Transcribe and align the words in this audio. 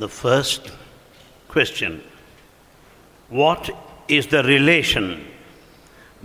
The 0.00 0.07
first 0.07 0.71
question 1.49 2.01
What 3.29 3.69
is 4.07 4.27
the 4.27 4.41
relation 4.41 5.25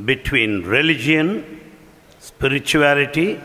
between 0.04 0.62
religion, 0.64 1.60
spirituality, 2.20 3.40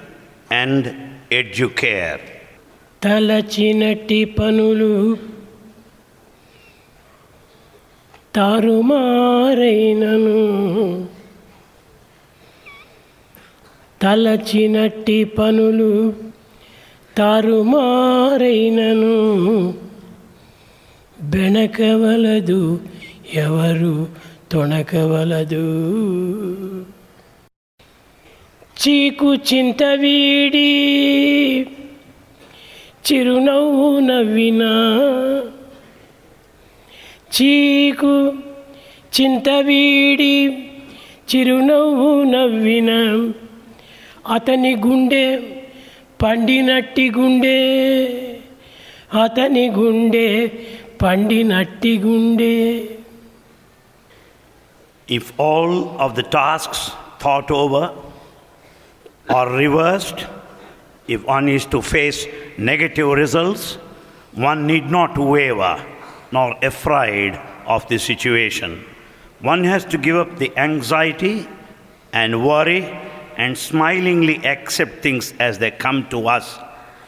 and 0.52 0.86
educare? 1.32 2.20
తలచినట్టి 3.02 4.20
పనులు 4.38 4.94
తారుమారైనను 8.38 10.42
తలచినట్టి 14.02 15.20
పనులు 15.38 15.94
తారుమారైనను 17.20 19.16
బెణకవలదు 21.32 22.62
ఎవరు 23.42 23.96
తొణకవలదు 24.52 25.66
చీకు 28.78 29.30
చింత 29.48 29.84
వీడి 30.00 30.70
చిరునవ్వు 33.06 33.88
నవ్వినా 34.02 34.72
చీకు 37.36 38.16
చింత 39.14 39.50
వీడి 39.68 40.36
చిరునవ్వు 41.32 42.12
నవ్విన 42.32 42.92
అతని 44.32 44.74
గుండె 44.82 45.26
పండినట్టి 46.20 47.06
గుండె 47.12 47.60
అతని 49.22 49.66
గుండె 49.76 50.28
If 55.08 55.34
all 55.40 56.00
of 56.00 56.16
the 56.16 56.22
tasks 56.22 56.92
thought 57.18 57.50
over 57.50 57.96
are 59.28 59.50
reversed, 59.50 60.28
if 61.08 61.26
one 61.26 61.50
is 61.50 61.66
to 61.74 61.82
face 61.82 62.28
negative 62.60 63.08
results, 63.08 63.80
one 64.34 64.68
need 64.68 64.92
not 64.92 65.18
waver 65.18 65.84
nor 66.32 66.56
afraid 66.62 67.34
of 67.66 67.88
the 67.88 67.98
situation. 67.98 68.86
One 69.40 69.64
has 69.64 69.84
to 69.86 69.98
give 69.98 70.16
up 70.16 70.38
the 70.38 70.56
anxiety 70.56 71.48
and 72.14 72.46
worry 72.46 72.84
and 73.38 73.58
smilingly 73.58 74.46
accept 74.46 75.02
things 75.02 75.34
as 75.40 75.58
they 75.58 75.72
come 75.72 76.08
to 76.10 76.28
us. 76.28 76.60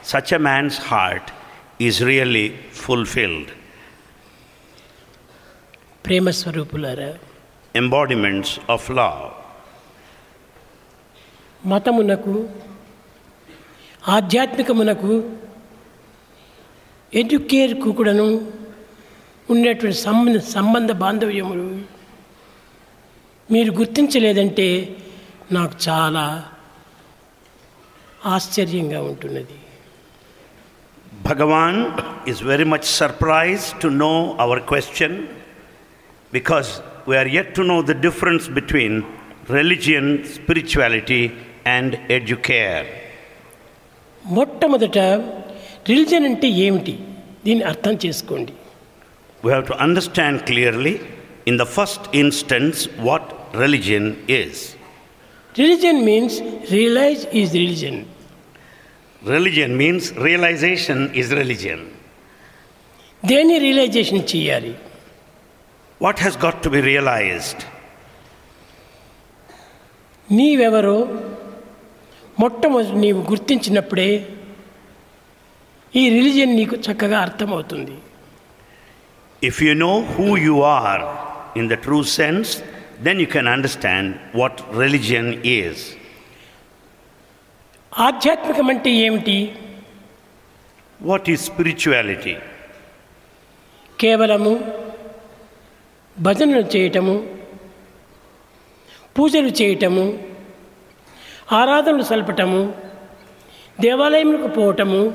Such 0.02 0.31
a 0.31 0.40
man's 0.40 0.80
heart 0.80 1.31
is 1.78 2.03
really 2.03 2.58
fulfilled. 2.72 3.52
ప్రేమ 6.06 6.30
స్వరూపులారా? 6.30 7.12
Embodiments 7.76 8.50
of 8.70 8.82
love. 9.00 9.22
మతమునకు 11.66 12.50
ఆధ్యాత్మికమునకు 14.08 15.12
ఎడ్యుకేర్కు 17.14 17.92
కూడాను 17.92 18.52
ఉన్నటువంటి 19.50 19.98
సంబంధ 19.98 20.38
సంబంధ 20.38 20.92
బాంధవ్యములు 20.92 21.68
మీరు 23.52 23.72
గుర్తించలేదంటే 23.72 24.98
నాకు 25.52 25.76
చాలా 25.90 26.26
ఆశ్చర్యంగా 28.26 29.02
ఉంటున్నది. 29.02 29.58
Bhagavan 31.28 31.76
is 32.31 32.40
very 32.52 32.66
much 32.74 32.86
surprised 33.02 33.72
to 33.84 33.90
know 34.02 34.18
our 34.44 34.58
question. 34.72 35.12
because 36.33 36.71
we 37.07 37.17
are 37.17 37.27
yet 37.29 37.55
to 37.57 37.62
know 37.65 37.81
the 37.83 37.95
difference 38.07 38.48
between 38.48 38.93
religion, 39.48 40.07
spirituality, 40.37 41.22
and 41.66 41.91
educare. 42.19 42.84
మొట్టమొదట 44.25 44.99
రిలిజన్ 45.91 46.27
అంటే 46.31 46.49
ఏమిటి 46.66 46.94
దీన్ని 47.47 47.65
అర్థం 47.72 47.94
చేసుకోండి 48.05 48.53
We 49.43 49.50
have 49.56 49.66
to 49.66 49.77
understand 49.87 50.34
clearly, 50.50 50.94
in 51.50 51.56
the 51.62 51.66
first 51.77 52.03
instance, 52.22 52.78
what 53.09 53.25
religion 53.65 54.05
is. 54.43 54.55
Religion 55.55 56.00
means 56.09 56.37
realize 56.77 57.22
is 57.41 57.53
religion 57.62 58.00
Religion 59.22 59.71
means 59.77 60.03
realization 60.27 60.99
is 61.21 61.28
religion. 61.41 61.78
దేన్ని 63.22 63.56
realisation 63.65 64.22
చేయాలి 64.33 64.72
what 66.03 66.19
has 66.19 66.38
got 66.38 66.64
to 66.64 66.69
be 66.69 66.81
realized 66.81 67.64
నీవెవరో 70.31 70.97
మొట్టమొదటి 72.40 72.96
నీవు 72.96 73.22
గుర్తించినప్పుడే 73.22 74.09
ఈ 75.96 76.09
రిలిజన్ 76.09 76.56
నీకు 76.56 76.75
చక్కగా 76.75 77.19
అర్థమవుతుంది. 77.19 77.96
If 79.44 79.64
you 79.64 79.74
know 79.74 80.02
who 80.02 80.38
you 80.38 80.62
are 80.62 81.03
in 81.59 81.69
the 81.69 81.74
true 81.74 82.03
sense 82.03 82.64
then 83.03 83.20
you 83.20 83.25
can 83.25 83.47
understand 83.47 84.16
what 84.35 84.62
religion 84.80 85.34
is 85.46 85.84
ఆధ్యాత్మికం 87.97 88.70
అంటే 88.70 88.90
ఏమిటి? 88.90 89.56
వాట్ 91.02 91.30
ఈ 91.30 91.35
స్పిరిచువాలిటీ 91.35 92.35
కేవలము 94.00 94.83
భజనలు 96.22 96.68
చేయటము 96.75 97.24
పూజలు 99.18 99.47
చేయటము 99.47 100.19
ఆరాధనలు 101.51 102.03
సల్పటము 102.03 102.74
దేవాలయములకు 103.79 104.47
పోవటము 104.47 105.13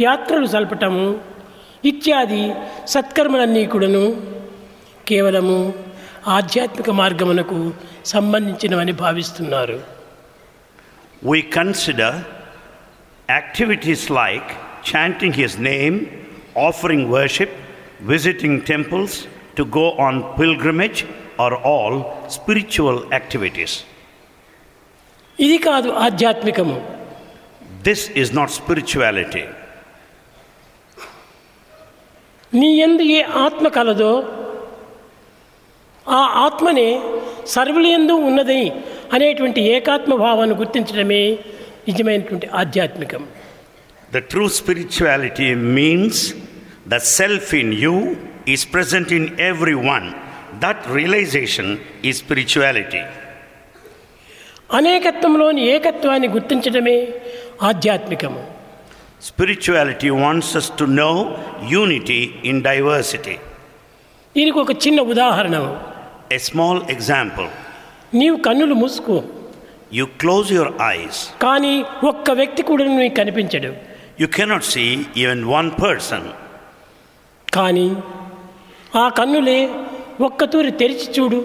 యాత్రలు 0.00 0.46
సల్పటము 0.46 1.20
ఇత్యాది 1.84 2.54
సత్కర్మలన్నీ 2.86 3.66
కూడాను 3.66 4.22
కేవలము 5.08 5.74
ఆధ్యాత్మిక 6.26 6.90
మార్గమునకు 6.90 7.72
సంబంధించినవని 8.06 8.92
భావిస్తున్నారు. 8.92 9.82
We 11.30 11.42
consider 11.42 12.14
activities 13.30 14.10
like 14.10 14.50
chanting 14.96 15.34
his 15.34 15.60
name 15.60 16.00
offering 16.58 17.10
worship 17.10 17.52
visiting 18.00 18.60
temples 18.60 19.24
to 19.56 19.64
go 19.78 19.86
on 20.06 20.14
pilgrimage 20.36 21.00
are 21.38 21.56
all 21.72 21.94
spiritual 22.30 22.96
activities. 23.18 23.72
ఇది 25.38 25.58
కాదు 25.68 25.88
ఆధ్యాత్మికము 26.06 26.76
This 27.88 28.02
is 28.22 28.28
not 28.38 28.48
spirituality. 28.60 29.44
నీ 32.52 32.68
ఎందు 32.86 33.04
ఏ 33.18 33.22
ఆత్మ 33.44 33.66
కలదో 33.76 34.12
ఆ 36.06 36.20
ఆత్మనే 36.46 36.88
సర్వుల 37.54 37.86
యందు 37.94 38.14
ఉన్నది 38.30 38.60
అనేటువంటి 39.16 39.60
ఏకాత్మ 39.76 40.14
భావాన్ని 40.24 40.56
గుర్తించడమే 40.62 41.22
నిజమైనటువంటి 41.88 42.48
ఆధ్యాత్మికం 42.62 43.24
The 44.16 44.22
true 44.32 44.48
spirituality 44.60 45.46
means 45.78 46.16
the 46.92 47.00
self 47.18 47.46
in 47.60 47.68
you 47.84 47.94
is 48.45 48.65
present 48.65 49.11
in 49.11 49.23
everyone. 49.51 50.05
That 50.63 50.77
realization 50.97 51.67
is 52.03 52.15
spirituality. 52.23 53.03
అనేకత్వంలోని 54.77 55.61
ఏకత్వాన్ని 55.75 56.27
గుర్తించడమే 56.35 56.97
ఆధ్యాత్మికము 57.69 58.41
Spirituality 59.29 60.09
wants 60.25 60.49
us 60.59 60.67
to 60.79 60.85
know 60.97 61.13
unity 61.81 62.19
in 62.49 62.55
diversity. 62.69 63.37
దీనికి 64.35 64.59
ఒక 64.65 64.73
చిన్న 64.83 64.99
ఉదాహరణ 65.13 65.55
A 66.37 66.39
small 66.49 66.77
example 66.95 67.49
నీవు 68.19 68.37
కన్నులు 68.47 68.75
మూసుకో 68.83 69.17
you 69.97 70.05
close 70.23 70.47
your 70.57 70.69
eyes, 70.91 71.17
కానీ 71.45 71.73
ఒక్క 72.11 72.31
వ్యక్తి 72.39 72.61
కూడా 72.69 72.83
నీకు 73.01 73.15
కనిపించడు 73.21 73.71
you 74.21 74.27
cannot 74.37 74.63
see 74.73 74.89
even 75.21 75.41
one 75.59 75.69
person. 75.83 76.23
కానీ 77.57 77.87
ఆ 79.01 79.05
కన్నులే 79.19 79.59
ఒక్కతూరి 80.27 80.71
తెరిచి 80.81 81.07
చూడు 81.17 81.39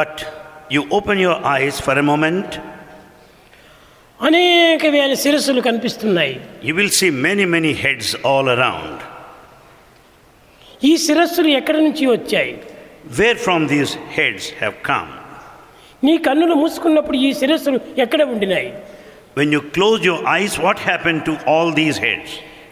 But 0.00 0.14
you 0.74 0.80
open 0.98 1.16
your 1.18 1.36
eyes 1.54 1.76
for 1.86 1.94
a 2.02 2.06
moment, 2.12 2.48
అనేక 4.20 4.86
వేల 4.96 5.12
శిరస్సులు 5.24 5.60
కనిపిస్తున్నాయి 5.68 6.34
you 6.68 6.74
will 6.78 6.92
see 7.00 7.10
many, 7.26 7.46
many 7.56 7.72
heads 7.84 8.08
all 8.30 8.46
around. 8.56 8.96
ఈ 10.82 10.92
శిరస్సులు 11.06 11.50
ఎక్కడి 11.60 11.80
నుంచి 11.86 12.06
వచ్చాయి 12.14 12.54
Where 13.18 13.38
from 13.46 13.60
these 13.74 13.92
heads 14.16 14.44
have 14.62 14.76
come? 14.90 15.10
నీ 16.02 16.14
కన్నులు 16.26 16.54
మూసుకున్నప్పుడు 16.62 17.18
ఈ 17.28 17.32
శిరస్సులు 17.40 17.80
ఎక్కడ 18.04 18.22
ఉండినాయి 18.34 18.70
When 19.38 19.50
you 19.54 19.60
close 19.76 20.00
your 20.10 20.20
eyes, 20.34 20.52
what 20.64 20.78
happened 20.90 21.20
to 21.28 21.32
all 21.52 21.68
these 21.80 21.96
heads? 22.06 22.30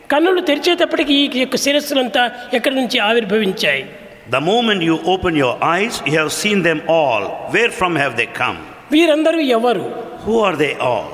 కన్నులు 0.10 0.42
తెరిచేటప్పటికి 0.50 1.14
ఈ 1.24 1.40
యొక్క 1.44 1.58
శిరస్సులంతా 1.66 2.24
ఎక్కడి 2.58 2.76
నుంచి 2.82 3.00
ఆవిర్భవించాయి 3.10 3.86
The 4.30 4.42
moment 4.52 4.80
you 4.88 4.96
open 5.14 5.34
your 5.36 5.54
eyes, 5.74 5.96
you 6.08 6.16
have 6.22 6.32
seen 6.42 6.60
them 6.62 6.80
all. 6.98 7.22
Where 7.54 7.72
from 7.80 7.94
have 8.04 8.14
they 8.20 8.28
come? 8.42 8.58
వీరందరూ 8.96 9.40
ఎవరు 9.58 9.86
Who 10.26 10.36
are 10.48 10.56
they 10.64 10.74
all? 10.90 11.08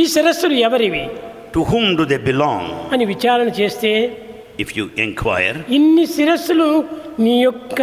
ఈ 0.00 0.04
శిరస్సులు 0.14 0.56
ఎవరివి 0.68 1.04
To 1.56 1.60
whom 1.70 1.86
do 2.00 2.04
they 2.12 2.20
belong? 2.30 2.64
అని 2.94 3.04
విచారణ 3.12 3.48
చేస్తే 3.60 3.92
If 4.64 4.70
you 4.78 4.84
inquire, 5.06 5.54
ఇన్ని 5.78 6.06
శిరస్సులు 6.16 6.68
నీ 7.24 7.34
యొక్క 7.42 7.80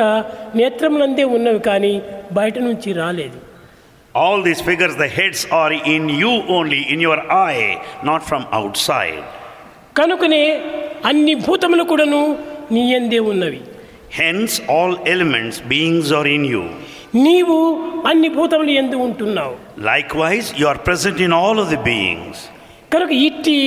నేత్రములందే 0.60 1.26
ఉన్నవి 1.38 1.62
కానీ 1.70 1.94
బయట 2.40 2.58
నుంచి 2.70 2.92
రాలేదు 3.04 3.40
all 4.16 4.40
these 4.44 4.62
figures, 4.62 4.96
the 4.96 5.08
heads 5.10 5.40
are 5.62 5.74
in 5.96 6.04
you 6.22 6.34
only, 6.58 6.82
in 6.94 7.00
your 7.00 7.20
eye, 7.46 7.70
not 8.10 8.22
from 8.30 8.44
outside. 8.60 9.24
కనుకనే 9.98 10.44
అన్ని 11.06 11.34
భూతములు 11.36 11.84
కూడాను 11.84 12.22
నీ 12.72 12.94
ఎందే 12.94 13.20
ఉన్నవి. 13.32 13.62
Hence 14.12 14.62
all 14.72 14.96
elements 15.08 15.60
beings 15.64 16.14
are 16.14 16.28
in 16.28 16.46
you 16.46 16.64
నీవు 17.16 17.58
అన్ని 18.08 18.30
భూతములు 18.30 18.72
ఎందు 18.72 18.96
ఉంటున్నావు. 18.96 19.56
Likewise 20.16 20.62
you 20.62 20.68
are 20.68 20.78
present 20.78 21.22
in 21.22 21.34
all 21.34 21.60
of 21.60 21.70
the 21.70 21.82
beings 21.92 22.42
కనుక 22.94 23.12
ఇట్టి 23.12 23.58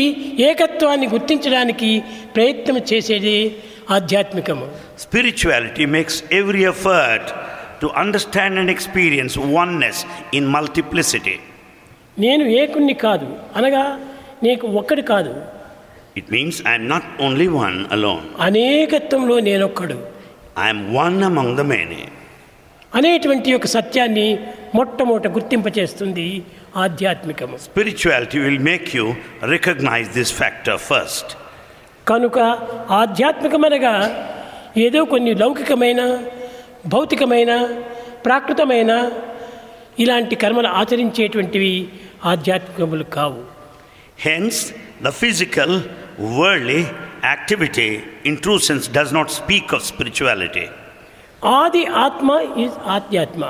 ఏకత్వాన్ని 0.41 1.07
గుర్తించడానికి 1.09 2.03
ప్రయత్నం 2.35 2.79
చేసేది 2.93 3.37
ఆధ్యాత్మికము. 3.91 4.67
Spirituality 4.99 5.85
makes 5.97 6.25
every 6.33 6.65
effort 6.65 7.31
to 7.83 7.87
understand 7.87 8.59
and 8.59 8.71
experience 8.71 9.39
oneness 9.39 10.07
in 10.35 10.47
multiplicity 10.47 11.37
నేను 12.19 12.45
ఏకుణ్ణి 12.63 12.95
కాదు 12.95 13.29
అనగా 13.57 13.85
నీకు 14.43 14.67
ఒక్కడి 14.81 15.03
కాదు. 15.03 15.56
It 16.17 16.33
means 16.33 16.63
I am 16.69 16.89
not 16.89 17.23
only 17.23 17.47
one 17.47 17.87
alone 17.93 18.27
అనేకత్వంలో 18.41 19.41
నేనొక్కడు. 19.41 19.97
I am 20.59 20.95
one 20.95 21.23
among 21.25 21.57
the 21.57 21.61
many 21.61 22.03
అనేటువంటి 22.95 23.55
ఒక 23.55 23.67
సత్యాన్ని 23.67 24.39
మొట్టమొదట 24.75 25.27
గుర్తింపచేస్తుంది 25.29 26.43
ఆధ్యాత్మికం 26.77 27.51
spirituality 27.59 28.39
will 28.39 28.59
make 28.59 28.97
you 28.97 29.15
recognize 29.45 30.09
this 30.11 30.33
factor 30.33 30.79
first 30.79 31.33
కనుక 32.09 32.39
ఆధ్యాత్మికమనగా 32.91 33.95
ఏదో 34.77 35.05
కొన్ని 35.05 35.35
లౌకికమైన 35.35 36.01
భౌతికమైన 36.87 37.53
ప్రాకృతమైన 38.27 39.11
ఇలాంటి 39.99 40.37
కర్మలు 40.37 40.69
ఆచరించేటువంటివి 40.69 41.89
ఆధ్యాత్మికములు 42.25 43.05
కావు. 43.05 43.43
Hence 44.19 44.73
the 45.03 45.09
physical 45.11 45.83
worldly 46.21 46.81
activity 47.25 48.03
in 48.25 48.37
true 48.37 48.59
sense 48.59 48.91
does 48.91 49.15
not 49.15 49.31
speak 49.31 49.75
of 49.75 49.85
spirituality 49.85 50.67
ఆది 51.47 51.87
ఆత్మ 51.87 52.41
ఈజ్ 52.57 52.77
ఆధ్యాత్మ 52.87 53.45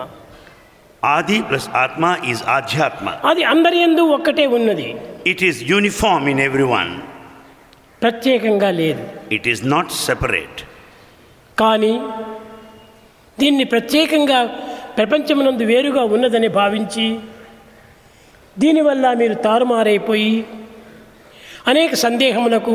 ఆది 1.04 1.42
ప్లస్ 1.42 1.68
ఆత్మ 1.68 2.16
ఈజ్ 2.24 2.42
ఆధ్యాత్మ 2.42 3.08
అది 3.08 3.42
అందరి 3.42 3.78
ఎందు 3.78 4.02
ఒక్కటే 4.02 4.46
ఉన్నది. 4.46 4.94
It 5.26 5.44
is 5.44 5.62
uniform 5.70 6.28
in 6.28 6.40
everyone 6.62 6.92
ప్రత్యేకంగా 8.02 8.70
లేదు. 8.70 9.02
ఇట్ 9.32 9.48
ఈస్ 9.48 9.66
నాట్ 9.66 9.92
సెపరేట్ 9.92 10.60
కానీ 11.58 12.00
దీన్ని 13.40 13.64
ప్రత్యేకంగా 13.64 14.44
ప్రపంచమునందు 14.96 15.62
వేరుగా 15.62 16.02
ఉన్నదని 16.04 16.48
భావించి 16.48 17.18
దీనివల్ల 18.58 19.12
మీరు 19.12 19.34
తారుమారైపోయి 19.34 20.44
అనేక 21.66 21.94
సందేహములకు 21.94 22.74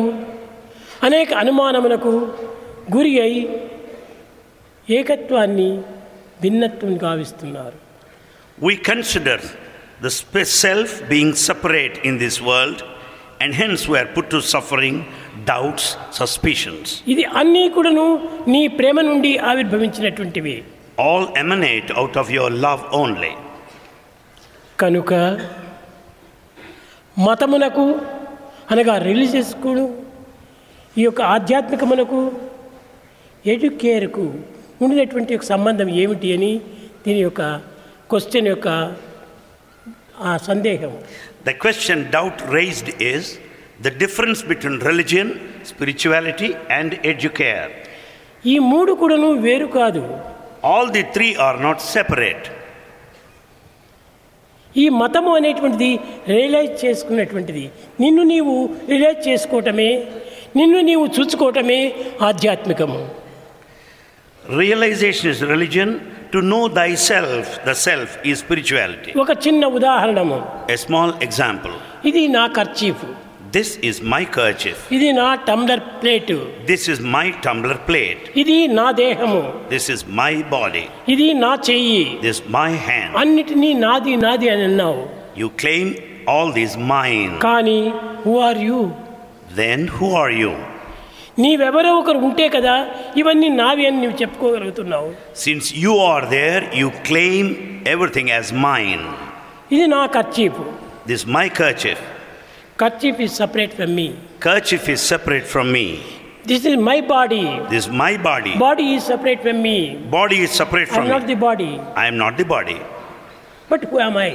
అనేక 1.03 1.33
అనుమానములకు 1.33 2.13
గురి 2.95 3.21
అయి 3.21 3.43
ఏకత్వాన్ని 4.87 5.69
భిన్నత్వం 6.41 6.97
కావిస్తున్నారు 6.97 7.77
we 8.57 8.75
consider 8.75 9.45
the 10.01 10.07
self 10.61 11.03
being 11.03 11.33
separate 11.33 12.05
in 12.05 12.17
this 12.19 12.41
world 12.41 12.81
and 13.41 13.55
hence 13.55 13.89
we are 13.89 14.07
put 14.17 14.31
to 14.31 14.37
suffering 14.37 15.01
doubts 15.45 15.89
suspicions 16.11 16.91
ఇది 17.07 17.23
అన్నీ 17.35 17.69
కూడాను 17.69 18.07
నీ 18.47 18.67
ప్రేమ 18.77 19.01
నుండి 19.01 19.37
ఆవిర్భవించినటువంటివి. 19.37 20.55
All 20.99 21.27
emanate 21.37 21.91
out 21.91 22.17
of 22.17 22.31
your 22.31 22.53
love 22.53 22.81
only 22.93 23.31
కనుక 24.79 25.13
మతమునకు 27.19 27.85
అనగా 28.71 28.95
రిలీజియస్ 29.09 29.51
స్కూలు 29.55 29.85
ఈ 30.99 31.03
యొక్క 31.03 31.21
ఆధ్యాత్మిక 31.35 31.83
మనకు 31.91 32.19
ఎడ్యుకేర్కు 33.45 34.25
ఉండేటువంటి 34.85 35.31
యొక్క 35.33 35.45
సంబంధం 35.53 35.89
ఏమిటి 36.03 36.27
అని 36.35 36.51
దీని 37.05 37.21
యొక్క 37.27 37.41
క్వశ్చన్ 38.11 38.47
యొక్క 38.51 38.67
ఆ 40.29 40.31
సందేహం. 40.47 40.91
The 41.47 41.51
question 41.63 42.03
doubt 42.15 42.41
raised 42.55 42.91
is 43.11 43.29
the 43.85 43.97
difference 44.03 44.41
between 44.45 44.79
religion 44.89 45.31
spirituality 45.69 46.49
and 46.77 46.93
educare 47.11 47.71
ఈ 48.45 48.55
మూడు 48.71 48.91
కూడాను 49.01 49.29
వేరు 49.45 49.67
కాదు. 49.79 50.03
All 50.73 50.91
the 50.97 51.03
three 51.15 51.27
are 51.45 51.57
not 51.67 51.81
separate 51.95 52.47
ఈ 54.75 54.89
మతము 54.91 55.35
అనేటువంటిది 55.35 55.89
రియలైజ్ 56.27 56.85
చేసుకున్నటువంటిది 56.85 57.63
నిన్ను 57.99 58.23
నీవు 58.23 58.53
రియలైజ్ 58.89 59.27
చేసుకోవటమే 59.27 59.89
నిన్ను 60.55 60.81
నీవు 60.81 61.07
చూసుకోవటమే 61.17 61.81
ఆధ్యాత్మికము 62.21 63.01
Realization 64.43 65.29
is 65.29 65.41
religion. 65.43 65.89
To 66.31 66.41
know 66.41 66.67
thyself, 66.69 67.63
the 67.65 67.75
self, 67.77 68.09
is 68.23 68.39
spirituality. 68.39 69.11
ఒక 69.15 69.31
చిన్న 69.45 69.65
ఉదాహరణము 69.77 70.37
A 70.69 70.77
small 70.77 71.09
example. 71.27 71.73
ఇది 72.09 72.27
నా 72.37 72.43
kerchief 72.57 73.03
This 73.56 73.68
is 73.88 73.96
my 74.12 74.22
kerchief. 74.36 74.78
ఇది 74.96 75.08
నా 75.18 75.26
tumbler 75.48 75.82
plate 76.00 76.36
This 76.70 76.82
is 76.92 76.98
my 77.16 77.26
tumbler 77.44 77.76
plate. 77.88 78.22
ఇది 78.42 78.56
నా 78.78 78.86
దేహము 79.02 79.40
This 79.74 79.86
is 79.94 80.00
my 80.22 80.32
body. 80.56 80.84
ఇది 81.14 81.28
నా 81.44 81.52
చెయ్యి 81.68 82.02
This 82.26 82.36
is 82.36 82.42
my 82.58 82.70
hand. 82.88 83.12
అన్నిటినీ 83.22 83.70
నాది 83.84 84.14
నాది 84.24 84.48
అని 84.54 84.64
అన్నావు 84.70 85.02
You 85.42 85.48
claim 85.62 85.88
all 86.34 86.48
these 86.58 86.74
mine. 86.94 87.32
కానీ 87.48 87.78
who 88.24 88.34
are 88.48 88.60
you 88.68 88.80
Then 89.60 89.80
who 89.96 90.08
are 90.22 90.32
you? 90.42 90.52
నీవెవరో 91.44 91.90
ఒకరు 92.00 92.18
ఉంటే 92.28 92.48
కదా 92.56 92.74
ఇవన్నీ 93.20 93.48
నావి 93.62 93.86
అని 93.88 93.98
నువ్వు 94.02 94.18
చెప్పుకోగలుగుతున్నావు 94.22 95.08
Since 95.46 95.66
you 95.84 95.94
are 96.12 96.24
there, 96.36 96.62
you 96.80 96.88
claim 97.10 97.46
everything 97.94 98.28
as 98.40 98.48
mine. 98.68 99.04
ఇది 99.76 99.88
నా 99.96 100.02
kerchief 100.18 100.60
This 101.10 101.18
is 101.20 101.26
my 101.38 101.46
kerchief. 101.60 101.98
Kerchief 102.81 103.19
is 103.25 103.35
separate 103.41 103.75
from 103.79 103.95
me 103.99 104.09
Kerchief 104.41 104.85
is 104.89 105.01
separate 105.03 105.45
from 105.53 105.67
me. 105.75 105.85
This 106.49 106.63
is 106.69 106.77
my 106.87 106.97
body 107.11 107.41
This 107.71 107.83
is 107.83 107.89
my 108.03 108.13
body. 108.29 108.53
Body 108.63 108.85
is 108.93 109.03
separate 109.11 109.41
from 109.45 109.59
me 109.67 109.77
Body 110.15 110.37
is 110.45 110.51
separate 110.61 110.89
I 110.89 110.95
from 110.95 111.07
not 111.13 111.25
me. 111.25 111.31
The 111.31 111.37
body 111.45 111.69
I 112.03 112.07
am 112.11 112.17
not 112.23 112.33
the 112.41 112.47
body. 112.55 112.79
But 113.71 113.85
who 113.91 113.99
am 114.07 114.17
I 114.27 114.31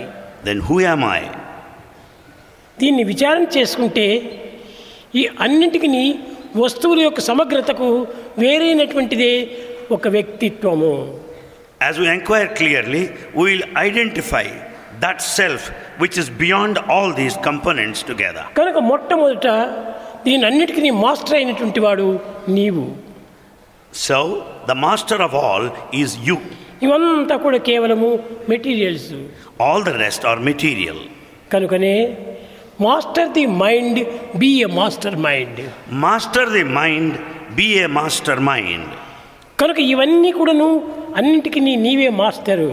Then 0.46 0.60
who 0.68 0.76
am 0.92 1.02
I? 1.10 1.22
దీన్ని 2.78 3.04
విచారణ 3.10 3.44
చేసుకుంటే 3.56 4.06
ఈ 5.14 5.22
అన్నింటికి 5.44 5.88
వస్తువుల 6.62 7.00
యొక్క 7.06 7.20
సమగ్రతకు 7.30 7.88
వేరైనటువంటిదే 8.42 9.32
ఒక 9.96 10.08
వ్యక్తిత్వము 10.16 10.94
As 11.80 11.96
we 11.98 12.06
inquire 12.08 12.48
clearly, 12.60 13.02
we 13.34 13.42
will 13.46 13.64
identify 13.78 14.44
that 15.00 15.18
self 15.38 15.62
which 16.02 16.16
is 16.18 16.28
beyond 16.42 16.78
all 16.94 17.08
these 17.12 17.36
components 17.48 18.00
together. 18.02 18.44
కనుక 18.58 18.78
మొట్టమొదట 18.90 19.48
దీని 20.26 20.44
అన్నిటికీ 20.44 20.92
మాస్టర్ 21.04 21.36
అయినటువంటి 21.40 21.80
వాడు 21.86 22.06
నీవు 22.50 22.84
So, 24.06 24.18
the 24.66 24.76
master 24.78 25.18
of 25.26 25.34
all 25.42 25.62
is 26.02 26.10
you. 26.28 26.38
ఇవంతా 26.82 27.36
కూడా 27.44 27.58
కేవలము 27.68 28.08
materials 28.48 29.10
All 29.66 29.80
the 29.90 29.96
rest 30.04 30.22
are 30.30 30.38
material. 30.50 30.98
కనుకనే 31.54 31.96
master 32.80 33.30
the 33.38 33.44
mind 33.62 33.98
be 34.42 34.50
a 34.64 34.68
master 34.80 35.16
mind 35.28 35.60
Master 36.06 36.44
the 36.56 36.64
mind, 36.80 37.12
be 37.60 37.68
a 37.78 37.88
mastermind. 37.98 38.88
కనుక 39.58 39.78
ఇవన్నీ 39.92 40.30
కూడాను 40.38 40.68
అన్నింటికి 41.18 41.60
నీవే 41.84 42.08
master 42.22 42.68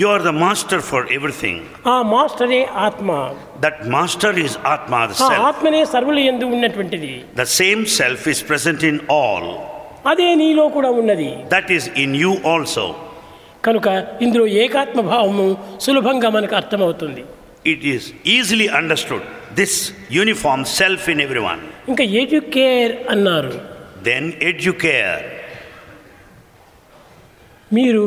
you 0.00 0.06
are 0.14 0.24
the 0.28 0.32
master 0.44 0.82
for 0.90 1.04
everything 1.16 1.60
ఆ 1.94 1.96
మాస్టర్ 2.14 2.52
ఏ 2.58 2.62
ఆత్మ 2.86 3.10
దట్ 3.64 3.80
మాస్టర్ 3.96 4.38
ఇస్ 4.46 4.56
ఆత్మ 4.74 5.04
ద 5.12 5.16
సెల్ఫ్ 5.20 5.44
ఆత్మనే 5.50 5.82
సర్వలు 5.94 6.22
యందు 6.28 6.46
ఉన్నటువంటిది. 6.56 7.12
The 7.40 7.46
same 7.60 7.82
self 7.98 8.26
is 8.32 8.42
present 8.50 8.84
in 8.90 9.00
all 9.22 9.50
అదే 10.12 10.28
నీలో 10.42 10.64
కూడా 10.76 10.90
ఉన్నది. 11.00 11.30
That 11.54 11.70
is 11.76 11.86
in 12.04 12.16
you 12.24 12.32
also 12.54 12.86
కనుక 13.66 13.88
ఇందులో 14.24 14.46
ఏకాత్మ 14.64 15.00
భావము 15.12 15.46
సులభంగా 15.84 16.28
మనకు 16.36 16.54
అర్థమవుతుంది. 16.60 17.22
It 17.72 17.84
is 17.92 18.06
easily 18.36 18.68
understood 18.80 19.24
this 19.60 19.78
uniform 20.16 20.64
self 20.80 21.06
in 21.12 21.22
every 21.26 21.42
one 21.50 21.62
ఇంకా 21.92 22.04
ఎడ్యుకేర్ 22.22 22.92
అన్నారు. 23.14 23.54
దెన్ 24.10 24.28
ఎడ్యుకేర్ 24.50 25.24
మీరు 27.76 28.04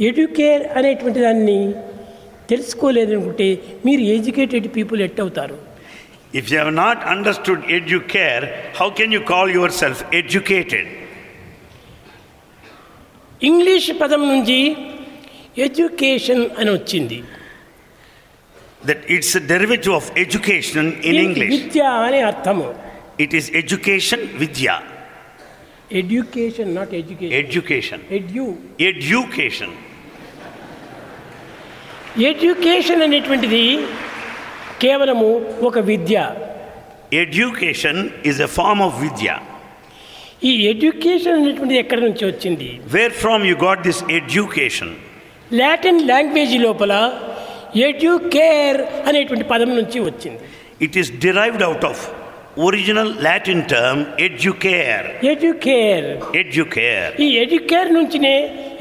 ఎడ్యుకేర్ 0.00 0.64
అనేటువంటి 0.78 1.20
దాన్ని 1.20 1.58
తెలుసుకోలేదనుకుంటే 2.50 3.48
మీరు 3.86 4.02
ఎడ్యుకేటెడ్ 4.16 4.68
పీపుల్ 4.76 5.02
ఎట్ 5.08 5.20
అవుతారు 5.20 5.58
If 6.32 6.50
you 6.50 6.58
have 6.58 6.74
not 6.74 6.98
understood 7.04 7.60
educare, 7.76 8.42
how 8.74 8.90
can 8.90 9.10
you 9.10 9.20
call 9.30 9.46
yourself 9.48 9.98
educated? 10.12 10.86
English 13.42 13.90
పదం 14.02 14.22
నుంచి 14.32 14.58
ఎడ్యుకేషన్ 15.66 16.44
అని 16.60 16.70
వచ్చింది 16.70 17.18
a 19.36 19.40
derivative 19.52 19.94
of 20.00 20.06
education 20.24 20.84
in 21.08 21.14
దీనికి 21.16 21.24
English. 21.24 21.50
విద్య 21.54 21.82
అనే 22.06 22.20
అర్థము 22.22 22.66
It 23.24 23.32
is 23.38 23.46
education, 23.62 24.20
vidya. 24.42 24.74
Education 26.00 26.70
not 26.78 26.94
education 26.94 27.36
Education. 27.42 28.00
Edu 28.10 28.46
Education. 28.92 29.70
Education 32.26 33.02
అనేటువంటిది 33.02 33.64
కేవలము 34.82 35.28
ఒక 35.68 35.78
విద్య. 35.78 36.16
Education 37.12 38.00
is 38.30 38.40
a 38.46 38.48
form 38.58 38.82
of 38.86 38.96
విద్య. 39.02 39.28
ఈ 40.50 40.52
ఎడ్యుకేషన్ 40.70 41.36
అనేటువంటిది 41.40 41.78
ఎక్కడి 41.82 42.02
నుంచి 42.06 42.24
వచ్చింది? 42.30 42.68
Where 42.94 43.14
from 43.22 43.44
you 43.50 43.54
got 43.66 43.82
this 43.88 44.02
education 44.18 44.92
Latin 45.60 46.00
language 46.10 46.54
లోపల 46.66 46.94
ఎడ్యుకేర్ 47.88 48.80
అనేటువంటి 49.08 49.44
పదం 49.52 49.70
నుంచి 49.78 50.00
వచ్చింది. 50.08 50.40
It 50.86 50.98
is 51.02 51.12
derived 51.24 51.64
out 51.68 51.86
of 51.90 52.02
original 52.66 53.12
Latin 53.28 53.64
term 53.72 54.02
educare 54.26 55.06
educare. 55.32 56.08
Educare 56.42 57.12
ఈ 57.24 57.28
ఎడ్యుకేర్ 57.44 57.90
నుంచినే 57.98 58.36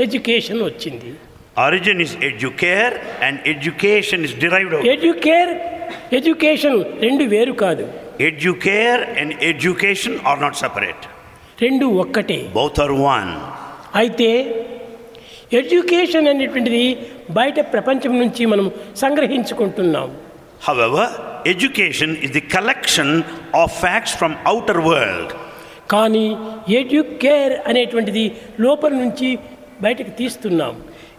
ఎడ్యుకేషన్ 0.06 0.62
వచ్చింది. 0.70 1.12
Origin 1.58 2.00
is 2.00 2.16
educare 2.18 2.94
and 3.20 3.40
education 3.46 4.24
is 4.24 4.34
derived 4.36 4.74
out. 4.76 4.84
Educare 4.94 5.52
education 6.18 6.78
రెండు 7.06 7.26
వేరు 7.34 7.54
కాదు 7.64 7.86
Educare 8.28 9.00
and 9.22 9.30
education 9.52 10.14
are 10.30 10.40
not 10.44 10.54
separate. 10.64 11.02
రెండు 11.64 11.86
ఒక్కటే 12.04 12.38
Both 12.60 12.78
are 12.86 12.94
one. 13.16 13.32
అయితే 14.02 14.30
education 15.60 16.28
అనేటువంటిది 16.34 16.84
బయట 17.40 17.60
ప్రపంచం 17.74 18.14
నుంచి 18.24 18.46
మనం 18.54 18.68
సంగ్రహించుకుంటున్నాం 19.04 20.10
However, 20.68 21.04
education 21.54 22.12
is 22.26 22.32
the 22.32 22.46
collection 22.54 23.10
of 23.62 23.68
facts 23.84 24.14
from 24.22 24.34
outer 24.52 24.78
world. 24.90 25.30
కానీ 25.94 26.26
ఎడ్యుకేర్ 26.80 27.56
అనేటువంటిది 27.70 28.24
లోపల 28.66 28.94
నుంచి 29.04 29.30
బయటకు 29.86 30.12
తీస్తున్నాం 30.20 30.74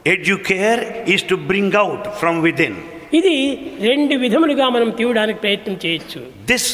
Educare 0.08 0.82
is 1.08 1.22
to 1.24 1.36
bring 1.52 1.70
out 1.84 2.04
from 2.22 2.36
within. 2.48 2.74
ఇది 3.20 3.36
రెండు 3.90 4.16
విధములుగా 4.16 4.70
మనం 4.76 4.90
తీయడానికి 5.00 5.40
ప్రయత్నం 5.40 5.76
చేయొచ్చు 5.86 6.22
This 6.52 6.66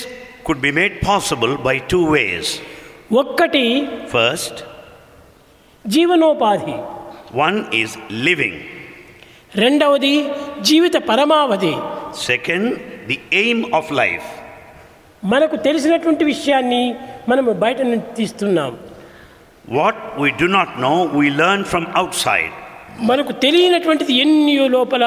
could 0.47 0.61
be 0.67 0.71
made 0.81 0.95
possible 1.11 1.53
by 1.67 1.75
two 1.93 2.03
ways. 2.15 2.45
ఒక్కటి 3.21 3.63
First, 4.15 4.55
జీవనోపాధి 5.85 6.77
one 7.47 7.57
is 7.81 7.91
living. 8.27 8.55
రెండవది 9.55 10.15
జీవిత 10.69 10.97
పరమావధి 11.09 11.73
Second, 12.29 12.65
the 13.11 13.19
aim 13.43 13.59
of 13.79 13.85
life. 14.03 14.27
మనకు 15.23 15.55
తెలిసినటువంటి 15.67 16.23
విషయాన్ని 16.23 16.83
మనము 17.31 17.51
బయట 17.63 17.79
నుంచి 17.91 18.11
తీస్తున్నాం 18.19 18.71
What 19.79 19.97
we 20.21 20.29
do 20.41 20.47
not 20.57 20.69
know, 20.83 20.97
we 21.19 21.25
learn 21.41 21.61
from 21.71 21.83
outside. 22.01 22.53
మనకు 23.10 23.32
తెలియనటువంటిది 23.32 24.12
ఎన్ని 24.14 24.68
లోపల 24.68 25.04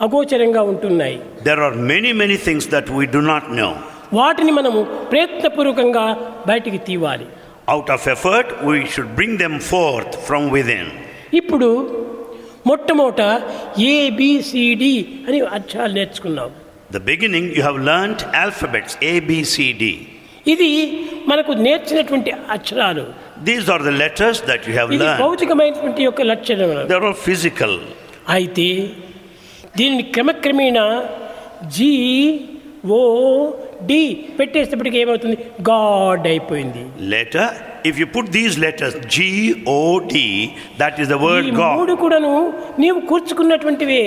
అగోచరంగా 0.00 0.62
ఉంటున్నాయి. 0.62 1.18
There 1.48 1.60
are 1.60 1.76
many 1.76 2.12
many 2.12 2.36
things 2.46 2.68
that 2.74 2.90
we 2.90 3.06
do 3.06 3.18
not 3.32 3.48
know 3.56 3.70
వాటిని 4.12 4.52
మనము 4.52 4.80
ప్రయత్నపూర్వకంగా 5.10 6.06
బయటికి 6.46 6.78
తీవాలి. 6.78 7.26
Out 7.68 7.90
of 7.90 8.08
effort 8.08 8.52
we 8.66 8.86
should 8.94 9.14
bring 9.18 9.38
them 9.38 9.58
forth 9.60 10.16
from 10.28 10.50
within 10.78 10.90
ఇప్పుడు 11.40 11.68
మొట్టమొదట 12.66 13.22
ఏబిసిడి 13.78 14.94
అని 15.28 15.40
అక్షరాలు 15.40 15.92
నేర్చుకున్నాం. 15.92 16.50
The 16.92 16.96
beginning 16.96 17.50
you 17.58 17.62
have 17.62 17.78
learn 17.90 18.14
alphabets 18.42 18.96
A B C D 19.02 19.94
ఇది 20.46 20.70
మనకు 21.28 21.52
నేర్చినటువంటి 21.52 22.30
అక్షరాలు. 22.50 23.04
These 23.44 23.68
are 23.68 23.80
the 23.80 23.94
letters 23.94 24.40
that 24.42 24.60
you 24.68 24.74
have 24.74 24.88
ఇది 24.92 25.02
learned. 25.02 25.20
భౌతికమైనటువంటి 25.24 26.02
యొక్క 26.02 26.22
లక్షణములు 26.32 26.82
They're 26.90 27.06
all 27.10 27.18
physical. 27.28 27.72
అయితే 28.36 28.66
దీనిని 29.76 30.04
క్రమక్రమేణా 30.14 30.86
జి 31.76 31.90
ఓ 32.90 32.98
డి 33.88 34.00
పెట్టేసేటప్పటికి 34.38 34.98
ఏమవుతుంది 35.02 35.36
గాడ్ 35.70 36.24
అయిపోయింది 36.32 36.82
Later, 37.14 37.46
if 37.90 37.94
you 38.00 38.06
put 38.16 38.26
these 38.38 38.54
letters 38.58 38.94
G, 39.14 39.18
O, 39.74 39.80
D, 40.12 40.16
that 40.82 40.94
is 41.02 41.08
the 41.14 41.18
ఈ 41.20 41.24
word 41.26 41.48
మూడు. 41.76 41.94
కూడాను 42.02 42.32
నీవు 42.78 43.00
కూర్చుకున్నటువంటివే 43.10 44.02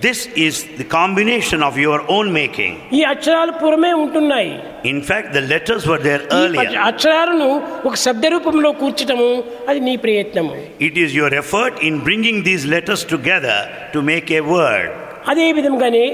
This 0.00 0.18
is 0.38 0.54
the 0.78 0.86
combination 0.90 1.60
of 1.62 1.74
your 1.76 1.98
own 2.08 2.26
making. 2.32 2.72
ఈ 2.98 3.00
అక్షరాలు 3.12 3.52
పూర్వమే 3.62 3.90
ఉంటున్నాయి 4.02 4.52
In 4.92 5.00
fact, 5.02 5.26
the 5.32 5.42
letters 5.52 5.82
were 5.90 5.98
there 6.08 6.22
ఈ 6.28 6.38
earlier. 6.38 6.70
అక్షరాలను 6.88 7.48
ఒక 7.88 7.94
శబ్ద 8.04 8.26
రూపంలో 8.34 8.70
కూర్చటము 8.82 9.28
అది 9.70 9.80
నీ 9.88 9.94
ప్రయత్నము 10.04 10.54
It 10.88 10.96
is 11.04 11.10
your 11.20 11.30
effort 11.42 11.74
in 11.88 11.96
bringing 12.08 12.38
these 12.48 12.64
letters 12.74 13.02
together 13.14 13.58
to 13.94 14.00
make 14.12 14.30
a 14.40 14.42
word. 14.56 14.88
అదే 15.30 15.46
విధంగానే 15.58 16.04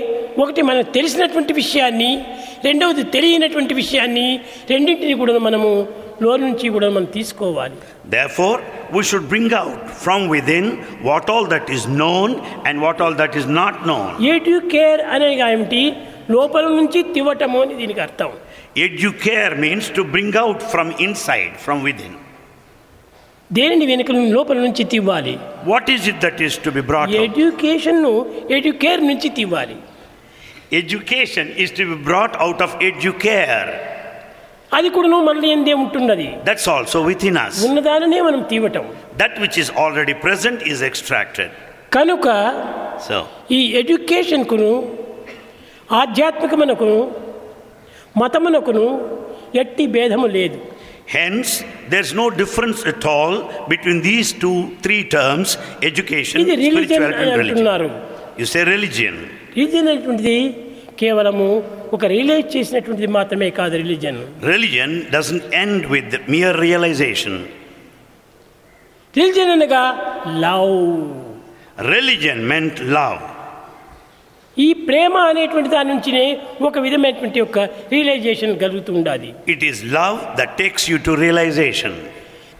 ఒకటి 0.42 0.62
మనకు 0.62 0.90
తెలిసినటువంటి 0.96 1.52
విషయాన్ని 1.62 2.10
రెండవది 2.65 3.03
తెలియనటువంటి 3.15 3.73
విషయాన్ని 3.81 4.27
రెండింటిని 4.71 5.15
కూడా 5.21 5.33
మనము 5.47 5.71
లోరు 6.23 6.41
నుంచి 6.47 6.65
కూడా 6.75 6.87
మనం 6.95 7.07
తీసుకోవాలి. 7.17 7.75
Therefore 8.15 8.59
we 8.95 9.01
should 9.09 9.27
bring 9.33 9.55
out 9.61 9.83
from 10.03 10.23
within 10.59 10.69
what 11.09 11.29
all 11.35 11.47
that 11.53 11.69
is 11.75 11.85
known 12.05 12.33
and 12.67 12.79
what 12.85 13.01
all 13.05 13.17
that 13.21 13.37
is 13.41 13.49
not 13.61 13.79
known 13.91 14.09
educare 14.73 15.01
అనే 15.15 15.29
ఏంటి 15.49 15.83
లోపల 16.35 16.65
నుంచి 16.79 16.99
తివ్వటము 17.15 17.57
అని 17.63 17.73
దీనికి 17.81 18.01
అర్థం. 18.07 18.31
Educare 18.87 19.53
means 19.63 19.87
to 19.97 20.01
bring 20.15 20.37
out 20.43 20.61
from 20.73 20.91
inside 21.07 21.53
from 21.65 21.81
within 22.07 22.17
దేనిని 23.57 23.85
వెనుక 23.91 24.11
లోపల 24.35 24.57
నుంచి 24.65 24.83
తివ్వాలి? 24.93 25.33
What 25.71 25.89
is 25.93 26.05
it 26.11 26.19
that 26.25 26.41
is 26.47 26.57
to 26.65 26.69
be 26.77 26.83
brought 26.91 27.15
education 27.25 28.03
educare 28.57 29.01
నుంచి 29.09 29.29
తివ్వాలి. 29.39 29.77
Education 30.72 31.48
is 31.64 31.70
to 31.70 31.84
be 31.90 31.96
brought 32.08 32.34
out 32.46 32.60
of 32.60 32.70
educare. 32.90 33.68
అది 34.72 34.88
కూడాను 34.88 35.24
మనల్ని 35.24 35.50
ఎందే 35.50 35.74
ఉంటున్నది 35.74 36.28
That's 36.48 36.66
also 36.74 36.98
within 37.10 37.36
us. 37.46 37.64
ఉన్నదాననే 37.68 38.20
మనం 38.20 38.42
తీవటం 38.52 38.84
That 39.18 39.34
which 39.42 39.58
is 39.62 39.70
already 39.84 40.14
present 40.26 40.58
is 40.72 40.80
extracted. 40.90 41.50
కనుక 41.92 42.26
So, 43.08 43.16
ఈ 43.50 43.60
ఎడ్యుకేషన్కును 43.80 44.70
ఆధ్యాత్మికమునకును 46.02 46.98
మతమునకును 48.16 48.86
ఎట్టి 49.62 49.86
భేదము 49.86 50.26
లేదు 50.38 50.58
hence, 51.16 51.50
there's 51.92 52.12
no 52.12 52.26
difference 52.42 52.80
at 52.92 53.04
all 53.16 53.34
between 53.68 53.98
these 54.02 54.28
two, 54.44 54.58
three 54.84 55.02
terms 55.16 55.48
education, 55.90 56.36
ఇది 56.42 56.54
రిలీజన్ 56.64 57.04
spirituality, 57.04 59.06
అని 59.08 59.39
religion 59.55 60.53
కేవలము 61.01 61.47
ఒక 61.93 62.05
రియలైజ్ 62.05 62.49
చేసినటువంటిది 62.55 63.07
మాత్రమే 63.07 63.49
కాదు 63.49 63.75
religion. 63.77 64.19
Religion 64.45 64.95
doesn't 65.15 65.47
end 65.55 65.85
with 65.85 66.15
mere 66.29 66.57
realization 66.59 67.39
religion 69.13 69.51
అనగా 69.51 69.83
లవ్. 70.45 70.75
రిలీజియన్ 71.93 72.43
మెంట్ 72.45 72.79
లవ్ 72.97 73.21
ఈ 74.57 74.73
ప్రేమ 74.87 75.17
అనేటువంటి 75.31 75.69
దాని 75.69 75.89
నుంచినే 75.93 76.23
ఒక 76.61 76.79
విధమైనటువంటి 76.79 77.39
ఒక 77.41 77.59
రియలైజేషన్ 77.91 78.53
కలుగుతూ 78.59 78.91
ఉండాలి 78.93 79.29
it 79.47 79.63
is 79.63 79.81
love 79.93 80.17
that 80.39 80.53
takes 80.57 80.85
you 80.91 80.97
to 80.97 81.13
realization 81.15 81.97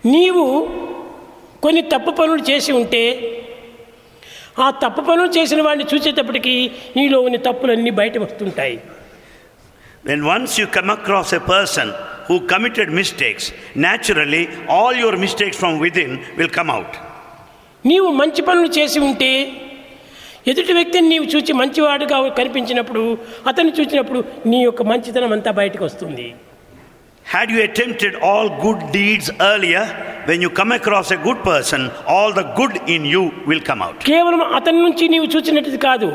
నీవు 0.06 0.46
కొన్ని 1.62 1.82
తప్పు 1.94 2.12
పనులు 2.12 2.42
చేసి 2.42 2.72
ఉంటే 2.72 3.04
ఆ 4.58 4.70
తప్పు 4.84 5.02
పనులు 5.02 5.30
చేసిన 5.30 5.62
వాడిని 5.62 5.86
చూసేటప్పటికి 5.94 6.54
నీలో 6.98 7.20
ఉన్న 7.22 7.38
తప్పులన్నీ 7.50 7.92
బయట 7.92 8.18
వస్తుంటాయి 8.18 8.78
When 10.06 10.22
once 10.26 10.52
you 10.58 10.68
come 10.68 10.90
across 10.90 11.30
a 11.32 11.40
person 11.48 11.88
who 12.28 12.36
committed 12.48 12.90
mistakes, 12.92 13.44
naturally 13.78 14.44
all 14.68 14.94
your 14.94 15.16
mistakes 15.18 15.58
from 15.58 15.74
within 15.80 16.12
will 16.38 16.52
come 16.58 16.72
out. 16.72 16.92
నీవు 17.86 18.10
మంచి 18.12 18.42
పనులు 18.42 18.70
చేసి 18.78 19.00
ఉంటే 19.00 19.30
ఎదుటి 20.48 20.74
వ్యక్తిని 20.74 21.08
నీవు 21.08 21.26
చూచి 21.26 21.54
మంచివాడుగా 21.54 22.18
కనిపించినప్పుడు 22.30 23.04
అతన్ని 23.48 23.74
చూసినప్పుడు 23.80 24.20
నీ 24.46 24.64
యొక్క 24.64 24.82
మంచితనం 24.82 25.32
అంతా 25.32 25.52
బయటకు 25.52 25.84
వస్తుంది 25.86 26.28
Had 27.27 27.51
you 27.51 27.61
attempted 27.63 28.13
all 28.29 28.47
good 28.65 28.81
deeds 28.93 29.27
earlier, 29.49 29.83
when 30.29 30.41
you 30.41 30.51
come 30.59 30.73
across 30.73 31.11
a 31.11 31.19
good 31.25 31.39
person, 31.45 31.81
all 32.15 32.31
the 32.33 32.45
good 32.59 32.75
in 32.95 33.03
you 33.15 33.23
will 33.49 33.63
come 33.71 33.81
out. 33.87 33.97
కేవలం 34.11 34.43
అతని 34.59 34.81
నుంచి 34.87 35.05
నీవు 35.15 35.27
చూసినట్టుది 35.35 35.79
కాదు 35.89 36.09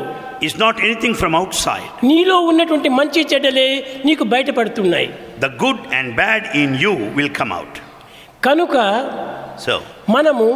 It's 0.46 0.58
not 0.64 0.74
anything 0.86 1.14
from 1.22 1.32
outside. 1.40 1.88
నీలో 2.10 2.36
ఉన్నటువంటి 2.50 2.88
మంచి 3.00 3.20
చెడ్డలే 3.32 3.68
నీకు 4.08 4.26
బయటపడుతున్నాయి 4.34 5.08
The 5.46 5.52
good 5.64 5.80
and 5.98 6.08
bad 6.22 6.42
in 6.62 6.70
you 6.84 6.94
will 7.18 7.32
come 7.40 7.52
out. 7.60 7.74
కనుక 8.46 8.76
So, 9.66 9.74
మనము 10.16 10.46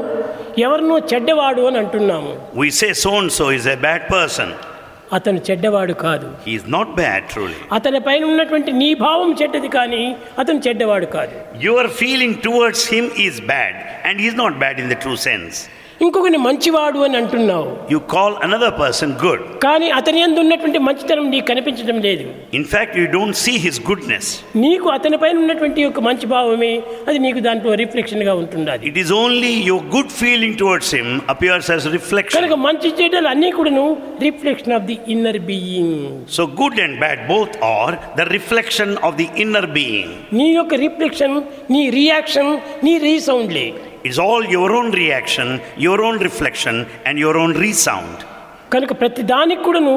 ఎవరినో 0.66 0.96
చెడ్డవాడు 1.10 1.62
అని 1.70 1.78
అంటున్నాము 1.82 2.32
we 2.62 2.68
say 2.80 2.90
so 3.04 3.12
and 3.20 3.30
so 3.38 3.46
is 3.58 3.66
a 3.76 3.78
bad 3.88 4.02
person. 4.16 4.48
అతను 5.12 5.40
చెడ్డవాడు 5.48 5.94
కాదు 6.06 6.28
He 6.46 6.54
is 6.60 6.64
not 6.76 6.88
bad, 7.02 7.20
truly. 7.34 7.58
అతని 7.72 8.00
పైన 8.00 8.22
ఉన్నటువంటి 8.24 8.70
నీ 8.82 8.88
భావం 9.06 9.30
చెడ్డది 9.40 9.68
కానీ 9.68 10.02
అతను 10.38 10.60
చెడ్డవాడు 10.66 11.08
కాదు 11.16 11.36
Your 11.68 11.84
feeling 12.00 12.32
towards 12.46 12.82
him 12.94 13.06
is 13.26 13.36
bad, 13.54 13.74
and 14.06 14.14
he 14.22 14.26
is 14.32 14.36
not 14.44 14.54
bad 14.64 14.78
in 14.84 14.88
the 14.94 14.98
true 15.04 15.18
ఇంకొకని 16.01 16.39
మంచివాడు 16.45 16.99
అని 17.05 17.15
అంటున్నావు. 17.19 17.65
You 17.93 17.99
call 18.13 18.35
another 18.45 18.73
person 18.79 19.11
good 19.23 19.41
కానీ 19.65 19.87
అతని 19.97 20.19
యందు 20.21 20.39
ఉన్నటువంటి 20.43 20.79
మంచితనం 20.87 21.25
నీకు 21.33 21.45
కనిపించడం 21.49 21.97
లేదు. 22.05 22.25
In 22.57 22.65
fact 22.71 22.95
you 22.99 23.05
don't 23.15 23.37
see 23.41 23.53
his 23.65 23.79
goodness 23.89 24.29
నీకు 24.63 24.87
అతని 24.95 25.17
పైన 25.23 25.35
ఉన్నటువంటి 25.43 25.81
ఒక 25.85 26.01
మంచి 26.07 26.27
భావమే 26.33 26.71
అది 27.09 27.19
నీకు 27.25 27.41
దాంట్లో 27.47 27.73
రిఫ్లెక్షన్గా 27.83 28.33
ఉంటుంది 28.41 28.87
it 28.91 28.99
is 29.03 29.11
only 29.19 29.53
you 29.69 29.75
good 29.95 30.13
feeling 30.21 30.57
towards 30.61 30.91
him 30.97 31.11
appears 31.35 31.69
as 31.73 31.87
reflection 31.97 32.39
కనుక 32.39 32.57
మంచి 32.65 32.91
చేయడాలు 32.99 33.29
అన్ని 33.33 33.51
కూడాను 33.59 33.85
reflection 34.25 34.75
of 34.79 34.87
the 34.91 34.97
inner 35.15 35.41
being 35.51 36.01
so 36.37 36.45
good 36.61 36.81
and 36.85 36.97
bad 37.03 37.23
both 37.29 37.57
are 37.71 37.95
the 38.19 38.27
reflection 38.35 38.95
of 39.09 39.17
the 39.21 39.29
inner 39.45 39.69
being 39.77 40.11
నీ 40.39 40.49
యొక్క 40.51 40.73
రిఫ్లెక్షన్ 40.85 41.37
నీ 41.75 41.83
రియాక్షన్ 41.99 42.51
నీ 42.83 42.95
రీసౌండ్లే 43.07 43.67
It's 44.04 44.20
all 44.26 44.42
your 44.56 44.70
own 44.78 44.88
reaction, 45.02 45.48
your 45.86 45.98
own 46.02 46.18
reflection, 46.28 46.76
and 47.06 47.14
your 47.24 47.34
own 47.36 47.52
resound. 47.66 48.16
కనుక 48.74 48.92
ప్రతి 49.00 49.22
దానికి 49.34 49.62
కూడాను 49.62 49.96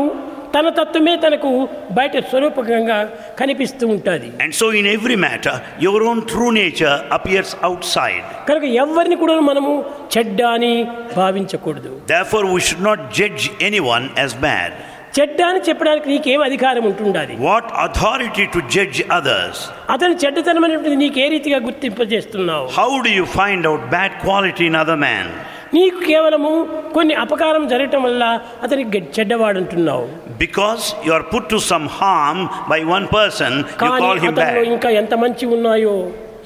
తన 0.53 0.69
తత్వమే 0.69 1.13
తనకు 1.15 1.49
బయట 1.97 2.13
స్వరూపకంగా 2.29 2.97
కనిపిస్తూ 3.39 3.83
ఉంటుంది 3.87 4.29
And 4.45 4.53
so, 4.61 4.67
in 4.79 4.85
every 4.97 5.17
matter, 5.25 5.55
your 5.79 5.99
own 6.09 6.19
true 6.31 6.51
nature 6.61 6.95
appears 7.17 7.49
outside. 7.69 8.23
కనుక 8.49 8.65
ఎవరిని 8.83 9.17
కూడా 9.23 9.35
మనము 9.51 9.73
చెడ్డ 10.15 10.39
అని 10.55 10.73
భావించకూడదు 11.19 11.91
Therefore, 12.13 12.43
we 12.55 12.61
should 12.67 12.83
not 12.89 12.99
judge 13.19 13.43
anyone 13.69 14.05
as 14.25 14.33
bad. 14.47 14.71
చెడ్డాన్ని 15.14 15.60
చెప్పడానికి 15.68 16.06
నీకు 16.08 16.28
ఏం 16.28 16.40
అధికారం 16.42 16.84
ఉంటుండాలి 16.90 17.34
what 17.40 17.68
authority 17.84 18.44
to 18.54 18.60
judge 18.74 19.00
others 19.12 19.62
అతని 19.90 20.14
చెడ్డతనం 20.24 20.64
అనేది 20.64 20.96
నీకు 20.96 21.18
ఏ 21.20 21.26
రీతిగా 21.28 21.58
గుర్తింపజేస్తున్నావు. 21.58 22.66
How 22.78 22.88
do 22.98 23.12
you 23.18 23.26
find 23.36 23.66
out 23.66 23.84
bad 23.90 24.14
quality 24.24 24.64
in 24.66 24.78
other 24.82 25.02
man 25.04 25.30
నీకు 25.74 25.98
కేవలము 26.06 26.50
కొన్ని 26.94 27.14
అపకారం 27.14 27.62
జరగటం 27.68 28.02
వల్ల 28.02 28.24
అతని 28.62 28.82
చెడ్డవాడు 29.16 29.58
అంటున్నావు 29.58 30.04
because 30.38 30.84
you 31.06 31.12
are 31.12 31.26
put 31.32 31.48
to 31.48 31.58
some 31.70 31.86
harm 31.96 32.42
by 32.68 32.80
one 32.92 33.06
person 33.16 33.56
you 33.84 33.90
call 34.00 34.20
him 34.24 34.36
bad 34.40 34.60
ఇంకా 34.68 34.90
ఎంత 35.00 35.14
మంచి 35.24 35.46
ఉన్నాయో? 35.56 35.96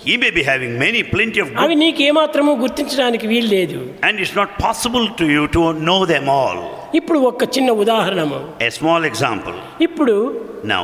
He 0.07 0.13
may 0.23 0.31
be 0.37 0.43
having 0.51 0.71
many, 0.85 1.01
plenty 1.13 1.39
of 1.43 1.47
అవి 1.63 1.73
good, 1.73 1.81
నీకు 1.83 2.01
ఏమాత్రము 2.09 2.51
గుర్తించడానికి 2.63 3.25
వీలు 3.33 3.49
లేదు 3.57 3.79
and 4.07 4.15
it's 4.23 4.35
not 4.41 4.49
possible 4.67 5.05
to 5.19 5.25
you 5.35 5.43
to 5.55 5.61
know 5.87 5.99
them 6.13 6.27
all. 6.39 6.59
ఇప్పుడు 6.99 7.19
ఒక 7.31 7.43
చిన్న 7.55 7.71
ఉదాహరణము 7.83 8.39
A 8.67 8.71
small 8.79 9.01
example. 9.11 9.55
ఇప్పుడు 9.87 10.15
Now, 10.73 10.83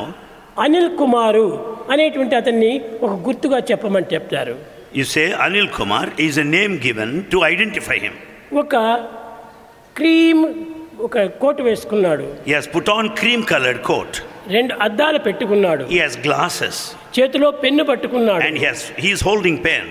అనిల్ 0.64 0.90
కుమారు 1.02 1.46
అనేటువంటి 1.94 2.34
అతన్ని 2.40 2.72
ఒక 3.06 3.14
గుర్తుగా 3.28 3.60
చెప్పమని 3.70 4.10
చెప్తారు 4.14 4.56
you 4.98 5.04
say 5.14 5.24
Anil 5.44 5.66
Kumar 5.76 6.06
is 6.26 6.36
a 6.44 6.46
name 6.56 6.72
given 6.86 7.10
to 7.32 7.38
identify 7.52 7.98
him. 8.06 8.14
ఒక 8.62 8.74
క్రీమ్ 9.98 10.42
ఒక 11.06 11.18
కోటు 11.42 11.62
వేసుకున్నాడు 11.68 12.26
He 12.48 12.52
has 12.58 12.66
put 12.76 12.88
on 12.96 13.04
cream 13.20 13.40
colored 13.52 13.80
coat. 13.90 14.12
రెండు 14.56 14.74
అద్దాలు 14.86 15.18
పెట్టుకున్నాడు 15.18 15.84
He 15.88 16.00
has 16.06 16.14
glasses 16.28 16.76
చేతిలో 17.16 17.50
పెన్ను 17.64 17.84
పట్టుకున్నాడు 17.84 18.44
and 18.46 18.56
he 18.60 18.66
has 18.70 18.80
he 19.04 19.10
is 19.16 19.22
holding 19.30 19.58
pen. 19.68 19.84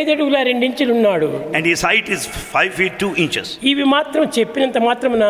ఐదడుగుల 0.00 0.38
రెండించులు 0.48 0.92
ఉన్నాడు 0.98 1.28
And 1.56 1.64
his 1.72 1.80
height 1.88 2.08
is 2.16 2.22
five 2.54 2.72
feet 2.80 2.94
two 3.04 3.12
inches. 3.24 3.46
ఇవి 3.70 3.86
మాత్రం 3.96 4.24
చెప్పినంత 4.38 4.78
మాత్రమున 4.88 5.26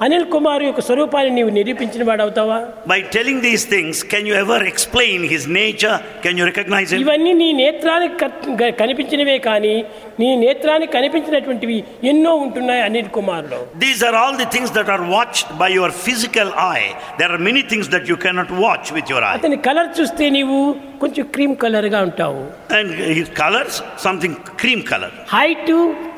అనిల్ 0.00 0.26
కుమార్ 0.32 0.62
యొక్క 0.62 0.80
స్వరూపాన్ని 0.80 1.30
నీవు 1.36 1.50
నిరూపించిన 1.50 2.02
వాడు 2.08 2.22
అవుతావా 2.22 2.58
By 2.86 2.98
telling 3.14 3.38
these 3.40 3.64
things, 3.72 3.94
can 4.12 4.24
you 4.28 4.34
ever 4.42 4.58
explain 4.72 5.18
his 5.32 5.44
nature? 5.56 5.94
Can 6.24 6.34
you 6.38 6.44
recognize 6.50 6.88
him? 6.92 7.00
ఇవన్నీ 7.04 7.32
నీ 7.40 7.48
నేత్రానికి 7.62 8.16
క- 8.22 8.28
గ- 8.60 8.74
కనిపించినవే 8.80 9.36
కానీ 9.48 9.74
నీ 10.20 10.28
నేత్రానికి 10.44 10.92
కనిపించినటువంటివి 10.92 11.78
ఎన్నో 12.04 12.34
ఉంటున్నాయి 12.44 12.82
Anil 12.88 13.10
కుమార్లో 13.16 13.60
These 13.86 14.02
are 14.02 14.14
all 14.20 14.36
the 14.42 14.48
things 14.54 14.70
that 14.78 14.88
are 14.88 15.02
watched 15.16 15.48
by 15.62 15.70
your 15.78 15.90
physical 16.06 16.50
eye. 16.72 16.88
There 17.20 17.30
are 17.34 17.42
many 17.50 17.64
things 17.72 17.88
that 17.96 18.06
you 18.12 18.18
cannot 18.26 18.52
watch 18.66 18.86
with 18.98 19.08
your 19.14 19.22
eye. 19.24 19.36
అతని 19.40 19.58
కలర్ 19.68 19.90
చూస్తే 20.00 20.26
నీవు 20.30 20.58
కొంచెం 21.02 21.26
క్రీమ్ 21.34 21.56
కలర్గా 21.64 22.02
ఉంటావు 22.08 22.40
And 22.78 22.88
his 23.18 23.28
colors, 23.42 23.74
something 24.06 24.32
cream 24.62 24.80
color. 24.92 25.12
Height 25.36 25.72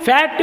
fat 0.06 0.42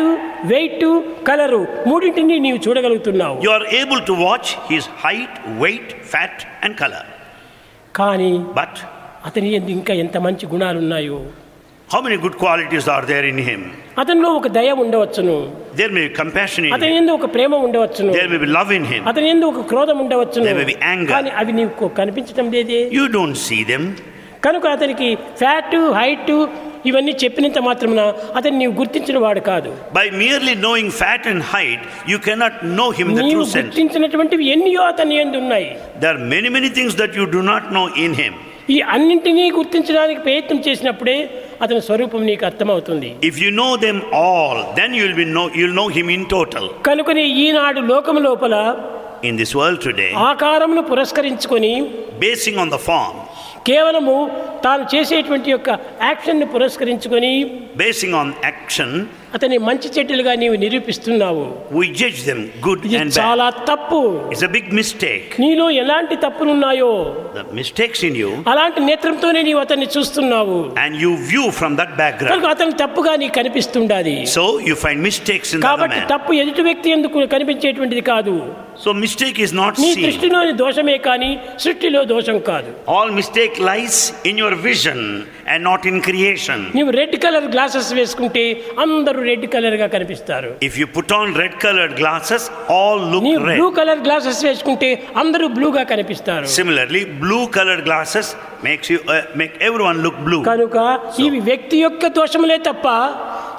wait 0.51 0.85
colour 1.29 1.61
మూడింటిని 1.89 2.37
నీవు 2.45 2.59
చూడగలుగుతున్నావు 2.65 3.37
You 3.47 3.53
are 3.57 3.65
able 3.81 4.01
to 4.09 4.15
watch 4.27 4.49
his 4.73 4.85
height, 5.05 5.33
weight, 5.63 5.89
fat, 6.13 6.37
and 6.65 6.73
color. 6.83 7.05
కానీ 7.99 8.31
But 8.59 8.73
అతని 9.27 9.49
యందు 9.55 9.71
ఇంకా 9.79 9.93
ఎంత 10.03 10.17
మంచి 10.27 10.45
గుణాలు 10.53 10.79
ఉన్నాయో 10.85 11.19
how 11.89 11.99
many 12.05 12.17
good 12.23 12.35
qualities 12.37 12.85
are 12.93 13.03
there 13.11 13.25
in 13.31 13.37
him? 13.49 13.61
అతనిలో 14.01 14.29
ఒక 14.39 14.47
దయ 14.57 14.71
ఉండవచ్చును 14.83 15.35
There 15.79 15.91
may 15.97 16.03
be 16.07 16.11
compassion 16.21 16.63
in 16.67 16.73
అతని 16.77 16.91
him. 16.91 16.99
ఎందు 17.01 17.11
ఒక 17.19 17.27
ప్రేమ 17.35 17.55
ఉండవచ్చును 17.67 18.11
There 18.17 18.29
may 18.33 18.39
be 18.45 18.49
love 18.57 18.71
in 18.79 18.85
him. 18.91 19.01
అతని 19.11 19.29
ఎందు 19.33 19.45
ఒక 19.53 19.61
క్రోధం 19.71 19.99
ఉండవచ్చును 20.05 20.45
There 20.47 20.59
may 20.61 20.67
be 20.73 20.77
anger. 20.93 21.11
కానీ 21.13 21.31
అవి 21.41 21.53
నీకు 21.59 21.87
కనిపించడం 21.99 22.47
లేదే 22.55 22.79
You 22.97 23.05
don't 23.17 23.37
see 23.47 23.61
them. 23.71 23.85
కనుక 24.42 24.66
అతనికి 24.74 25.08
ఫ్యాట్ 25.40 25.74
హైట్ 25.96 26.32
ఇవన్నీ 26.88 27.12
చెప్పినంత 27.22 27.58
మాత్రమున 27.66 28.02
అతన్ని 28.36 28.58
నీవు 28.60 28.74
గుర్తించిన 28.78 29.18
వాడు 29.24 29.40
కాదు 29.48 29.70
by 29.94 30.06
merely 30.20 30.54
knowing 30.64 30.94
fat 31.00 31.26
and 31.32 31.44
height 31.52 31.82
you 32.12 32.18
cannot 32.24 32.56
know 32.78 32.86
him 32.98 33.10
the 33.12 33.24
true 33.26 33.44
sense 33.50 33.68
గుర్తించినటువంటివి 33.68 34.46
ఎన్నియో 34.54 34.84
అతని 34.88 35.16
యందు 35.18 35.38
ఉన్నాయి 35.38 35.68
there 35.96 36.10
are 36.12 36.24
many 36.32 36.50
many 36.56 36.70
things 36.78 36.96
that 37.02 37.16
you 37.20 37.26
do 37.34 37.42
not 37.48 37.68
know 37.78 37.84
in 38.04 38.16
him 38.22 38.38
ఈ 38.70 38.78
అన్నింటిని 38.94 39.44
గుర్తించడానికి 39.56 40.20
ప్రయత్నం 40.26 40.58
చేసినప్పుడే 40.66 41.16
అతని 41.62 41.80
స్వరూపం 41.86 42.20
నీకు 42.26 42.44
అర్థమవుతుంది. 42.46 43.08
If 43.28 43.38
you 43.42 43.50
know 43.56 43.68
them 43.82 43.96
all 44.20 44.60
then 44.78 44.94
you 44.96 45.02
will 45.02 45.18
be 45.18 45.26
know 45.32 45.44
you 45.50 45.62
will 45.62 45.78
know 45.78 45.86
him 45.96 46.10
in 46.10 46.26
total 46.30 46.68
కనుక 46.82 47.10
ఈనాడు 47.40 47.80
లోకము 47.90 48.20
లోపల 48.20 48.54
ఇన్ 49.24 49.36
దిస్ 49.36 49.54
వరల్డ్ 49.56 49.82
టుడే 49.84 50.08
ఆకారమును 50.28 50.82
పురస్కరించుకొని 50.90 51.72
బేసింగ్ 52.22 52.58
ఆన్ 52.58 52.72
ద 52.72 52.80
ఫామ్ 52.86 53.18
కేవలము 53.66 54.16
తాను 54.64 54.84
చేసేటువంటి 54.94 55.48
యొక్క 55.50 55.70
యాక్షన్ని 56.02 56.46
పురస్కరించుకొని 56.46 57.32
బేసింగ్ 57.76 58.14
ఆన్ 58.14 58.32
యాక్షన్ 58.44 58.94
అతని 59.36 59.56
మంచి 59.68 59.88
చెడ్డలుగా 59.96 60.32
నీవు 60.42 60.56
నిరూపిస్తున్నావు. 60.64 61.44
We 61.76 61.86
judge 62.00 62.20
them 62.28 62.40
good 62.66 62.84
and 63.00 63.12
చాలా 63.20 63.46
తప్పు. 63.70 64.00
ఇట్స్ 64.32 64.46
ఎ 64.48 64.50
బిగ్ 64.56 64.70
మిస్టేక్ 64.80 65.28
నీలో 65.44 65.66
ఎలాంటి 65.82 66.16
తప్పులు 66.24 66.50
ఉన్నాయో 66.56 66.90
ద 67.36 67.44
మిస్టేక్స్ 67.60 68.02
ఇన్ 68.08 68.18
యు 68.22 68.30
అలాంటి 68.52 68.80
నేత్రంతోనే 68.88 69.42
నీవు 69.48 69.60
అతన్ని 69.64 69.88
చూస్తున్నావు. 69.96 70.58
And 70.84 70.96
you 71.04 71.12
view 71.30 71.44
from 71.60 71.76
that 71.80 71.94
background 72.22 72.48
అతను 72.54 72.76
తప్పుగా 72.82 73.14
నీకు 73.22 73.34
కనిపిస్తుండాలి 73.40 74.16
so 74.36 74.44
you 74.68 74.76
find 74.84 75.02
mistakes 75.08 75.52
in 75.54 75.62
the 75.62 75.68
కాబట్టి 75.68 76.00
తప్పు 76.12 76.32
ఎదుటి 76.42 76.64
వ్యక్తి 76.68 76.90
ఎందుకు 76.96 77.26
కనిపించేటువంటిది 77.36 78.04
కాదు. 78.12 78.34
So 78.84 78.90
mistake 79.04 79.38
is 79.44 79.54
not 79.62 79.76
seen 79.80 79.98
నీ 79.98 80.04
దృష్టిలో 80.06 80.38
దోషమే 80.62 80.98
కానీ 81.08 81.30
సృష్టిలో 81.64 82.00
దోషం 82.12 82.38
కాదు. 82.50 82.70
All 82.96 83.12
mistake 83.20 83.56
lies 83.70 83.98
in 84.30 84.38
your 84.42 84.58
vision 84.68 85.04
and 85.52 85.64
not 85.70 85.84
in 85.90 86.00
creation 86.08 86.62
నీవు 86.78 86.92
రెడ్ 87.00 87.16
కలర్ 87.24 87.48
గ్లాసెస్ 87.56 87.90
వేసుకుంటే 88.00 88.44
అందరూ 88.84 89.21
రెడ్ 89.28 89.46
కలర్గా 89.54 89.86
కనిపిస్తారు 89.88 90.50
if 90.68 90.76
you 90.80 90.86
put 90.96 91.12
on 91.12 91.32
red 91.34 91.56
colour 91.64 91.92
glasses 92.00 92.46
all 92.76 93.02
look 93.12 93.28
red 93.46 93.58
blue 93.58 93.68
colour 93.72 94.02
glasses 94.06 94.40
వేసుకుంటే 94.44 94.90
అందరూ 95.16 95.48
బ్లూ 95.58 95.70
గా 95.76 95.84
కనిపిస్తారు 95.92 96.46
similarly 96.54 97.02
blue 97.22 97.40
colour 97.56 97.82
glasses 97.88 98.30
makes 98.64 98.90
you 98.92 98.98
make 99.36 99.54
everyone 99.62 100.00
look 100.06 100.20
blue 100.20 100.40
కనుక 100.50 100.78
ఈ 101.20 101.28
వ్యక్తి 101.42 101.78
యొక్క 101.78 102.06
దోషమే 102.18 102.58
తప్ప 102.68 102.88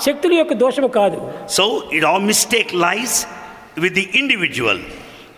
శక్తుల 0.05 0.33
యొక్క 0.33 0.53
దోషము 0.61 0.87
కాదు. 0.97 1.17
So 1.49 1.63
it 1.97 2.05
uh 2.05 2.17
mistake 2.29 2.71
lies 2.85 3.17
with 3.77 3.93
the 3.93 4.05
individual 4.21 4.81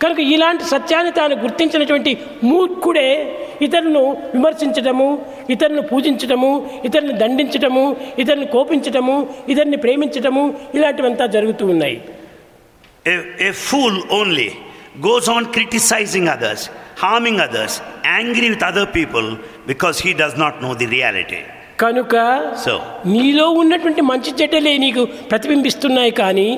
కనుక 0.01 0.19
ఇలాంటి 0.33 0.63
సత్యాన్ని 0.71 1.11
తాను 1.17 1.35
గుర్తించినటువంటి 1.43 2.11
మూర్ఖుడే 2.43 3.09
ఇతరులను 3.65 4.01
విమర్శించటము 4.33 5.07
ఇతరులను 5.49 5.83
పూజించటము 5.91 6.49
ఇతరులను 6.87 7.15
దండించటము 7.19 7.83
ఇతరులను 8.21 8.47
కోపించటము 8.55 9.15
ఇతరుని 9.47 9.79
ప్రేమించటము 9.85 10.45
ఇలాంటివంతా 10.77 11.27
జరుగుతూ 11.37 11.65
ఉన్నాయి 11.75 11.99
A, 13.05 13.13
a 13.41 13.51
fool 13.59 13.93
only 14.11 14.47
goes 15.01 15.27
on 15.27 15.43
criticizing 15.47 16.27
others, 16.27 16.61
harming 16.97 17.39
others, 17.39 17.71
angry 18.17 18.47
with 18.49 18.63
other 18.63 18.85
people 18.87 19.27
because 19.65 19.99
he 19.99 20.11
does 20.13 20.35
not 20.35 20.53
know 20.61 20.73
the 20.75 20.87
reality. 20.87 21.39
కనుక 21.79 22.15
So, 22.65 22.73
నీలో 23.13 23.45
ఉన్నటువంటి 23.61 24.01
మంచి 24.09 24.31
చెడ్డలే 24.39 24.73
నీకు 24.77 25.03
ప్రతిబింబిస్తున్నాయి 25.31 26.13
కానీ 26.19 26.49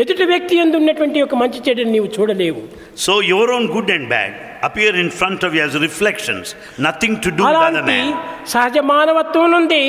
ఎదుటి 0.00 0.24
వ్యక్తి 0.30 0.54
ఎందు 0.56 0.76
ఉన్నటువంటి 0.80 1.18
ఒక 1.26 1.34
మంచి 1.34 1.58
చెడుని 1.66 1.90
నీవు 1.90 2.08
చూడలేవు. 2.16 2.60
So 3.04 3.12
your 3.30 3.50
own 3.56 3.66
good 3.76 3.90
and 3.96 4.08
bad 4.08 4.34
appear 4.68 4.96
in 5.02 5.10
front 5.10 5.44
of 5.48 5.54
as 5.60 5.74
reflections 5.86 6.50
nothing 6.86 7.18
to 7.24 7.30
do 7.38 7.44
అలాంటి 7.50 7.98
సహజ 8.54 8.78
మానవత్వం 8.92 9.50
నుండి 9.56 9.82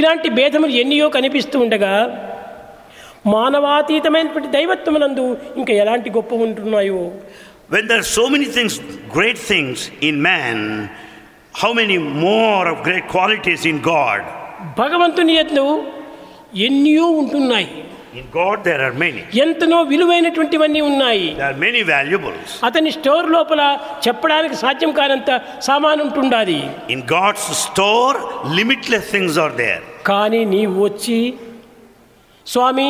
ఇలాంటి 0.00 0.30
భేదములు 0.30 0.74
ఎన్నియో 0.82 1.08
కనిపిస్తూ 1.08 1.56
ఉండగా 1.60 1.94
మానవాతీతమైనటువంటి 3.34 4.48
దైవత్వం 4.48 4.96
నందు 5.04 5.24
ఇంకా 5.56 5.72
ఎలాంటి 5.82 6.08
గొప్ప 6.10 6.34
ఉంటున్నాయో? 6.34 7.00
When 7.70 7.88
there 7.88 8.04
so 8.16 8.24
many 8.34 8.48
things 8.56 8.76
great 9.16 9.40
things 9.48 9.84
in 10.02 10.20
man 10.22 10.62
how 11.62 11.72
many 11.72 11.98
more 12.26 12.68
of 12.72 12.82
great 12.88 13.08
qualities 13.10 13.66
in 13.66 13.80
God 13.88 14.26
భగవంతుని 14.82 15.34
ఎన్నో 15.34 15.66
ఎన్నియో 16.66 17.06
ఉంటున్నాయి. 17.20 17.68
In 18.16 18.26
God, 18.32 18.64
there 18.64 18.80
are 18.80 18.94
many. 19.02 19.22
ఎంతనో 19.44 19.78
విలువైనటువంటివన్నీ 19.90 20.80
ఉన్నాయి 20.90 21.26
There 21.34 21.48
are 21.50 21.58
many 21.64 21.82
valuables. 21.90 22.46
అతని 22.68 22.90
స్టోర్ 22.96 23.26
లోపల 23.34 23.62
చెప్పడానికి 24.06 24.56
సాధ్యం 24.62 24.92
కానంత 24.92 25.30
సామాను 25.68 26.02
ఉంటుండాది 26.08 26.58
In 26.94 27.00
God's 27.16 27.44
store, 27.64 28.14
limitless 28.58 29.06
things 29.14 29.34
are 29.44 29.52
there. 29.64 29.82
కానీ 30.10 30.40
నీవు 30.54 30.76
వచ్చి 30.86 31.18
స్వామి 32.46 32.88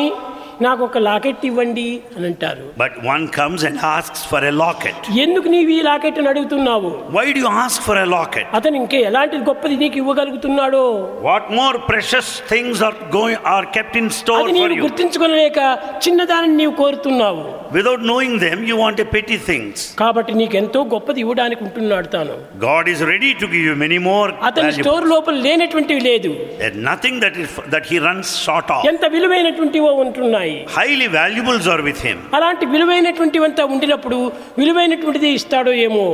నాకు 0.66 0.82
ఒక 0.84 0.98
లాకెట్ 1.08 1.44
ఇవ్వండి 1.48 1.86
అని 2.16 2.26
అంటారు 2.30 2.64
But 2.76 2.94
one 3.06 3.24
comes 3.38 3.60
and 3.68 3.76
asks 3.90 4.20
for 4.30 4.40
a 4.44 4.54
locket. 4.62 4.98
ఎందుకు 5.24 5.48
నీవు 5.54 5.72
ఈ 5.76 5.80
లాకెట్ 5.88 6.18
అని 6.20 6.30
అడుగుతున్నావు 6.32 6.90
Why 7.16 7.26
do 7.32 7.40
you 7.40 7.52
ask 7.64 7.78
for 7.88 7.96
a 7.96 8.08
locket? 8.08 8.46
అతను 8.58 8.76
ఇంకే 8.82 9.00
ఎలాంటి 9.10 9.42
గొప్పది 9.50 9.76
నీకు 9.82 9.98
ఇవ్వగలుగుతున్నాడో 10.02 10.84
What 11.22 11.44
more 11.52 11.74
precious 11.90 12.28
things 12.52 12.76
are 12.82 12.94
going 13.10 13.38
are 13.54 13.64
kept 13.76 13.96
in 13.96 14.08
store 14.20 14.40
అది 14.42 14.52
for 14.52 14.58
నీవు 14.58 14.76
you? 14.76 14.84
గుర్తించుకోలేక 14.86 15.58
చిన్నదానిని 16.06 16.56
నీవు 16.62 16.76
కోరుతున్నావు 16.82 17.44
Without 17.76 18.00
knowing 18.08 18.32
them, 18.38 18.58
you 18.70 18.76
want 18.76 18.96
a 18.98 19.08
petty 19.12 19.36
things. 19.46 19.76
కాబట్టి 20.00 20.32
నీకు 20.40 20.56
ఎంతో 20.60 20.80
గొప్పది 20.94 21.20
ఇవ్వడానికి 21.24 21.62
ఉంటున్నాడు 21.66 22.08
తాను 22.14 22.34
God 22.64 22.84
is 22.94 23.00
ready 23.12 23.30
to 23.34 23.46
give 23.52 23.64
you 23.68 23.76
many 23.84 24.00
more 24.08 24.26
అతని 24.48 24.62
valuables. 24.62 24.82
స్టోర్ 24.82 25.06
లోపల 25.12 25.36
లేనటువంటివి 25.46 26.02
లేదు 26.10 26.32
There's 26.60 26.78
nothing 26.90 27.16
that 27.24 27.36
is 27.36 27.50
that 27.74 27.86
he 27.90 27.98
runs 28.08 28.28
short 28.44 28.68
of. 28.76 28.82
ఎంత 28.92 29.04
విలువైనటువంటివో 29.14 29.92
ఉంటున్నాయి 30.04 30.45
ఉంటాయి. 30.47 30.75
Highly 30.77 31.07
valuable 31.17 31.59
are 31.73 31.83
with 31.87 32.01
him 32.07 32.21
అలాంటి 32.37 32.65
విలువైనటువంటి 32.73 33.39
అంతా 33.47 33.65
ఉండినప్పుడు 33.73 34.19
విలువైనటువంటిది 34.59 35.29
ఇస్తాడో 35.39 35.73
ఏమో? 35.87 36.05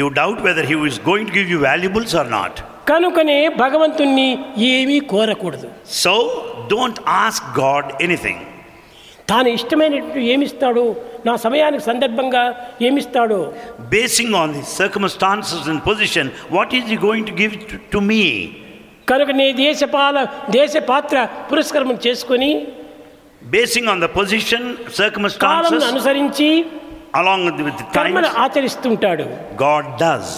You 0.00 0.06
doubt 0.20 0.40
whether 0.48 0.68
he 0.70 0.76
is 0.90 1.00
going 1.10 1.28
to 1.30 1.34
give 1.38 1.50
you 1.54 1.58
valuables 1.68 2.14
or 2.22 2.30
not 2.38 2.58
కనుకనే 2.90 3.36
భగవంతుణ్ణి 3.64 4.28
ఏమీ 4.74 4.96
కోరకూడదు. 5.12 5.68
So 6.02 6.14
don't 6.72 7.00
ask 7.24 7.50
God 7.60 7.90
anything 8.06 8.42
తాను 9.30 9.48
ఇష్టమైనట్టు 9.58 10.20
ఏమిస్తాడు 10.32 10.82
నా 11.26 11.34
సమయానికి 11.44 11.84
సందర్భంగా 11.90 12.42
ఏమిస్తాడు? 12.88 13.38
Basing 13.92 14.34
on 14.40 14.52
the 14.56 14.62
circumstances 14.78 15.68
and 15.72 15.82
position 15.88 16.30
what 16.56 16.74
is 16.78 16.88
you 16.92 16.98
going 17.06 17.28
to 17.30 17.34
give 17.42 17.54
to 17.94 18.00
మీ 18.10 18.22
కనుక 19.10 19.30
నీ 19.40 19.46
దేశపాల 19.60 20.18
దేశ 20.58 20.74
పాత్ర 20.90 21.16
పురస్కారం 21.50 21.98
చేసుకొని 22.06 22.50
basing 23.54 23.88
on 23.92 24.00
the 24.04 24.08
position 24.18 24.66
circumstances 24.98 25.86
అనుసరించి 25.92 26.48
అలాంగ్ 27.20 27.48
విత్ 27.66 27.82
కర్మను 27.96 28.30
ఆచరిస్తుంటాడు. 28.44 29.24
గాడ్ 29.64 29.88
డస్ 30.02 30.34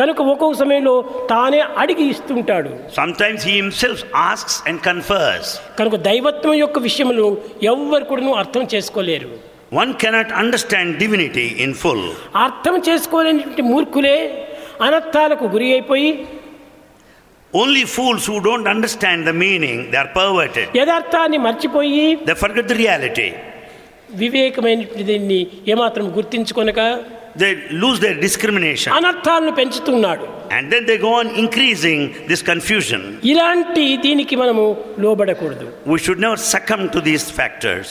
కనుక 0.00 0.20
ఒక్కొక్క 0.32 0.56
సమయంలో 0.58 0.94
తానే 1.30 1.60
అడిగి 1.82 2.04
ఇస్తుంటాడు. 2.12 2.70
Sometimes 2.98 3.44
he 3.48 3.54
himself 3.60 4.02
asks 4.28 4.56
and 4.68 4.80
confers 4.88 5.50
కనుక 5.80 5.96
దైవత్వం 6.08 6.54
యొక్క 6.54 6.78
విషయమును 6.88 7.26
ఎవ్వరు 7.72 8.04
కూడా 8.10 8.36
అర్థం 8.42 8.64
చేసుకోలేరు. 8.74 9.30
One 9.80 9.92
cannot 10.02 10.32
understand 10.42 10.92
divinity 11.02 11.46
in 11.64 11.74
full 11.82 12.06
అర్థం 12.46 12.76
చేసుకోలేనటువంటి 12.88 13.64
మూర్ఖులే 13.72 14.16
అనర్థాలకు 14.86 15.44
గురి 15.54 15.66
అయిపోయి 15.72 16.10
Only 17.52 17.84
fools 17.84 18.26
who 18.26 18.40
don't 18.40 18.66
understand 18.68 19.26
the 19.26 19.32
meaning, 19.32 19.90
they 19.90 19.98
are 19.98 20.10
perverted. 20.18 20.66
యథార్థాన్ని 20.80 21.38
మర్చిపోయి 21.46 22.02
They 22.28 22.36
forget 22.44 22.64
the 22.72 22.76
reality. 22.84 23.28
వివేకమైనటువంటి 24.22 25.04
దీన్ని 25.12 25.40
ఏమాత్రం 25.72 26.06
గుర్తించుకొనక 26.18 26.80
They 27.42 27.50
lose 27.82 27.98
their 28.04 28.16
discrimination. 28.26 28.90
అనర్థాలను 28.98 29.52
పెంచుతున్నాడు 29.58 30.24
And 30.56 30.64
then 30.72 30.84
they 30.90 30.96
go 31.06 31.10
on 31.20 31.26
increasing 31.42 32.00
this 32.30 32.40
confusion. 32.50 33.00
ఇలాంటి 33.32 33.84
దీనికి 34.06 34.36
మనము 34.42 34.64
లోబడకూడదు 35.04 35.66
We 35.94 35.98
should 36.04 36.20
never 36.26 36.38
succumb 36.54 36.84
to 36.94 37.00
these 37.08 37.26
factors. 37.40 37.86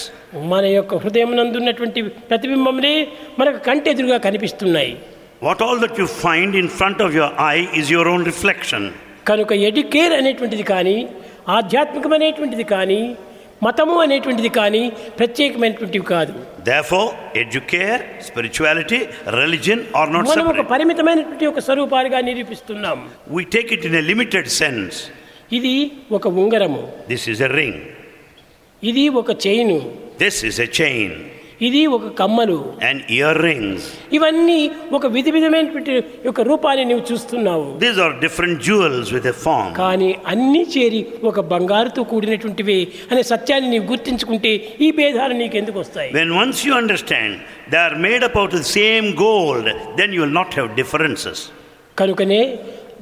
మన 0.54 0.64
యొక్క 0.78 0.96
హృదయం 1.04 1.32
నందున్నటువంటి 1.40 2.02
ప్రతిబింబములే 2.32 2.96
మనకు 3.42 3.62
కంటెదురుగా 3.70 4.20
కనిపిస్తున్నాయి 4.28 4.94
What 5.48 5.60
all 5.66 5.78
that 5.86 5.96
you 6.02 6.08
find 6.26 6.52
in 6.64 6.68
front 6.80 7.00
of 7.08 7.12
your 7.20 7.30
eye 7.52 7.64
is 7.82 7.86
your 7.98 8.08
own 8.14 8.24
reflection. 8.32 8.84
కనుక 9.28 9.52
ఎడ్యుకేర్ 9.70 10.14
అనేటువంటిది 10.14 10.64
కానీ 10.74 10.98
ఆధ్యాత్మికమైనటువంటిది 11.60 12.64
కానీ 12.74 13.02
మతము 13.62 13.96
అనేటువంటిది 14.04 14.50
కానీ 14.58 14.84
ప్రత్యేకమైనటువంటివి 15.20 16.06
కాదు 16.14 16.34
Therefore, 16.64 17.08
educare, 17.44 18.00
spirituality, 18.28 19.00
religion 19.40 19.80
are 20.00 20.10
not 20.16 20.24
మనం 20.32 20.48
ఒక. 20.52 20.64
పరిమితమైనటువంటి 20.72 21.46
ఒక 21.52 21.60
స్వరూపాలుగా 21.68 22.20
నిరూపిస్తున్నాం 22.22 23.00
We 23.30 23.44
take 23.56 23.72
it 23.78 23.84
in 23.86 23.96
a 23.96 24.04
limited 24.12 24.46
sense. 24.62 24.96
ఇది 25.52 25.76
ఒక 26.12 26.28
ఉంగరము 26.42 26.82
This 27.14 27.26
is 27.34 27.40
a 27.42 27.52
ring. 27.60 27.76
ఇది 28.84 29.06
ఒక 29.22 29.32
chain 29.46 29.78
This 30.18 30.38
is 30.50 30.58
a 30.60 30.70
chain. 30.80 31.10
ఇది 31.61 31.81
ఒక 31.97 32.07
కమ్మలు 32.21 32.57
And 32.89 32.99
earrings. 33.19 33.81
ఇవన్నీ 34.17 34.59
ఒక 34.97 35.07
విధి 35.15 35.31
విధమైనటువంటి 35.37 35.93
యొక్క 36.29 36.41
రూపాన్ని 36.51 36.85
నువ్వు 36.91 37.05
చూస్తున్నావు 37.11 37.67
These 37.85 37.99
are 38.05 38.13
different 38.25 38.57
jewels 38.69 39.07
with 39.17 39.27
a 39.27 39.37
form. 39.45 39.69
కానీ 39.81 40.11
అన్నీ 40.33 40.63
చేరి 40.75 41.01
ఒక 41.31 41.41
బంగారుతో 41.53 42.05
కూడినటువంటివే 42.13 42.79
అనే 43.11 43.23
సత్యాన్ని 43.33 43.71
నీవు 43.75 43.87
గుర్తించుకుంటే 43.93 44.53
ఈ 44.87 44.91
భేదాలు 45.01 45.37
నీకు 45.43 45.59
ఎందుకు 45.63 45.79
వస్తాయి 45.85 46.11
When 46.19 46.33
once 46.43 46.61
you 46.67 46.75
understand 46.83 47.31
they 47.73 47.83
are 47.87 47.97
made 48.09 48.25
up 48.29 48.37
out 48.43 48.53
of 48.53 48.61
the 48.61 48.73
same 48.81 49.09
gold, 49.27 49.67
then 50.01 50.11
you 50.17 50.23
will 50.25 50.37
not 50.41 50.51
have 50.59 50.69
differences. 50.83 51.39
కనుకనే 51.97 52.43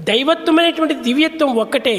దైవత్వమైనటువంటి 0.09 0.94
దివ్యత్వం 1.07 1.51
ఒక్కటే 1.57 1.96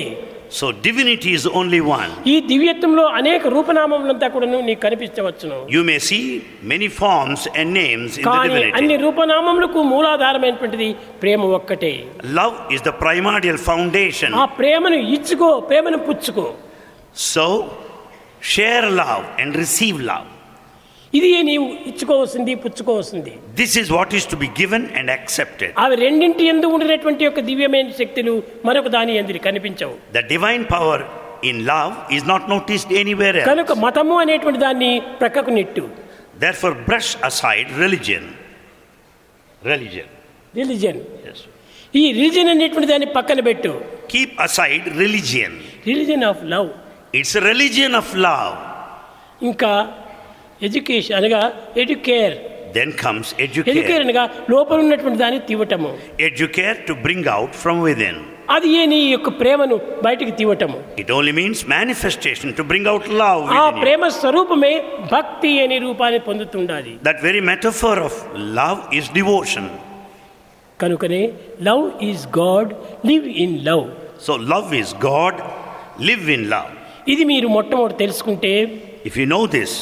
So 0.51 0.65
divinity 0.87 1.31
is 1.37 1.45
only 1.59 1.79
one. 1.91 2.09
ఈ 2.31 2.35
దివ్యత్వంలో 2.49 3.05
అనేక 3.19 3.43
రూపనామములంతా 3.55 4.27
కూడా 4.33 4.47
నీకు 4.69 4.81
కనిపించవచ్చును 4.85 5.57
You 5.75 5.81
may 5.83 5.99
see 6.09 6.21
many 6.73 6.89
forms 7.01 7.41
and 7.59 7.67
names 7.81 8.09
in 8.17 8.21
the 8.21 8.27
కానీ 8.29 8.51
అన్ని 8.55 8.73
divinity. 8.73 9.03
రూపనామములకు 9.05 9.79
మూలాధారమైనటువంటిది 9.93 10.89
ప్రేమ 11.23 11.41
ఒక్కటే 11.59 11.93
Love 12.39 12.57
is 12.75 12.83
the 12.89 12.95
primordial 13.05 13.57
foundation. 13.69 14.29
ఆ 14.41 14.45
ప్రేమను 14.59 14.99
ఇచ్చుకో 15.15 15.49
ప్రేమను 15.71 16.01
పుచ్చుకో 16.09 16.47
So 17.31 17.45
share 18.53 18.85
love 19.01 19.25
and 19.39 19.51
receive 19.55 19.97
love. 20.11 20.27
ఇది 21.13 21.29
నీవు 21.49 21.65
ఇచ్చుకోవాల్సింది 21.89 22.53
పుచ్చుకోవాల్సింది 22.63 23.33
This 23.61 23.73
is 23.81 23.87
what 23.97 24.09
is 24.19 24.23
to 24.33 24.37
be 24.43 24.49
given 24.61 24.83
and 24.99 25.07
accepted. 25.17 25.71
అవి 25.83 25.95
రెండింటి 26.05 26.43
ఎందు 26.53 26.67
ఉండినటువంటి 26.75 27.23
యొక్క 27.27 27.39
దివ్యమైన 27.49 27.89
శక్తులు 27.99 28.33
మరొక 28.67 28.89
దాని 28.97 29.15
ఎందు 29.21 29.41
కనిపించవు 29.49 29.95
The 30.19 30.23
divine 30.35 30.63
power 30.75 30.99
in 31.51 31.57
love 31.65 31.93
is 32.17 32.23
not 32.33 32.43
noticed 32.53 32.89
anywhere 33.03 33.35
else. 33.39 33.49
కనుక 33.51 33.71
మతము 33.85 34.15
అనేటువంటి 34.23 34.61
దాన్ని 34.67 34.91
ప్రక్కకు 35.21 35.53
net 35.59 35.85
Therefore, 36.43 36.73
brush 36.89 37.09
aside 37.29 37.67
religion. 37.83 38.23
Religion. 39.71 40.07
Religion 40.59 40.99
Yes. 41.27 41.39
ఈ 41.93 42.03
రిలిజన్ 42.17 42.49
అనేటువంటి 42.49 42.87
దాన్ని 42.91 43.07
పక్కన 43.17 43.39
పెట్టు 43.41 43.71
Keep 44.13 44.31
aside 44.47 44.85
religion. 45.03 45.51
Religion 45.91 46.25
of 46.31 46.41
love 46.53 46.69
It's 47.19 47.33
a 47.41 47.43
religion 47.51 47.91
of 48.01 48.07
love. 48.27 48.55
ఇంకా 49.41 49.71
ఎడ్యుకేషన్ 50.66 51.16
అనగా 51.18 51.42
ఎడ్యుకేర్. 51.82 52.34
దెన్ 52.78 52.92
కమ్స్ 53.02 53.30
ఎడ్యుకేర్ 53.44 54.02
అనగా 54.06 54.24
లోపల 54.54 54.78
ఉన్నటువంటి 54.84 55.18
దాన్ని 55.24 55.40
తీవటము. 55.50 55.90
Educare 56.28 56.78
to 56.88 56.94
bring 57.06 57.30
out 57.36 57.54
from 57.62 57.80
with 57.88 58.04
అది 58.54 58.68
ఏ 58.80 58.82
నీ 58.92 58.98
యొక్క 59.14 59.30
ప్రేమను 59.40 59.76
బయటికి 60.04 60.32
తీవటము. 60.38 60.78
It 61.00 61.10
only 61.16 61.32
means 61.38 61.62
manifestation 61.72 62.52
to 62.58 62.62
bring 62.70 62.88
out 62.92 63.08
love 63.22 63.42
ఆ 63.62 63.64
ప్రేమ 63.82 64.08
స్వరూపమే 64.20 64.72
భక్తి 65.12 65.50
అనే 65.64 65.78
రూపాన్ని 65.86 66.20
పొందుతుండాలి. 66.28 66.92
That 67.08 67.20
very 67.26 67.42
metaphor 67.50 68.00
of 68.08 68.18
love 68.60 68.80
is 68.98 69.10
devotion 69.18 69.68
కనుకనే 70.82 71.22
love 71.68 71.84
is 72.10 72.24
God 72.40 72.72
live 73.10 73.26
in 73.44 73.56
love. 73.68 73.84
So 74.26 74.34
love 74.54 74.72
is 74.80 74.94
God 75.08 75.38
live 76.08 76.24
in 76.36 76.46
love 76.54 76.72
ఇది 77.14 77.24
మీరు 77.32 77.48
మొట్టమొదటి 77.56 77.98
తెలుసుకుంటే 78.04 78.52
ఇఫ్ 79.10 79.18
యు 79.20 79.26
నో 79.36 79.42
దిస్ 79.56 79.76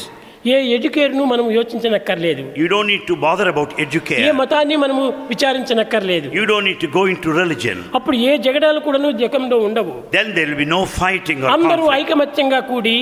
ఏ 0.47 0.57
ఎడ్యుకేర్ను 0.75 1.23
మనం 1.31 1.45
యోచించనక్కర్లేదు 1.57 2.43
You 2.61 2.67
don't 2.73 2.87
need 2.91 3.03
to 3.11 3.15
bother 3.25 3.47
about 3.53 3.69
A 3.73 3.85
educare. 3.85 4.25
మతాన్ని 4.41 4.75
మనము 4.83 5.03
విచారించనక్కర్లేదు 5.31 6.27
You 6.37 6.45
don't 6.51 6.65
need 6.69 6.79
to 6.85 6.89
go 6.97 7.03
into 7.13 7.29
religion. 7.41 7.77
అప్పుడు 7.97 8.17
ఏ 8.29 8.33
జగడాలు 8.47 8.81
కూడాను 8.87 9.11
జగంలో 9.23 9.57
ఉండవు 9.67 9.95
there 10.15 10.27
will 10.41 10.57
be 10.63 10.67
no 10.75 10.81
fighting 10.99 11.39
or 11.45 11.51
అందరూ. 11.55 11.85
ఐకమత్యంగా 12.01 12.59
కూడి 12.71 12.97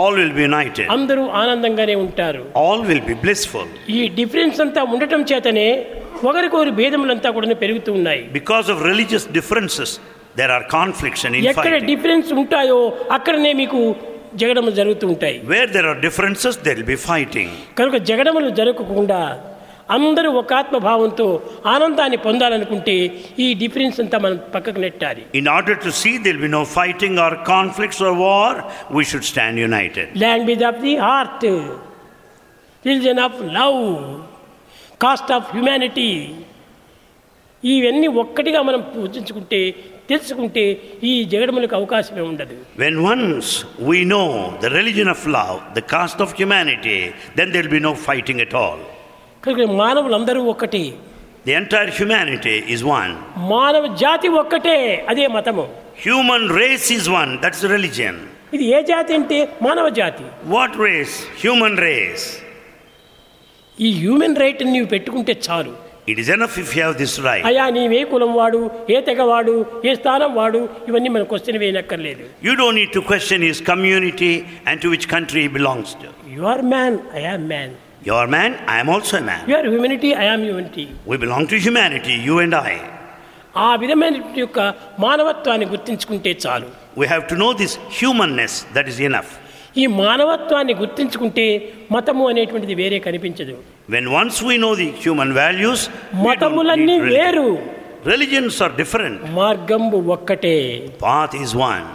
All 0.00 0.14
will 0.20 0.34
be 0.38 0.44
united. 0.50 0.86
అందరూ 0.96 1.22
ఆనందంగానే 1.42 1.96
ఉంటారు 2.04 2.42
All 2.64 2.80
will 2.90 3.02
be 3.10 3.16
blissful. 3.24 3.66
ఈ 3.98 4.02
డిఫరెన్స్ 4.20 4.60
అంతా 4.66 4.82
ఉండటం 4.94 5.22
చేతనే 5.32 5.68
ఒకరికొకరి 6.28 6.72
భేదములంతా 6.80 7.28
కూడా 7.36 7.56
పెరుగుతూ 7.64 7.90
ఉన్నాయి 7.98 8.22
Because 8.40 8.66
of 8.72 8.78
religious 8.90 9.24
differences, 9.38 9.90
there 10.36 10.52
are 10.56 10.64
conflicts 10.78 11.22
and 11.26 11.36
ఎక్కడ. 11.52 11.74
డిఫరెన్స్ 11.92 12.28
ఉంటాయో 12.40 12.80
అక్కడనే 13.16 13.52
మీకు 13.62 13.80
జగడములు 14.40 14.70
జరుగుతూ 14.70 15.08
ఉంటాయి. 15.08 15.38
Where 15.44 15.70
there 15.70 15.86
are 15.86 16.00
differences 16.00 16.58
there'll 16.68 16.82
be 16.82 16.94
fighting 16.94 17.54
కనుక 17.78 17.96
జగడములు 17.96 18.50
జరగకుండా 18.50 19.20
అందరూ 19.90 20.30
ఒక 20.30 20.54
ఆత్మభావంతో 20.54 21.42
ఆనందాన్ని 21.66 22.16
పొందాలనుకుంటే 22.16 22.94
ఈ 23.38 23.54
డిఫరెన్స్ 23.54 24.00
అంతా 24.00 24.18
మనం 24.18 24.36
పక్కకు 24.54 24.80
నెట్టాలి. 24.80 25.22
In 25.34 25.48
order 25.48 25.78
to 25.84 25.90
see 25.90 26.18
there'll 26.18 26.38
be 26.38 26.48
no 26.48 26.64
fighting 26.64 27.18
or 27.18 27.36
conflicts 27.44 28.02
or 28.02 28.16
war 28.16 28.58
we 28.92 29.04
should 29.04 29.22
stand 29.22 29.60
united 29.60 30.10
language 30.16 30.64
of 30.64 30.78
the 30.78 30.96
heart 30.96 31.44
religion 32.84 33.18
of 33.18 33.42
love 33.42 33.80
caste 35.02 35.32
of 35.32 35.50
humanity 35.52 36.10
ఇవన్నీ 37.64 38.06
ఒక్కటిగా 38.06 38.62
మనం 38.62 38.80
పూజించుకుంటే 38.94 39.74
తెలుసుకుంటే 40.10 40.64
ఈ 41.10 41.12
జగడములకు 41.32 41.74
అవకాశమే 41.80 42.22
ఉండదు 42.30 42.54
When 42.82 42.96
once 43.12 43.48
we 43.90 43.98
know 44.12 44.26
the 44.64 44.70
religion 44.78 45.08
of 45.14 45.20
love, 45.38 45.58
the 45.78 45.84
caste 45.94 46.20
of 46.26 46.30
humanity, 46.40 46.98
then 47.38 47.48
there 47.52 47.64
will 47.64 47.76
be 47.78 47.84
no 47.88 47.94
fighting 48.08 48.40
at 48.46 48.54
all. 48.64 48.80
కనుక 49.44 49.68
మానవులందరూ 49.82 50.42
ఒక్కటి 50.54 50.82
The 51.44 51.54
entire 51.60 51.92
humanity 52.00 52.56
is 52.74 52.80
one. 52.98 53.12
మానవ 53.54 53.84
జాతి 54.04 54.28
ఒక్కటే 54.42 54.78
అదే 55.12 55.26
మతము 55.36 55.64
Human 56.06 56.44
race 56.60 56.88
is 56.98 57.06
one, 57.22 57.30
that's 57.44 57.62
religion. 57.76 58.14
ఇది 58.56 58.64
ఏ 58.76 58.80
జాతి 58.92 59.12
అంటే 59.18 59.38
మానవ 59.66 59.88
జాతి 60.00 60.24
What 60.56 60.72
race? 60.88 61.14
Human 61.44 61.74
race. 61.88 62.24
ఈ 63.78 63.90
హ్యూమన్ 64.00 64.36
రైట్ 64.42 64.62
నీవు 64.72 64.88
పెట్టుకుంటే 64.94 65.34
చాలు 65.46 65.72
It 66.07 66.17
is 66.21 66.27
enough 66.29 66.55
if 66.63 66.69
you 66.75 66.81
have 66.85 66.95
this 66.97 67.13
right. 67.27 67.43
అయా 67.49 67.63
నీవే 67.75 68.01
కులం 68.11 68.31
వాడు 68.39 68.59
ఏ 68.95 68.97
తెగ 69.07 69.21
వాడు 69.31 69.53
ఏ 69.89 69.93
స్థానం 69.99 70.31
వాడు 70.39 70.59
ఇవన్నీ 70.89 71.09
మన 71.15 71.23
question 71.31 71.57
వేయనక్కర్లేదు 71.63 72.23
You 72.47 72.53
don't 72.61 72.77
need 72.81 72.91
to 72.97 73.01
question 73.11 73.39
his 73.49 73.59
community 73.71 74.33
and 74.67 74.75
to 74.83 74.89
which 74.93 75.07
country 75.15 75.41
he 75.45 75.51
belongs 75.57 75.91
to. 76.01 76.09
You 76.35 76.43
are 76.53 76.63
man 76.75 76.97
I 77.21 77.23
am 77.33 77.47
man 77.53 77.73
You 78.07 78.13
are 78.13 78.27
man, 78.27 78.51
I 78.67 78.79
am 78.81 78.89
also 78.95 79.13
a 79.17 79.25
man. 79.29 79.39
You 79.51 79.55
are 79.59 79.67
humanity 79.73 80.09
I 80.23 80.27
am 80.33 80.43
humanity 80.47 80.83
We 81.11 81.17
belong 81.23 81.45
to 81.53 81.57
humanity, 81.67 82.15
you 82.27 82.35
and 82.43 82.55
I. 82.69 82.75
ఆ 83.65 83.69
విధమైన 83.81 84.15
యొక్క 84.43 84.59
మానవత్వాన్ని 85.05 85.67
గుర్తించుకుంటే 85.73 86.33
చాలు 86.45 86.69
We 87.01 87.07
have 87.13 87.25
to 87.31 87.37
know 87.41 87.51
this 87.63 87.73
humanness, 87.99 88.53
that 88.75 88.87
is 88.93 88.99
enough. 89.09 89.31
ఈ 89.80 89.84
మానవత్వాన్ని 90.02 90.74
గుర్తించుకుంటే 90.82 91.46
మతము 91.94 92.24
అనేటువంటిది 92.30 92.74
వేరే 92.82 92.98
కనిపించదు. 93.06 93.54
When 93.94 94.08
once 94.16 94.40
we 94.48 94.56
know 94.66 94.72
the 94.82 94.88
human 95.04 95.32
values 95.40 95.84
మతములన్నీ 96.26 96.96
వేరు. 97.14 97.48
రిలిజియన్స్ 98.12 98.58
ఆర్ 98.66 98.74
డిఫరెంట్ 98.82 99.20
మార్గం 99.40 99.82
ఒక్కటే. 100.16 100.56
పాత్ 101.06 101.36
ఈజ్ 101.42 101.54
వన్ 101.64 101.88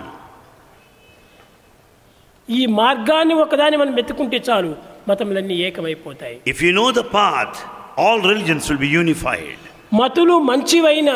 ఈ 2.48 2.62
మార్గాన్ని 2.80 3.36
ఒకదాన్ని 3.44 3.78
మనం 3.82 3.94
వెతుక్కుంటే 4.00 4.40
చాలు 4.50 4.72
మతములన్నీ 5.10 5.56
ఏకమైపోతాయి. 5.68 6.36
If 6.52 6.60
you 6.66 6.72
know 6.82 6.88
the 7.00 7.04
path 7.18 7.58
all 8.06 8.24
religions 8.32 8.68
will 8.70 8.84
be 8.88 8.92
unified 8.98 9.62
మతులు 10.00 10.36
మంచివైన 10.52 11.12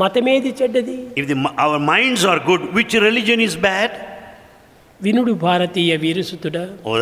మతమేది 0.00 0.50
చెడ్డది? 0.60 0.96
If 1.20 1.28
the 1.30 1.36
our 1.64 1.82
minds 1.92 2.24
are 2.32 2.40
good 2.50 2.64
which 2.78 2.94
religion 3.08 3.42
is 3.46 3.56
bad 3.66 3.94
వినుడు 5.04 5.32
భారతీయ 5.44 5.92
వీరసుతుడా 6.02 6.62
Oh. 6.84 6.94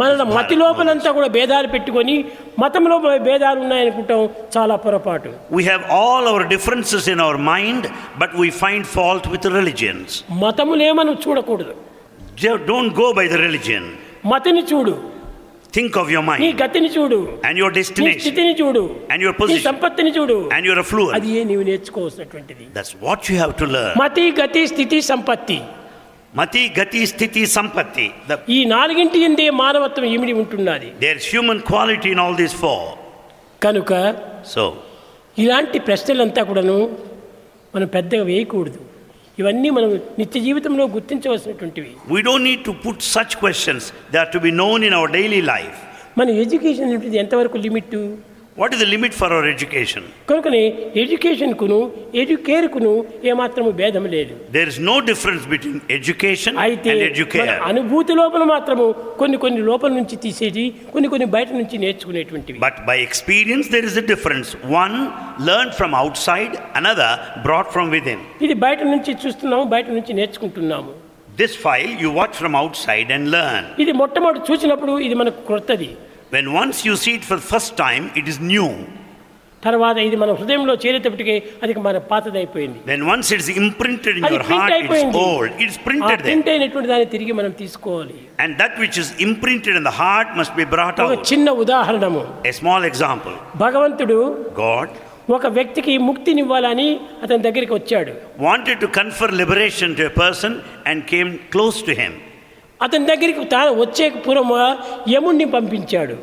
మన. 0.00 0.22
మతి 0.36 0.54
లోపలంతా 0.62 1.10
కూడా 1.18 1.28
భేదాలు 1.36 1.68
పెట్టుకొని 1.74 2.14
మతంలో 2.62 2.96
భేదాలు 3.28 3.60
ఉన్నాయనుకుంటాం 3.66 4.22
చాలా 4.56 4.76
పొరపాటు 4.84 5.30
We 5.58 5.64
have 5.70 5.82
all 6.00 6.24
our 6.32 6.42
differences 6.54 7.04
in 7.14 7.20
our 7.26 7.38
mind, 7.52 7.84
but 8.22 8.32
we 8.42 8.48
find 8.62 8.82
fault 8.96 9.26
with 9.34 9.42
the 9.46 9.52
religions. 9.60 10.08
మతములే 10.44 10.90
మనం 11.00 11.14
చూడకూడదు 11.26 11.74
Don't 12.66 12.92
go 12.94 13.06
by 13.20 13.26
the 13.34 13.40
religion. 13.46 13.84
మతిని 14.32 14.64
చూడు 14.72 14.96
Think 15.72 15.94
of 16.02 16.06
your 16.10 16.22
నీ 16.22 16.28
mind 16.30 16.60
గతిని 16.60 16.90
చూడు 16.94 17.18
and 17.48 17.56
your 17.62 17.70
నీ 17.70 17.78
destination 17.80 18.22
స్థితిని 18.24 18.54
చూడు 18.60 18.82
and 19.12 19.20
your 19.24 19.34
నీ 19.34 19.40
position 19.42 19.64
సంపత్తిని 19.70 20.12
చూడు 20.18 20.36
and 20.56 20.64
your 20.68 20.78
affluence. 20.84 21.16
అది 21.18 21.30
ఏ 21.38 21.42
నీవు 21.50 21.64
నేర్చుకోవాల్సినటువంటిది 21.70 22.64
That's 22.76 22.94
what 23.06 23.20
you 23.30 23.36
have 23.44 23.54
to 23.62 23.66
learn. 23.76 23.92
మతి 24.04 24.24
గతి 24.40 24.62
స్థితి 24.72 25.00
సంపత్తి 25.10 25.58
Mati, 26.33 26.61
Gati, 26.77 27.01
Sthiti, 27.11 27.43
Sampatti. 27.55 28.05
The, 28.29 28.37
ఈ 28.55 28.59
నాలుగింటి 28.73 29.17
ఎందే 29.27 29.45
మానవత్వం 29.63 30.05
ఇమిడి 30.15 30.33
ఉంటున్నది 30.43 30.89
there's 31.03 31.25
human 31.35 31.59
quality 31.71 32.09
in 32.15 32.19
all 32.23 32.35
these 32.41 32.55
four. 32.63 32.81
కనుక 33.65 33.91
So, 34.53 34.63
ఇలాంటి 35.37 35.77
ప్రశ్నలంతా 35.89 36.41
కూడాను 36.49 36.77
మనం 37.73 37.87
పెద్దగా 37.97 38.23
వేయకూడదు 38.31 38.81
ఇవన్నీ 39.37 39.69
మనం 39.77 39.89
నిత్య 40.19 40.39
జీవితంలో 40.47 40.83
గుర్తించవలసినటువంటివి 40.95 41.91
we 42.13 42.21
don't 42.27 42.43
need 42.49 42.61
to 42.69 42.73
put 42.85 42.97
such 43.17 43.31
questions. 43.43 43.81
They 44.11 44.19
are 44.23 44.31
to 44.35 44.41
be 44.47 44.51
known 44.61 44.79
in 44.89 44.93
our 44.99 45.09
daily 45.19 45.41
life. 45.53 45.77
మన 46.19 46.29
ఎడ్యుకేషన్ 46.43 46.87
అనేది 46.89 47.17
ఎంతవరకు 47.23 47.57
limit 47.65 47.95
what 48.60 48.72
is 48.74 48.82
the 48.84 48.86
limit 48.94 49.16
for 49.20 49.32
our 49.34 49.48
education 49.54 50.06
కనుకనే 50.30 50.62
ఎడ్యుకేషన్కును 51.02 51.78
ఏ 52.20 52.22
ఏమాత్రము 53.30 53.70
భేదం 53.80 54.04
లేదు. 54.14 54.34
There 54.56 54.68
is 54.72 54.80
no 54.90 54.94
difference 55.10 55.44
between 55.52 55.80
education 55.96 56.56
అయితే 56.66 56.92
ఎడ్యుకేర్ 57.08 57.50
అనుభూతి 57.70 58.14
లోపల 58.20 58.44
మాత్రము 58.54 58.86
కొన్ని 59.20 59.38
కొన్ని 59.44 59.62
లోపల 59.70 59.90
నుంచి 59.98 60.16
తీసేది 60.24 60.64
కొన్ని 60.94 61.08
కొన్ని 61.14 61.26
బయట 61.36 61.50
నుంచి 61.60 61.78
నేర్చుకునేటువంటివి. 61.84 62.58
But 62.66 62.78
by 62.90 62.98
experience 63.08 63.68
there 63.74 63.88
is 63.90 63.98
a 64.04 64.06
difference 64.12 64.50
one 64.78 64.96
learn 65.50 65.72
from 65.80 65.96
outside 66.28 66.56
another 66.80 67.16
brought 67.46 67.70
from 67.76 67.90
within 68.14 68.24
ఇది 68.46 68.56
బయట 68.66 68.80
నుంచి 68.94 69.14
చూస్తున్నాము 69.24 69.64
బయట 69.74 69.86
నుంచి 69.98 70.12
నేర్చుకుంటున్నాము. 70.20 70.92
This 71.40 71.56
file 71.66 71.92
you 72.04 72.10
watch 72.20 72.36
from 72.40 72.56
outside 72.86 73.10
and 73.16 73.28
learn 73.36 73.66
ఇది 73.84 73.92
మొట్టమొదటి 74.02 74.46
చూసినప్పుడు 74.50 74.94
ఇది 75.06 75.16
మనకు 75.22 75.40
క్రొత్తది 75.48 75.90
When 76.31 76.45
once 76.61 76.77
you 76.87 76.95
see 77.03 77.13
it 77.19 77.25
for 77.29 77.37
the 77.41 77.47
first 77.53 77.71
time, 77.85 78.03
it 78.19 78.27
is 78.27 78.37
new. 78.53 78.69
తర్వాత 79.63 79.97
ఇది 80.07 80.17
మన 80.21 80.31
హృదయంలో 80.39 80.73
చేరేటప్పటికే 80.83 81.35
అది 81.63 81.73
మన 81.85 81.97
పాతదైపోయింది 82.11 82.79
Then 82.91 83.01
once 83.13 83.27
it 83.35 83.39
is 83.43 83.49
imprinted 83.63 84.15
in 84.19 84.25
అది 84.27 84.35
your 84.37 84.45
ప్రింట్ 84.49 84.63
heart, 84.63 84.73
it's 84.73 84.79
అయిపోయింది 84.79 85.19
old. 85.27 85.51
It's 85.65 85.77
ఆ 85.77 85.85
printed 85.87 86.09
there. 86.09 86.23
ప్రింట్ 86.25 86.49
అయినటువంటి 86.53 86.89
దాన్ని 86.93 87.07
తిరిగి 87.13 87.33
మనం 87.39 87.51
తీసుకోవాలి 87.61 88.17
And 88.43 88.51
that 88.61 88.73
which 88.83 88.97
is 89.03 89.09
imprinted 89.27 89.75
in 89.81 89.85
the 89.89 89.95
heart 90.01 90.29
must 90.41 90.53
be 90.61 90.65
brought 90.73 90.99
ఒక 91.05 91.15
out. 91.15 91.23
చిన్న 91.31 91.49
ఉదాహరణము 91.63 92.23
A 92.51 92.55
small 92.61 92.83
example. 92.91 93.35
భగవంతుడు 93.65 94.19
God 94.63 94.89
ఒక 95.29 95.47
వ్యక్తికి 95.57 95.93
ముక్తినివ్వాలని 96.09 96.89
అతని 97.23 97.41
దగ్గరికి 97.47 97.73
వచ్చాడు 97.79 98.13
wanted 98.49 98.77
to 98.85 98.89
confer 98.99 99.29
liberation 99.41 99.89
to 99.99 100.05
a 100.11 100.13
person 100.23 100.51
and 100.89 100.97
came 101.13 101.31
close 101.55 101.79
to 101.89 101.95
him. 102.01 102.13
అతని 102.79 103.05
దగ్గరికి 103.11 103.43
తాను 103.55 103.71
వచ్చే 103.83 104.05
పూర్వము 104.27 104.59
యముణ్ణి 105.15 105.47
పంపించాడు 105.57 106.15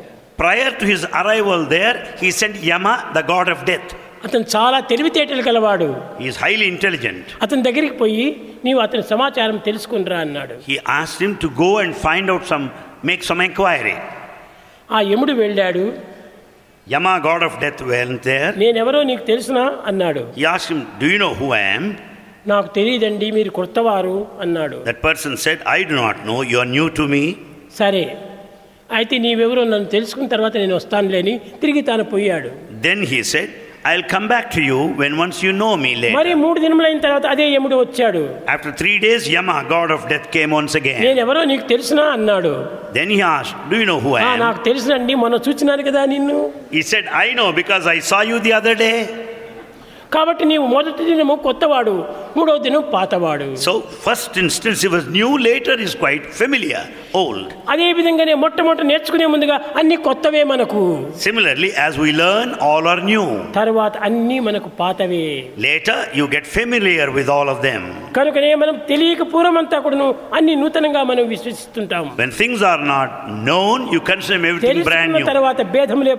Prior 0.43 0.69
to 0.79 0.85
his 0.91 1.01
arrival 1.19 1.59
there, 1.73 1.95
he 2.21 2.29
sent 2.37 2.55
Yama, 2.69 2.93
the 3.17 3.23
god 3.31 3.47
of 3.53 3.59
death. 3.69 3.89
అతను 4.25 4.45
చాలా 4.53 4.77
తెలివితేటలు 4.91 5.43
గలవాడు 5.47 5.87
He 6.21 6.27
is 6.31 6.37
highly 6.45 6.67
intelligent. 6.73 7.25
అతని 7.45 7.61
దగ్గరికి 7.67 7.95
పోయి 8.01 8.25
నీవు 8.65 8.79
అతని 8.85 9.03
సమాచారం 9.11 9.57
తెలుసుకునిరా 9.67 10.17
అన్నాడు 10.25 10.55
He 10.69 10.77
asked 10.99 11.19
him 11.25 11.33
to 11.43 11.49
go 11.63 11.69
and 11.83 11.91
find 12.07 12.27
out 12.33 12.45
some, 12.51 12.65
make 13.09 13.23
some 13.29 13.41
inquiry. 13.49 13.95
ఆ 14.89 14.99
యముడు 15.11 15.35
వెళ్ళాడు 15.43 15.83
Yama, 16.87 17.13
god 17.29 17.43
of 17.47 17.53
death, 17.63 17.81
went 17.91 18.21
there. 18.23 18.51
నేనెవరో 18.61 19.01
నీకు 19.09 19.23
తెలుసునా 19.31 19.65
అన్నాడు 19.89 20.23
He 20.39 20.45
asked 20.53 20.69
him, 20.73 20.81
Do 21.01 21.07
you 21.13 21.19
know 21.23 21.33
who 21.41 21.49
I 21.61 21.65
am? 21.77 21.85
నాకు 22.51 22.69
తెలియదండి 22.77 23.27
మీరు 23.37 23.51
కొత్తవారు 23.59 24.15
అన్నాడు 24.43 24.77
That 24.89 25.01
person 25.09 25.33
said, 25.45 25.57
I 25.77 25.83
do 25.91 25.95
not 26.03 26.17
know, 26.27 26.39
you 26.51 26.59
are 26.63 26.69
new 26.77 26.87
to 26.99 27.05
me. 27.15 27.23
సరే 27.81 28.03
అయితే 28.99 29.15
నీవెవరో 29.25 29.63
నన్ను 29.73 29.89
తెలుసుకున్న 29.95 30.27
తర్వాత 30.35 30.55
నేను 30.63 30.75
వస్తానులే 30.79 31.19
అని 31.25 31.33
తిరిగి 31.63 31.83
తాను 31.89 32.05
పోయాడు 32.13 32.49
Then 32.87 33.01
he 33.11 33.19
said, 33.33 33.49
I'll 33.89 34.03
come 34.13 34.25
back 34.31 34.47
to 34.55 34.61
you 34.69 34.79
when 35.01 35.11
once 35.21 35.37
you 35.45 35.51
know 35.61 35.71
me 35.83 35.91
మరి 36.17 36.31
later. 36.31 36.39
మూడు 36.41 36.57
దినములైన 36.65 36.99
తర్వాత 37.05 37.25
అదే 37.33 37.45
యముడు 37.55 37.77
వచ్చాడు 37.83 38.23
After 38.55 38.71
three 38.81 38.97
days, 39.05 39.21
Yama, 39.35 39.55
god 39.75 39.89
of 39.95 40.01
death, 40.11 40.27
came 40.35 40.51
once 40.59 40.75
again. 40.81 40.99
నేనెవరో 41.05 41.43
నీకు 41.51 41.65
తెలుసునా 41.73 42.05
అన్నాడు 42.17 42.53
Then 42.97 43.09
he 43.15 43.19
asked, 43.37 43.55
Do 43.71 43.77
you 43.81 43.87
know 43.91 43.99
who 44.05 44.11
"ఆ, 44.17 44.21
I 44.23 44.33
am? 44.33 44.41
నాకు 44.45 44.61
తెలుసునండి 44.69 45.15
మొన్న 45.23 45.39
చూచినాను 45.47 45.85
కదా 45.89 46.03
నిన్ను 46.15 46.37
He 46.77 46.83
said, 46.91 47.05
I 47.25 47.29
know 47.39 47.49
because 47.61 47.85
I 47.95 47.99
saw 48.11 48.21
you 48.31 48.39
the 48.49 48.53
other 48.59 48.75
day. 48.85 48.97
కాబట్టి 50.13 50.43
నీవు 50.45 50.65
మొదటి 50.73 51.03
దినము 51.09 51.35
కొత్తవాడు 51.43 51.91
మూడవ 52.37 52.55
దినం 52.63 52.81
పాతవాడు 52.93 53.45
So, 53.65 53.71
first 54.05 54.33
instance 54.41 54.79
he 54.85 54.89
was 54.95 55.05
new, 55.17 55.29
later 55.45 55.73
he's 55.81 55.95
quite 56.01 56.23
familiar, 56.39 56.81
old. 57.21 57.45
అదే 57.73 57.87
విధంగానే 57.99 58.33
మొట్టమొదటి 58.43 58.87
నేర్చుకునే 58.89 59.27
ముందుగా 59.33 59.57
అన్ని 59.81 59.97
కొత్తవే 60.07 60.41
మనకు 60.51 60.81
Similarly, 61.25 61.69
as 61.85 61.93
we 62.03 62.09
learn, 62.13 62.49
all 62.69 62.83
are 62.93 62.99
new. 63.11 63.25
తర్వాత 63.59 63.93
అన్నీ 64.07 64.39
మనకు 64.49 64.71
పాతవే 64.81 65.23
Later, 65.67 65.97
you 66.19 66.27
get 66.35 66.45
familiar 66.57 67.07
with 67.19 67.29
all 67.37 67.49
of 67.55 67.59
them. 67.69 67.81
కనుకనే 68.19 68.51
మనం 68.63 68.75
తెలియక 68.91 69.23
పూర్వమంతా 69.33 69.79
కూడాను 69.85 70.09
అన్ని 70.39 70.55
నూతనంగా 70.63 71.03
మనం 71.11 71.25
విశ్వసిస్తుంటాం 71.33 72.05
When 72.21 72.33
things 72.41 72.61
are 72.73 72.83
not 72.93 73.09
known, 73.47 73.79
you 73.95 74.01
consider 74.11 74.39
everything 74.43 74.83
brand 74.83 74.85
తెలుసుకున్న 74.91 75.17
new. 75.17 75.29
తర్వాత 75.31 75.61
భేదములే 75.75 76.15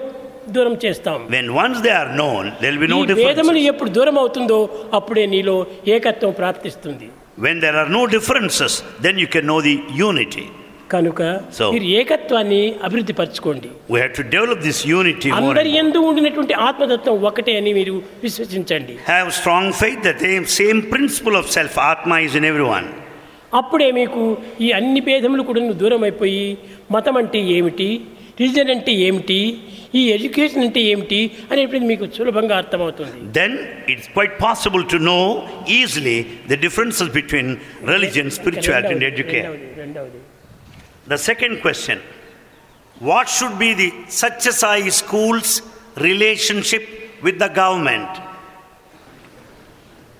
దూరం 0.55 0.75
చేస్తాం. 0.85 1.17
When 1.35 1.49
once 1.59 1.81
they 1.85 1.91
are 2.01 2.11
known 2.23 2.47
there'll 2.63 2.79
be 2.83 2.87
no 2.93 2.99
difference 3.09 3.29
వేదమును 3.29 3.61
ఎప్పుడు 3.71 3.89
దూరం 3.97 4.17
అవుతుందో 4.23 4.59
అప్పుడే 4.99 5.25
నీలో 5.33 5.55
ఏకత్వం 5.95 6.31
ప్రాప్తిస్తుంది. 6.41 7.07
When 7.45 7.59
there 7.65 7.77
are 7.81 7.91
no 7.97 8.03
differences 8.15 8.77
then 9.07 9.19
you 9.23 9.27
can 9.35 9.49
know 9.53 9.57
the 9.67 9.75
unity 10.03 10.45
కనుక 10.93 11.21
సో 11.55 11.65
మీరు 11.73 11.87
ఏకత్వాన్ని 11.99 12.59
అభివృద్ధి 12.87 13.13
పరచుకోండి 13.13 13.69
we 13.93 13.97
have 14.03 14.13
to 14.19 14.23
develop 14.35 14.61
this 14.67 14.81
unity 14.93 15.29
అందరి 15.39 15.71
ఎందు 15.81 15.99
ఉండినటువంటి 16.09 16.53
ఆత్మతత్వం 16.67 17.17
ఒకటే 17.29 17.53
అని 17.61 17.73
మీరు 17.79 17.95
విశ్వసించండి. 18.23 18.93
Have 19.09 19.31
strong 19.39 19.73
faith 19.81 20.03
that 20.07 20.21
same 20.27 20.45
same 20.59 20.79
principle 20.93 21.37
of 21.41 21.49
self 21.57 21.77
ఆత్మ 21.91 22.19
ఇస్ 22.27 22.37
ఇన్ 22.41 22.47
ఎవరీవన్ 22.51 22.89
అప్పుడే 23.59 23.89
మీకు 23.91 24.21
ఈ 24.61 24.69
అన్ని 24.71 25.01
భేదములు 25.01 25.43
కూడా 25.49 25.61
దూరం 25.81 26.01
అయిపోయి 26.03 26.45
మతం 26.91 27.17
అంటే 27.17 27.39
ఏమిటి? 27.57 27.87
రిలీజన్ 28.39 28.71
అంటే 28.75 28.91
ఏమిటి? 29.07 29.37
ఈ 29.99 30.01
ఎడ్యుకేషన్ 30.15 30.63
అంటే 30.65 30.81
ఏమిటి? 30.91 31.19
అనేటువంటి 31.51 31.87
మీకు 31.91 32.05
సులభంగా 32.17 32.55
అర్థమవుతుంది. 32.61 33.13
Then 33.39 33.55
it's 33.93 34.09
quite 34.15 34.35
possible 34.45 34.83
to 34.93 34.97
know 35.11 35.19
easily 35.77 36.17
the 36.51 36.59
differences 36.65 37.11
between 37.17 37.51
religion 37.93 38.29
spirituality 38.37 38.93
and 38.95 39.03
education 39.03 39.55
the 41.09 41.15
second 41.29 41.57
question 41.61 42.01
what 43.01 43.31
should 43.37 43.57
be 43.63 43.71
the 43.73 43.89
Sathya Sai 44.21 44.91
schools 45.01 45.53
relationship 46.07 46.89
with 47.23 47.37
the 47.37 47.47
government 47.59 48.15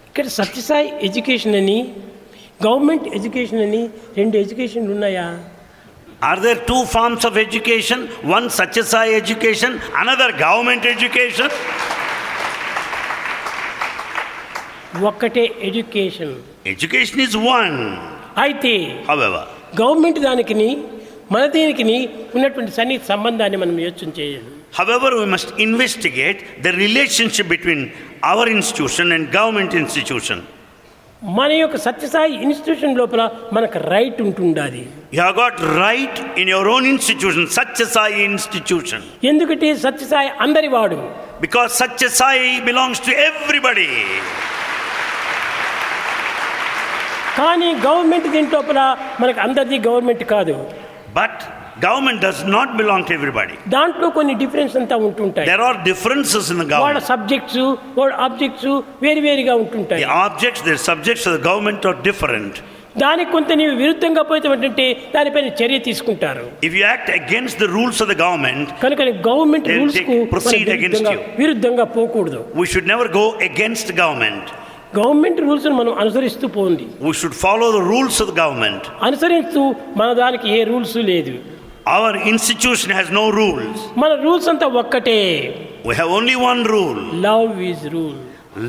ఇక్కడ 0.07 0.27
సత్యసాయి 0.39 0.87
ఎడ్యుకేషన్ 1.07 1.55
అని 1.55 1.77
గవర్నమెంట్ 2.65 3.07
ఎడ్యుకేషన్ 3.17 3.61
అని 3.61 3.81
రెండు 4.17 4.35
ఎడ్యుకేషన్లు 4.37 4.91
ఉన్నాయా? 4.93 5.25
Are 6.22 6.38
there 6.44 6.58
two 6.70 6.82
forms 6.84 7.24
of 7.24 7.36
education? 7.36 8.00
One 8.36 8.46
Satyasai 8.58 9.06
education, 9.22 9.72
another 10.02 10.30
government 10.44 10.84
education? 10.94 11.50
ఒక్కటే 15.10 15.44
education 15.68 16.34
Education 16.72 17.18
is 17.26 17.34
one. 17.58 17.76
అయితే 18.44 18.72
However, 19.10 19.42
government 19.80 20.18
దానికిని 20.28 20.70
మన 21.34 21.42
దీనికిని 21.56 21.98
ఉన్నటువంటి 22.36 22.72
సన్నిహిత 22.78 23.04
సంబంధాన్ని 23.12 23.58
మనం 23.62 23.76
యోచన 23.86 24.10
చేయాలి 24.18 24.50
however, 24.78 25.08
we 25.20 25.26
must 25.34 25.48
investigate 25.66 26.38
the 26.66 26.72
relationship 26.84 27.46
between 27.54 27.80
our 28.30 28.44
institution 28.56 29.06
and 29.14 29.22
government 29.38 29.72
institution. 29.74 30.38
మన 31.22 31.50
యొక్క 31.52 31.76
సత్యసాయి 31.86 32.34
ఇన్స్టిట్యూషన్ 32.44 32.96
లోపల 33.00 33.22
మనకు 33.56 33.78
రైట్ 33.94 34.20
ఉంటుండాలి 34.22 34.82
You 35.14 35.20
have 35.26 35.36
got 35.36 35.56
right 35.82 36.16
in 36.42 36.46
your 36.54 36.64
own 36.74 36.84
institution, 36.92 37.42
Satyasai 37.56 38.12
institution. 38.30 39.00
ఎందుకంటే 39.30 39.68
సత్యసాయి 39.86 40.30
అందరి 40.46 40.70
వాడు 40.76 40.98
Because 41.40 41.70
Satyasai 41.80 42.38
belongs 42.68 42.98
to 43.08 43.12
everybody. 43.28 43.88
కానీ 47.38 47.68
గవర్నమెంట్ 47.86 48.28
దీని 48.34 48.50
లోపల 48.56 48.80
మనకు 49.20 49.40
అందరిది 49.40 49.78
గవర్నమెంట్ 49.88 50.24
కాదు 50.34 50.56
But 51.14 51.36
government 51.80 52.20
does 52.20 52.40
not 52.56 52.68
belong 52.80 53.00
to 53.08 53.12
everybody. 53.18 53.54
దాంట్లో 53.76 54.08
కొన్ని 54.10 54.34
డిఫరెన్స్ 54.42 54.76
అంతా 54.80 54.96
ఉంటుంటాయి 55.08 55.46
There 55.50 55.64
are 55.68 55.76
differences 55.90 56.44
in 56.52 56.58
the 56.62 56.66
వాళ్ళ 56.66 56.74
government. 56.74 57.06
సబ్జెక్ట్స్ 57.12 57.58
వాళ్ళ 57.98 58.12
ఆబ్జెక్ట్స్ 58.26 58.68
వేరు 59.04 59.20
వేరుగా 59.20 59.54
ఉంటుంటాయి 59.54 60.04
The 60.04 60.12
objects, 60.26 60.62
the 60.70 60.76
subjects 60.90 61.24
of 61.28 61.34
the 61.38 61.44
government 61.50 61.82
are 61.90 61.98
different. 62.10 62.54
దానికి 62.98 63.30
కొంత 63.30 63.50
నీవు 63.52 63.74
విరుద్ధంగా 63.82 64.22
పోతామంటే 64.30 64.86
దానిపైన 65.14 65.48
చర్య 65.60 65.78
తీసుకుంటారు 65.88 66.44
If 66.68 66.72
you 66.78 66.84
act 66.94 67.08
against 67.20 67.54
the 67.64 67.68
rules 67.76 67.98
of 68.04 68.08
the 68.12 68.18
government, 68.24 68.66
కనుక 68.82 69.00
గవర్నమెంట్ 69.28 69.66
They'll 69.68 69.78
రూల్స్ 69.82 69.96
take- 69.98 70.10
కు 70.10 70.16
proceed 70.34 70.64
మనం 70.66 70.76
against 70.78 70.94
విరుద్ధంగా- 70.96 71.22
you. 71.22 71.38
విరుద్ధంగా 71.38 71.84
పోకూడదు 71.96 72.40
we 72.62 72.66
should 72.72 72.88
never 72.94 73.06
go 73.20 73.24
against 73.50 73.86
the 73.92 73.96
government. 74.02 74.44
Government 74.98 75.40
rules 75.40 75.66
మనం 75.80 75.92
అనుసరిస్తూ 76.02 76.48
పోండి 76.48 76.86
We 77.08 77.14
should 77.20 77.36
follow 77.44 77.68
the 77.78 77.84
rules 77.92 78.16
of 78.22 78.26
the 78.32 78.36
government. 78.42 78.82
అనుసరిస్తూ 79.08 79.62
మన 79.96 80.12
దానికి 80.12 80.48
ఏ 80.58 80.64
రూల్స్ 80.64 80.96
లేదు 81.12 81.34
Our 81.87 82.15
institution 82.27 82.89
has 82.91 83.07
no 83.11 83.23
rules. 83.31 83.77
మన 84.01 84.11
రూల్స్ 84.23 84.47
అంతా 84.51 84.67
ఒక్కటే 84.81 85.19
We 85.87 85.93
have 85.99 86.09
only 86.17 86.35
one 86.51 86.61
rule. 86.73 86.99
Love 87.27 87.53
is 87.69 87.83
rule 87.95 88.17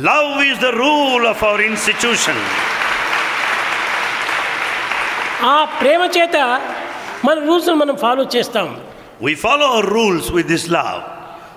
Love 0.08 0.34
is 0.50 0.56
the 0.66 0.72
rule 0.84 1.24
of 1.32 1.38
our 1.48 1.60
institution. 1.70 2.36
ఆ 5.54 5.58
ప్రేమ 5.80 6.02
చేత 6.16 6.36
మన 7.26 7.36
రూల్స్ 7.48 7.70
మనం 7.82 7.96
ఫాలో 8.04 8.24
చేస్తాం 8.34 8.68
We 9.26 9.34
follow 9.44 9.68
our 9.76 9.86
rules 9.98 10.26
with 10.36 10.46
this 10.54 10.64
love. 10.78 11.00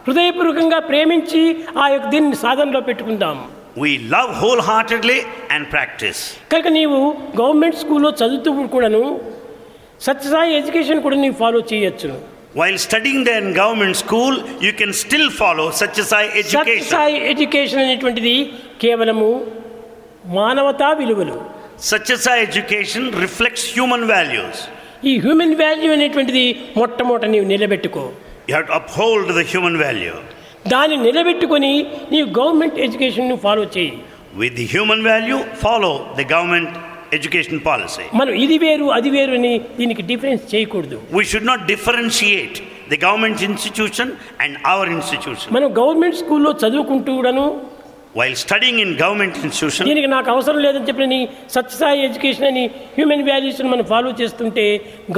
హృదయపూర్వకంగా 0.08 0.80
ప్రేమించి 0.92 1.42
ఆ 1.84 1.88
యొక్క 1.94 2.08
దీన్ని 2.16 2.38
సాధనలో 2.46 2.82
పెట్టుకుందాం 2.90 3.38
We 3.84 3.92
love 4.16 4.32
wholeheartedly 4.42 5.20
and 5.54 5.64
practice. 5.76 6.22
కనుక 6.54 6.70
నీవు 6.80 7.00
గవర్నమెంట్ 7.42 7.78
స్కూల్లో 7.84 8.12
చదువుతూ 8.22 8.52
కూడాను 8.76 9.04
సత్యసాయి 10.07 10.51
ఎడ్యుకేషన్ 10.61 11.03
కూడా 11.07 11.19
నీవు 11.25 11.39
ఫాలో 11.43 11.61
చేయొచ్చు 11.73 12.11
While 12.55 12.77
studying 12.79 13.19
there 13.25 13.41
in 13.43 13.49
government 13.55 13.95
school, 13.97 14.35
you 14.67 14.71
can 14.73 14.93
still 15.01 15.27
follow 15.41 15.67
Satyasai 15.81 16.23
education. 16.41 16.69
Satyasai 16.69 17.17
education 17.33 17.83
అనేటువంటిది 17.83 18.33
కేవలము 18.83 19.29
మానవతా 20.39 20.89
విలువలు 21.01 21.37
Satyasai 21.91 22.37
education 22.49 23.03
reflects 23.25 23.65
human 23.77 24.03
values. 24.15 24.57
ఈ 25.05 25.13
హ్యూమన్ 25.25 25.55
వాల్యూ 25.61 25.91
అనేటువంటిది 25.97 26.45
మొట్టమొదట 26.81 27.29
నీవు 27.35 27.47
నిలబెట్టుకో 27.53 28.05
You 28.49 28.55
have 28.57 28.67
to 28.71 28.77
uphold 28.81 29.29
the 29.41 29.45
human 29.53 29.77
value. 29.87 30.17
దాన్ని 30.73 30.97
నిలబెట్టుకొని 31.07 31.73
నీవు 32.13 32.29
గవర్నమెంట్ 32.39 32.79
ఎడ్యుకేషన్ 32.87 33.39
ఫాలో 33.47 33.65
చేయి 33.77 33.95
With 34.41 34.55
the 34.61 34.67
human 34.75 35.01
value, 35.13 35.39
follow 35.65 35.95
the 36.19 36.27
government 36.33 36.71
education 37.14 37.60
policy 37.60 38.06
మనం 38.14 38.34
ఇది 38.44 38.58
వేరు 38.58 38.86
అది 38.98 39.10
వేరు 39.10 39.34
అని 39.40 39.54
దీనికి 39.80 40.02
డిఫరెన్స్ 40.02 40.44
చేయకూడదు. 40.56 40.98
We 41.18 41.24
should 41.24 41.48
not 41.48 41.64
differentiate 41.66 42.58
the 42.92 42.98
government 43.06 43.44
institution 43.44 44.12
and 44.42 44.58
our 44.66 44.90
institution 44.90 45.54
మనం 45.54 45.70
గవర్నమెంట్ 45.82 46.16
స్కూల్లో 46.16 46.52
చదువుకుంటూ 46.64 47.12
కూడాను 47.16 47.46
while 48.16 48.36
studying 48.36 48.80
in 48.84 48.94
government 49.02 49.38
institution 49.40 49.88
దీనికి 49.90 50.10
నాకు 50.14 50.30
అవసరం 50.32 50.60
లేదని 50.66 50.88
చెప్పిన 50.90 51.20
సత్యసాయి 51.56 52.02
ఎడ్యుకేషన్ 52.08 52.48
అని 52.52 52.64
హ్యూమన్ 52.96 53.24
వాల్యూస్ 53.30 53.62
మనం 53.74 53.86
ఫాలో 53.86 54.12
చేస్తుంటే 54.22 54.66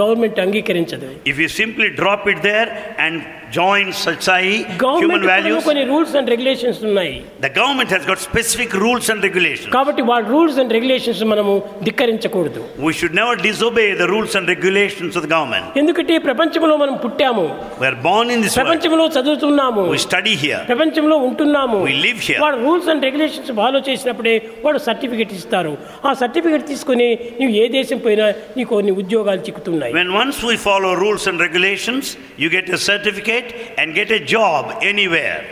government 0.02 0.42
అంగీకరించదు 0.46 1.10
if 1.32 1.40
you 1.44 1.48
simply 1.62 1.90
drop 2.02 2.28
it 2.34 2.44
there 2.50 2.72
and 3.06 3.22
join 3.56 3.92
Satsai 4.00 4.54
human 4.94 5.26
values 5.30 5.66
కొన్ని 5.68 5.84
రూల్స్ 5.90 6.14
అండ్ 6.20 6.30
రెగ్యులేషన్స్ 6.34 6.80
ఉన్నాయి 6.88 7.14
the 7.44 7.50
government 7.58 7.92
has 7.96 8.08
got 8.10 8.22
specific 8.22 8.74
rules 8.84 9.10
and 9.14 9.24
regulations 9.28 9.74
కాబట్టి 9.76 10.04
వాటి 10.10 10.28
రూల్స్ 10.34 10.58
అండ్ 10.62 10.74
రెగ్యులేషన్స్ 10.78 11.22
మనము 11.34 11.54
ధిక్కరించకూడదు 11.88 12.64
we 12.86 12.94
should 13.00 13.18
never 13.22 13.40
disobey 13.48 13.86
the 14.02 14.08
rules 14.14 14.38
and 14.40 14.50
regulations 14.54 15.18
of 15.18 15.26
the 15.28 15.32
government 15.36 15.78
ఎందుకంటే 15.82 16.18
ప్రపంచంలో 16.28 16.78
మనం 16.84 16.96
పుట్టాము 17.06 17.46
we 17.82 17.88
are 17.92 18.00
born 18.08 18.32
in 18.36 18.44
this 18.46 18.58
ప్రపంచంలో 18.62 19.08
చదువుతున్నాము 19.18 19.86
వి 19.92 20.02
స్టడీ 20.08 20.36
హియర్ 20.44 20.64
ప్రపంచంలో 20.72 21.18
ఉంటున్నాము 21.30 21.82
వి 21.88 21.96
లివ్ 22.08 22.22
హియర్ 22.28 22.42
వాటి 22.46 22.60
rules 22.66 22.83
rules 22.84 22.92
and 22.94 23.04
regulations 23.08 23.52
follow 23.60 23.80
చేసినప్పుడే 23.88 24.34
వాడు 24.64 24.80
సర్టిఫికెట్ 24.88 25.32
ఇస్తారు. 25.40 25.74
ఆ 26.08 26.12
సర్టిఫికెట్ 26.22 26.66
తీసుకుని 26.72 27.10
నువ్వు 27.40 27.54
ఏ 27.62 27.66
దేశం 27.78 27.98
పోయినా 28.06 28.26
నీ 28.58 28.64
కొన్ని 28.74 28.92
ఉద్యోగాలు 29.02 29.42
చిక్కుతున్నాయి. 29.48 29.94
When 30.00 30.12
once 30.20 30.42
we 30.50 30.56
follow 30.68 30.92
rules 31.04 31.28
and 31.32 31.42
regulations 31.46 32.10
you 32.44 32.50
get 32.56 32.70
a 32.78 32.80
certificate 32.92 33.50
and 33.82 33.92
get 34.00 34.14
a 34.20 34.22
job 34.36 34.70
anywhere 34.92 35.44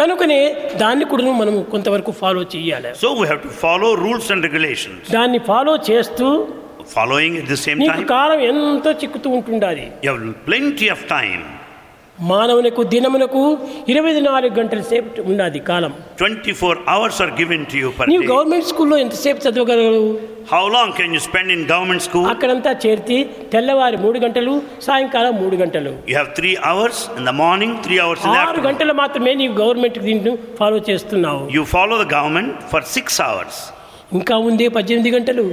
కనుకనే 0.00 0.40
దాన్ని 0.82 1.04
కూడా 1.10 1.34
మనం 1.42 1.54
కొంతవరకు 1.74 2.10
ఫాలో 2.22 2.42
చేయాలి. 2.54 2.90
So 3.02 3.10
we 3.18 3.26
have 3.30 3.40
to 3.46 3.52
follow 3.64 3.90
rules 4.04 4.30
and 4.32 4.44
regulations 4.48 5.06
దాన్ని 5.18 5.40
ఫాలో 5.50 5.74
చేస్తూ 5.90 6.26
following 6.96 7.36
at 7.42 7.48
the 7.52 7.58
same 7.66 7.78
time 7.90 8.02
కాలం 8.16 8.40
ఎంత 8.50 8.88
చిక్కుతూ 9.02 9.28
ఉంటుండాలి. 9.38 9.86
యు 10.08 10.12
ప్లెంటీ 10.48 10.88
ఆఫ్ 10.96 11.04
టైం 11.14 11.38
మానవులకు 12.30 12.82
దినమునకు 12.82 13.42
ఇరవై 13.92 14.10
ఐదు 14.10 14.20
నాలుగు 14.26 14.54
గంటల 14.58 14.80
సేపు 14.90 15.22
ఉన్నది 15.30 15.58
కాలం. 15.58 15.92
Twenty 16.20 16.52
four 16.60 16.78
hours 16.88 17.22
are 17.22 17.32
given 17.40 17.66
to 17.72 17.76
you 17.82 17.88
నీవు 18.12 18.24
గవర్నమెంట్ 18.32 18.66
స్కూల్లో 18.70 18.98
ఎంతసేపు 18.98 19.40
చదవగలరు 19.46 20.04
how 20.52 20.68
long 20.76 20.92
can 20.92 21.14
you 21.16 21.20
spend 21.20 21.52
in 21.52 21.64
government 21.72 22.02
school 22.02 22.28
అక్కడ 22.32 22.50
అంతా 22.56 22.72
చేరితే 22.84 23.18
తెల్లవారు 23.52 23.96
మూడు 23.96 24.18
గంటలు 24.18 24.62
సాయంకాలం 24.86 25.34
మూడు 25.42 25.56
గంటలు. 25.56 25.92
You 26.10 26.16
have 26.16 26.30
three 26.38 26.56
hours 26.72 27.10
in 27.18 27.26
the 27.30 27.34
morning 27.42 27.76
three 27.86 27.98
hours 27.98 28.26
ఆరు 28.26 28.60
గంటలు 28.60 28.92
మాత్రమే 29.02 29.34
నీవు 29.34 29.54
గవర్నమెంట్ 29.62 29.98
దీన్ని 29.98 30.36
ఫాలో 30.60 30.80
చేస్తున్నావు. 30.90 31.42
You 31.56 31.64
follow 31.64 32.04
the 32.04 32.06
government 32.14 32.56
for 32.72 32.84
six 32.96 33.20
hours 33.20 33.60
ఇంకా 34.12 34.36
ఉంది 34.36 34.68
పద్దెనిమిది 34.78 35.10
గంటలు? 35.16 35.46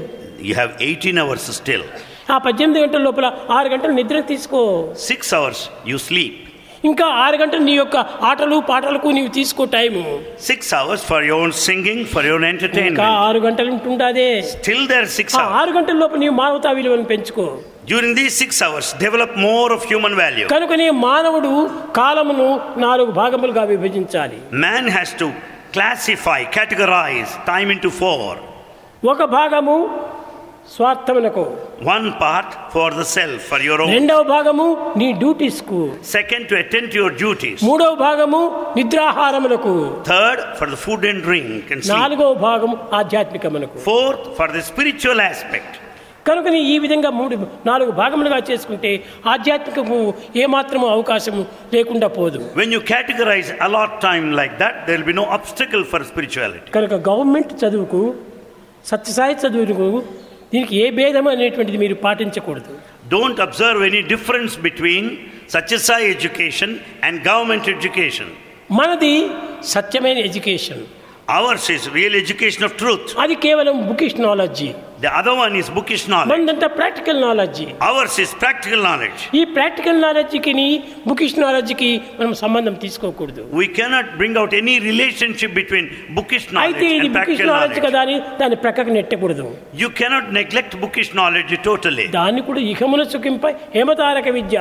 You 0.49 0.55
have 0.61 0.71
eighteen 0.81 1.21
hours 1.25 1.51
still 1.59 1.85
ఆ 2.31 2.37
పద్దెనిమిది 2.37 2.79
గంటల 2.83 3.01
లోపల 3.01 3.25
ఆరు 3.51 3.69
గంటలు 3.69 3.91
నిద్ర 3.91 4.19
తీసుకో. 4.19 4.93
సిక్స్ 5.09 5.33
అవర్స్ 5.33 5.69
యూ 5.87 5.97
స్లీప్ 5.97 6.39
ఇంకా 6.83 7.05
ఆరు 7.25 7.37
గంటలు 7.37 7.63
నీ 7.63 7.75
యొక్క 7.75 7.97
ఆటలు 8.29 8.55
పాటలకు 8.69 9.09
నీవు 9.17 9.29
తీసుకో 9.37 9.63
time 9.75 10.01
Six 10.49 10.61
hours 10.77 11.01
for 11.09 11.19
your 11.27 11.37
own 11.43 11.51
singing, 11.65 11.99
for 12.13 12.21
your 12.27 12.35
own 12.37 12.45
ఇంకా 12.45 12.53
entertainment. 12.55 13.01
ఆరు 13.27 13.39
గంటలు 13.39 13.69
ఉంటుండాదే 13.75 14.27
six 15.17 15.29
ఆ 15.35 15.41
hours. 15.41 15.53
ఆరు 15.59 15.71
గంటల 15.77 15.97
లోపు 16.03 16.17
నీవు 16.23 16.35
మానవతా 16.41 16.71
విలువను 16.79 17.07
పెంచుకో 17.13 17.45
During 17.87 18.11
these 18.19 18.33
six 18.41 18.51
hours, 18.65 18.85
develop 19.05 19.31
more 19.45 19.69
of 19.77 19.81
human 19.91 20.13
value. 20.15 20.47
కనుకనే 20.53 20.87
మానవుడు 21.07 21.53
కాలమును 21.99 22.47
నాలుగు 22.85 23.11
భాగములుగా 23.21 23.63
విభజించాలి 23.73 24.37
Man 24.67 24.85
has 24.97 25.11
to 25.21 25.27
classify, 25.77 26.39
categorize 26.59 27.31
time 27.53 27.71
into 27.75 27.91
four. 28.01 28.29
ఒక 29.13 29.23
భాగము 29.37 29.77
స్వార్థమునకు. 30.75 31.43
One 31.91 32.05
part 32.21 32.53
for 32.73 32.93
the 32.99 33.03
self 33.15 33.43
for 33.51 33.63
your 33.67 33.81
రెండవ 33.95 34.21
భాగము 34.33 34.65
నీ 35.01 35.07
డ్యూటీస్కు 35.21 35.79
second 36.15 36.45
to 36.51 36.55
attend 36.63 36.89
to 36.93 36.97
your 37.01 37.15
duties 37.21 37.63
మూడవ 37.69 37.93
భాగము 38.07 38.41
నిద్రాహారమునకు. 38.77 39.73
Third 40.11 40.41
for 40.59 40.71
the 40.73 40.77
food 40.85 41.05
and 41.11 41.23
drink 41.27 41.71
and 41.75 41.87
నాలుగవ 41.95 42.33
భాగము 42.49 42.75
ఆధ్యాత్మికమునకు. 42.99 43.77
Fourth 43.89 44.27
for 44.39 44.53
the 44.57 44.61
spiritual 44.69 45.23
aspect 45.29 45.77
కనుక 46.27 46.47
నీ 46.55 46.59
ఈ 46.73 46.75
విధంగా 46.83 47.09
మూడు 47.19 47.35
నాలుగు 47.69 47.91
భాగములుగా 48.01 48.37
చేసుకుంటే 48.49 48.91
ఆధ్యాత్మికము 49.31 49.97
ఏ 50.41 50.43
మాత్రము 50.55 50.85
అవకాశం 50.95 51.35
లేకుండా 51.73 52.07
పోదు. 52.17 52.39
When 52.61 52.73
you 52.75 52.79
categorize 52.91 53.49
a lot 53.67 53.95
time 54.07 54.23
like 54.39 54.53
that 54.63 54.77
there 54.89 55.03
will 55.09 55.19
be 55.21 55.83
for 55.93 56.05
spirituality 56.11 56.71
కనుక 56.77 56.93
గవర్నమెంట్ 57.09 57.51
చదువుకు 57.63 58.01
సత్యసాయి 58.91 59.35
చదువుకు 59.43 59.89
దీనికి 60.53 60.75
ఏ 60.83 60.87
భేదము 60.97 61.29
అనేటువంటిది 61.35 61.77
మీరు 61.83 61.95
పాటించకూడదు. 62.05 62.73
Don't 63.13 63.39
observe 63.45 63.83
any 63.89 64.01
difference 64.13 64.55
between 64.65 65.09
Sathya Sai 65.55 66.07
education 66.15 66.73
and 67.07 67.19
government 67.29 67.69
education 67.75 68.31
మనది 68.79 69.15
సత్యమైన 69.75 70.19
education. 70.29 70.83
Ours 71.30 71.64
is 71.70 71.82
real 71.90 72.14
education 72.16 72.62
of 72.64 72.74
truth. 72.82 73.06
అది 73.22 73.34
కేవలం 73.46 73.74
bookish 73.88 74.20
knowledge 74.26 74.68
The 75.02 75.10
other 75.18 75.34
one 75.40 75.54
is 75.58 75.66
bookish 75.76 76.04
knowledge. 76.10 76.30
మనదంతా 76.32 76.68
practical 76.78 77.18
knowledge 77.24 77.66
Ours 77.88 78.14
is 78.24 78.30
practical 78.44 78.80
knowledge. 78.86 79.18
ఈ 79.40 79.42
practical 79.56 79.98
నాలెడ్జికి 80.04 80.52
bookish 81.08 81.36
నాలెడ్జికి 81.42 81.90
మనం 82.20 82.32
సంబంధం 82.42 82.74
తీసుకోకూడదు 82.84 83.42
We 83.60 83.66
cannot 83.78 84.06
bring 84.20 84.34
out 84.42 84.54
any 84.60 84.76
relationship 84.88 85.52
between 85.60 85.84
bookish 86.18 86.46
knowledge 86.52 86.64
అయితే 86.80 86.88
ఇది 86.96 87.08
and 87.08 87.16
bookish 87.18 87.18
practical 87.18 87.50
knowledge 87.52 87.76
knowledge. 87.76 87.86
కదా 87.86 88.00
అని 88.06 88.16
దాన్ని 88.40 88.58
ప్రక్కకు 88.64 88.94
నెట్టకూడదు 88.98 89.46
You 89.82 89.90
cannot 90.00 90.26
neglect 90.38 90.74
bookish 90.84 91.10
knowledge 91.18 91.52
totally. 91.68 92.06
దాన్ని 92.18 92.44
కూడా 92.48 92.62
ఇహమును 92.72 93.06
సుఖింప 93.14 93.44
హేమతారక 93.76 94.28
విద్య 94.38 94.56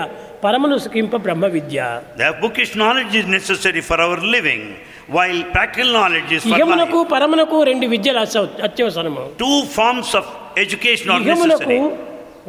పరమును 0.46 0.78
సుఖింప 0.86 1.16
బ్రహ్మ 1.28 1.46
విద్య 1.58 1.80
The 2.24 2.30
bookish 2.44 2.74
knowledge 2.82 3.16
is 3.22 3.28
necessary 3.40 3.84
for 3.90 4.00
our 4.08 4.20
living, 4.36 4.62
while 5.10 5.40
practical 5.56 5.90
knowledge 5.98 6.32
is 6.38 6.42
for 6.44 6.54
ఇహమునకు 6.54 7.00
life. 7.00 7.12
పరమునకు 7.14 7.58
రెండు 7.70 7.88
విద్యలు 7.94 8.20
అత్యవ- 8.26 8.54
అత్యవసరము 8.68 9.24
Two 9.44 9.58
forms 9.78 10.12
of 10.20 10.26
education 10.66 11.08
are 11.16 11.22
ఇహమునకు 11.26 11.70
necessary. 11.70 11.80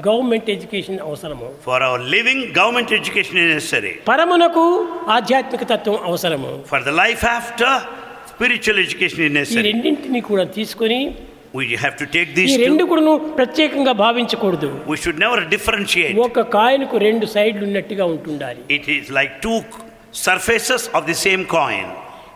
government 0.07 0.49
education 0.55 0.99
అవసరము 1.07 1.47
For 1.65 1.79
our 1.87 2.01
living, 2.15 2.41
government 2.59 2.91
education 2.99 3.37
is 3.43 3.49
necessary. 3.55 3.95
పరమునకు 4.11 4.65
ఆధ్యాత్మిక 5.17 5.63
తత్వం 5.73 5.97
అవసరము 6.11 6.51
For 6.73 6.81
the 6.89 6.95
life 7.03 7.25
after, 7.39 7.71
spiritual 8.33 8.79
education 8.87 9.21
is 9.23 9.31
ఈ 9.31 9.39
necessary. 9.41 9.65
రెండింటిని 9.71 10.23
కూడా 10.31 10.45
తీసుకొని 10.59 11.01
We 11.55 11.67
have 11.83 11.95
to 12.01 12.07
take 12.15 12.31
ఈ 12.31 12.37
these 12.39 12.55
రెండు 12.65 12.83
two. 12.83 12.89
కూడాను 12.91 13.13
ప్రత్యేకంగా 13.39 13.93
భావించకూడదు 14.03 14.71
We 14.87 14.99
should 15.05 15.19
never 15.25 15.39
differentiate. 15.55 16.17
ఒక 16.29 16.41
కాయనకు 16.57 16.97
రెండు 17.09 17.27
సైడ్లు 17.37 17.65
ఉన్నట్టుగా 17.69 18.05
ఉంటుండాలి 18.15 18.61
It 18.79 18.87
is 18.97 19.07
like 19.19 19.33
two 19.47 19.59
surfaces 20.27 20.83
of 20.97 21.03
the 21.11 21.19
same 21.27 21.45
coin. 21.59 21.87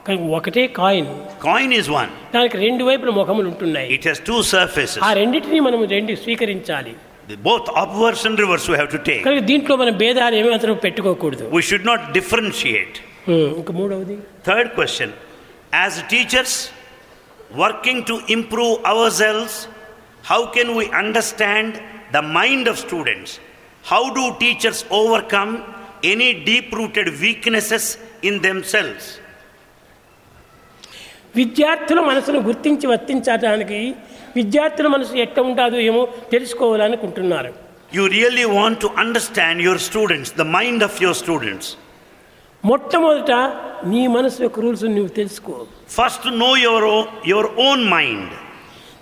కానీ 0.07 0.19
ఒకటే 0.39 0.65
కాయిన్ 0.81 1.09
Coin 1.47 1.71
is 1.81 1.87
one. 2.01 2.11
దానికి 2.35 2.57
రెండు 2.67 2.83
వైపుల 2.91 3.11
ముఖములు 3.21 3.49
ఉంటున్నాయి 3.53 3.89
It 3.99 4.05
has 4.11 4.19
two 4.31 4.41
surfaces. 4.55 5.01
ఆ 5.09 5.13
రెండింటిని 5.21 5.61
మనం 5.69 5.81
రెండు 5.97 6.15
స్వీకరించాలి 6.25 6.95
Both 7.51 7.67
upwards 7.83 8.23
and 8.29 8.37
reverse 8.45 8.65
we 8.73 8.77
have 8.83 8.91
to 8.97 9.01
take. 9.09 9.23
కనుక 9.27 9.43
దీంట్లో 9.51 9.75
మనం 9.83 9.95
భేదాలు 10.03 10.37
ఏమాత్రం 10.43 10.75
పెట్టుకోకూడదు 10.87 11.45
We 11.59 11.63
should 11.69 11.85
not 11.91 12.01
differentiate. 12.19 12.97
ఉం, 13.33 13.47
ఇంకా 13.61 13.73
మూడవది 13.81 14.17
Third 14.51 14.69
question. 14.79 15.11
As 15.85 15.93
teachers 16.15 16.55
working 17.65 17.99
to 18.11 18.15
improve 18.37 18.75
ourselves, 18.93 19.55
how 20.31 20.41
can 20.57 20.69
we 20.79 20.85
understand 21.03 21.71
the 22.17 22.23
mind 22.39 22.65
of 22.73 22.77
students? 22.87 23.31
How 23.85 24.03
do 24.19 24.25
teachers 24.45 24.81
overcome 25.01 25.53
any 26.13 26.31
deep 26.49 26.69
rooted 26.79 27.09
weaknesses 27.25 27.85
in 28.29 28.35
themselves? 28.49 29.05
విద్యార్థుల 31.40 32.00
మనసును 32.10 32.40
గుర్తించి 32.50 32.86
వర్తించడానికి 32.88 33.80
విద్యార్థుల 34.36 34.88
మనసు 34.88 35.14
ఎట్లా 35.26 35.42
ఉంటుందో 35.44 35.80
ఏమో 35.90 36.02
తెలుసుకోవాలనుకుంటున్నారు. 36.32 37.52
You 37.96 38.04
really 38.18 38.46
want 38.58 38.80
to 38.82 38.90
understand 38.98 39.62
your 39.68 39.82
students 39.90 40.32
the 40.38 40.46
mind 40.58 40.84
of 40.88 40.98
your 41.04 41.20
students 41.24 41.70
మొట్టమొదట 42.66 43.34
నీ 43.92 44.02
మనసు 44.18 44.40
యొక్క 44.46 44.60
రూల్స్ 44.60 44.84
నువ్వు 44.98 45.14
తెలుసుకో. 45.20 45.54
First 45.90 46.28
know 46.44 46.50
your 46.66 46.88
your 47.30 47.50
own 47.68 47.84
mind 47.96 48.32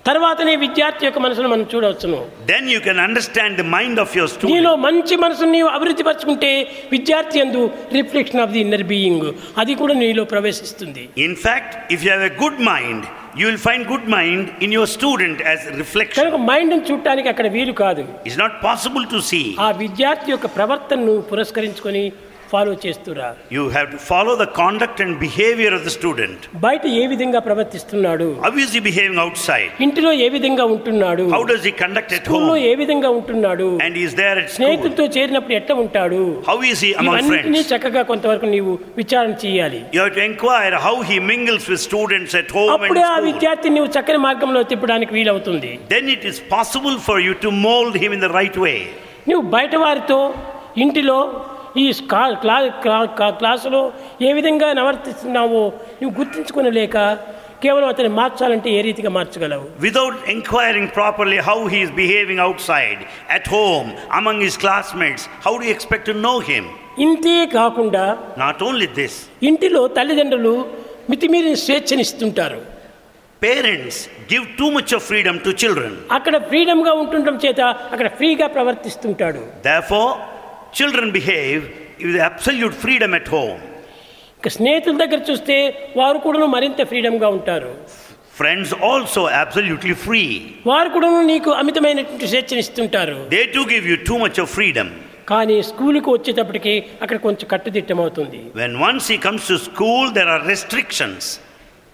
తర్వాతనే 0.07 0.53
విద్యార్థి 0.63 1.03
యొక్క 1.05 1.19
మనసును 1.25 1.49
మనం 1.51 1.65
చూడవచ్చును. 1.73 2.19
Then 2.51 2.67
you 2.73 2.79
can 2.87 2.99
understand 3.05 3.55
the 3.61 3.65
mind 3.75 3.99
of 4.03 4.11
your 4.17 4.31
student 4.33 4.53
నీలో 4.55 4.71
మంచి 4.87 5.15
మనసును 5.23 5.51
నీవు 5.57 5.69
అభివృద్ధి 5.77 6.03
పరచుకుంటే 6.07 6.51
విద్యార్థి 6.95 7.39
యందు 7.41 7.61
reflection 7.97 8.41
of 8.45 8.51
the 8.55 8.61
inner 8.65 8.85
being. 8.93 9.27
అది 9.61 9.75
కూడా 9.81 9.93
నీలో 10.03 10.25
ప్రవేశిస్తుంది. 10.33 11.03
In 11.25 11.37
fact 11.45 11.73
if 11.95 12.03
you 12.05 12.11
have 12.15 12.25
a 12.31 12.33
good 12.43 12.61
mind 12.71 13.05
you 13.39 13.45
will 13.49 13.63
find 13.67 13.87
good 13.93 14.07
mind 14.17 14.47
in 14.67 14.75
your 14.77 14.91
student 14.97 15.41
as 15.49 15.65
reflection 15.81 16.21
కనుక 16.21 16.41
మైండ్ని 16.51 16.79
చూడడానికి 16.91 17.29
అక్కడ 17.33 17.47
వీలు 17.57 17.75
కాదు. 17.85 18.05
It's 18.27 18.39
not 18.43 18.55
possible 18.67 19.05
to 19.15 19.21
see 19.31 19.41
ఆ 19.67 19.69
విద్యార్థి 19.83 20.31
యొక్క 20.35 20.49
ప్రవర్తనను 20.59 21.15
పురస్కరించుకొని 21.31 22.05
follow 22.51 22.73
చేస్తురా. 22.85 23.29
You 23.55 23.63
have 23.75 23.87
to 23.93 23.99
follow 24.09 24.33
the 24.43 24.45
conduct 24.61 25.01
and 25.05 25.15
behaviour 25.25 25.75
of 25.77 25.83
the 25.87 25.91
student 25.97 26.43
బయట 26.67 26.83
ఏ 27.01 27.03
విధంగా 27.13 27.39
ప్రవర్తిస్తున్నాడు? 27.47 28.27
How 28.45 28.51
is 28.65 28.73
he 28.77 28.81
behaving 28.89 29.21
outside 29.47 29.71
ఇంట్లో 29.87 30.11
ఏ 30.25 30.29
విధంగా 30.35 30.65
ఉంటున్నాడు? 30.75 31.25
How 31.35 31.41
does 31.51 31.65
he 31.69 31.73
conduct 31.83 32.13
at 32.17 32.29
home 32.31 32.43
స్కూల్లో 32.43 32.57
ఏ 32.71 32.73
విధంగా 32.81 33.11
ఉంటున్నాడు? 33.19 33.67
అండ్ 33.87 33.97
ఇస్ 34.05 34.15
దేర్ 34.21 34.39
అట్ 34.43 34.51
స్నేహితులతో 34.57 35.05
చేరినప్పుడు 35.17 35.55
ఎట్లా 35.59 35.77
ఉంటాడు? 35.85 36.21
How 36.49 36.57
is 36.71 36.83
he 36.87 36.91
among 37.01 37.29
friends 37.29 37.47
ఇవన్నీ 37.47 37.63
చక్కగా 37.73 38.03
కొంతవరకు 38.11 38.49
నీవు 38.55 38.73
విచారణ 39.01 39.33
చేయాలి. 39.45 39.81
You 39.95 40.01
have 40.03 40.13
to 40.19 40.23
enquire 40.29 40.77
how 40.87 40.95
he 41.11 41.19
mingles 41.31 41.67
with 41.73 41.83
students 41.87 42.35
at 42.41 42.53
home 42.57 42.71
and 42.73 42.77
అప్పుడు 42.77 43.05
ఆ 43.13 43.15
విద్యార్థి 43.29 43.71
నీవు 43.77 43.89
చక్కని 43.97 44.21
మార్గంలో 44.27 44.63
తిప్పడానికి 44.73 45.13
వీలవుతుంది. 45.17 45.71
Then 45.95 46.09
it 46.15 46.27
is 46.31 46.41
possible 46.55 46.97
for 47.07 47.21
you 47.27 47.33
to 47.47 47.51
mould 47.67 47.97
him 48.03 48.15
in 48.17 48.23
the 48.27 48.29
right 48.39 48.59
way 48.65 48.75
నువ్వు 49.29 49.43
బయట 49.57 49.75
వారితో 49.83 50.19
ఇంటిలో 50.83 51.19
ఈ 51.77 51.93
క్లా 52.11 52.23
క్లా 52.43 52.57
క్లా 53.05 53.29
క్లాసులో 53.29 53.93
ఏ 54.21 54.33
విధంగా 54.33 54.73
నవర్తిస్తున్నావో 54.73 55.63
నువ్వు 56.01 56.19
గుర్తించుకుని 56.19 56.71
లేక 56.71 56.97
కేవలం 57.63 57.87
అతన్ని 57.87 58.11
మార్చాలంటే 58.15 58.69
ఏ 58.69 58.81
రీతిగా 58.81 59.09
మార్చగలవు? 59.09 59.65
Without 59.79 60.17
enquiring 60.29 60.87
properly 60.95 61.37
how 61.37 61.67
he's 61.67 61.91
behaving 61.91 62.39
outside 62.61 62.99
at 63.31 63.49
home 63.49 63.91
among 64.11 64.41
his 64.41 64.57
classmates 64.57 65.27
how 65.45 65.57
do 65.57 65.63
expect 65.63 66.07
to 66.07 66.11
know 66.11 66.33
him 66.39 66.67
ఇంతే 66.99 67.45
కాకుండా 67.45 68.17
నాట్ 68.37 68.63
ఓన్లీ 68.63 68.87
దిస్ 68.87 69.17
ఇంటిలో 69.43 69.87
తల్లిదండ్రులు 69.87 70.55
మితిమీరిన 71.09 71.53
స్వేచ్ఛనిస్తుంటారు. 71.53 72.61
Parents 73.43 73.99
give 74.33 74.45
too 74.59 74.69
much 74.69 74.95
of 74.95 75.03
freedom 75.03 75.39
to 75.39 75.49
children 75.49 75.97
అక్కడ 76.11 76.37
ఫ్రీడమ్గా 76.37 76.93
ఉంటుండడం 76.93 77.39
చేత 77.45 77.61
అక్కడ 77.61 78.07
ఫ్రీగా 78.07 78.47
ప్రవర్తిస్తుంటాడు. 78.47 79.41
Therefore 79.65 80.13
children 80.74 81.06
behave 81.12 81.60
with 82.06 82.16
absolute 82.30 82.74
freedom 82.84 83.12
at 83.20 83.28
home. 83.36 83.60
ఇక 84.40 84.48
స్నేహితుల 84.56 84.96
దగ్గర 85.02 85.20
చూస్తే 85.30 85.56
వారు 86.00 86.18
కూడా 86.26 86.46
మరింత 86.56 86.80
ఫ్రీడమ్గా 86.92 87.28
ఉంటారు 87.38 87.72
Friends 88.40 88.70
also 88.90 89.22
absolutely 89.42 89.94
free. 90.06 90.28
వారు 90.70 90.88
కూడా 90.96 91.08
నీకు 91.32 91.50
అమితమైనటువంటి 91.62 92.26
స్వేచ్ఛనిస్తుంటారు 92.32 93.16
They 93.36 93.44
too 93.56 93.64
give 93.74 93.84
you 93.90 93.96
too 94.10 94.18
much 94.24 94.38
of 94.44 94.48
freedom. 94.58 94.88
కానీ 95.32 95.56
స్కూలుకి 95.70 96.10
వచ్చేటప్పటికి 96.14 96.72
అక్కడ 97.04 97.18
కొంచెం 97.26 97.46
కట్టుదిట్టమవుతుంది 97.52 98.40
When 98.62 98.72
once 98.88 99.04
he 99.12 99.18
comes 99.26 99.42
to 99.52 99.56
school, 99.68 100.02
there 100.18 100.30
are 100.34 100.42
restrictions. 100.54 101.22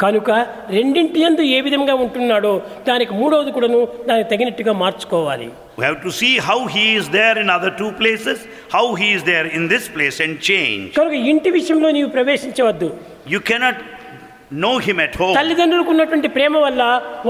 కనుక 0.04 0.30
రెండింటి 0.76 1.20
యందు 1.24 1.44
ఏ 1.56 1.60
విధంగా 1.68 1.94
ఉంటున్నాడో 2.04 2.54
దానికి 2.90 3.14
మూడవది 3.20 3.52
కూడాను 3.58 3.82
దానికి 4.10 4.30
తగినట్టుగా 4.34 4.76
మార్చుకోవాలి 4.84 5.50
We 5.78 5.86
have 5.90 6.02
to 6.02 6.12
see 6.12 6.34
how 6.48 6.58
he 6.68 6.84
is 7.00 7.06
there 7.10 7.36
in 7.38 7.50
other 7.50 7.70
two 7.80 7.92
places, 8.00 8.38
how 8.76 8.84
he 9.00 9.08
is 9.18 9.22
there 9.24 9.46
in 9.58 9.64
this 9.68 9.86
place, 9.96 10.18
and 10.26 10.34
change. 10.50 10.84
కనుక 11.00 11.16
ఇంటి 11.32 11.50
విషయంలో 11.58 11.90
నీవు 11.98 12.10
ప్రవేశించవద్దు 12.18 12.90
You 13.34 13.40
cannot 13.50 13.78
know 14.62 14.74
him 14.88 14.98
at 15.06 15.14
home. 15.22 15.34
తల్లిదండ్రులకు 15.40 15.92
ఉన్నటువంటి 15.96 16.30
ప్రేమ 16.38 16.58
వల్ల 16.66 16.82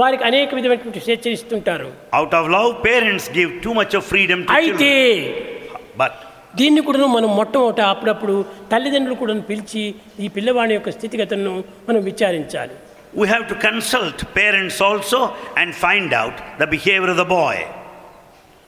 వారికి 0.02 0.24
అనేక 0.30 0.50
విధమైనటువంటి 0.58 1.02
స్వేచ్ఛ 1.06 1.26
ఇస్తుంటారు 1.36 1.88
Out 2.20 2.34
of 2.40 2.46
love, 2.56 2.70
parents 2.90 3.26
give 3.38 3.52
too 3.66 3.74
much 3.80 3.94
of 4.00 4.04
freedom 4.12 4.40
to 4.48 4.54
అయితే 4.58 4.90
children. 4.90 5.88
But 6.02 6.12
దీన్ని 6.59 6.81
కూడా 6.87 7.07
మనం 7.15 7.29
మొట్టమొదట 7.39 7.81
అప్పుడప్పుడు 7.93 8.35
తల్లిదండ్రులు 8.71 9.15
కూడా 9.21 9.33
పిలిచి 9.49 9.83
ఈ 10.25 10.29
పిల్లవాడి 10.35 10.73
యొక్క 10.77 10.91
స్థితిగతులను 10.97 11.55
మనం 11.89 12.01
విచారించాలి 12.11 12.75
we 13.13 13.27
have 13.27 13.43
to 13.47 13.55
consult 13.67 14.17
parents 14.33 14.77
also 14.87 15.19
and 15.59 15.69
find 15.85 16.09
out 16.13 16.35
the 16.61 16.67
behavior 16.73 17.09
of 17.13 17.17
the 17.17 17.29
boy. 17.37 17.55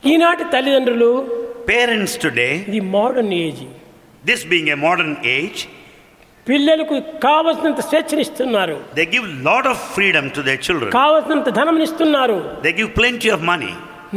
ఈనాటి 0.04 0.44
తల్లిదండ్రులు 0.54 1.10
Parents 1.68 2.14
today, 2.26 2.54
ఇది 2.70 2.80
modern 2.96 3.34
age 3.44 3.64
this 4.24 4.42
being 4.54 4.68
a 4.70 4.80
modern 4.86 5.12
age, 5.38 5.60
పిల్లలకు 6.48 6.96
కావలసినంత 7.26 7.82
స్వేచ్ఛనిస్తున్నారు 7.90 8.78
they 8.98 9.08
give 9.16 9.26
lot 9.50 9.66
of 9.72 9.78
freedom 9.96 10.26
to 10.38 10.42
their 10.48 10.60
children. 10.68 10.90
కావలసినంత 11.00 11.50
ధనం 11.60 11.78
ఇస్తున్నారు 11.88 12.38
They 12.66 12.74
give 12.80 12.90
plenty 13.02 13.32
of 13.36 13.42
money. 13.52 13.74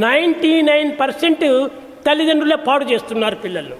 Ninety 0.06 0.52
nine 0.70 0.90
percent 1.02 1.44
తల్లిదండ్రులే 2.05 2.57
పాడు 2.67 2.85
చేస్తున్నారు 2.91 3.37
పిల్లలు 3.45 3.77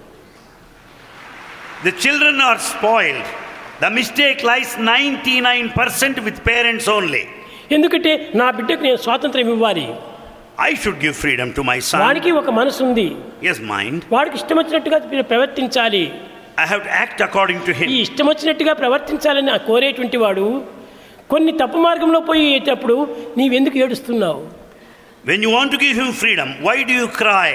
The 1.83 1.93
children 2.03 2.35
are 2.41 2.59
spoiled. 2.69 3.27
The 3.79 3.89
mistake 3.91 4.39
lies 4.43 4.69
99% 4.77 6.21
with 6.27 6.37
parents 6.43 6.87
only. 6.97 7.23
ఎందుకంటే 7.75 8.11
నా 8.41 8.47
బిడ్డకు 8.57 8.83
నేను 8.87 8.99
స్వాతంత్రం 9.05 9.49
ఇవ్వాలి 9.55 9.87
I 10.67 10.73
should 10.81 10.97
give 11.03 11.15
freedom 11.23 11.49
to 11.57 11.63
my 11.71 11.77
son. 11.89 11.99
వాడికి 12.05 12.31
ఒక 12.41 12.49
మనసు 12.59 12.79
ఉంది 12.87 13.07
Yes, 13.47 13.57
mind. 13.73 13.99
వాడికి 14.15 14.35
ఇష్టం 14.41 14.57
వచ్చినట్టుగా 14.61 14.99
ప్రవర్తించాలి 15.33 16.03
I 16.57 16.67
have 16.71 16.81
to 16.87 16.93
act 17.03 17.19
according 17.27 17.59
to 17.67 17.71
ఈ 17.73 17.79
him. 17.79 17.89
ఇష్టం 18.05 18.27
వచ్చినట్టుగా 18.31 18.73
ప్రవర్తించాలని 18.81 19.51
కోరేటువంటి 19.69 20.19
వాడు 20.23 20.45
కొన్ని 21.33 21.53
తప్పు 21.61 21.79
మార్గంలో 21.87 22.19
పోయేటప్పుడు 22.29 22.95
నీవెందుకు 23.39 23.77
ఏడుస్తున్నావు 23.83 24.41
When 25.26 25.40
you 25.44 25.50
want 25.50 25.70
to 25.70 25.78
give 25.78 25.96
him 25.96 26.10
freedom, 26.22 26.48
why 26.66 26.76
do 26.82 26.92
you 26.92 27.08
cry 27.22 27.50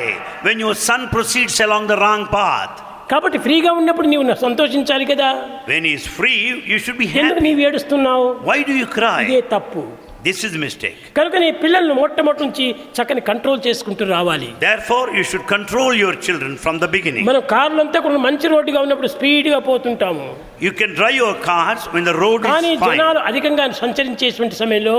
when 0.45 0.57
your 0.65 0.75
son 0.87 1.01
proceeds 1.09 1.55
along 1.65 1.85
the 1.87 1.97
wrong 2.03 2.23
path? 2.37 2.73
కాబట్టి 3.11 3.37
ఫ్రీగా 3.45 3.71
ఉన్నప్పుడు 3.79 4.07
నీవు 4.13 4.23
నా- 4.29 4.39
సంతోషించాలి 4.45 5.05
కదా 5.11 5.27
When 5.71 5.83
he 5.87 5.93
is 5.99 6.05
free, 6.17 6.39
you 6.71 6.77
should 6.83 6.97
be 7.03 7.07
ఎందుకు 7.13 7.39
happy. 7.39 7.45
నీవు 7.47 7.61
ఏడుస్తున్నావు 7.67 8.25
Why 8.49 8.57
do 8.69 8.73
you 8.81 8.87
ఇదే 8.87 8.93
cry? 8.97 9.21
తప్పు 9.55 9.83
This 10.27 10.39
is 10.47 10.53
mistake. 10.63 11.01
కనుక 11.17 11.35
నీ 11.43 11.49
పిల్లల్ని 11.63 11.93
మొట్టమొదటి 11.99 12.41
నుంచి 12.45 12.65
చక్కని 12.97 13.21
కంట్రోల్ 13.29 13.59
చేసుకుంటూ 13.67 14.03
రావాలి 14.15 14.49
Therefore, 14.65 15.05
you 15.17 15.23
should 15.29 15.45
control 15.55 15.91
your 16.03 16.13
children 16.25 16.53
from 16.63 16.75
the 16.83 16.89
beginning. 16.95 17.25
మనం 17.29 17.43
కార్లంతా 17.55 17.99
కూడా 18.05 18.19
మంచి 18.27 18.47
రోడ్డుగా 18.53 18.81
ఉన్నప్పుడు 18.85 19.11
స్పీడ్గా 19.15 19.59
పోతుంటాము 19.69 20.25
You 20.67 20.71
can 20.81 20.93
drive 20.99 21.17
your 21.23 21.35
cars 21.49 21.83
when 21.95 22.05
the 22.11 22.17
road 22.23 22.39
కానీ 22.51 22.71
is 22.75 22.81
fine. 22.85 22.97
జనాలు 22.99 23.21
అధికంగా 23.31 23.67
సంచరించేటువంటి 23.83 24.57
సమయంలో 24.63 24.97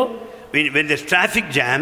When, 0.54 0.68
when 0.76 0.86
there's 0.90 1.06
traffic 1.14 1.46
jam, 1.58 1.80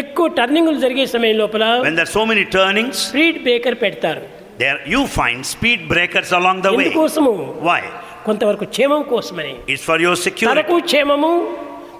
ఎక్కువ 0.00 0.26
టర్నింగ్లు 0.38 0.78
జరిగే 0.84 1.04
సమయం 1.14 1.36
లోపల 1.42 1.64
when 1.86 1.96
there's 1.98 2.14
so 2.18 2.24
many 2.30 2.44
turnings, 2.56 2.96
speed 3.10 3.38
breaker 3.46 3.76
పెడతారు 3.84 4.22
there 4.62 4.78
you 4.94 5.02
find 5.18 5.38
speed 5.54 5.80
breakers 5.92 6.30
along 6.38 6.58
the 6.66 6.72
way. 6.72 6.84
ఎందుకోసము 6.84 7.32
Why? 7.68 7.80
కొంతవరకు 8.26 8.66
క్షేమం 8.74 9.02
కోసమని 9.12 9.54
It's 9.72 9.84
for 9.90 9.98
your 10.06 10.16
security. 10.26 10.52
తనకు 10.52 10.76
క్షేమము 10.90 11.32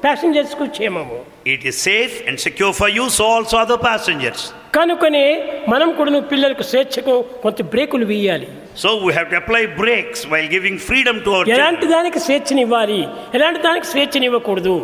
ప్యాసింజర్స్కు 0.04 0.64
క్షేమము 0.76 1.18
It 1.54 1.62
is 1.70 1.76
safe 1.90 2.14
and 2.28 2.36
secure 2.46 2.72
for 2.80 2.88
you, 2.96 3.04
so 3.18 3.24
also 3.34 3.56
other 3.64 3.78
passengers. 3.88 4.40
కనుకనే 4.76 5.26
మనం 5.72 5.88
కూడా 5.98 6.20
పిల్లలకు 6.32 6.64
స్వేచ్ఛకు 6.70 7.14
కొంత 7.44 7.62
బ్రేకులు 7.74 8.06
వేయాలి 8.12 8.48
So 8.82 8.88
we 9.04 9.10
have 9.18 9.28
to 9.32 9.36
apply 9.42 9.62
brakes 9.82 10.20
while 10.32 10.48
giving 10.56 10.76
freedom 10.88 11.16
to 11.26 11.30
our 11.36 11.44
ఎలాంటి. 11.56 11.86
దానికి 11.96 12.20
స్వేచ్ఛనివ్వాలి 12.26 13.00
ఎలాంటి 13.38 13.60
దానికి 13.68 13.86
స్వేచ్ఛనివ్వకూడదు 13.92 14.76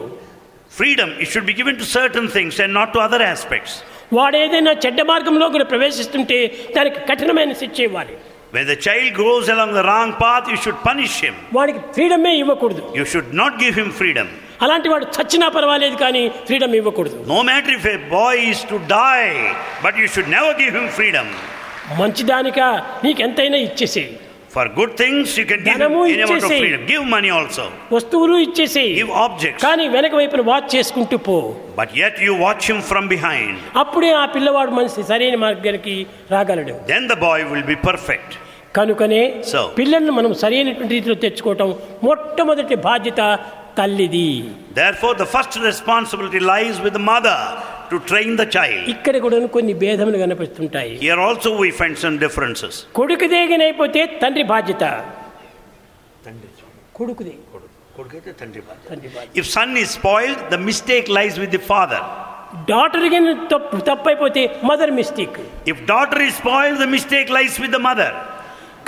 Freedom, 0.73 1.11
it 1.21 1.29
should 1.29 1.45
be 1.45 1.53
given 1.53 1.77
to 1.77 1.85
certain 1.85 2.29
things 2.29 2.59
and 2.59 2.73
not 2.73 2.93
to 2.95 2.99
other 3.07 3.23
aspects. 3.25 3.73
వాడు 4.19 4.37
ఏదైనా 4.45 4.73
చెడ్డ 4.85 5.01
మార్గంలో 5.11 5.47
కూడా 5.55 5.67
ప్రవేశిస్తుంటే 5.73 6.39
దానికి 6.77 7.01
కఠినమైన 7.11 7.53
శిక్ష 7.63 7.81
ఇవ్వాలి 7.89 8.15
When 8.57 8.67
the 8.73 8.79
child 8.87 9.11
goes 9.17 9.47
along 9.55 9.71
the 9.79 9.85
wrong 9.89 10.11
path, 10.23 10.47
you 10.53 10.59
should 10.65 10.79
punish 10.89 11.15
him. 11.27 11.35
వాడికి 11.59 11.81
ఫ్రీడమే 11.97 12.33
ఇవ్వకూడదు 12.43 12.83
You 13.01 13.07
should 13.13 13.31
not 13.41 13.53
give 13.65 13.75
him 13.81 13.91
freedom. 14.01 14.29
అలాంటి 14.65 14.89
వాడు 14.93 15.07
చచ్చినా 15.17 15.47
పర్వాలేదు 15.57 15.97
కానీ 16.05 16.23
ఫ్రీడమ్ 16.49 16.75
ఇవ్వకూడదు 16.81 17.17
No 17.35 17.41
matter 17.51 17.73
if 17.79 17.87
a 17.95 17.99
boy 18.19 18.35
is 18.53 18.61
to 18.73 18.79
die, 18.99 19.31
but 19.85 19.95
you 20.03 20.09
should 20.15 20.31
never 20.39 20.53
give 20.63 20.75
him 20.81 20.89
freedom. 20.99 21.29
మంచిదానిక 22.01 22.61
నీకు 23.05 23.21
ఎంతైనా 23.29 23.61
ఇచ్చేసేయి 23.69 24.11
for 24.55 24.69
good 24.79 24.95
things 25.03 25.39
you 25.39 25.45
can 25.51 25.63
give 25.69 25.83
any 26.15 26.23
amount 26.23 26.47
of 26.49 26.55
freedom 26.63 26.85
give 26.93 27.05
money 27.15 27.31
also 27.39 27.65
వస్తువులు 27.93 28.37
ఇచ్చేసి 28.37 28.85
గివ్ 29.01 29.13
ఆబ్జెక్ట్స్ 29.25 29.65
కానీ 29.67 29.89
వెనక 29.89 30.15
వైపున 30.15 30.41
watch 30.51 30.69
చేసుకుంటూ 30.77 31.17
పో. 31.29 31.37
But 31.81 31.93
yet 31.97 32.19
you 32.23 32.35
watch 32.35 32.67
him 32.71 32.83
from 32.83 33.09
behind 33.09 33.59
అప్పుడే 33.77 34.11
ఆ 34.13 34.25
పిల్లవాడు 34.27 34.71
మనిషి 34.71 35.03
సరైన 35.03 35.37
మార్గానికి 35.37 35.95
రాగలడు. 36.31 36.75
Then 36.93 37.09
the 37.09 37.17
boy 37.27 37.45
will 37.45 37.69
be 37.75 37.79
perfect 37.89 38.35
కనుకనే 38.77 39.23
సో 39.53 39.63
పిల్లల్ని 39.81 40.11
మనం 40.11 40.35
సరైనటువంటి 40.35 40.95
రీతిలో 40.95 41.15
తెచ్చుకోవటం 41.15 41.69
మొట్టమొదటి 42.03 42.77
బాధ్యత 42.89 43.23
తల్లిది. 43.79 44.29
There 44.79 44.97
the 45.19 45.27
first 45.35 45.57
responsibility 45.65 46.39
lies 46.53 46.79
with 46.81 46.99
mother 47.11 47.45
to 47.92 47.98
train 48.12 48.32
the 48.42 48.48
child. 48.56 48.82
ఇక్కడ 48.94 49.16
కూడా 49.26 49.38
కొన్ని 49.58 49.74
భేదములు 49.84 50.18
కనిపిస్తుంటాయి 50.24 50.94
Here 51.08 51.20
also 51.28 51.50
we 51.64 51.70
find 51.80 51.96
some 52.06 52.16
differences. 52.26 52.74
కొడుకు 53.00 53.28
దేగినైపోతే 53.36 54.04
తండ్రి 54.24 54.46
బాధ్యత 54.54 54.84
కొడుకుది 57.00 57.36
తండ్రి 58.42 58.62
బాధ్యత 58.70 59.38
If 59.42 59.46
son 59.58 59.70
is 59.84 59.90
spoiled, 60.00 60.40
the 60.56 60.62
mistake 60.70 61.08
lies 61.20 61.36
with 61.44 61.52
the 61.58 61.64
father. 61.74 62.02
Daughter 62.72 63.06
తప్పు 63.54 63.78
తప్పైపోతే 63.90 64.44
mother 64.70 64.94
mistake 65.00 65.38
If 65.72 65.78
daughter 65.94 66.20
is 66.30 66.34
spoiled, 66.42 66.78
the 66.86 66.92
mistake 66.98 67.30
lies 67.38 67.56
with 67.64 67.72
the 67.78 67.84
mother. 67.90 68.10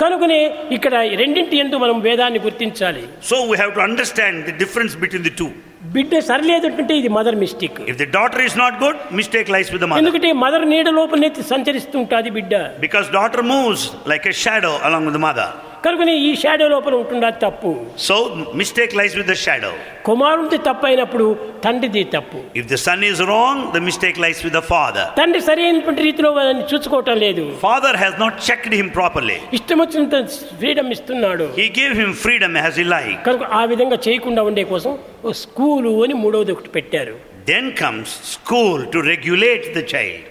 కనుకనే 0.02 0.38
ఇక్కడ 0.76 0.94
రెండింటి 1.20 1.56
ఎందు 1.62 1.76
మనం 1.84 1.96
భేదాన్ని 2.06 2.40
గుర్తించాలి 2.46 3.02
So 3.30 3.36
we 3.50 3.56
have 3.62 3.72
to 3.78 3.82
understand 3.88 4.36
the 4.50 4.54
difference 4.62 4.94
between 5.04 5.24
the 5.28 5.34
two. 5.40 5.50
బిడ్డ 5.94 6.12
సరిలేదంటే 6.30 6.94
ఇది 7.00 7.10
mother 7.18 7.38
mistake 7.42 7.78
If 7.92 7.96
the 8.02 8.08
daughter 8.18 8.40
is 8.48 8.56
not 8.62 8.74
good, 8.84 8.96
mistake 9.20 9.48
lies 9.54 9.70
with 9.74 9.82
the 9.84 9.90
mother. 9.90 10.00
ఎందుకంటే 10.02 10.30
మదర్ 10.44 10.66
నీడ 10.74 10.88
లోపలనే 10.98 11.30
సంచరిస్తుంటుంది 11.52 12.30
బిడ్డ 12.38 12.54
Because 12.86 13.08
daughter 13.18 13.42
moves 13.54 13.82
like 14.12 14.26
a 14.26 14.36
shadow 14.44 14.74
along 14.88 15.04
with 15.08 15.16
the 15.18 15.24
mother. 15.28 15.48
కనుకనే 15.84 16.14
ఈ 16.26 16.30
షాడో 16.40 16.64
లోపల 16.72 16.94
ఉంటుందా 17.02 17.28
తప్పు 17.44 17.70
So 18.08 18.14
mistake 18.60 18.92
lies 19.00 19.14
with 19.18 19.28
the 19.32 19.38
shadow. 19.44 19.70
కుమారుడిది 20.08 20.58
తప్పు 20.66 20.84
అయినప్పుడు 20.88 21.26
తండ్రిది 21.64 22.02
తప్పు 22.14 22.38
If 22.60 22.66
the 22.72 22.80
son 22.86 23.00
is 23.10 23.18
wrong, 23.30 23.56
the 23.76 23.82
mistake 23.88 24.16
lies 24.24 24.40
with 24.46 24.54
the 24.58 24.64
father. 24.74 25.04
తండ్రి 25.20 25.40
సరైనటువంటి 25.48 26.02
రీతిలో 26.08 26.30
వాళ్ళని 26.38 26.64
చూసుకోవటం 26.72 27.16
లేదు 27.24 27.44
Father 27.64 27.92
has 28.04 28.14
not 28.24 28.34
checked 28.48 28.74
him 28.80 28.90
properly. 28.98 29.38
ఇష్టం 29.58 29.80
వచ్చినంత 29.84 30.20
ఫ్రీడమ్ 30.60 30.90
ఇస్తున్నాడు 30.96 31.46
He 31.62 31.68
gave 31.80 31.94
him 32.02 32.12
freedom 32.24 32.52
as 32.66 32.74
he 32.82 32.86
liked. 32.96 33.20
కనుక 33.28 33.48
ఆ 33.60 33.64
విధంగా 33.72 33.98
చేయకుండా 34.08 34.44
ఉండే 34.50 34.64
కోసం 34.74 34.92
ఓ 35.24 35.32
స్కూలు 35.75 35.91
అని 36.03 36.15
మూడవది 36.23 36.51
ఒకటి 36.55 36.69
పెట్టారు. 36.75 37.13
Then 37.49 37.67
comes 37.79 38.11
school 38.33 38.81
to 38.93 38.99
regulate 39.09 39.65
the 39.77 39.79
child 39.93 40.27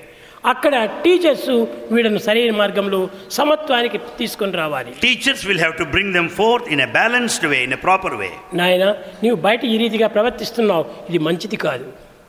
అక్కడ 0.53 0.75
టీచర్స్ 1.05 1.51
వీళ్ళని 1.95 2.21
సరైన 2.27 2.53
మార్గంలో 2.61 3.01
సమత్వానికి 3.39 3.99
తీసుకొని 4.21 4.55
రావాలి. 4.63 4.93
Teachers 5.05 5.45
will 5.49 5.61
have 5.63 5.75
to 5.81 5.87
bring 5.95 6.15
them 6.17 6.31
forth 6.39 6.71
in 6.77 6.83
a 6.87 6.89
balanced 6.97 7.47
way 7.53 7.59
in 7.67 7.77
a 7.79 7.81
proper 7.87 8.17
way 8.23 8.31
నాయనా 8.61 8.89
నీవు 9.25 9.37
బయట 9.47 9.61
ఈ 9.73 9.77
రీతిగా 9.85 10.09
ప్రవర్తిస్తున్నావు 10.17 10.87
ఇది 11.11 11.21
మంచిది 11.29 11.59
కాదు. 11.67 11.87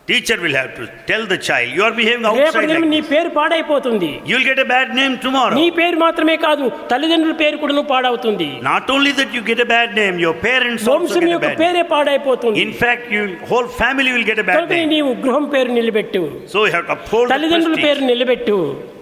Teacher 0.09 0.36
will 0.42 0.55
have 0.59 0.70
to 0.76 0.84
tell 1.09 1.24
the 1.32 1.36
child, 1.38 1.68
you 1.76 1.82
are 1.86 1.92
behaving 1.98 2.24
outside 2.28 2.46
రేపటి 2.46 2.70
like 2.70 2.86
నీ 2.92 2.98
this. 3.01 3.09
పేరు 3.11 3.30
పాడైపోతుంది 3.36 4.09
You'll 4.30 4.46
get 4.48 4.59
a 4.62 4.68
bad 4.72 4.88
name 4.98 5.12
tomorrow. 5.24 5.57
నీ 5.59 5.66
పేరు 5.76 5.96
మాత్రమే 6.03 6.34
కాదు 6.44 6.64
తల్లిదండ్రుల 6.92 7.34
పేరు 7.42 7.57
కూడా 7.62 7.82
పాడవుతుంది 7.92 8.48
Not 8.70 8.86
only 8.94 9.12
that 9.18 9.30
you 9.36 9.42
get 9.51 9.61
a 9.66 9.68
bad 9.74 9.90
name, 10.01 10.16
your 10.24 10.34
parents 10.46 10.82
also 10.84 10.96
వంశం 10.96 11.20
get 11.20 11.28
a 11.28 11.32
యొక్క 11.34 11.46
bad 11.46 11.55
name. 11.55 11.62
పేరే 11.62 11.82
పాడైపోతుంది 11.92 12.64
In 12.64 12.72
fact, 12.82 13.05
you 13.16 13.22
whole 13.51 13.68
family 13.82 14.11
will 14.16 14.26
get 14.30 14.40
a 14.44 14.46
bad 14.48 14.57
కనుక 14.59 14.72
name. 14.78 14.90
నీవు 14.94 15.12
గృహం 15.26 15.46
పేరు 15.55 15.70
నిలబెట్టు 15.78 16.22
So 16.55 16.59
you 16.66 16.72
have 16.76 16.86
to 16.90 16.94
uphold 16.96 17.26
the 17.28 17.34
తల్లిదండ్రుల 17.34 17.78
పేరు 17.86 18.01
prestige. 18.01 18.11
నిలబెట్టు 18.12 18.57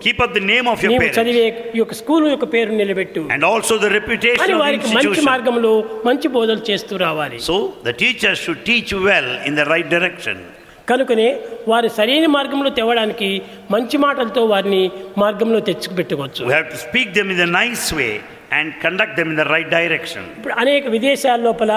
Keep 0.07 0.21
up 0.27 0.35
the 0.41 0.45
name 0.53 0.69
of 0.75 0.79
your 0.85 0.93
నీవు 0.93 1.03
parents. 1.05 1.19
చదివే 1.23 1.47
ఈ 1.77 1.83
యొక్క 1.83 1.97
స్కూల్ 2.03 2.29
యొక్క 2.35 2.49
పేరు 2.57 2.79
నిలబెట్టు 2.83 3.23
And 3.37 3.45
also 3.53 3.77
the 3.87 3.93
reputation 3.99 4.43
అని 4.45 4.53
of 4.53 4.59
the 4.59 4.63
వారికి 4.67 4.87
మంచి 4.89 5.09
institution. 5.09 5.31
మార్గంలో 5.33 5.73
మంచి 6.11 6.29
బోధలు 6.37 6.65
చేస్తూ 6.71 7.01
రావాలి 7.07 7.41
So 7.51 7.57
the 7.91 7.97
teachers 8.05 8.39
should 8.47 8.63
teach 8.73 8.93
well 9.11 9.31
in 9.51 9.57
the 9.63 9.69
right 9.75 9.91
direction. 9.97 10.39
కనుకనే 10.88 11.28
వారి 11.68 11.90
సరైన 11.98 12.26
మార్గంలో 12.36 12.70
తేవడానికి 12.70 13.30
మంచి 13.72 13.98
మాటలతో 13.98 14.42
వారిని 14.46 14.84
మార్గంలో 15.24 15.60
తెచ్చుకుపెట్టవచ్చు 15.70 16.44
We 16.46 16.56
have 16.60 16.70
to 16.76 16.80
speak 16.88 17.10
them 17.18 17.30
in 17.36 17.40
a 17.40 17.52
nice 17.62 17.86
way 18.00 18.14
and 18.58 18.68
conduct 18.86 19.14
them 19.20 19.30
in 19.34 19.38
the 19.42 19.48
right 19.56 19.70
direction. 19.78 20.24
ఇప్పుడు 20.38 20.56
అనేక 20.64 20.88
విదేశాల 20.96 21.40
లోపల 21.50 21.72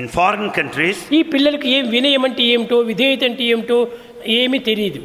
In 0.00 0.08
foreign 0.18 0.48
countries, 0.58 0.98
ఈ 1.18 1.22
పిల్లలకి 1.32 1.68
ఏం 1.76 1.84
వినయం 1.94 2.24
అంటే 2.28 2.42
ఏమిటో 2.54 2.78
విధేయత 2.90 3.22
అంటే 3.24 3.44
ఏమిటో 3.52 3.78
ఏమీ 4.40 4.58
తెలియదు 4.70 5.02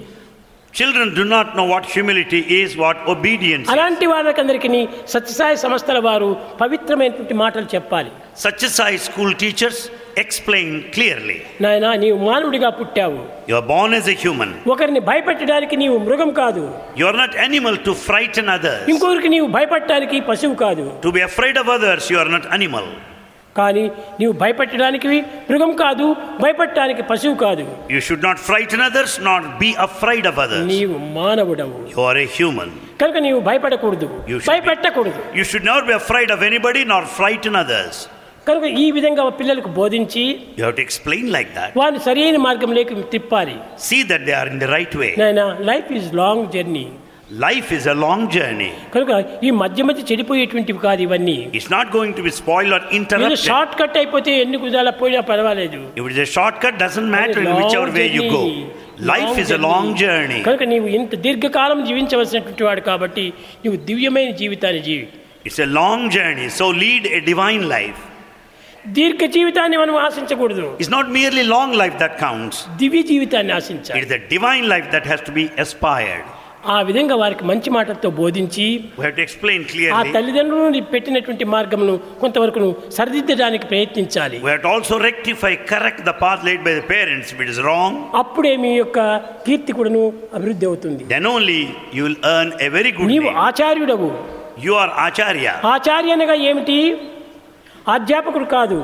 do 1.19 1.25
not 1.25 1.47
know 1.55 1.65
what 1.65 1.85
humility 1.85 2.41
is, 2.61 2.69
what 2.75 2.97
obedience 3.13 3.65
is. 3.67 3.71
అలాంటి 3.73 4.05
వాళ్ళకందరికీ 4.13 4.81
సత్యసాయి 5.13 5.57
సంస్థల 5.57 5.99
వారు 6.07 6.29
పవిత్రమైనటువంటి 6.63 7.35
మాటలు 7.43 7.67
చెప్పాలి 7.75 8.11
Such 8.47 8.63
as 8.69 8.75
I 8.91 8.93
school 10.12 10.14
teachers 10.14 10.18
explain 10.24 10.90
clearly. 10.94 11.36
నాయనా 11.60 11.94
నీవు 11.94 12.18
మానవుడిగా 12.28 12.70
పుట్టావు 12.78 13.18
You 13.48 13.56
are 13.60 13.66
born 13.74 13.92
as 13.98 14.06
a 14.08 14.16
human. 14.24 14.50
ఒకరిని 14.66 15.00
భయపెట్టడానికి 15.10 15.76
నీవు 15.76 15.98
మృగం 15.98 16.30
కాదు 16.32 16.64
You 16.96 17.06
are 17.10 17.18
not 17.24 17.34
animal 17.48 17.76
to 17.88 17.94
frighten 18.06 18.48
others. 18.56 18.82
ఇంకొకరికి 18.94 19.28
నీవు 19.28 19.46
భయపడటానికి 19.46 20.20
పశువు 20.30 20.54
కాదు 20.54 20.86
To 21.06 21.12
be 21.12 21.22
afraid 21.30 21.56
of 21.62 21.68
others, 21.68 22.10
you 22.10 22.18
are 22.24 22.30
not 22.36 22.46
animal. 22.58 22.86
కానీ 23.56 23.90
నీవు 24.20 24.32
భయపెట్టడానికి 24.32 25.08
మృగం 25.50 25.76
కాదు 25.76 26.16
భయపడటానికి 26.42 27.02
పశువు 27.02 27.34
కాదు 27.44 27.64
You 27.94 28.00
should 28.00 28.22
not 28.28 28.38
frighten 28.48 28.80
others, 28.88 29.12
nor 29.28 29.38
be 29.64 29.70
afraid 29.88 30.26
of 30.32 30.36
others. 30.44 30.66
నీవు 30.74 30.98
మానవుడవు 31.18 31.78
You 31.94 32.02
are 32.10 32.18
a 32.26 32.28
human. 32.38 32.70
కనుక 33.02 33.16
నీవు 33.16 33.40
భయపడకూడదు 33.40 34.08
You 34.10 34.38
should 34.38 34.46
be- 34.46 34.50
భయపెట్టకూడదు 34.52 35.20
You 35.38 35.44
should 35.50 35.64
never 35.70 35.82
be 35.90 35.94
afraid 36.02 36.30
of 36.36 36.42
anybody, 36.50 36.84
nor 36.92 37.02
frighten 37.18 37.56
others. 37.64 37.96
కనుక 38.46 38.66
ఈ 38.82 38.86
విధంగా 38.96 39.24
పిల్లలకు 39.40 39.70
బోధించి 39.80 40.22
You 40.58 40.64
have 40.66 40.76
to 40.78 40.84
explain 40.88 41.26
like 41.36 41.50
that. 41.58 41.70
వారిని 41.80 42.00
సరైన 42.06 42.38
మార్గంలోకి 42.46 42.94
తిప్పాలి 43.16 43.56
See 43.88 44.00
that 44.12 44.22
they 44.28 44.36
are 44.40 44.48
in 44.54 44.58
the 44.64 44.70
right 44.76 44.94
way. 45.02 45.12
నాయన 45.22 45.44
life 45.70 45.90
is 45.98 46.08
long 46.22 46.46
journey 46.56 46.86
Life 47.38 47.70
is 47.72 47.86
a 47.86 47.94
long 48.04 48.20
journey. 48.34 48.70
కనుక 48.94 49.10
ఈ 49.46 49.50
మధ్య 49.62 49.80
మధ్య 49.88 50.02
చెడిపోయేటువంటివి 50.10 50.80
కాదు 50.86 51.02
ఇవన్నీ 51.06 51.34
It's 51.58 51.70
not 51.74 51.86
going 51.96 52.12
to 52.18 52.22
be 52.26 52.32
spoiled 52.38 52.72
or 52.76 52.80
ఏదో 52.80 52.96
interrupted. 52.98 53.42
షార్ట్ 53.48 53.74
కట్ 53.80 53.96
అయిపోతే 54.00 54.32
ఎన్ని 54.44 54.58
కుదాల 54.62 54.90
పోయినా 55.00 55.20
పర్వాలేదు 55.30 55.80
If 55.98 56.04
it 56.06 56.14
is 56.16 56.22
a 56.24 56.30
shortcut, 56.36 56.74
doesn't 56.84 57.10
matter 57.16 57.38
in 57.42 57.48
Long 57.50 57.58
whichever 57.60 57.90
way 57.98 58.06
you 58.16 58.24
go. 58.30 58.42
journey. 58.44 58.64
Life 59.12 59.26
Long 59.26 59.42
is 59.44 59.50
a 59.58 59.60
long 59.68 59.88
journey. 60.04 60.40
కనుక 60.48 60.64
నీవు 60.72 60.88
ఇంత 60.98 61.14
దీర్ఘకాలం 61.26 61.80
జీవించవలసినటువంటి 61.90 62.64
వాడు 62.68 62.84
కాబట్టి 62.90 63.26
నీవు 63.64 63.78
దివ్యమైన 63.90 64.32
జీవితాన్ని 64.42 64.82
జీవి 64.88 65.06
It's 65.48 65.60
a 65.60 65.70
long 65.80 66.00
journey, 66.10 66.48
so 66.50 66.66
lead 66.82 67.04
a 67.18 67.22
divine 67.32 67.64
life. 67.76 68.00
దీర్ఘ 68.96 69.22
జీవితాన్ని 69.36 69.76
మనం 69.76 69.94
ఆశించకూడదు 70.06 70.66
It's 70.82 70.92
not 70.98 71.06
merely 71.18 71.44
long 71.56 71.70
life 71.82 71.96
that 72.02 72.14
counts, 72.26 72.56
దివ్య 72.82 73.02
జీవితాన్ని 73.12 73.54
ఆశించాలి 73.58 73.98
it 74.00 74.06
is 74.08 74.14
a 74.18 74.22
divine 74.34 74.66
life 74.74 74.88
that 74.94 75.06
has 75.12 75.22
to 75.28 75.32
be 75.32 75.46
aspired. 75.64 76.26
ఆ 76.68 76.76
విధంగా 76.82 77.14
వారికి 77.16 77.44
మంచి 77.50 77.68
మాటలతో 77.76 78.08
బోధించి 78.20 78.64
We 78.98 79.04
have 79.06 79.16
to 79.18 79.24
explain 79.26 79.60
ఆ 79.62 79.68
clearly. 79.72 80.12
తల్లిదండ్రులు 80.16 80.80
పెట్టినటువంటి 80.94 81.44
మార్గమును 81.54 81.92
కొంతవరకు 82.22 82.68
సరిదిద్దడానికి 82.96 83.66
ప్రయత్నించాలి 83.72 84.38
We 84.46 84.50
have 84.54 84.62
to 84.66 84.72
also 84.74 84.96
rectify, 85.08 85.52
correct 85.72 86.00
the 86.10 86.16
path 86.24 86.40
laid 86.48 86.62
by 86.68 86.74
the 86.80 86.86
parents 86.94 87.28
if 87.34 87.40
it 87.44 87.50
is 87.54 87.60
wrong. 87.68 87.92
అప్పుడే 88.22 88.52
మీ 88.64 88.72
యొక్క 88.76 88.98
కీర్తి 89.46 89.74
కూడాను 89.78 90.02
అభివృద్ధి 90.38 90.66
అవుతుంది 90.70 91.04
Then 91.14 91.26
only 91.34 91.60
you 91.98 92.02
will 92.08 92.18
earn 92.34 92.50
a 92.66 92.70
very 92.78 92.92
good 92.98 93.10
నీవు 93.14 93.30
name. 93.30 93.40
ఆచార్యుడవు 93.48 94.10
You 94.66 94.74
are 94.82 94.90
Acharya. 95.06 95.54
ఆచార్య 95.74 96.12
అనగా 96.18 96.36
ఏమిటి 96.50 96.78
అధ్యాపకుడు 97.96 98.44
కాదు 98.58 98.80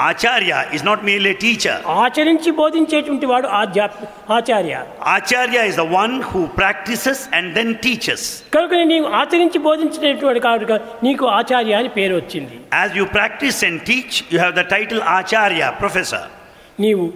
Acharya 0.00 0.58
is 0.72 0.82
not 0.84 0.98
merely 1.02 1.30
a 1.30 1.38
teacher. 1.44 1.76
ఆచరించి 2.02 2.50
బోధించేటువంటి 2.60 3.26
వాడు 3.26 3.48
ఆధ్యాప్ 3.60 3.96
ఆచార్య 4.36 4.74
Acharya 5.16 5.62
is 5.70 5.76
the 5.82 5.88
one 6.02 6.14
who 6.28 6.40
practices 6.60 7.18
and 7.36 7.46
then 7.56 7.68
teaches. 7.86 8.20
కనుక 8.56 8.74
నీవు 8.92 9.08
ఆచరించి 9.20 9.58
బోధించినటువంటి 9.68 10.26
వాడు 10.28 10.40
కాబట్టి 10.44 10.76
నీకు 11.06 11.26
ఆచార్య 11.38 11.80
అని 11.80 11.90
పేరు 11.98 12.14
వచ్చింది 12.20 12.58
As 12.84 12.90
you 12.98 13.06
practice 13.18 13.58
and 13.68 13.78
teach, 13.90 14.12
you 14.32 14.38
have 14.44 14.54
the 14.60 14.66
title 14.74 15.00
Acharya, 15.16 15.68
professor. 15.82 16.22
నీవు 16.80 17.06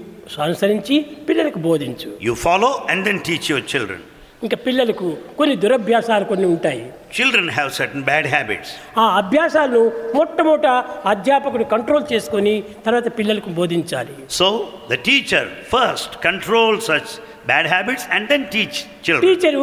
అనుసరించి 0.46 0.96
పిల్లలకు 1.28 1.58
బోధించు 1.68 2.10
You 2.28 2.34
follow 2.46 2.72
and 2.90 3.00
then 3.08 3.18
teach 3.30 3.46
your 3.54 3.62
children. 3.74 4.00
ఇంకా 4.45 4.57
పిల్లలకు 4.65 5.07
కొన్ని 5.37 5.55
దురభ్యాసాలు 5.61 6.25
కొన్ని 6.31 6.47
ఉంటాయి. 6.53 6.81
Children 7.15 7.49
have 7.49 7.69
certain 7.77 8.03
bad 8.09 8.27
habits 8.33 8.71
ఆ 9.01 9.05
అభ్యాసాలను 9.21 9.81
మొట్టమొదట 10.17 10.67
అధ్యాపకుడు 11.13 11.65
కంట్రోల్ 11.73 12.05
చేసుకొని 12.11 12.53
తర్వాత 12.85 13.07
పిల్లలకు 13.19 13.49
బోధించాలి. 13.59 14.13
So 14.39 14.47
the 14.91 14.97
teacher 15.07 15.47
first 15.73 16.13
control 16.27 16.77
such 16.89 17.13
bad 17.51 17.69
habits 17.73 18.05
and 18.15 18.27
then 18.33 18.45
teach 18.55 18.77
children 19.07 19.25
teacher 19.27 19.57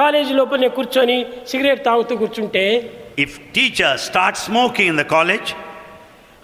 college 0.00 0.32
లోపలనే 0.40 0.70
కూర్చొని 0.78 1.18
సిగరెట్ 1.52 1.82
తాగుతూ 1.88 2.16
కూర్చుంటే 2.22 2.64
if 3.24 3.38
teacher 3.56 3.96
start 4.08 4.40
smoking 4.46 4.90
in 4.94 5.00
the 5.02 5.06
college 5.16 5.48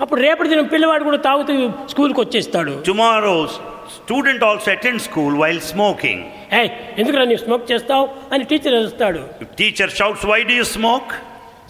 అప్పుడు 0.01 0.21
రేపటి 0.27 0.49
దినం 0.53 0.67
పిల్లవాడు 0.75 1.05
కూడా 1.09 1.19
తాగుతూ 1.29 1.53
స్కూల్కి 1.91 2.21
వచ్చేస్తాడు. 2.21 2.73
Tomorrow's 2.87 3.57
student 3.98 4.42
also 4.44 4.70
attends 4.72 5.04
school 5.10 5.32
while 5.42 5.60
smoking. 5.74 6.20
ఏ 6.60 6.62
ఎందుకు 7.00 7.26
నీవు 7.32 7.42
స్మోక్ 7.46 7.66
చేస్తావు 7.72 8.06
అని 8.34 8.44
టీచర్ 8.52 8.76
వస్తాడు 8.82 9.22
If 9.46 9.50
teacher 9.62 9.88
shouts, 10.00 10.24
why 10.32 10.40
do 10.50 10.56
you 10.60 10.68
smoke? 10.78 11.12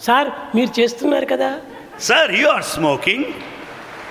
Sir 0.06 0.28
మీరు 0.56 0.72
చేస్తున్నారు 0.78 1.28
కదా 1.32 1.50
Sir, 2.08 2.24
you 2.40 2.46
are 2.56 2.64
smoking. 2.76 3.22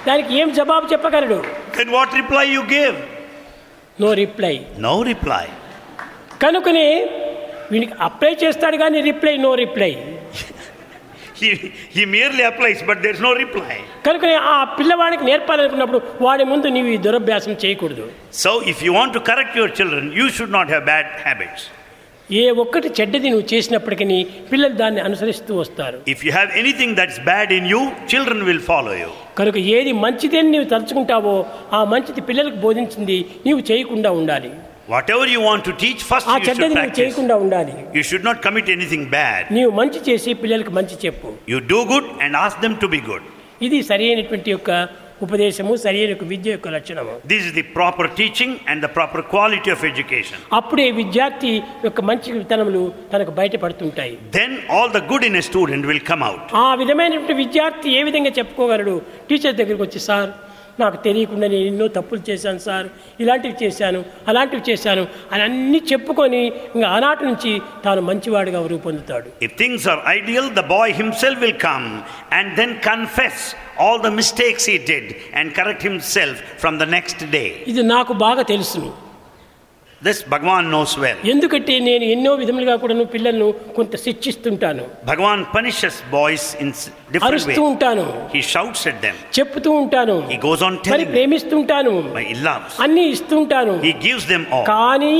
దానికి 0.08 0.34
ఏం 0.42 0.50
జవాబు 0.60 0.88
చెప్పగలడు 0.94 1.40
Then 1.78 1.90
what 1.98 2.10
reply 2.22 2.46
you 2.56 2.64
give? 2.76 2.98
No 4.04 4.12
reply 4.24 4.56
No 4.88 4.94
reply. 5.12 5.46
కనుకనే 6.44 6.88
వీనికి 7.72 7.96
అప్లై 8.08 8.34
చేస్తాడు 8.44 8.78
కానీ 8.84 9.00
reply 9.10 9.34
no 9.46 9.52
reply 9.64 9.92
He, 11.36 11.50
he 11.96 12.04
merely 12.08 12.44
applies, 12.44 12.80
but 12.90 12.98
there's 13.04 13.22
no 13.22 13.32
reply. 13.36 13.76
కనుకనే 14.08 14.36
ఆ 14.54 14.58
పిల్లవాడికి 14.78 15.24
నేర్పాలనుకున్నప్పుడు 15.30 16.00
వాడి 16.26 16.44
ముందు 16.44 16.68
నీవు 16.76 16.92
ఈ 16.96 17.00
దురభ్యాసం 17.08 17.54
చేయకూడదు 17.64 18.06
So, 18.44 18.52
if 18.74 18.80
you 18.86 18.94
want 19.00 19.12
to 19.18 19.22
correct 19.30 19.54
your 19.62 19.70
children, 19.80 20.06
you 20.20 20.28
should 20.38 20.54
not 20.58 20.70
have 20.76 20.84
bad 20.94 21.08
habits. 21.28 21.62
ఏ 22.30 22.42
ఒక్కటి 22.64 22.88
చెడ్డది 22.98 23.28
నువ్వు 23.32 23.46
చేసినప్పటికీ 23.52 24.18
పిల్లలు 24.52 24.76
దాన్ని 24.82 25.02
అనుసరిస్తూ 25.08 25.54
వస్తారు 25.62 25.98
If 26.14 26.20
you 26.26 26.32
have 26.32 26.50
anything 26.62 26.92
that's 27.00 27.20
bad 27.32 27.50
in 27.52 27.64
you, 27.74 27.82
children 28.14 28.40
will 28.50 28.62
follow 28.72 28.96
you. 29.04 29.12
కనుక 29.40 29.58
ఏది 29.78 29.92
మంచిది 30.04 30.38
అని 30.42 30.52
నీవు 30.56 30.68
తలుచుకుంటావో 30.74 31.34
ఆ 31.78 31.80
మంచిది 31.94 32.22
పిల్లలకు 32.30 32.60
బోధించింది 32.66 33.18
నీవు 33.46 33.62
చేయకుండా 33.70 34.12
ఉండాలి 34.20 34.52
Whatever 34.88 35.26
you 35.28 35.42
want 35.42 35.62
to 35.66 35.74
teach, 35.82 36.00
first 36.12 36.28
ఆ 36.28 36.32
you 36.32 36.38
should 36.38 36.48
చెడ్డది 36.50 36.68
నువ్వు 36.70 36.80
practice. 36.80 37.00
చేయకుండా 37.02 37.36
ఉండాలి 37.44 37.74
You 37.98 38.04
should 38.10 38.24
not 38.24 38.38
commit 38.46 38.70
anything 38.78 39.04
bad. 39.18 39.42
నీవు 39.58 39.74
మంచి 39.80 40.00
చేసి 40.08 40.32
పిల్లలకు 40.44 40.74
మంచి 40.80 40.96
చెప్పు 41.04 41.30
You 41.54 41.60
do 41.74 41.82
good 41.92 42.08
and 42.24 42.42
ask 42.46 42.58
them 42.66 42.76
to 42.84 42.90
be 42.96 43.02
good. 43.10 43.24
ఇది 43.68 43.78
సరి 43.90 44.06
అయినటువంటి 44.10 44.50
యొక్క 44.56 44.72
ఉపదేశము 45.26 45.72
సరి 45.84 45.98
అయిన 46.02 46.12
యొక్క 46.14 46.26
విద్య 46.32 46.50
యొక్క 46.56 46.68
లక్షణము 46.76 47.14
This 47.32 47.42
is 47.48 47.54
the 47.58 47.66
proper 47.78 48.06
teaching 48.20 48.52
and 48.70 48.78
the 48.86 48.92
proper 48.98 49.22
quality 49.34 49.70
of 49.76 49.82
education. 49.92 50.38
అప్పుడే 50.60 50.86
విద్యార్థి 51.00 51.52
యొక్క 51.88 52.02
మంచి 52.10 52.30
విత్తనములు 52.38 52.82
తనకు 53.14 53.32
బయటపడుతుంటాయి 53.40 54.14
Then 54.38 54.52
all 54.76 54.90
the 54.98 55.04
good 55.12 55.26
in 55.30 55.36
a 55.36 55.46
student 55.50 55.84
will 55.92 56.04
come 56.12 56.24
out. 56.30 56.46
ఆ 56.64 56.70
విధమైనటువంటి 56.82 57.36
విద్యార్థి 57.44 57.90
ఏ 58.00 58.04
విధంగా 58.10 58.34
చెప్పుకోగలడు 58.40 58.96
టీచర్ 59.30 59.58
దగ్గరికి 59.62 59.84
వచ్చి 59.88 60.02
సార్ 60.10 60.32
నాకు 60.79 60.97
తెలియకుండా 61.07 61.47
నేను 61.55 61.67
ఎన్నో 61.67 61.87
తప్పులు 61.89 62.23
చేశాను 62.29 62.59
సార్ 62.59 62.87
ఇలాంటివి 63.21 63.57
చేశాను 63.65 64.01
అలాంటివి 64.29 64.63
చేశాను 64.71 65.05
అని 65.33 65.43
అన్ని 65.43 65.81
చెప్పుకొని 65.93 66.43
ఇంకా 66.75 66.89
ఆనాటి 66.89 67.25
నుంచి 67.25 67.53
తాను 67.85 68.01
మంచివాడిగా 68.01 68.63
రూపొందుతాడు 68.75 69.29
if 69.41 69.57
things 69.59 69.87
are 69.89 70.03
ideal 70.19 70.51
the 70.51 70.65
boy 70.75 70.93
himself 70.93 71.37
will 71.37 71.59
come 71.69 71.87
and 72.33 72.53
then 72.61 72.75
confess 72.91 73.45
all 73.81 74.03
the 74.03 74.13
mistakes 74.21 74.69
he 74.71 74.79
did 74.91 75.11
and 75.37 75.53
correct 75.55 75.87
himself 75.89 76.41
from 76.61 76.79
the 76.79 76.87
next 76.97 77.25
day 77.37 77.45
ఇది 77.67 77.85
నాకు 77.95 78.13
బాగా 78.27 78.43
తెలుసును. 78.43 78.91
This 80.05 80.19
Bhagavan 80.23 80.65
knows 80.73 80.93
well. 80.99 81.19
ఎందుకంటే 81.33 81.75
నేను 81.81 82.05
ఎన్నో 82.15 82.35
విధములుగా 82.35 82.77
కూడా 82.77 82.95
పిల్లలను 83.15 83.47
కొంత 83.77 83.97
శిక్షిస్తుంటాను 83.97 84.83
boys 86.11 86.45
in 86.63 86.69
s- 86.73 86.91
different 87.13 87.27
అరుస్తూ. 87.29 87.63
ఉంటాను 87.63 88.05
He 88.35 88.43
shouts 88.55 88.83
at 88.91 88.99
them. 89.05 89.17
చెప్తూ 89.39 89.71
ఉంటాను 89.83 90.17
He 90.33 90.37
goes 90.37 90.63
on 90.63 90.75
మరి 90.75 90.85
telling 90.89 91.07
them. 91.07 91.15
ప్రేమిస్తుంటాను 91.15 91.95
He 92.31 92.37
loves. 92.49 92.75
అన్నీ 92.81 93.05
ఇస్తుంటాను 93.09 93.75
He 93.83 93.95
gives 94.09 94.27
them 94.27 94.45
all. 94.53 94.65
కానీ 94.67 95.15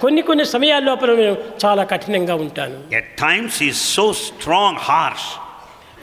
కొన్ని 0.00 0.22
కొన్ని 0.22 0.44
సమయాల 0.44 0.82
లోపల 0.84 1.14
నేను 1.22 1.36
చాలా 1.64 1.84
కఠినంగా 1.84 2.34
ఉంటాను 2.34 2.78
At 3.00 3.08
times 3.26 3.52
he 3.62 3.68
is 3.68 3.80
so 3.98 4.06
strong, 4.26 4.72
harsh. 4.90 5.26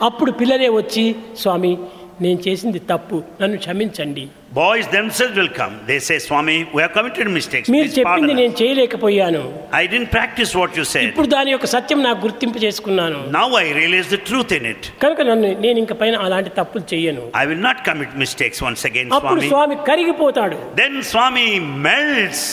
అప్పుడు 0.02 0.30
పిల్లలే 0.30 0.68
వచ్చి 0.68 1.04
స్వామి 1.36 1.78
నేను 2.20 2.40
చేసింది 2.40 2.78
తప్పు 2.92 3.16
నన్ను 3.42 3.58
క్షమించండి 3.58 4.24
boys 4.56 4.88
themselves 4.94 5.34
will 5.38 5.50
come 5.58 5.72
they 5.88 5.96
say 6.06 6.14
Swami 6.26 6.54
we 6.74 6.80
have 6.82 6.92
committed 6.98 7.30
mistakes 7.36 7.70
మీరు 7.70 7.88
చెప్పింది 7.96 8.34
నేను 8.40 8.54
చేయలేకపోయాను. 8.60 9.42
I 9.80 9.82
didn't 9.86 10.06
practise 10.14 10.52
what 10.56 10.78
you 10.78 10.84
said 10.92 11.08
ఇప్పుడు 11.08 11.30
దాని 11.36 11.50
యొక్క 11.54 11.66
సత్యం 11.66 12.02
నాకు 12.02 12.20
గుర్తింపు 12.26 12.58
చేసుకున్నాను. 12.58 13.18
Now 13.38 13.48
I 13.60 13.66
realise 13.72 14.08
the 14.14 14.18
truth 14.28 14.54
in 14.58 14.66
it 14.72 14.86
కనుక 15.04 15.20
నన్ను 15.30 15.50
నేను 15.64 15.78
ఇంకా 15.84 15.94
పైన 15.94 16.16
అలాంటి 16.26 16.52
తప్పులు 16.60 16.94
చేయను 16.94 17.24
I 17.42 17.44
will 17.50 17.64
not 17.68 17.82
commit 17.88 18.14
mistakes 18.24 18.62
once 18.66 18.86
again 18.90 19.10
Swami 19.10 19.26
అప్పుడు 19.26 19.40
స్వామి 19.52 19.76
కరిగిపోతాడు. 19.90 20.58
దెన్ 20.82 21.02
స్వామి 21.02 21.46
మెల్ట్స్ 21.88 22.46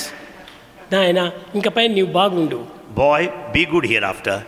నాయనా 0.94 1.32
ఇంకా 1.56 1.70
పైన 1.70 1.92
నీవు 1.92 2.12
బాగుండు. 2.20 2.60
Boy 3.02 3.28
be 3.56 3.66
good 3.76 3.88
here 3.94 4.04
after 4.04 4.42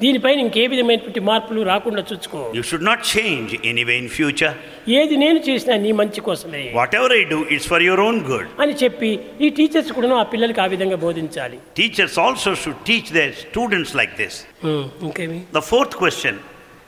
దీనిపైన 0.00 0.38
ఇంకే 0.44 0.62
విధమైనటువంటి 0.72 1.20
మార్పులు 1.28 1.60
రాకుండా 1.70 2.02
చూసుకో 2.10 2.38
You 2.58 2.64
should 2.68 2.84
not 2.90 3.00
change 3.14 3.50
anyway 3.70 3.96
in 4.02 4.08
future. 4.18 4.52
ఏది 4.98 5.16
నేను 5.24 5.40
చేసినా 5.48 5.74
నీ 5.84 5.90
మంచి 6.00 6.20
కోసమే 6.28 6.62
Whatever 6.80 7.10
I 7.20 7.24
do, 7.34 7.38
it's 7.54 7.66
for 7.72 7.80
your 7.88 7.98
own 8.06 8.16
good. 8.30 8.46
అని 8.62 8.74
చెప్పి 8.82 9.10
ఈ 9.44 9.50
టీచర్స్ 9.58 9.90
కూడా 9.98 10.08
ఆ 10.22 10.26
పిల్లలకి 10.32 10.60
ఆ 10.64 10.68
విధంగా 10.74 10.98
బోధించాలి 11.06 11.58
Teachers 11.80 12.16
also 12.24 12.52
should 12.62 12.80
teach 12.90 13.10
their 13.18 13.32
students 13.44 13.92
like 14.00 14.14
this. 14.22 14.34
ఉమ్, 14.70 14.86
ఇంకేమి 15.08 15.38
The 15.58 15.64
fourth 15.72 15.94
question 16.02 16.34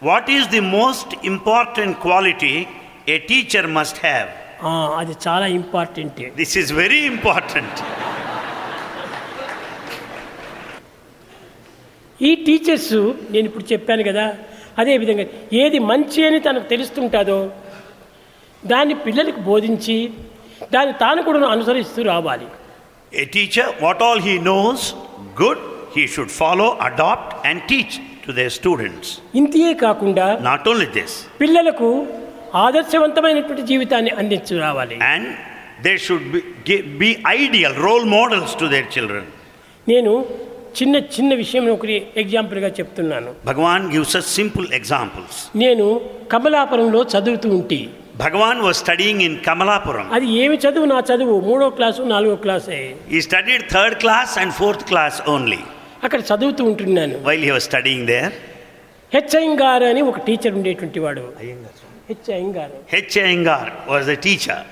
What 0.02 0.24
is 0.38 0.44
the 0.56 0.62
most 0.80 1.10
important 1.32 1.92
quality 2.06 2.56
a 3.16 3.18
teacher 3.30 3.64
must 3.78 3.98
have? 4.08 4.28
ఆ, 4.68 4.72
అది 5.00 5.14
చాలా 5.26 5.46
important 5.60 6.18
This 6.42 6.52
is 6.62 6.68
very 6.82 7.00
important. 7.14 7.72
ఈ 12.21 12.35
టీచర్స్ 12.45 12.93
నేను 13.31 13.45
ఇప్పుడు 13.45 13.65
చెప్పాను 13.73 14.03
కదా 14.03 14.25
అదేవిధంగా 14.77 15.25
ఏది 15.53 15.79
మంచి 15.91 16.25
అని 16.25 16.39
తనకు 16.39 16.67
తెలుస్తుంటుందో 16.67 17.37
దాన్ని 18.65 18.95
పిల్లలకు 19.05 19.41
బోధించి 19.41 19.97
దాన్ని 20.73 20.93
తాను 20.93 21.21
కూడా 21.21 21.47
అనుసరిస్తూ 21.47 22.01
రావాలి. 22.03 22.47
A 23.13 23.23
teacher 23.25 23.69
what 23.83 24.03
all 24.03 24.21
he 24.21 24.39
knows 24.39 24.85
good 25.41 25.63
he 25.95 26.07
should 26.07 26.33
follow 26.41 26.67
adopt 26.87 27.47
and 27.47 27.61
teach 27.63 27.95
to 28.25 28.31
the 28.31 28.49
students 28.49 29.11
ఇంతే 29.35 29.73
కాకుండా 29.85 30.25
నాట్ 30.49 30.67
ఓన్లీ 30.69 30.89
దిస్ 30.97 31.15
పిల్లలకు 31.41 31.89
ఆదర్శవంతమైనటువంటి 32.65 33.61
జీవితాన్ని 33.61 34.11
అందించు 34.11 34.59
రావాలి. 34.59 34.95
And 35.13 35.29
they 35.85 35.97
should 35.97 36.27
be 36.35 36.77
be 37.01 37.09
ideal 37.27 37.75
role 37.87 38.05
models 38.17 38.55
to 38.59 38.65
their 38.65 38.87
children 38.97 39.29
నేను 39.87 40.13
చిన్న 40.77 40.95
చిన్న 40.95 41.33
విషయం 41.33 41.65
ఒకటి 41.71 42.07
ఎగ్జాంపుల్గా 42.17 42.67
చెప్తున్నాను. 42.67 43.31
Bhagavan 43.45 43.85
gives 43.93 44.15
a 44.17 44.19
simple 44.19 44.67
examples 44.73 45.57
నేను 45.57 46.01
కమలాపురంలో 46.31 47.05
చదువుతూ 47.13 47.49
ఉంటే. 47.49 47.79
Bhagavan 48.17 48.61
was 48.61 48.77
studying 48.77 49.21
in 49.21 49.37
Kamalapuram 49.47 50.11
అది 50.11 50.27
ఏమి 50.43 50.57
చదువు? 50.57 50.85
నా 50.85 50.99
చదువు. 51.11 51.39
మూడో 51.39 51.69
క్లాసు 51.69 52.01
నాలుగో 52.01 52.35
class. 52.35 52.69
He 53.11 53.21
studied 53.21 53.63
third 53.71 53.95
class 53.95 54.37
and 54.37 54.53
fourth 54.53 54.83
class 54.83 55.21
only 55.29 55.59
అక్కడ 56.03 56.19
చదువుతూ 56.19 56.63
ఉంటున్నాను. 56.63 57.17
While 57.23 57.43
he 57.43 57.51
was 57.51 57.63
studying 57.63 58.07
there 58.07 58.33
HM 59.13 59.61
garu 59.61 59.85
అని 59.85 60.01
ఒక 60.01 60.19
టీచర్ 60.19 60.53
ఉండేటువంటి 60.53 60.99
వాడు. 60.99 61.23
హెచ్ఐఎం 61.41 62.55
గారు 62.55 62.75
హెచ్ 62.93 63.43
గారు 63.43 63.71
వాస్ 63.91 64.05
ద 64.05 64.11
టీచర్ 64.11 64.65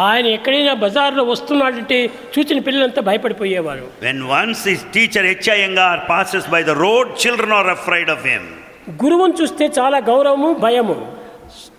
ఆయన 0.00 0.26
ఎక్కడైనా 0.36 0.74
బజార్లో 0.82 1.22
వస్తున్నాడంటే 1.24 1.96
చూచిన 2.34 2.58
పిల్లలంతా 2.66 3.00
భయపడిపోయేవారు 3.08 3.86
When 4.02 4.18
once 4.38 4.60
his 4.64 4.82
teacher 4.96 5.22
H. 5.32 5.48
Iyengar 5.56 5.94
passes 6.06 6.44
by 6.46 6.62
the 6.62 6.76
road, 6.76 7.06
children 7.16 7.52
are 7.60 7.68
afraid 7.78 8.08
of 8.08 8.20
him. 8.24 8.44
గురువుని 9.02 9.34
చూస్తే 9.40 9.64
చాలా 9.78 9.98
గౌరవము 10.10 10.50
భయము 10.66 10.98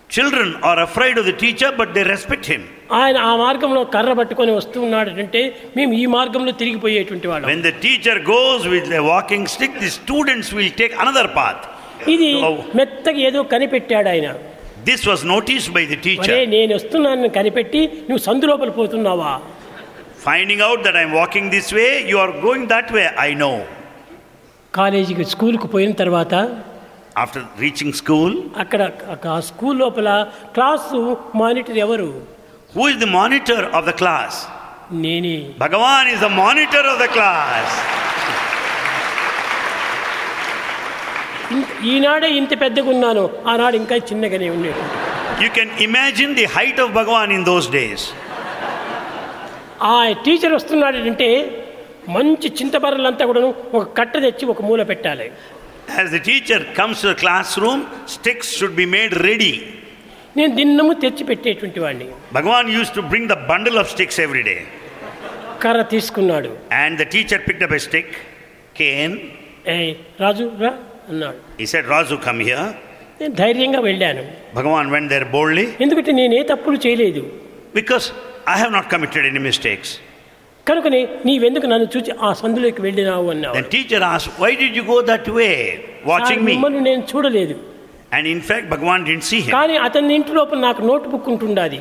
Children 0.09 0.47
are 0.62 0.80
afraid 0.84 1.18
of 1.18 1.26
the 1.26 1.34
teacher, 1.34 1.70
but 1.72 1.89
they 1.93 2.03
respect 2.05 2.45
him. 2.45 2.62
ఆయన 2.99 3.18
ఆ 3.28 3.34
మార్గంలో 3.36 3.82
కర్ర 3.93 4.14
పట్టుకొని 4.14 4.51
వస్తూ 4.51 4.78
ఉన్నాడంటే 4.82 5.41
మేము 5.78 5.91
ఈ 5.93 6.05
మార్గంలో 6.16 6.53
తిరిగిపోయేటువంటి 6.62 7.28
వాళ్ళం 7.32 7.47
When 7.51 7.62
the 7.62 7.76
teacher 7.86 8.16
goes 8.34 8.64
with 8.76 8.88
a 8.99 9.03
walking 9.12 9.45
stick, 9.55 9.74
the 9.86 9.91
students 9.99 10.49
will 10.57 10.72
take 10.82 10.95
another 11.05 11.28
path. 11.39 11.62
ఇది 12.16 12.30
Oh. 12.47 12.55
మెత్తగా 12.80 13.20
ఏదో 13.30 13.39
కనిపెట్టాడు 13.53 14.09
ఆయన 14.09 14.28
This 14.84 15.01
was 15.11 15.20
noticed 15.24 15.68
by 15.76 15.84
the 15.93 15.99
మరే 15.99 16.05
teacher. 16.07 16.37
నేను 16.55 16.72
వస్తున్నాను 16.78 17.28
కనిపెట్టి 17.37 17.80
నువ్వు 18.09 18.22
సందు 18.28 18.47
లోపల 18.53 18.70
పోతున్నావా 18.80 19.32
Finding 20.26 20.61
out 20.68 20.78
that 20.87 20.97
I'm 21.01 21.12
walking 21.12 21.45
this 21.51 21.68
way, 21.78 21.91
you 22.11 22.18
are 22.24 22.32
going 22.47 22.62
that 22.74 22.89
way, 22.97 23.07
I 23.28 23.34
know. 23.43 23.57
కాలేజీకి 24.74 25.24
స్కూల్కి 25.34 25.68
పోయిన 25.74 25.93
తర్వాత 26.03 26.34
After 27.24 27.43
reaching 27.64 27.93
school, 28.01 28.32
అక్కడ 28.62 28.80
ఆ 29.34 29.41
స్కూల్ 29.51 29.78
లోపల 29.84 30.09
క్లాసు 30.57 30.99
మానిటర్ 31.43 31.78
ఎవరు 31.87 32.11
who 32.74 32.87
is 32.93 32.97
the 33.05 33.11
monitor 33.20 33.61
of 33.78 33.82
the 33.91 33.97
class? 34.03 34.32
నేనే 35.05 35.37
Bhagavan 35.64 36.05
is 36.14 36.20
the 36.26 36.32
monitor 36.45 36.82
of 36.93 36.99
the 37.05 37.11
class. 37.16 37.68
ఈనాడే 41.93 42.30
ఇంత 42.39 42.54
పెద్దగా 42.64 42.89
ఉన్నాను 42.95 43.24
ఆనాడు 43.54 43.78
ఇంకా 43.84 43.97
చిన్నగానే 44.12 44.49
ఉండేది 44.58 44.84
You 45.43 45.49
can 45.58 45.70
imagine 45.86 46.32
the 46.36 46.45
height 46.56 46.78
of 46.84 46.89
Bhagavan 46.97 47.30
in 47.38 47.43
those 47.43 47.68
days. 47.78 48.02
ఆ 49.91 49.95
టీచర్ 50.26 50.54
వస్తున్నాడంటే 50.58 51.30
మంచి 52.10 52.47
చింతబర్రలంతా 52.60 53.24
కూడా 53.30 53.41
ఒక 53.78 53.84
కట్ట 53.99 54.14
తెచ్చి 54.26 54.45
ఒక 54.54 54.62
మూల 54.70 54.84
పెట్టాలి 54.91 55.28
As 56.02 56.10
the 56.16 56.22
teacher 56.28 56.60
comes 56.78 56.97
to 57.02 57.08
the 57.12 57.16
classroom, 57.16 57.80
sticks 58.16 58.49
should 58.58 58.76
be 58.76 58.86
made 58.97 59.14
ready. 59.28 59.54
నేను 60.38 60.52
దిన్నము 60.60 60.93
తెచ్చి 61.04 61.24
పెట్టేటువంటి 61.30 61.80
వాడిని 61.86 62.08
Bhagavan 62.38 62.68
used 62.80 62.93
to 62.99 63.04
bring 63.12 63.26
the 63.34 63.39
bundle 63.49 63.80
of 63.84 63.88
sticks 63.95 64.20
every 64.28 64.43
day. 64.52 64.60
కర్ర 65.64 65.82
తీసుకున్నాడు 65.95 66.52
And 66.84 66.93
the 67.02 67.10
teacher 67.16 67.39
picked 67.47 67.66
up 67.68 67.74
a 67.80 67.84
stick, 67.88 68.10
cane. 68.76 69.16
ఏ 69.74 69.80
రాజు 70.24 70.45
రా 70.64 70.72
అన్నాడు 71.11 71.39
He 71.62 71.66
said, 71.72 71.84
Razu, 71.95 72.16
come 72.28 72.41
here. 72.49 72.66
నేను 73.20 73.34
ధైర్యంగా 73.43 73.80
వెళ్ళాను 73.89 74.22
Bhagavan 74.57 74.89
went 74.95 75.09
there 75.14 75.26
boldly 75.37 75.66
ఎందుకంటే 75.84 76.12
నేనే 76.20 76.41
తప్పులు 76.53 76.80
చేయలేదు 76.87 77.22
because 77.80 78.07
I 78.55 78.59
have 78.62 78.72
not 78.78 78.87
committed 78.93 79.22
any 79.32 79.43
mistakes. 79.51 79.89
కనుకనే 80.66 81.01
నీవెందుకు 81.28 81.66
నన్ను 81.72 81.89
చూసి 81.95 82.12
ఆ 82.28 82.30
సందులోకి 82.43 82.80
వెళ్ళినావు 82.87 83.26
అన్నావు 83.34 83.55
Then 83.59 83.68
teacher 83.76 84.01
asked, 84.12 84.30
Why 84.43 84.53
did 84.62 84.72
you 84.78 84.84
go 84.93 84.99
that 85.12 85.26
way? 85.41 85.55
Watching 86.12 86.41
sir, 86.41 86.47
me. 86.49 86.53
మిమ్మల్ని 86.53 86.82
నేను 86.91 87.05
చూడలేదు 87.12 87.57
And 88.16 88.24
in 88.34 88.41
fact, 88.49 88.64
Bhagavan 88.72 89.01
didn't 89.09 89.26
see 89.30 89.41
him. 89.47 89.53
కానీ 89.59 89.76
అతని 89.87 90.14
ఇంటి 90.18 90.32
లోపల 90.39 90.59
నాకు 90.68 90.82
note 90.91 91.07
book 91.12 91.28
ఉంటుండాది 91.34 91.78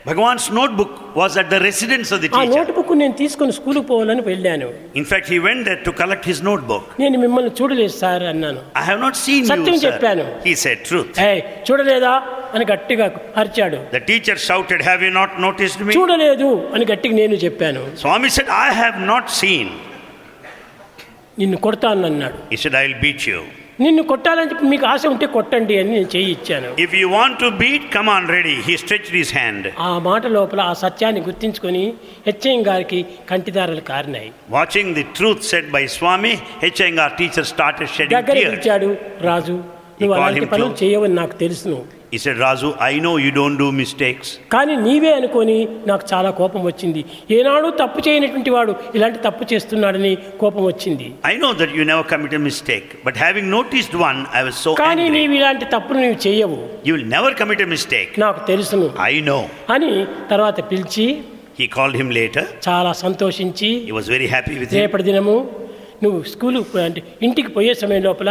There, 0.00 0.14
Bhagavan's 0.14 0.44
notebook 0.58 0.90
was 1.20 1.36
at 1.40 1.46
the 1.52 1.58
residence 1.60 2.08
of 2.14 2.18
the 2.24 2.28
ఆ 2.28 2.32
teacher. 2.34 2.50
నోట్ 2.56 2.68
బుక్ 2.76 2.90
నేను 3.00 3.14
తీసుకొని 3.20 3.52
స్కూల్కి 3.56 3.82
పోవాలని 3.88 4.22
వెళ్ళాను 4.28 4.68
In 5.00 5.06
fact, 5.10 5.26
he 5.32 5.38
went 5.46 5.62
there 5.68 5.80
to 5.86 5.92
collect 6.00 6.24
his 6.30 6.38
notebook. 6.48 6.84
నేను 7.02 7.16
మిమ్మల్ని 7.24 7.52
చూడలేదు 7.60 7.94
సార్ 8.02 8.24
అన్నాను 8.32 8.60
I 8.82 8.84
have 8.90 9.00
not 9.06 9.16
seen 9.24 9.42
Satyam 9.50 9.66
you, 9.68 9.80
sir. 9.80 9.84
చెప్పాను. 9.86 10.26
He 10.48 10.54
said, 10.62 10.78
Truth. 10.90 11.10
ఏ 11.26 11.32
చూడలేదా 11.68 12.14
అని 12.54 12.66
గట్టిగా 12.72 13.06
అరిచాడు 13.42 13.80
The 13.96 14.04
teacher 14.12 14.36
shouted, 14.48 14.80
Have 14.90 15.02
you 15.06 15.12
not 15.20 15.32
noticed 15.46 15.80
me? 15.88 15.92
చూడలేదు 15.98 16.50
అని 16.76 16.86
గట్టిగా 16.92 17.16
నేను 17.22 17.38
చెప్పాను 17.46 17.82
Swami 18.04 18.30
said, 18.38 18.50
I 18.66 18.70
have 18.82 18.98
not 19.12 19.26
seen. 19.42 19.68
నిన్ను 21.42 21.58
కొడతాను 21.66 22.06
అన్నాడు 22.12 22.38
He 22.54 22.60
said, 22.64 22.76
I'll 22.82 22.98
beat 23.06 23.24
you. 23.32 23.40
నిన్ను 23.83 24.01
కొట్టాలని 24.11 24.55
మీకు 24.71 24.85
ఆశ 24.91 25.03
ఉంటే 25.13 25.27
కొట్టండి 25.35 25.75
అని 25.81 25.91
నేను 25.95 26.09
చేయి 26.13 26.29
ఇచ్చాను. 26.35 26.69
If 26.85 26.93
you 26.99 27.07
want 27.17 27.37
to 27.43 27.49
beat 27.63 27.85
come 27.95 28.09
on 28.15 28.27
ready 28.35 28.55
he 28.67 28.75
stretch 28.83 29.09
his 29.17 29.33
hand 29.37 29.67
ఆ 29.89 29.91
మాట 30.09 30.23
లోపల 30.37 30.61
ఆ 30.71 30.73
సత్యాన్ని 30.83 31.21
గుర్తించుకొని 31.27 31.83
హెచ్ఎం 32.27 32.61
గారికి 32.69 32.99
కంటిదారలు 33.31 33.83
కారినాయి. 33.91 34.29
Watching 34.57 34.93
the 34.99 35.05
truth 35.19 35.47
set 35.51 35.71
by 35.77 35.83
Swami 35.97 36.33
HM 36.65 36.93
గారి 37.01 37.15
teacher 37.21 37.49
started 37.53 37.93
shedding 37.97 38.29
tear 38.67 38.85
Raju. 39.29 39.57
నువ్వు 40.01 40.13
అలాంటి 40.17 40.47
పనులు 40.53 40.75
చేయవని 40.83 41.15
నాకు 41.21 41.35
తెలుసును. 41.43 41.79
He 42.12 42.18
said, 42.18 42.36
Razu, 42.38 42.68
I 42.80 42.98
know 43.04 43.12
you 43.16 43.30
don't 43.38 43.56
do 43.56 43.68
mistakes. 43.80 44.26
కానీ 44.54 44.74
నీవే 44.84 45.10
అనుకొని 45.20 45.56
నాకు 45.90 46.04
చాలా 46.12 46.30
కోపం 46.40 46.60
వచ్చింది 46.66 47.00
ఏనాడు 47.36 47.68
తప్పు 47.80 48.00
చేయనటువంటి 48.06 48.50
వాడు 48.56 48.72
ఇలాంటి 48.96 49.18
తప్పు 49.26 49.44
చేస్తున్నాడని 49.52 50.12
కోపం 50.42 50.62
వచ్చింది 50.68 51.06
I 51.32 51.36
know 51.42 51.52
that 51.60 51.70
you 51.78 51.84
never 51.92 52.04
commit 52.12 52.34
a 52.40 52.42
mistake, 52.48 52.88
but 53.06 53.16
having 53.26 53.46
noticed 53.56 53.94
one, 54.08 54.20
I 54.38 54.42
was 54.48 54.56
so 54.66 54.72
కానీ 54.82 55.04
angry. 55.06 55.16
నీవు 55.18 55.36
ఇలాంటి 55.40 55.68
తప్పులు 55.74 55.98
నీవు 56.04 56.18
చేయవు 56.26 56.58
You 56.88 56.94
will 56.96 57.08
never 57.16 57.32
commit 57.40 57.62
a 57.66 57.70
mistake. 57.74 58.12
నాకు 58.24 58.42
తెలుసును 58.52 58.88
I 59.12 59.16
know. 59.28 59.42
అని 59.76 59.92
తర్వాత 60.32 60.60
పిలిచి 60.72 61.06
He 61.60 61.68
called 61.76 61.96
him 62.02 62.10
later. 62.20 62.44
చాలా 62.68 62.92
సంతోషించి 63.04 63.70
He 63.88 63.94
was 64.00 64.08
very 64.16 64.28
happy 64.36 64.54
with 64.60 64.70
him. 64.72 64.78
రేపటి 64.80 65.06
దినము 65.10 65.36
నువ్వు 66.04 66.20
స్కూలు 66.32 66.60
అంటే 66.86 67.02
ఇంటికి 67.26 67.50
పోయే 67.56 67.74
సమయం 67.82 68.02
లోపల 68.08 68.30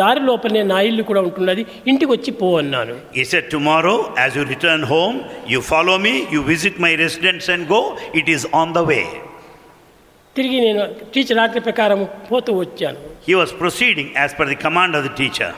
దారి 0.00 0.20
లోపలనే 0.28 0.62
నా 0.72 0.78
ఇల్లు 0.88 1.02
కూడా 1.10 1.20
ఉంటున్నది 1.28 1.62
ఇంటికి 1.90 2.10
వచ్చి 2.12 2.32
పో 2.40 2.48
అన్నాను 2.60 2.94
He 3.18 3.24
said, 3.30 3.44
Tomorrow, 3.56 3.96
as 4.24 4.30
you 4.38 4.44
return 4.54 4.82
home, 4.94 5.16
you 5.52 5.60
follow 5.72 5.96
me, 6.06 6.14
you 6.34 6.42
visit 6.52 6.76
my 6.86 6.92
residence 7.04 7.46
and 7.54 7.64
go. 7.74 7.80
It 8.20 8.28
is 8.36 8.44
on 8.60 8.70
the 8.78 8.84
way. 8.92 9.04
తిరిగి 10.36 10.58
నేను 10.66 10.82
టీచర్ 11.14 11.40
ఆజ్ఞ 11.44 11.60
ప్రకారం 11.68 12.02
పోతూ 12.30 12.50
వచ్చాను 12.62 12.98
He 13.28 13.34
was 13.40 13.50
proceeding 13.62 14.08
as 14.24 14.30
per 14.38 14.46
the 14.52 14.58
command 14.66 14.92
of 14.98 15.02
the 15.08 15.14
teacher. 15.22 15.50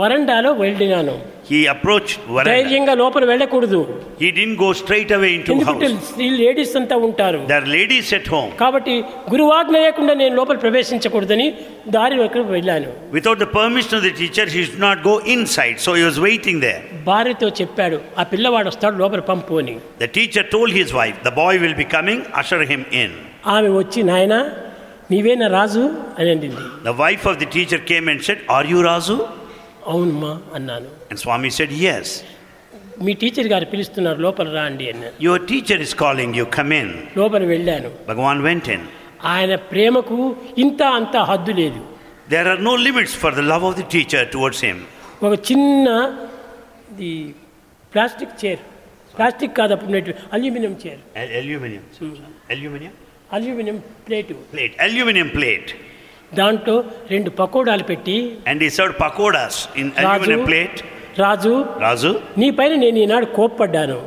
వరండాలో 0.00 0.50
వెళ్ళినాను 0.62 1.16
He 1.50 1.58
approached 1.72 2.16
Varanda. 2.28 2.48
ధైర్యంగా 2.50 2.94
లోపల 3.02 3.24
వెళ్ళకూడదు 3.30 3.78
He 4.22 4.28
didn't 4.38 4.58
go 4.64 4.68
straight 4.80 5.10
away 5.16 5.30
into 5.36 5.50
ఎందుకంటే 5.52 5.86
house. 5.90 6.02
స్త్రీ 6.08 6.26
లేడీస్ 6.40 6.74
అంతా 6.80 6.96
ఉంటారు 7.06 7.38
There 7.50 7.60
are 7.62 7.70
ladies 7.76 8.08
at 8.18 8.26
home. 8.34 8.50
కాబట్టి 8.62 8.94
గురువాజ్ఞ 9.32 9.72
లేకుండా 9.86 10.14
నేను 10.22 10.34
లోపల 10.40 10.56
ప్రవేశించకూడదని 10.64 11.46
దారి 11.96 12.18
వైపు 12.22 12.44
వెళ్ళాను 12.56 12.90
Without 13.18 13.38
the 13.44 13.50
permission 13.58 13.94
of 14.00 14.04
the 14.08 14.14
teacher, 14.20 14.46
he 14.54 14.60
should 14.66 14.82
not 14.88 14.98
go 15.10 15.14
inside. 15.36 15.76
So 15.86 15.92
he 15.98 16.04
was 16.10 16.18
waiting 16.28 16.58
there. 16.66 16.82
భార్యతో 17.10 17.48
చెప్పాడు 17.60 18.00
ఆ 18.20 18.26
పిల్లవాడు 18.34 18.68
వస్తాడు 18.74 18.96
లోపల 19.04 19.22
పంపు 19.30 19.56
అని 19.62 19.76
The 20.04 20.10
teacher 20.18 20.44
told 20.56 20.70
his 20.80 20.92
wife, 21.00 21.16
The 21.30 21.34
boy 21.42 21.54
will 21.64 21.76
be 21.82 21.88
coming, 21.96 22.20
usher 22.42 22.62
him 22.74 22.84
in. 23.02 23.10
ఆమె 23.56 23.68
వచ్చి 23.80 24.00
నాయన 24.12 24.34
నీవేనా 25.12 25.46
రాజు 25.58 25.86
అని 26.18 26.30
అండింది 26.36 26.64
The 26.90 26.96
wife 27.04 27.26
of 27.32 27.36
the 27.44 27.50
teacher 27.56 27.80
came 27.92 28.06
and 28.14 28.20
said, 28.28 28.40
Are 28.56 28.66
you 28.74 28.80
Razu? 28.90 29.18
అవునమ్మా 29.92 30.32
అన్నాను 30.56 30.88
And 31.10 31.18
Swami 31.24 31.50
said, 31.58 31.70
Yes. 31.86 32.08
మీ 33.06 33.12
టీచర్ 33.22 33.48
గారు 33.52 33.66
పిలుస్తున్నారు 33.72 34.20
లోపల 34.26 34.48
రాండి 34.58 34.86
అన్నాను 34.92 35.14
Your 35.26 35.38
teacher 35.50 35.78
is 35.86 35.92
calling 36.04 36.30
you, 36.38 36.46
come 36.58 36.72
in. 36.80 36.88
లోపల 37.20 37.42
వెళ్ళాను 37.52 37.90
Bhagavan 38.08 38.40
went 38.48 38.68
in. 38.76 38.82
ఆయన 39.34 39.54
ప్రేమకు 39.72 40.16
ఇంత 40.64 40.82
అంత 40.98 41.16
హద్దు 41.30 41.54
లేదు 41.62 41.82
There 42.34 42.46
are 42.52 42.60
no 42.68 42.74
limits 42.86 43.14
for 43.22 43.30
the 43.38 43.44
love 43.52 43.64
of 43.68 43.74
the 43.80 43.86
teacher 43.94 44.22
towards 44.34 44.60
him. 44.68 44.78
ఒక 45.26 45.34
చిన్న 45.50 45.86
ఇది 46.92 47.12
ప్లాస్టిక్ 47.92 48.34
చైర్ 48.42 48.62
ప్లాస్టిక్ 49.16 49.54
కాదు 49.60 49.72
అప్పుడు 49.76 50.14
aluminium 50.36 50.74
chair 50.84 51.00
Al- 51.20 51.32
Aluminium. 51.40 51.84
Aluminium? 52.54 52.94
Aluminium 53.36 53.78
plate 54.06 54.34
Plate. 54.52 54.74
Aluminium 54.86 55.30
plate. 55.38 55.70
దాంట్లో 56.41 56.75
రెండు 57.13 57.29
పకోడాలు 57.41 57.85
పెట్టి 57.91 58.17
and 58.51 58.63
he 58.69 58.71
serve 58.79 58.95
pakodas 59.05 59.59
in 59.83 59.91
plate 60.49 60.79
Raju 61.23 61.53
Raju 61.85 62.11
నీ 62.41 62.49
పైన 62.59 62.73
నేను 62.83 62.99
ఈనాడు 63.05 63.27
కోప్పడ్డాను. 63.37 63.97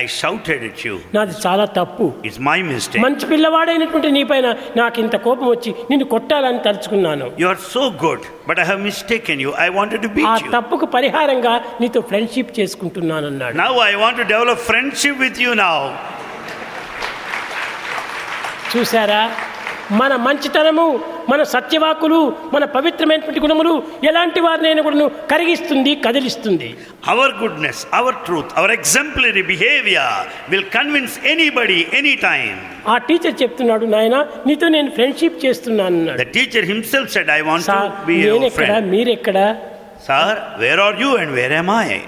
ఐ 0.00 0.02
షౌటెడ్ 0.20 0.62
ఇట్ 0.68 0.82
యూ 0.86 0.94
నాది 1.14 1.34
చాలా 1.44 1.64
తప్పు. 1.78 2.04
ఇట్స్ 2.26 2.40
మై 2.48 2.56
మిస్టేక్ 2.68 3.02
మంచి 3.04 3.24
పిల్లవాడైనటువంటి 3.32 4.10
నీపైన 4.16 4.48
నాకు 4.80 4.96
ఇంత 5.04 5.16
కోపం 5.26 5.46
వచ్చి 5.54 5.70
నిన్ను 5.90 6.06
కొట్టాలని 6.12 6.60
తలుచుకున్నాను. 6.66 7.26
You 7.42 7.48
are 7.52 7.60
so 7.74 7.82
good 8.04 8.24
but 8.48 8.60
I 8.62 8.66
have 8.70 8.80
mistake 8.88 9.28
you 9.44 9.52
I 9.66 9.68
wanted 9.78 10.02
to 10.06 10.10
beat 10.16 10.30
ఆ 10.32 10.36
తప్పుకు 10.56 10.88
పరిహారంగా 10.96 11.54
నీతో 11.82 12.02
ఫ్రెండ్షిప్ 12.12 12.52
చేసుకుంటున్నాను 12.60 13.28
అన్నాడు 13.32 13.58
now 13.64 13.72
I 13.90 13.92
want 14.04 14.20
to 14.22 14.26
develop 14.34 14.62
friendship 14.70 15.20
with 15.26 15.40
you 15.46 15.52
now 15.64 15.76
చూసారా 18.74 19.22
మన 19.92 20.12
మంచితనము 20.24 20.84
మన 21.28 21.40
సత్యవాకులు 21.52 22.18
మన 22.54 22.64
పవిత్రమైనటువంటి 22.74 23.40
గుణములు 23.40 23.72
ఎలాంటి 24.08 24.40
వారినైనా 24.40 24.82
కూడా 24.82 25.08
కరిగిస్తుంది 25.32 25.92
కదిలిస్తుంది. 26.06 26.68
Our 27.08 27.34
goodness 27.42 27.82
our 27.94 28.18
truth 28.26 28.52
our 28.56 28.72
exemplary 28.72 29.42
behaviour 29.42 30.22
will 30.50 30.68
convince 30.74 31.18
anybody 31.26 31.78
any 31.92 32.14
time 32.24 32.54
ఆ 32.88 32.96
టీచర్ 33.08 33.36
చెప్తున్నాడు 33.42 33.86
నాయన 33.86 34.16
నీతో 34.46 34.68
నేను 34.68 34.90
ఫ్రెండ్షిప్ 34.90 35.38
చేస్తున్నాను 35.44 36.00
the 36.14 36.26
teacher 36.36 36.66
himself 36.72 37.12
said 37.16 37.30
I 37.30 37.40
want 37.42 37.68
to 37.68 37.78
be 38.06 38.16
your 38.22 38.56
friend 38.58 38.88
మీరు 38.88 39.12
ఎక్కడ 39.18 39.38
sir 40.08 40.38
where 40.58 40.80
are 40.80 40.98
you 41.02 41.12
and 41.18 41.34
where 41.34 41.56
I 41.78 42.00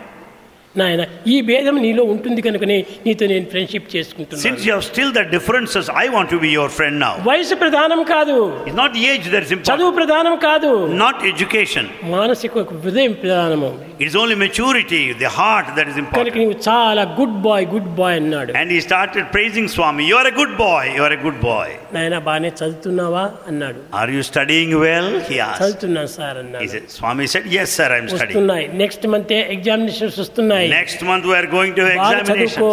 నాయన 0.81 1.03
ఈ 1.35 1.37
భేదం 1.49 1.77
నీలో 1.85 2.05
ఉంటుంది 2.13 2.41
కనుకనే 2.47 2.79
నీతో 3.07 3.25
నేను 3.33 3.47
ఫ్రెండ్షిప్ 3.53 3.89
చేసుకుంటున్నాను. 3.95 4.45
Since 4.47 4.63
you 4.67 4.73
have 4.75 4.85
still 4.91 5.13
the 5.19 5.23
differences 5.35 5.89
I 6.03 6.07
want 6.15 6.31
to 6.35 6.39
be 6.45 6.51
your 6.59 6.73
friend 6.79 6.99
now 7.05 7.13
వయసు 7.31 7.57
ప్రధానం 7.65 8.01
కాదు. 8.15 8.37
It's 8.69 8.79
not 8.83 8.97
age 9.13 9.27
that 9.35 9.45
is 9.47 9.53
important 9.57 9.81
చదువు 9.81 9.93
ప్రధానం 10.01 10.35
కాదు. 10.49 10.71
నాట్ 11.05 11.21
ఎడ్యుకేషన్ 11.33 11.89
మానసిక 12.17 12.65
హృదయం 12.85 13.15
ప్రధానము. 13.25 13.71
It's 14.05 14.17
only 14.23 14.37
maturity 14.45 15.03
the 15.23 15.31
heart 15.39 15.71
that 15.77 15.91
is 15.93 16.01
important 16.05 16.39
నీవు 16.43 16.57
చాలా 16.69 17.05
గుడ్ 17.21 17.39
బాయ్ 17.49 17.67
గుడ్ 17.75 17.91
బాయ్ 18.01 18.17
అన్నాడు. 18.23 18.53
And 18.63 18.73
he 18.77 18.81
started 18.89 19.29
praising 19.37 19.71
Swami 19.77 20.09
you 20.11 20.17
are 20.23 20.31
a 20.33 20.35
good 20.41 20.57
boy 20.65 20.89
you 20.97 21.05
are 21.09 21.17
a 21.19 21.21
good 21.27 21.41
boy 21.51 21.73
నాయన 21.97 22.19
బానే 22.31 22.53
చదువుతున్నావా? 22.61 23.25
అన్నాడు. 23.53 23.81
Are 24.03 24.13
you 24.17 24.23
studying 24.33 24.77
well 24.87 25.13
he 25.31 25.39
ask 25.49 25.63
చదువుతున్నాను 25.63 26.13
sir 26.19 26.39
అన్నాడు. 26.45 26.83
Swami 26.99 27.29
said 27.35 27.49
yes 27.59 27.71
sir 27.79 27.89
i 27.97 28.01
am 28.03 28.09
studying. 28.17 28.51
Next 28.85 29.07
month 29.15 29.33
examinations 29.57 30.21
వస్తున్నాయి? 30.25 30.64
Next 30.73 31.03
month 31.05 31.27
we're 31.27 31.49
going 31.55 31.77
to 31.77 31.87
examination 31.95 32.71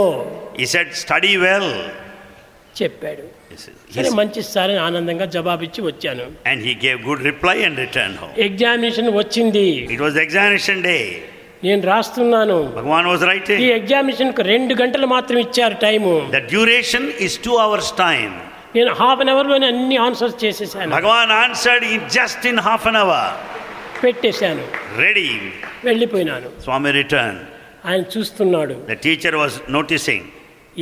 he 0.59 0.67
said 0.73 0.93
study 1.01 1.33
well 1.43 1.71
చెప్పాడు 2.81 3.25
సరే 3.93 4.09
మంచి 4.19 4.41
సార్ 4.45 4.71
ఆనందంగా 4.85 5.25
జవాబిచ్చి 5.35 5.81
వచ్చాను 5.87 6.25
and 6.49 6.61
he 6.67 6.73
gave 6.83 6.99
good 7.07 7.23
reply 7.29 7.57
and 7.67 7.79
return 7.79 8.15
home 8.21 8.33
examination 8.47 9.09
వచ్చింది 9.17 9.65
it 9.87 10.03
was 10.03 10.19
examination 10.25 10.81
day 10.87 10.97
నేను 11.63 11.81
రాస్తున్నాను 11.89 12.57
భగవాన్ 12.77 13.07
వాజ్ 13.09 13.25
రైట్ 13.31 13.51
ఈ 13.57 13.67
ఎగ్జామినేషన్ 13.79 14.31
కు 14.37 14.43
రెండు 14.53 14.73
గంటలు 14.81 15.09
మాత్రం 15.15 15.39
ఇచ్చారు 15.45 15.75
time 15.83 16.05
the 16.35 16.41
duration 16.53 17.07
is 17.27 17.37
two 17.43 17.55
hours 17.65 17.91
time 17.99 18.29
నేను 18.75 18.91
హాఫ్ 18.99 19.21
అన్ 19.23 19.31
అవర్ 19.31 19.47
లోనే 19.51 19.67
అన్ని 19.71 19.97
ఆన్సర్స్ 20.05 20.37
చేసేసాను 20.43 20.91
Bhagavan 20.97 21.33
answered 21.39 21.85
in 21.89 22.05
just 22.17 22.45
in 22.51 22.61
half 22.67 22.85
an 22.91 22.99
hour 23.01 23.31
పెట్టేశాను 24.03 24.63
రెడీ 24.97 25.27
వెళ్ళిపోయినాను 25.85 26.49
స్వామి 26.63 26.91
రిటర్న్ 26.99 27.39
ఆయన 27.89 28.03
చూస్తున్నాడు. 28.13 28.73
ద 28.89 28.95
టీచర్ 29.05 29.35
వాస్ 29.41 29.55
నోటీసింగ్ 29.77 30.25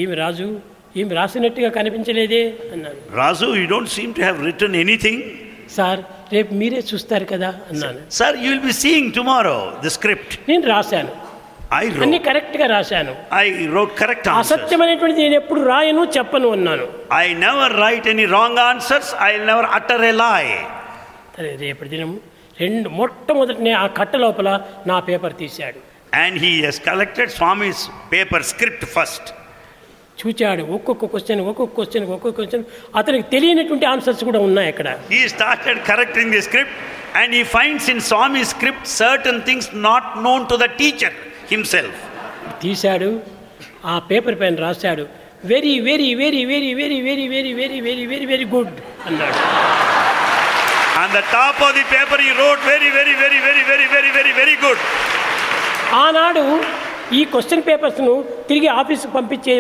ఈమె 0.02 0.16
రాజు? 0.24 0.48
ఈమె 1.00 1.14
రాసినట్టుగా 1.20 1.70
కనిపించలేదే? 1.78 2.42
అన్నాను 2.74 3.00
Raju 3.22 3.48
you 3.60 3.66
don't 3.74 3.92
seem 3.98 4.12
to 4.18 4.22
have 4.26 4.38
return 4.50 4.78
anything 4.84 5.22
sir 5.78 6.00
రేపు 6.36 6.52
మీరే 6.62 6.80
చూస్తారు 6.92 7.26
కదా? 7.34 7.50
అన్నాను 7.72 8.00
sir 8.20 8.36
you 8.44 8.48
will 8.54 8.66
be 8.70 8.76
seeing 8.84 9.12
tomorrow 9.18 9.58
the 9.86 9.92
script 9.98 10.34
నేను 10.50 10.66
రాశాను. 10.76 11.12
ఐ 11.80 11.84
అన్ని 12.04 12.20
కరెక్ట్గా 12.28 12.68
రాశాను. 12.68 13.12
ఐ 13.42 13.46
రోట్ 13.76 13.94
కరెక్ట్ 14.02 14.28
అసత్యమైనటువంటిది 14.42 15.22
నేను 15.26 15.38
ఎప్పుడు 15.42 15.62
రాయను 15.72 16.04
చెప్పను 16.18 16.48
అన్నాను. 16.56 16.86
I 17.24 17.28
never 17.46 17.76
write 17.84 18.08
any 18.14 18.26
wrong 18.38 18.62
answers 18.70 19.12
I 19.30 19.32
never 19.52 19.68
utter 19.78 20.06
a 20.06 20.14
lie 20.24 20.52
రేపటి 21.64 21.90
దినం 21.90 22.12
రెండు 22.62 22.88
మొట్టమొదటి 23.00 23.72
ఆ 23.82 23.86
కట్ట 24.00 24.16
లోపల 24.16 24.50
నా 24.88 25.00
పేపర్ 25.00 25.36
తీశాడు. 25.44 25.80
And 26.18 26.38
he 26.44 26.52
has 26.62 26.80
collected 26.88 27.32
Swami's 27.32 27.82
paper 28.14 28.46
script 28.52 28.86
first 28.96 29.30
చూచాడు 30.22 30.64
ఒక్కొక్క 30.76 31.06
క్వశ్చన్ 31.06 31.42
ఒక్కొక్క 31.42 31.74
క్వశ్చన్ 31.76 32.06
ఒక్కొక్క 32.08 32.36
క్వశ్చన్ 32.40 32.64
అతనికి 32.96 33.26
తెలియనటువంటి 33.34 33.86
ఆన్సర్స్ 33.86 34.24
కూడా 34.30 34.40
ఉన్నాయి 34.40 34.70
అక్కడ 34.74 34.90
he 35.12 35.22
started 35.36 35.80
correcting 35.90 36.34
the 36.36 36.42
script 36.42 36.76
and 37.20 37.34
he 37.38 37.44
finds 37.54 37.88
in 37.94 38.04
Swami 38.10 38.42
script 38.46 38.90
certain 38.96 39.42
things 39.42 39.70
not 39.86 40.10
known 40.28 40.44
to 40.50 40.58
the 40.58 40.68
teacher 40.82 41.16
himself 41.54 42.02
తీశాడు 42.62 43.10
ఆ 43.86 43.96
పేపర్ 44.10 44.38
పైన 44.42 44.56
రాశాడు 44.66 45.06
very 45.46 45.74
very 45.82 46.10
very 46.16 46.42
very 46.46 46.72
very 46.76 47.00
very 47.08 47.28
very 47.34 47.52
very 47.54 47.80
very 47.82 48.06
very 48.08 48.26
very 48.26 48.48
good 48.56 48.74
అన్నాడు 49.08 49.40
on 51.02 51.14
the 51.14 51.22
top 51.36 51.62
of 51.68 51.74
the 51.78 51.86
paper 51.94 52.24
he 52.26 52.32
wrote 52.42 52.64
very 52.68 52.90
very 52.98 53.16
very 53.24 53.40
very 53.48 53.64
very 53.72 53.88
very 54.18 54.34
very 54.34 54.56
good 54.66 54.84
ఆనాడు 55.98 56.44
ఈ 57.12 57.24
question 57.26 57.64
పేపర్స్ను 57.68 58.12
తిరిగి 58.50 58.68
office 58.68 59.06
పంపించే 59.16 59.54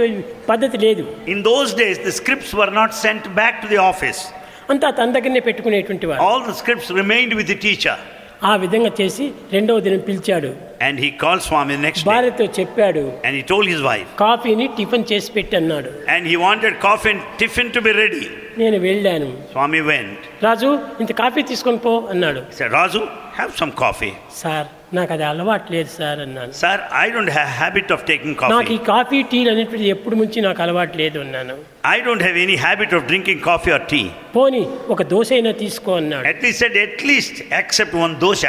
పద్ధతి 0.49 0.77
లేదు. 0.77 1.03
In 1.27 1.41
those 1.43 1.71
days 1.75 1.99
the 2.05 2.11
scripts 2.11 2.55
were 2.55 2.73
not 2.73 2.93
sent 2.93 3.27
back 3.39 3.57
to 3.61 3.67
the 3.67 3.79
office 3.91 4.21
అంతా 4.69 4.91
తన 4.91 5.11
దగ్గరనే 5.11 5.39
పెట్టుకునేటువంటి 5.39 6.07
all 6.27 6.43
the 6.47 6.53
scripts 6.53 6.91
remained 6.91 7.33
with 7.39 7.47
the 7.47 7.55
teacher 7.55 8.01
ఆ 8.43 8.55
విధంగా 8.55 8.91
చేసి 8.99 9.25
రెండవ 9.53 9.79
దినం 9.79 9.99
పిలిచాడు. 9.99 10.51
And 10.81 10.99
he 11.03 11.09
call 11.23 11.41
Swami 11.41 11.75
next 11.83 12.05
భార్యతో 12.09 12.45
చెప్పాడు 12.59 13.03
and 13.25 13.35
he 13.37 13.43
told 13.49 13.69
his 13.71 13.83
wife 13.83 14.09
కాఫీని 14.21 14.67
టిఫిన్ 14.77 15.07
చేసి 15.11 15.31
పెట్టన్నాడు 15.37 15.91
and 16.15 16.27
he 16.31 16.35
wanted 16.43 16.77
coffee 16.81 17.09
and 17.11 17.23
tiffin 17.39 17.71
to 17.71 17.81
be 17.81 17.93
ready 17.99 18.23
నేను 18.59 18.77
వెళ్ళాను 18.85 19.29
స్వామి 19.51 19.81
వెంట్ 19.89 20.23
రాజు 20.43 20.69
ఇంత 21.01 21.11
కాఫీ 21.19 21.43
తీసుకొని 21.49 21.79
పో 21.79 21.93
అన్నాడు 22.13 22.41
Raju 22.73 23.01
have 23.35 23.51
some 23.59 23.73
coffee 23.81 24.11
sir 24.39 24.67
నాకు 24.93 25.11
అది 25.13 25.25
అలవాట్లేదు 25.25 25.89
సార్ 25.97 26.19
అన్నాను 26.19 26.53
sir 26.61 26.81
I 26.99 27.05
don't 27.11 27.31
have 27.31 27.51
habit 27.59 27.91
of 27.95 28.03
taking 28.07 28.35
coffee 28.35 28.53
నాకు 28.53 28.73
ఈ 28.73 28.79
కాఫీ 28.87 29.19
టీ 29.31 29.39
అనేటువంటి 29.45 29.89
ఎప్పుడు 29.89 30.15
నుంచి 30.15 30.41
నాకు 30.41 30.61
అలవాటు 30.61 30.97
లేదు 31.03 31.19
అన్నాను 31.19 31.55
I 31.89 31.97
don't 32.07 32.23
have 32.25 32.39
any 32.39 32.57
habit 32.63 32.95
of 32.97 33.05
drinking 33.07 33.43
coffee 33.43 33.71
or 33.71 33.85
tea 33.91 34.01
పోనీ 34.35 34.63
ఒక 34.89 35.03
దోశ 35.13 35.31
అయినా 35.37 35.53
తీసుకో 35.61 35.93
అన్నాడు 35.99 36.27
at least 36.31 36.79
at least 36.85 37.39
accept 37.53 37.97
one 37.97 38.15
dosa 38.25 38.43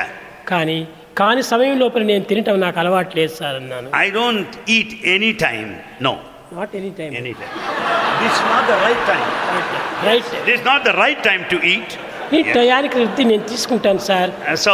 కానీ 0.45 0.79
కాని 1.19 1.43
సమయం 1.53 1.77
లోపల 1.83 2.03
నేను 2.11 2.25
తినటం 2.31 2.61
నాకు 2.65 2.79
అలవాటు 2.83 3.13
లేదు 3.19 3.33
సార్ 3.41 3.57
అన్నాను. 3.61 3.89
I 4.05 4.07
don't 4.19 4.55
eat 4.77 4.93
any 5.15 5.33
time 5.47 5.65
no 6.07 6.15
not 6.59 6.75
any 6.81 6.93
time 7.01 7.11
any 7.21 7.33
time 7.41 7.51
this 8.23 8.41
not 8.53 8.69
the 8.71 8.77
right 8.85 9.05
time 9.11 9.25
right 10.11 10.31
this 10.51 10.65
not 10.71 10.85
the 10.89 10.95
right 11.03 11.23
time 11.31 11.43
to 11.55 11.59
eat 11.75 11.97
ఈ 12.39 12.41
టయానికి 12.57 12.95
తృప్తి 12.97 13.23
నేను 13.29 13.45
తీసుకుంటాను 13.53 14.01
sir. 14.09 14.31
So 14.65 14.73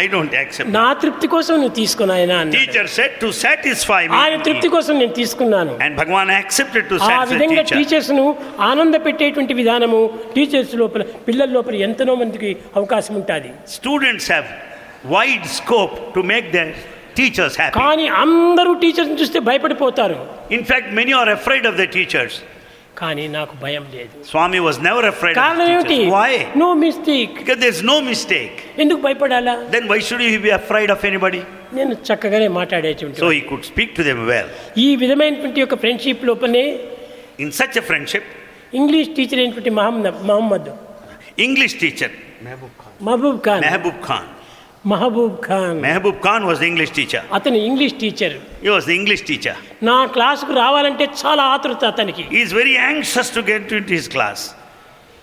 I 0.00 0.04
don't 0.14 0.32
accept 0.38 0.70
నా 0.76 0.86
తృప్తి 1.02 1.26
కోసం 1.34 1.54
నువ్వు 1.62 1.74
తీసుకున్నా 1.80 2.14
ఆయన 2.20 2.36
teacher 2.56 2.88
said 2.96 3.14
to 3.22 3.28
satisfy 3.42 4.00
me 4.08 4.16
ఆయన 4.22 4.38
తృప్తి 4.48 4.68
కోసం 4.76 4.94
నేను 5.02 5.14
తీసుకున్నాను. 5.20 5.74
And 5.84 5.96
Bhagavan 6.00 6.32
accepted 6.38 6.86
to 6.92 6.96
satisfy 7.04 7.18
ఆ 7.20 7.30
విధంగా 7.32 7.62
టీచర్స్ను 7.74 8.24
ఆనంద 8.70 8.94
పెట్టేటువంటి 9.06 9.54
విధానము 9.60 10.00
టీచర్స్ 10.36 10.74
లోపల 10.82 11.04
పిల్లల 11.28 11.50
లోపల 11.58 11.76
ఎంతనో 11.88 12.16
మందికి 12.22 12.50
అవకాశం 12.80 13.14
ఉంటుంది. 13.20 13.52
Students 13.76 14.28
have 14.34 14.48
wide 15.05 15.45
scope 15.57 15.95
to 16.15 16.21
make 16.23 16.47
their 16.51 16.69
teachers 17.19 17.53
happy. 17.61 17.75
కానీ 17.81 18.05
అందరూ 18.23 18.71
టీచర్స్ని 18.83 19.19
చూస్తే 19.21 19.39
భయపడిపోతారు 19.49 20.17
In 20.57 20.63
fact, 20.71 20.87
many 20.99 21.13
are 21.21 21.29
afraid 21.39 21.65
of 21.69 21.75
their 21.79 21.91
teachers. 21.99 22.33
కానీ 23.01 23.23
నాకు 23.35 23.53
భయం 23.63 23.83
లేదు 23.95 24.15
Swami 24.31 24.59
was 24.67 24.77
never 24.87 25.03
afraid 25.11 25.33
of 25.35 25.39
కారణం 25.41 25.67
his 25.67 25.73
ఏమిటి 25.75 25.95
teachers. 25.95 26.13
Why? 26.17 26.31
No 26.61 26.67
mistake 26.83 27.33
Because 27.39 27.59
there's 27.63 27.81
no 27.91 27.97
mistake. 28.11 28.57
ఎందుకు 28.83 28.99
భయపడాలా 29.07 29.55
Then 29.75 29.85
why 29.91 29.99
should 30.07 30.23
he 30.27 30.37
be 30.47 30.53
afraid 30.61 30.89
of 30.95 31.01
anybody? 31.11 31.41
నేను 31.79 31.93
చక్కగానే 32.09 32.47
మాట్లాడేటువంటి 32.59 33.21
So 33.25 33.29
he 33.37 33.41
could 33.51 33.65
speak 33.71 33.91
to 33.99 34.05
them 34.09 34.19
well. 34.33 34.49
ఈ 34.85 34.89
విధమైనటువంటి 35.03 35.61
యొక్క 35.63 35.77
ఫ్రెండ్షిప్ 35.83 36.23
లోపలనే 36.31 36.65
In 37.45 37.51
such 37.61 37.75
a 37.81 37.85
friendship, 37.89 38.25
English 38.79 39.09
teacher 39.17 39.39
అయినటువంటి 39.43 39.73
Mohammed 39.79 40.19
Mohammed 40.31 40.69
English 41.45 41.73
teacher, 41.83 42.11
Mahabub 42.47 42.75
Khan 42.83 42.91
Mehboob 43.07 43.37
Khan. 43.45 43.61
Mahabub 43.65 43.99
Khan 44.07 44.29
Mehboob 44.87 46.21
Khan 46.21 46.45
was 46.45 46.59
the 46.59 46.67
English 46.67 46.91
teacher. 46.91 47.21
అతను 47.37 47.57
English 47.67 47.95
teacher 48.03 48.35
He 48.63 48.69
was 48.75 48.85
the 48.89 48.95
English 49.01 49.21
teacher. 49.29 49.55
నా 49.89 49.97
క్లాసుకు 50.15 50.53
రావాలంటే 50.63 51.05
చాలా 51.21 51.43
ఆతృత 51.53 51.83
అతనికి 51.93 52.23
He 52.35 52.41
is 52.47 52.51
very 52.61 52.75
anxious 52.91 53.29
to 53.37 53.41
get 53.51 53.71
into 53.77 53.93
his 53.99 54.09
class. 54.15 54.39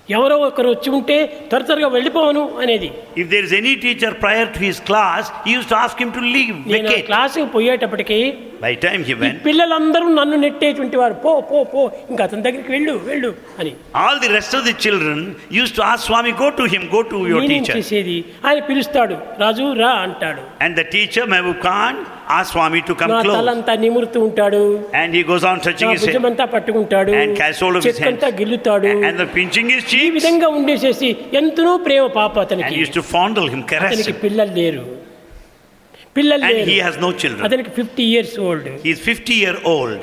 ఎవరో 0.09 0.35
ఒకరు 0.37 0.69
వచ్చి 0.69 0.89
ఉంటే 0.89 1.15
తరతరగా 1.51 1.87
వెళ్ళిపోవను 1.87 2.57
అనేది. 2.61 2.89
If 3.17 3.29
there 3.29 3.45
is 3.45 3.53
any 3.53 3.75
teacher 3.75 4.13
prior 4.21 4.49
to 4.53 4.59
his 4.59 4.81
class 4.81 5.31
he 5.47 5.53
use 5.53 5.69
to 5.69 5.75
ask 5.75 5.99
him 5.99 6.13
to 6.13 6.19
leave 6.35 6.55
vacate 6.67 7.05
క్లాసుకి 7.05 7.45
పోయేటప్పటికి 7.45 8.19
బై 8.61 8.75
టైం 8.75 8.99
హి 9.03 9.13
వెంట్ 9.13 9.39
పిల్లలందరూ 9.45 10.07
నన్ను 10.09 10.37
నెట్టేటువంటి 10.37 10.97
వారు 10.97 11.13
పో 11.13 11.41
పో 11.51 11.63
పో 11.63 11.81
ఇంకా 12.09 12.23
అతని 12.23 12.41
దగ్గరికి 12.41 12.71
వెళ్ళు 12.71 12.93
వెళ్ళు 13.05 13.31
అని. 13.59 13.71
All 13.95 14.19
the 14.19 14.27
rest 14.27 14.55
of 14.55 14.65
the 14.65 14.75
children 14.85 15.25
used 15.51 15.75
to 15.77 15.81
ask 15.81 16.05
Swami 16.05 16.31
go 16.43 16.49
to 16.49 16.63
him 16.75 16.87
go 16.95 17.01
to 17.01 17.15
your 17.15 17.47
teacher 17.47 17.75
నేను 17.75 17.77
చేసేది? 17.77 18.17
ఆయన 18.45 18.59
పిలుస్తాడు 18.59 19.17
రాజు 19.39 19.73
రా 19.81 19.89
అంటాడు. 20.05 20.41
And 20.61 20.77
the 20.79 20.85
teacher 20.93 21.29
my 21.29 21.39
we 21.39 21.53
can't 21.67 22.03
asked 22.36 22.52
Swami 22.54 22.80
to 22.88 22.94
come 23.00 23.10
నా 23.12 23.20
close. 23.24 23.36
తలంతా 23.38 23.72
నిమురుతూ 23.84 24.18
ఉంటాడు 24.28 24.60
And 25.00 25.10
he 25.16 25.22
goes 25.30 25.44
on 25.50 25.56
touching 25.66 25.88
నా 25.88 25.94
his 25.94 26.02
head 26.02 26.10
భుజమంతా 26.10 26.44
పట్టుకుంటాడు 26.54 27.12
and 27.22 27.32
catch 27.40 27.60
hold 27.64 27.76
of 27.78 27.84
his 27.84 27.88
చెక్కంతా 27.90 28.28
hands. 28.28 28.38
గిల్లుతాడు 28.40 28.92
And 29.08 29.16
the 29.22 29.28
pinching 29.36 29.68
his 29.74 29.82
ఈ 29.84 29.90
cheeks. 29.92 30.14
విధంగా 30.18 30.48
ఉండేసేసి 30.58 31.10
ఎంతనో 31.40 31.74
ప్రేమ 31.88 32.06
పాప 32.18 32.34
And 32.36 32.46
అతనికి 32.46 32.74
used 32.84 32.96
to 33.00 33.04
fondle 33.14 33.48
him, 33.54 33.62
caress 33.72 33.92
అతనికి 33.92 34.14
him. 34.14 34.20
పిల్లలు 34.24 34.54
లేరు 34.60 34.84
పిల్లలు 36.18 36.44
And 36.46 36.56
లేరు 36.58 36.70
he 36.72 36.78
has 36.86 36.96
no 37.06 37.10
children. 37.22 37.44
అతనికి 37.48 37.72
fifty 37.78 38.04
years 38.12 38.36
old 38.48 38.68
He 38.86 38.92
is 38.96 39.02
50 39.14 39.36
year 39.44 39.56
old. 39.74 40.00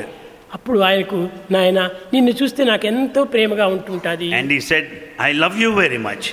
అప్పుడు 0.55 0.79
ఆయనకు 0.89 1.17
నాయన 1.53 1.79
నిన్ను 2.13 2.31
చూస్తే 2.41 2.61
నాకు 2.71 2.85
ఎంతో 2.91 3.21
ప్రేమగా 3.33 3.65
ఉంటుంటుంది 3.77 4.27
And 4.39 4.49
he 4.55 4.61
said, 4.69 4.85
I 5.27 5.33
love 5.43 5.55
you 5.63 5.71
very 5.83 5.99
much. 6.09 6.23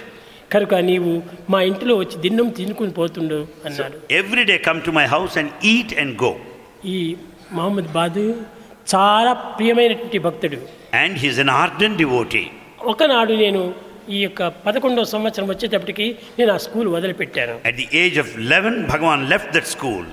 కనుక 0.51 0.75
నీవు 0.89 1.11
మా 1.53 1.59
ఇంటిలో 1.69 1.95
వచ్చి 1.95 2.17
దిన్నం 2.25 2.47
తినుకుని 2.59 2.93
పోతుండు 2.99 3.39
అన్నాడు 3.67 3.97
Every 4.21 4.43
day 4.51 4.57
come 4.67 4.79
to 4.87 4.93
my 4.99 5.05
house 5.15 5.35
and 5.41 5.49
eat 5.73 5.91
and 6.01 6.11
go. 6.23 6.31
ఈ 6.93 6.99
మహమ్మద్ 7.57 7.91
బాదు 7.99 8.23
చాలా 8.93 9.31
ప్రియమైనటువంటి 9.57 10.19
భక్తుడు 10.27 10.59
he 11.15 11.27
is 11.31 11.37
an 11.45 11.51
ardent 11.63 11.95
devotee. 12.03 12.47
ఒకనాడు 12.93 13.33
నేను 13.43 13.61
ఈ 14.09 14.19
యొక్క 14.21 14.43
పదకొండవ 14.65 15.07
సంవత్సరం 15.13 15.47
వచ్చేటప్పటికి 15.49 16.05
నేను 16.37 16.51
ఆ 16.55 16.59
స్కూల్ 16.65 16.87
వదిలిపెట్టాను 16.95 17.55
At 17.69 17.75
the 17.81 17.87
age 18.03 18.17
of 18.23 18.29
11, 18.39 18.77
Bhagavan 18.91 19.21
left 19.33 19.49
that 19.57 19.67
school. 19.75 20.03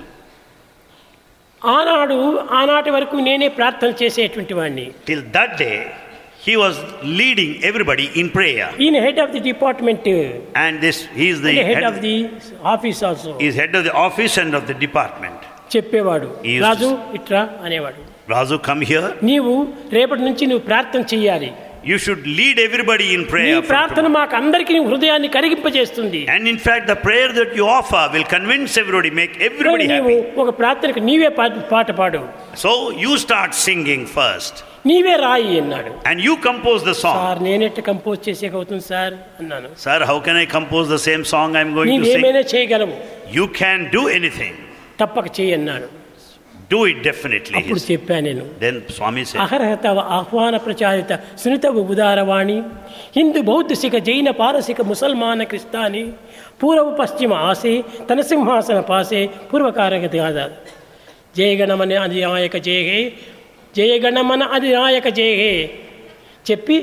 ఆనాడు 1.61 2.17
ఆనాటి 2.59 2.89
వరకు 2.95 3.15
నేనే 3.27 3.47
ప్రార్థన 3.59 3.93
చేసేటువంటి 4.01 4.53
వాడిని 4.53 4.85
Till 5.07 5.23
that 5.37 5.51
day, 5.63 5.77
he 6.47 6.55
was 6.55 6.75
leading 7.19 7.51
everybody 7.69 8.05
in 8.21 8.27
prayer. 8.37 8.67
ఈయన 8.85 8.97
head 9.07 9.19
of 9.23 9.31
the 9.35 9.41
department 9.51 10.07
And 10.65 10.73
this, 10.85 10.97
he 11.19 11.27
is 11.33 11.39
the 11.45 11.53
head 11.59 11.69
head 11.71 11.85
of 11.89 11.97
of, 11.99 12.05
the 12.07 12.15
office 12.73 13.01
also 13.09 13.31
he 13.43 13.47
is 13.51 13.55
head 13.61 13.73
of 13.79 13.83
the 13.89 13.95
office 14.07 14.35
and 14.43 14.53
of 14.59 14.65
the 14.71 14.77
department. 14.85 15.39
చెప్పేవాడు 15.75 16.29
రాజు 16.67 16.91
ఇట్రా 17.19 17.41
అనేవాడు 17.67 18.03
Razu, 18.33 18.55
come 18.69 18.81
here. 18.89 19.09
నీవు 19.29 19.51
రేపటి 19.97 20.23
నుంచి 20.27 20.43
నువ్వు 20.49 20.63
ప్రార్థన 20.69 21.01
చెయ్యాలి 21.13 21.49
You 21.84 21.96
should 21.98 22.24
lead 22.38 22.56
everybody 22.64 23.06
in 23.14 23.20
నీ 23.22 23.28
prayer. 23.30 23.54
from 23.56 23.68
ప్రార్థన 23.70 23.94
tomorrow. 23.98 24.16
మాకు 24.18 24.34
అందరికీ 24.40 24.72
నీ 24.74 24.80
హృదయాన్ని 24.90 25.28
కరిగింపజేస్తుంది 25.36 26.20
And 26.34 26.44
in 26.52 26.58
fact, 26.66 26.84
the 26.86 26.98
prayer 27.06 27.30
that 27.38 27.50
you 27.58 27.64
offer 27.78 28.02
will 28.14 28.26
convince 28.34 28.72
everybody, 28.82 29.10
make 29.20 29.32
everybody 29.48 29.86
నీవు 29.92 30.12
happy. 30.16 30.38
ఒక 30.42 30.50
ప్రార్థనకు 30.60 31.00
నీవే 31.08 31.30
పా- 31.38 31.48
పాట 31.72 31.90
పాడు 32.00 32.20
So 32.64 32.70
you 33.04 33.12
start 33.24 33.50
singing 33.66 34.04
first. 34.18 34.54
నీవే 34.90 35.14
రాయి 35.26 35.52
అన్నాడు 35.62 35.90
And 36.10 36.18
you 36.26 36.34
compose 36.48 36.82
the 36.90 36.96
song. 37.02 37.18
Sir 37.20 37.40
నేనెట్ట 37.48 37.80
compose 37.90 38.20
చేసేక 38.28 38.54
అవుతుంది 38.60 38.84
సార్ 38.92 39.16
అన్నాను 39.40 39.70
Sir, 39.86 39.98
how 40.10 40.18
can 40.28 40.38
I 40.44 40.48
compose 40.58 40.86
the 40.96 41.02
same 41.08 41.24
song 41.34 41.48
I'm 41.60 41.72
going 41.78 41.90
to 41.90 41.96
sing? 41.96 42.06
నీవేమైనా 42.06 42.44
చేయగలవు 42.54 42.96
You 43.38 43.46
can 43.60 43.80
do 43.96 44.04
anything. 44.18 44.54
తప్పక 45.02 45.26
చేయి 45.40 45.52
అన్నాడు 45.58 45.88
Do 46.70 46.78
it 46.90 46.98
definitely. 47.04 47.54
he 47.54 47.58
అప్పుడు 47.60 47.80
said. 47.80 47.90
చెప్పాను 47.90 48.24
నేను 48.28 48.44
Then 48.62 48.76
Swami 48.96 49.22
said, 49.30 49.40
అహరహత 49.44 49.86
ఆహ్వాన 50.18 50.54
ప్రచారిత 50.66 51.12
సునితవ 51.42 51.82
ఉదారవాణి 51.94 52.56
హిందూ 53.16 53.40
బౌద్ధ 53.50 53.72
సిఖ 53.82 53.96
జైన 54.08 54.30
పారసిక 54.40 54.80
ముసల్మాన 54.90 55.44
క్రిస్తాని 55.52 56.04
పూర్వ 56.62 56.86
పశ్చిమ 57.00 57.32
ఆసే 57.50 57.74
తన 58.08 58.20
సింహాసన 58.30 58.78
పాసే 58.90 59.20
పూర్వకారక 59.50 60.04
గాథ 60.16 60.38
జయగణమన 61.38 61.92
అధినాయక 62.06 62.56
జయహే 62.66 63.00
జయగణమన 63.74 64.42
అధినాయక 64.56 65.08
జయహే 65.18 65.54
చెప్పి 66.46 66.76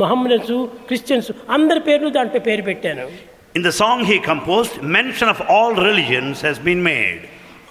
మహమ్మదన్స్ 0.00 0.52
క్రిస్టియన్స్ 0.88 1.30
అందరి 1.56 1.82
పేర్లు 1.88 2.10
దాంట్లో 2.18 2.42
పేరు 2.48 2.64
పెట్టాను 2.70 3.06
in 3.54 3.62
the 3.62 3.72
song 3.74 3.98
he 4.08 4.16
composed, 4.24 4.74
mention 4.96 5.28
of 5.28 5.38
all 5.52 5.70
religions 5.86 6.36
has 6.42 6.58
been 6.60 6.80
made. 6.84 7.22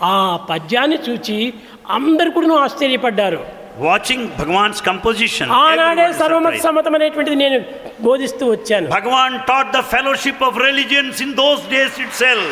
ఆ 0.05 0.36
పద్యాన్ని 0.50 0.98
చూచి 1.11 1.53
అందరు 1.90 2.30
కూడా 2.30 2.55
ఆశ్చర్యపడ్డారు. 2.55 3.40
వాచింగ్ 3.78 4.28
భగవాన్స్ 4.38 4.82
కంపోజిషన్ 4.82 5.50
ఆనాడే 5.50 6.12
సర్వమత 6.12 6.57
సమతం 6.57 6.92
నేను 7.42 7.59
బోధిస్తూ 8.00 8.50
వచ్చాను. 8.50 8.88
Bhagavan 8.88 9.38
taught 9.48 9.72
the 9.76 9.80
fellowship 9.80 10.42
of 10.42 10.59
religions 10.59 11.22
in 11.22 11.34
those 11.34 11.70
days 11.70 12.00
itself 12.12 12.46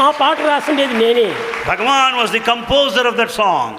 ఆ 0.00 0.10
పాట 0.10 0.40
రాసిండేది 0.40 0.94
నేనే. 0.94 1.28
Bhagavan 1.68 2.16
was 2.16 2.32
the 2.32 2.38
composer 2.38 3.06
of 3.06 3.16
that 3.16 3.30
song 3.30 3.76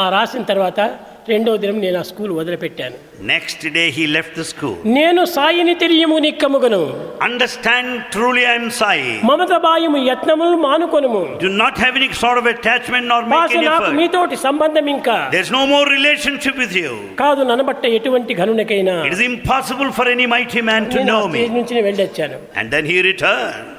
ఆ 0.00 0.08
రాసిన 0.08 0.42
తర్వాత 0.42 0.80
రెండవ 1.29 1.55
దినం 1.61 1.77
నేను 1.83 1.97
ఆ 1.99 2.05
school 2.09 2.31
వదిలిపెట్టాను 2.39 2.97
Next 3.29 3.61
day 3.77 3.85
he 3.97 4.03
left 4.15 4.33
the 4.39 4.45
school. 4.51 4.73
నేను 4.97 5.21
సాయిని 5.35 5.75
తెలియము 5.83 6.17
నిక్కముగను 6.25 6.81
Understand 7.27 7.87
truly 8.15 8.43
I 8.45 8.55
am 8.59 8.67
Sai. 8.79 8.97
మమత 9.29 9.53
బాయము 9.65 9.99
యత్నములు 10.09 10.57
మానుకొనుము 10.67 11.21
Do 11.45 11.51
not 11.63 11.75
have 11.83 11.95
any 12.01 12.09
sort 12.23 12.39
of 12.41 12.47
attachment 12.53 13.05
nor 13.11 13.21
భాష 13.33 13.47
make 13.47 13.57
any 13.59 13.67
నాకు 13.69 13.83
effort. 13.83 13.97
మీతోటి 14.01 14.37
సంబంధం 14.47 14.87
ఇంకా 14.95 15.17
There's 15.35 15.51
no 15.59 15.63
more 15.73 15.85
relationship 15.97 16.57
with 16.63 16.75
you. 16.81 16.91
కాదు 17.23 17.43
ననబట్ట 17.51 17.85
ఎటువంటి 17.99 18.33
ఘనునికైనా 18.41 18.97
It 19.09 19.15
is 19.19 19.23
impossible 19.31 19.91
for 19.99 20.07
any 20.15 20.27
mighty 20.35 20.63
man 20.71 20.83
to 20.93 20.99
నేను 20.99 21.15
ఆ 21.15 21.15
know 21.15 21.23
స్టేజ్ 21.31 21.51
me. 21.51 21.57
నుంచి 21.59 21.73
నేను 21.77 21.87
వెళ్ళొచ్చాను 21.91 22.39
And 22.59 22.67
then 22.75 22.85
he 22.91 22.97
returned. 23.11 23.71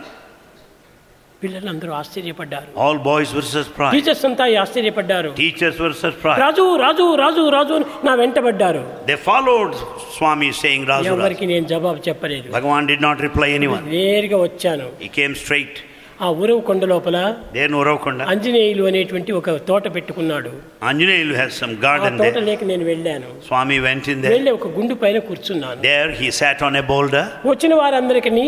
పిల్లలందరూ 1.43 1.91
ఆశ్చర్యపడ్డారు 2.01 2.68
All 2.84 2.99
boys 3.09 3.30
were 3.37 3.47
surprised. 3.55 3.95
Teachers 3.97 4.22
అంతా 4.28 4.45
ఆశ్చర్యపడ్డారు 4.62 5.30
Teachers 5.41 5.76
were 5.84 5.95
surprised. 6.05 6.41
రాజు 6.45 6.64
రాజు 6.84 7.07
రాజు 7.22 7.43
రాజు 7.57 7.74
అని 7.78 7.87
నా 8.07 8.12
వెంటబడ్డారు 8.20 8.82
They 9.11 9.18
followed 9.28 9.74
Swami 10.16 10.49
saying 10.62 10.84
Razu 10.93 11.09
Razu. 11.09 11.16
ఎవరికి 11.16 11.47
నేను 11.53 11.66
జవాబు 11.74 12.01
చెప్పలేదు 12.09 12.49
Bhagavan 12.57 12.87
did 12.93 13.03
not 13.09 13.18
reply 13.26 13.49
anyone. 13.59 13.84
నేరుగా 13.97 14.39
వచ్చాను 14.47 14.87
He 15.05 15.11
came 15.18 15.34
straight. 15.43 15.76
ఆ 16.24 16.28
ఉరవు 16.43 16.61
కొండ 16.68 16.84
లోపల 16.93 17.16
There 17.57 17.66
in 17.70 17.74
Uravkonda. 17.82 18.24
ఆంజనేయులు 18.32 18.84
అనేటువంటి 18.91 19.32
ఒక 19.41 19.57
తోట 19.70 19.84
పెట్టుకున్నాడు 19.97 20.53
Anjaneyalu 20.91 21.37
has 21.43 21.51
some 21.62 21.74
ఆ 21.76 21.84
garden 21.87 22.14
తోట 22.22 22.32
there. 22.32 22.47
లేక 22.49 22.64
నేను 22.72 22.87
వెళ్ళాను 22.93 23.28
Swami 23.49 23.78
went 23.89 24.07
in 24.14 24.18
there. 24.22 24.34
వెళ్ళి 24.37 24.53
ఒక 24.59 24.68
గుండు 24.78 24.97
పైన 25.05 25.20
కూర్చున్నాను 25.28 25.80
There 25.91 26.11
he 26.22 26.30
sat 26.41 26.62
on 26.68 26.76
a 26.82 26.87
boulder. 26.93 27.24
వచ్చిన 27.53 27.74
వారందరికీ 27.82 28.47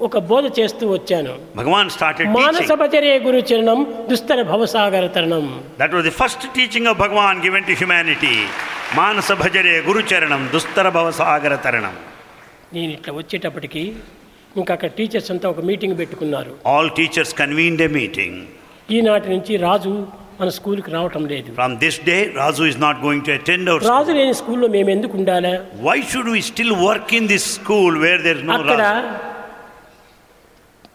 ఒక 0.00 0.18
బోధ 0.28 0.44
చేస్తూ 0.58 0.84
వచ్చాను 0.94 1.32
Bhagavan 1.58 1.88
started 1.96 2.26
మానస 2.36 2.60
teaching. 2.60 2.78
భజరే 2.82 3.14
గురు 3.26 3.40
చరణం 3.50 3.80
దుస్తర 4.10 4.38
భవసాగర 4.50 5.04
తరణం 5.16 5.44
That 5.82 5.92
was 5.96 6.04
the 6.10 6.14
first 6.20 6.42
teaching 6.58 6.84
of 6.90 6.94
Bhagavan 7.02 7.36
given 7.46 7.64
to 7.68 7.74
humanity. 7.82 8.36
Manasa 8.98 9.34
bhajare 9.42 9.74
guru 9.88 10.00
charanam 10.10 10.42
dustara 10.54 10.90
bhavasagara 10.96 11.58
taranam. 11.66 11.96
నేను 12.76 12.90
ఇట్లా 12.96 13.12
వచ్చేటప్పటికి 13.18 13.82
ఇంకా 14.56 14.70
అక్కడ 14.76 14.90
టీచర్స్ 14.98 15.30
అంతా 15.34 15.46
ఒక 15.52 15.60
మీటింగ్ 15.70 15.96
పెట్టుకున్నారు 16.00 16.52
All 16.72 16.86
teachers 17.00 17.30
convened 17.42 17.80
a 17.88 17.92
meeting. 17.98 18.32
ఈనాటి 18.96 19.28
నుంచి 19.34 19.52
రాజు 19.66 19.92
మన 20.40 20.48
స్కూల్కి 20.58 20.90
రావటం 20.96 21.22
లేదు 21.32 21.50
From 21.60 21.72
this 21.84 21.96
day, 22.10 22.20
Razu 22.40 22.64
is 22.72 22.78
not 22.86 22.96
going 23.06 23.20
to 23.26 23.32
attend 23.38 23.64
our 23.72 23.80
Raju 23.90 24.06
school. 24.06 24.18
లేని 24.20 24.36
స్కూల్లో 24.42 24.68
మేము 24.76 24.90
ఎందుకు 24.96 25.14
ఉండాలా 25.20 25.52
Why 25.88 25.98
should 26.12 26.30
we 26.36 26.40
still 26.52 26.72
work 26.88 27.08
in 27.18 27.26
this 27.34 27.44
school 27.58 27.92
where 28.04 28.20
there 28.26 28.38
is 28.40 28.46
no 28.50 28.56
అక్కడ 28.58 28.80
Razu? 28.86 29.28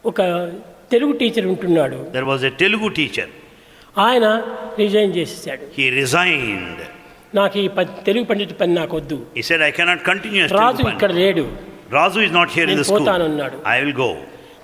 ఒక 0.08 0.20
తెలుగు 0.92 1.12
టీచర్ 1.20 1.46
ఉంటున్నాడు. 1.52 1.98
There 2.14 2.26
was 2.30 2.44
a 2.50 2.52
Telugu 2.62 2.86
teacher 2.98 3.30
ఆయన 4.04 4.26
resign 4.78 5.12
చేసేసాడు. 5.16 5.64
హీ 5.78 5.86
రిజైన్ 6.00 6.64
నాకు 7.38 7.58
ఈ 7.64 7.66
తెలుగు 8.08 8.24
పండిట 8.30 8.52
పని 8.60 8.72
నాకు 8.80 8.94
వద్దు. 9.00 9.18
He 9.36 9.42
said 9.48 9.62
I 9.68 9.70
cannot 9.78 10.02
continue 10.10 10.46
Raju 10.60 10.82
ఇక్కడ 10.94 11.12
లేడు. 11.22 11.44
Raju 11.98 12.18
is 12.26 12.34
not 12.38 12.52
here 12.56 12.70
in 12.74 12.78
the 12.80 12.86
school 12.90 13.04
పోతాను 13.04 13.24
అన్నాడు 13.30 13.58
ఐ 13.74 13.76
విల్ 13.82 13.96
గో 14.04 14.10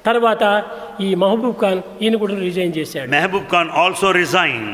తర్వాత 0.08 0.44
ఈ 1.06 1.08
మహబూబ్ 1.22 1.56
ఖాన్ 1.62 1.80
ఈయన 2.02 2.16
కూడా 2.22 2.34
రిజైన్ 2.48 2.74
చేశాడు. 2.78 3.08
మహబూబ్ 3.16 3.48
ఖాన్ 3.54 3.70
ఆల్సో 3.82 4.10
రిజైన్ 4.22 4.68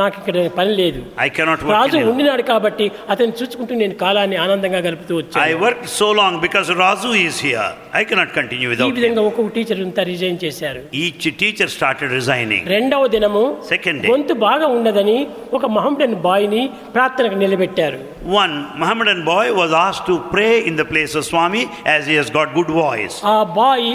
నాకు 0.00 0.16
ఇక్కడ 0.20 0.36
పని 0.58 0.72
లేదు. 0.80 1.00
ఐ 1.24 1.28
కెనాట్ 1.36 1.62
వర్క్ 1.66 1.76
రాజు 1.76 1.98
ఉండినాడు 2.10 2.42
కాబట్టి 2.50 2.86
అతను 3.12 3.32
చూసుకుంటూ 3.38 3.72
నేను 3.82 3.94
కాలాన్ని 4.02 4.36
ఆనందంగా 4.44 4.80
గడుపుతూ 4.86 5.12
వచ్చాను. 5.18 5.42
I 5.48 5.52
work 5.64 5.84
so 5.98 6.08
long 6.20 6.38
because 6.46 6.68
Raju 6.82 7.10
is 7.24 7.38
here 7.46 7.72
I 8.00 8.02
cannot 8.10 8.32
continue 8.38 8.66
without 8.72 8.90
ఈ 8.90 8.96
విధంగా 8.98 9.22
ఒక 9.30 9.46
టీచర్ 9.56 9.80
ఉంటా 9.86 10.02
రిజైన్ 10.12 10.38
చేశారు. 10.44 10.82
ఈచ్ 11.02 11.28
టీచర్ 11.42 11.72
స్టార్టెడ్ 11.76 12.12
రిజైనింగ్ 12.18 12.66
రెండవ 12.76 13.06
దినము 13.16 13.44
సెకండ్ 13.72 14.00
డే 14.04 14.10
గొంతు 14.12 14.36
బాగా 14.48 14.68
ఉండదని 14.76 15.18
ఒక 15.58 15.64
మహమ్మడన్ 15.78 16.16
బాయ్ని 16.28 16.62
ప్రార్థనకు 16.96 17.38
నిలబెట్టారు. 17.44 18.00
One 18.38 18.54
Mohammedan 18.84 19.24
boy 19.32 19.50
was 19.60 19.74
asked 19.86 20.08
to 20.12 20.16
pray 20.34 20.48
in 20.70 20.78
the 20.82 20.86
place 20.92 21.16
of 21.22 21.26
Swami 21.32 21.64
as 21.92 22.06
he 22.12 22.18
has 22.20 22.32
got 22.38 22.52
good 22.58 22.74
voice 22.82 23.18
ఆ 23.34 23.36
బాయ్ 23.62 23.90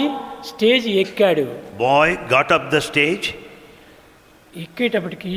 స్టేజ్ 0.52 0.86
ఎక్కాడు. 1.04 1.46
Boy 1.86 2.12
got 2.34 2.52
up 2.58 2.68
the 2.76 2.78
stage 2.90 3.26
ఎక్కేటప్పటికీ 4.64 5.34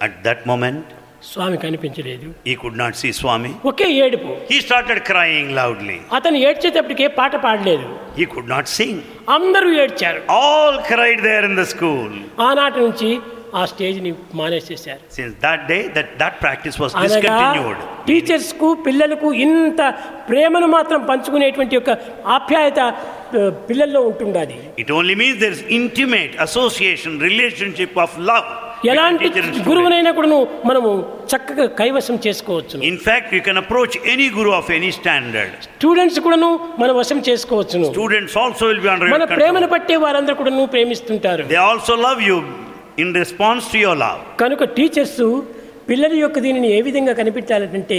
At 0.00 0.14
that 0.24 0.40
moment, 0.46 0.82
స్వామి 1.30 1.56
కనిపించలేదు 1.64 2.28
he 2.46 2.54
could 2.62 2.76
not 2.82 2.92
see 3.00 3.12
Swami. 3.18 3.50
ఒకే 3.70 3.88
ఏడుపు 4.04 4.32
He 4.52 4.58
started 4.60 4.98
crying 5.10 5.48
loudly. 5.60 5.98
అతను 6.16 6.38
ఏడ్చేటప్పటికే 6.48 7.06
పాట 7.18 7.34
పాడలేదు 7.44 7.86
He 8.16 8.26
could 8.32 8.48
not 8.54 8.66
sing. 8.78 8.96
అందరూ 9.36 9.68
ఏడ్చారు 9.84 10.20
All 10.40 10.74
cried 10.90 11.20
there 11.28 11.44
in 11.50 11.54
the 11.60 11.66
school. 11.74 12.10
ఆనాటి 12.48 12.80
నుంచి 12.86 13.10
ఆ 13.60 13.62
స్టేజ్ని 13.72 14.10
మానేసేశారు 14.40 15.00
Since 15.18 15.32
that 15.46 15.60
day, 15.70 15.80
that, 15.96 16.08
that 16.22 16.34
practice 16.44 16.76
was 16.84 16.92
అనగా 16.94 17.16
discontinued. 17.16 17.78
టీచర్స్ 18.08 18.52
కు 18.62 18.68
పిల్లలకు 18.86 19.28
ఇంత 19.46 19.80
ప్రేమను 20.30 20.68
మాత్రం 20.76 21.00
పంచుకునేటువంటి 21.10 21.74
యొక్క 21.78 21.90
ఆప్యాయత 22.38 22.80
ఆ, 22.80 23.42
పిల్లల్లో 23.68 24.00
ఉంటుండాలి 24.10 24.56
It 24.84 24.90
only 24.98 25.14
means 25.22 25.36
there 25.44 25.56
is 25.58 25.64
intimate 25.80 26.32
association, 26.48 27.12
relationship 27.30 27.94
of 28.06 28.10
love. 28.32 28.50
ఎలాంటి. 28.91 29.27
గురువునైనా 29.67 30.11
కూడాను 30.11 30.39
మనము 30.65 30.89
చక్కగా 31.31 31.65
కైవసం 31.79 32.15
చేసుకోవచ్చు 32.25 32.81
In 32.89 32.97
fact, 32.99 33.27
you 33.31 33.41
can 33.41 33.57
approach 33.57 33.93
any 34.13 34.27
guru 34.29 34.51
of 34.59 34.67
any 34.69 34.91
standard. 34.91 35.51
Students 35.67 36.19
కూడాను 36.25 36.49
మన 36.79 36.89
వశం 36.99 37.19
చేసుకోవచ్చును 37.29 37.89
Students 37.91 38.35
also 38.43 38.63
will 38.71 38.81
be 38.85 38.91
under 38.95 39.09
మన 39.15 39.25
ప్రేమను. 39.35 39.69
పట్టే 39.75 39.97
వారందరూ 40.05 40.35
కూడాను 40.35 40.65
ప్రేమిస్తుంటారు 40.75 41.45
They 41.53 41.61
also 41.67 41.95
love 42.07 42.21
you 42.21 42.37
in 42.97 43.09
response 43.23 43.63
to 43.73 43.79
your 43.85 43.95
love. 44.05 44.19
కనుక 44.43 44.63
టీచర్స్ 44.77 45.21
పిల్లల 45.89 46.13
యొక్క 46.15 46.37
దీనిని 46.39 46.69
ఏ 46.77 46.79
విధంగా 46.81 47.13
కనిపించాలంటే 47.13 47.97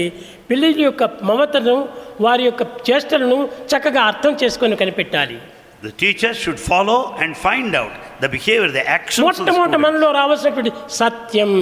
పిల్లల 0.51 0.81
యొక్క 0.81 1.05
మమతను 1.29 1.77
వారి 2.21 2.45
యొక్క 2.45 2.63
చేష్టలను 2.89 3.39
చక్కగా 3.73 4.01
అర్థం 4.11 4.33
చేసుకొని 4.43 4.77
కనిపెట్టాలి 4.77 5.37
Should 5.83 6.61
follow 6.61 7.15
and 7.19 7.37
find 7.37 7.75
out 7.75 7.93
the 8.21 8.29
behavior, 8.29 8.71
the 8.73 8.91
actions 8.91 9.19
of 9.19 9.37
the 9.37 9.45
మొట్టమొదట. 9.45 9.77
మనలో 9.77 10.11
రావాల్సినటువంటి 10.11 10.71
సత్యం 10.91 11.53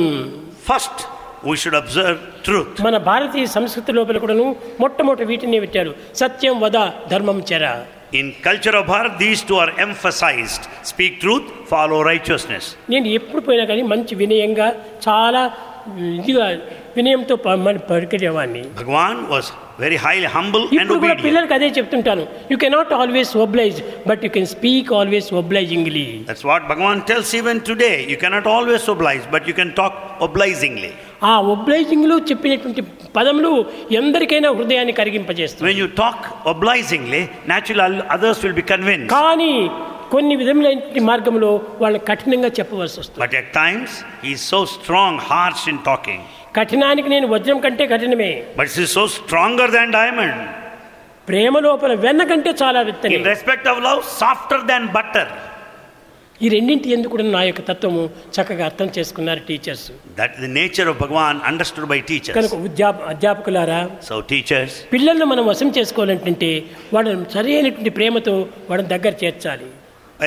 First, 0.70 1.06
we 1.44 1.56
should 1.56 1.74
observe 1.74 2.18
truth. 2.42 2.80
మన 2.80 2.96
భారతీయ 2.96 3.46
సంస్కృతి 3.46 3.92
లోపల 3.92 4.18
కూడాను 4.18 4.56
మొట్టమొదటి 4.80 5.24
వీటిని 5.24 5.60
పెట్టారు 5.60 5.94
సత్యం 6.14 6.60
వద 6.60 6.90
ధర్మం 7.08 7.42
చెర 7.52 7.84
In 8.14 8.32
culture 8.46 8.74
of 8.74 8.86
Bharat, 8.86 9.18
these 9.18 9.40
two 9.42 9.56
are 9.56 9.70
emphasized. 9.80 10.60
Speak 10.92 11.20
truth, 11.20 11.70
follow 11.72 12.04
righteousness. 12.06 12.76
నేను 12.90 13.08
ఎప్పుడు 13.08 13.42
పోయినా 13.42 13.64
కానీ 13.64 13.82
మంచి 13.82 14.14
వినయంగా 14.14 14.68
చాలా 15.08 15.50
ఇదిగా 15.98 16.46
వినయంతో 16.96 17.36
ప- 17.36 17.48
మన 17.48 17.76
పలికేవాడిని 17.76 18.62
Bhagwan 19.75 19.75
was 19.75 19.84
very 19.84 19.97
highly 20.05 20.29
humble 20.36 20.63
and 20.63 20.73
ఇప్పుడు 20.73 20.97
కూడా 20.99 21.13
obedient. 21.13 21.25
పిల్లలకి 21.27 21.53
అదే 21.57 21.67
చెప్తుంటాను 21.77 22.23
you 22.51 22.55
cannot 22.63 22.91
always 23.01 23.32
oblige 23.45 23.77
but 24.09 24.21
you 24.25 24.29
can 24.36 24.49
speak 24.55 24.89
always 24.99 25.29
obligingly 25.41 26.05
That's 26.29 26.45
what 26.49 26.61
Bhagwan 26.71 26.99
tells 27.11 27.29
even 27.39 27.57
today. 27.69 27.95
You 28.11 28.17
cannot 28.23 28.47
always 28.55 28.86
oblige, 28.95 29.23
but 29.36 29.43
you 29.49 29.55
can 29.59 29.71
talk 29.82 29.93
obligingly. 30.27 30.91
ఆ 31.29 31.34
ఒబ్లైజింగ్లో 31.55 32.15
చెప్పినటువంటి 32.29 32.82
పదములు 33.17 33.51
ఎందరికైనా 33.99 34.49
హృదయాన్ని 34.59 34.93
కరిగింపజేస్తుంది 34.99 35.67
When 35.69 35.79
you 35.84 35.89
talk 36.03 36.19
obligingly, 36.53 37.23
naturally 37.53 38.03
others 38.17 38.38
will 38.45 38.57
be 38.61 38.65
convinced. 38.73 39.09
కానీ 39.17 39.53
కొన్ని 40.13 40.36
విధములైన 40.41 40.79
మార్గంలో 41.09 41.49
వాళ్ళని 41.82 42.03
కఠినంగా 42.09 42.49
చెప్పవలసి 42.59 42.97
వస్తుంది 43.01 43.21
But 43.25 43.36
at 43.41 43.49
times, 43.63 43.91
he 44.23 44.32
is 44.38 44.43
so 44.53 44.61
strong, 44.77 45.13
harsh 45.32 45.63
in 45.73 45.79
talking. 45.89 46.21
కఠినానికి 46.59 47.09
నేను 47.14 47.26
వజ్రం 47.34 47.59
కంటే 47.64 47.84
కఠినమే. 47.94 48.30
But 48.59 48.70
she 48.76 48.84
so 48.96 49.02
stronger 49.16 49.74
than 49.76 49.92
diamond 49.98 50.40
ప్రేమ 51.28 51.59
లోపల 51.66 51.92
వెన్న 52.07 52.22
కంటే 52.30 52.50
చాలా 52.62 52.80
విత్తనం. 52.88 53.12
In 53.18 53.26
respect 53.32 53.68
of 53.72 53.82
love 53.88 54.00
softer 54.22 54.64
than 54.72 54.88
butter 54.96 55.30
ఈ 56.44 56.46
రెండింటి 56.54 56.88
ఎందుకు 56.94 57.11
కూడా 57.14 57.24
నా 57.34 57.40
యొక్క 57.46 57.62
తత్వము 57.68 58.00
చక్కగా 58.36 58.64
అర్థం 58.70 58.88
చేసుకున్నారు 58.96 59.40
teachers 59.48 59.84
that 60.18 60.32
is 60.36 60.42
the 60.44 60.50
nature 60.59 60.88
of 60.92 60.98
Bhagavan 61.04 61.38
understood 61.50 61.88
by 61.92 61.98
teacher 62.11 62.34
కనుక 62.38 62.54
అధ్యాపకులారా 63.12 63.78
సో 64.09 64.16
టీచర్స్ 64.32 64.76
పిల్లల్ని 64.94 65.26
మనం 65.32 65.44
వశం 65.52 65.70
చేసుకోవాలంటే 65.78 66.50
వాళ్ళని 66.94 67.26
సరైనటువంటి 67.34 67.92
ప్రేమతో 67.98 68.34
వాడిని 68.70 68.88
దగ్గర 68.94 69.12
చేర్చాలి. 69.22 69.68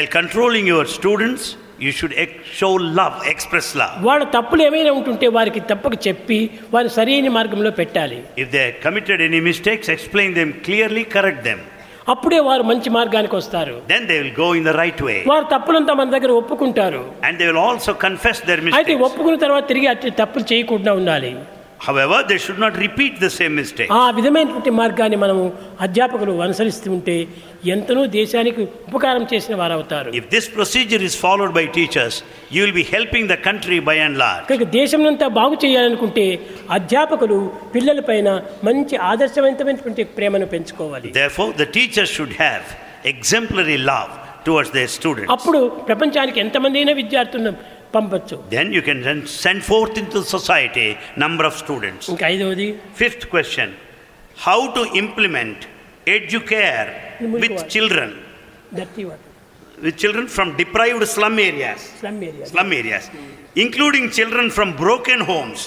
I 0.01 0.03
controlling 0.17 0.69
your 0.73 0.89
students 0.97 1.47
you 1.78 1.92
should 1.98 2.12
ex- 2.24 2.40
show 2.58 2.72
love, 2.98 3.14
express 3.32 3.68
love. 3.80 3.94
వాళ్ళ 4.08 4.24
తప్పులు 4.36 4.62
ఏమైనా 4.62 4.92
ఉంటుంటే 4.92 5.28
వారికి 5.36 5.60
తప్పక 5.70 5.94
చెప్పి 6.06 6.38
వారిని 6.74 6.92
సరైన 6.98 7.28
మార్గంలో 7.38 7.70
పెట్టాలి 7.80 8.18
If 8.42 8.48
they 8.56 8.66
committed 8.86 9.20
any 9.28 9.40
mistakes, 9.50 9.88
explain 9.96 10.32
them 10.40 10.50
clearly, 10.68 11.04
correct 11.16 11.42
them. 11.48 11.60
అప్పుడే 12.08 12.38
వారు 12.48 12.62
మంచి 12.62 12.88
మార్గానికి 12.90 13.36
వస్తారు 13.36 13.74
Then 13.92 14.02
they 14.10 14.18
will 14.22 14.34
go 14.42 14.48
in 14.58 14.64
the 14.70 14.76
right 14.82 15.00
way. 15.08 15.18
వారు 15.32 15.46
తప్పులంతా 15.54 15.94
మన 16.00 16.08
దగ్గర 16.16 16.32
ఒప్పుకుంటారు 16.42 17.02
And 17.26 17.34
they 17.40 17.48
will 17.50 17.62
also 17.68 17.92
confess 18.06 18.38
their 18.50 18.60
అయితే 18.60 18.68
mistakes. 18.68 19.04
ఒప్పుకున్న 19.08 19.36
తర్వాత 19.44 19.64
తిరిగి 19.72 19.88
అట్టి 19.92 20.10
తప్పులు 20.22 20.46
చేయకుండా 20.52 20.92
ఉండాలి 21.00 21.32
However, 21.79 22.17
they 22.27 22.37
should 22.37 22.59
not 22.59 22.75
repeat 22.77 23.19
the 23.19 23.29
same 23.31 23.53
mistake. 23.55 23.89
ఆ 23.97 24.05
విధమైనటువంటి 24.17 24.71
మార్గాన్ని 24.79 25.17
మనము 25.23 25.43
అధ్యాపకులు 25.85 26.33
అనుసరిస్తూ 26.45 26.89
ఉంటే 26.93 27.15
ఎంతనో 27.73 28.01
దేశానికి 28.17 28.61
ఉపకారం 28.89 29.23
చేసిన 29.31 29.53
వారు 29.61 29.73
అవుతారు 29.77 30.09
If 30.19 30.25
this 30.35 30.45
procedure 30.57 31.01
is 31.09 31.15
followed 31.25 31.53
by 31.59 31.65
teachers, 31.79 32.15
you 32.55 32.61
will 32.65 32.75
be 32.81 32.85
helping 32.95 33.25
the 33.33 33.39
country 33.47 33.79
by 33.89 33.95
and 34.05 34.15
large. 34.23 34.43
కనుక 34.51 34.67
దేశంనంతా 34.79 35.27
బాగు 35.39 35.57
చేయాలనుకుంటే 35.63 36.25
అధ్యాపకులు 36.79 37.39
పిల్లలపైన 37.75 38.29
మంచి 38.69 38.97
ఆదర్శవంతమైనటువంటి 39.11 40.05
ప్రేమను 40.17 40.49
పెంచుకోవాలి 40.55 41.11
Therefore, 41.21 41.49
the 41.63 41.69
teachers 41.79 42.11
should 42.17 42.35
have 42.45 42.65
exemplary 43.13 43.79
love 43.93 44.11
towards 44.45 44.71
their 44.71 44.89
students. 44.97 45.31
అప్పుడు 45.35 45.59
ప్రపంచానికి 45.89 46.39
ఎంతమంది 46.45 46.77
అయినా 46.81 46.93
విద్యార్థులను 47.01 47.51
పంపొచ్చు 47.94 48.36
Then 48.56 48.68
you 48.76 48.82
can 48.88 49.00
then 49.08 49.20
send 49.42 49.60
forth 49.70 49.94
into 50.02 50.18
society 50.36 50.88
number 51.24 51.44
of 51.50 51.54
students. 51.64 52.04
ఇంకా 52.14 52.26
ఐదవది 52.34 52.68
Fifth 53.02 53.24
question 53.34 53.70
How 54.46 54.60
to 54.76 54.82
implement 55.02 55.58
educare 56.18 56.88
with 57.42 57.54
children, 57.74 58.10
దర్తి 58.80 59.04
water 59.04 59.30
with 59.84 59.96
children 60.02 60.26
from 60.36 60.48
deprived 60.56 61.04
slum 61.14 61.36
areas, 61.48 61.80
slum 62.00 62.20
area 62.28 62.46
slum 62.52 62.70
areas, 62.80 63.04
including 63.56 64.04
children 64.18 64.46
from 64.56 64.68
broken 64.84 65.20
homes 65.30 65.60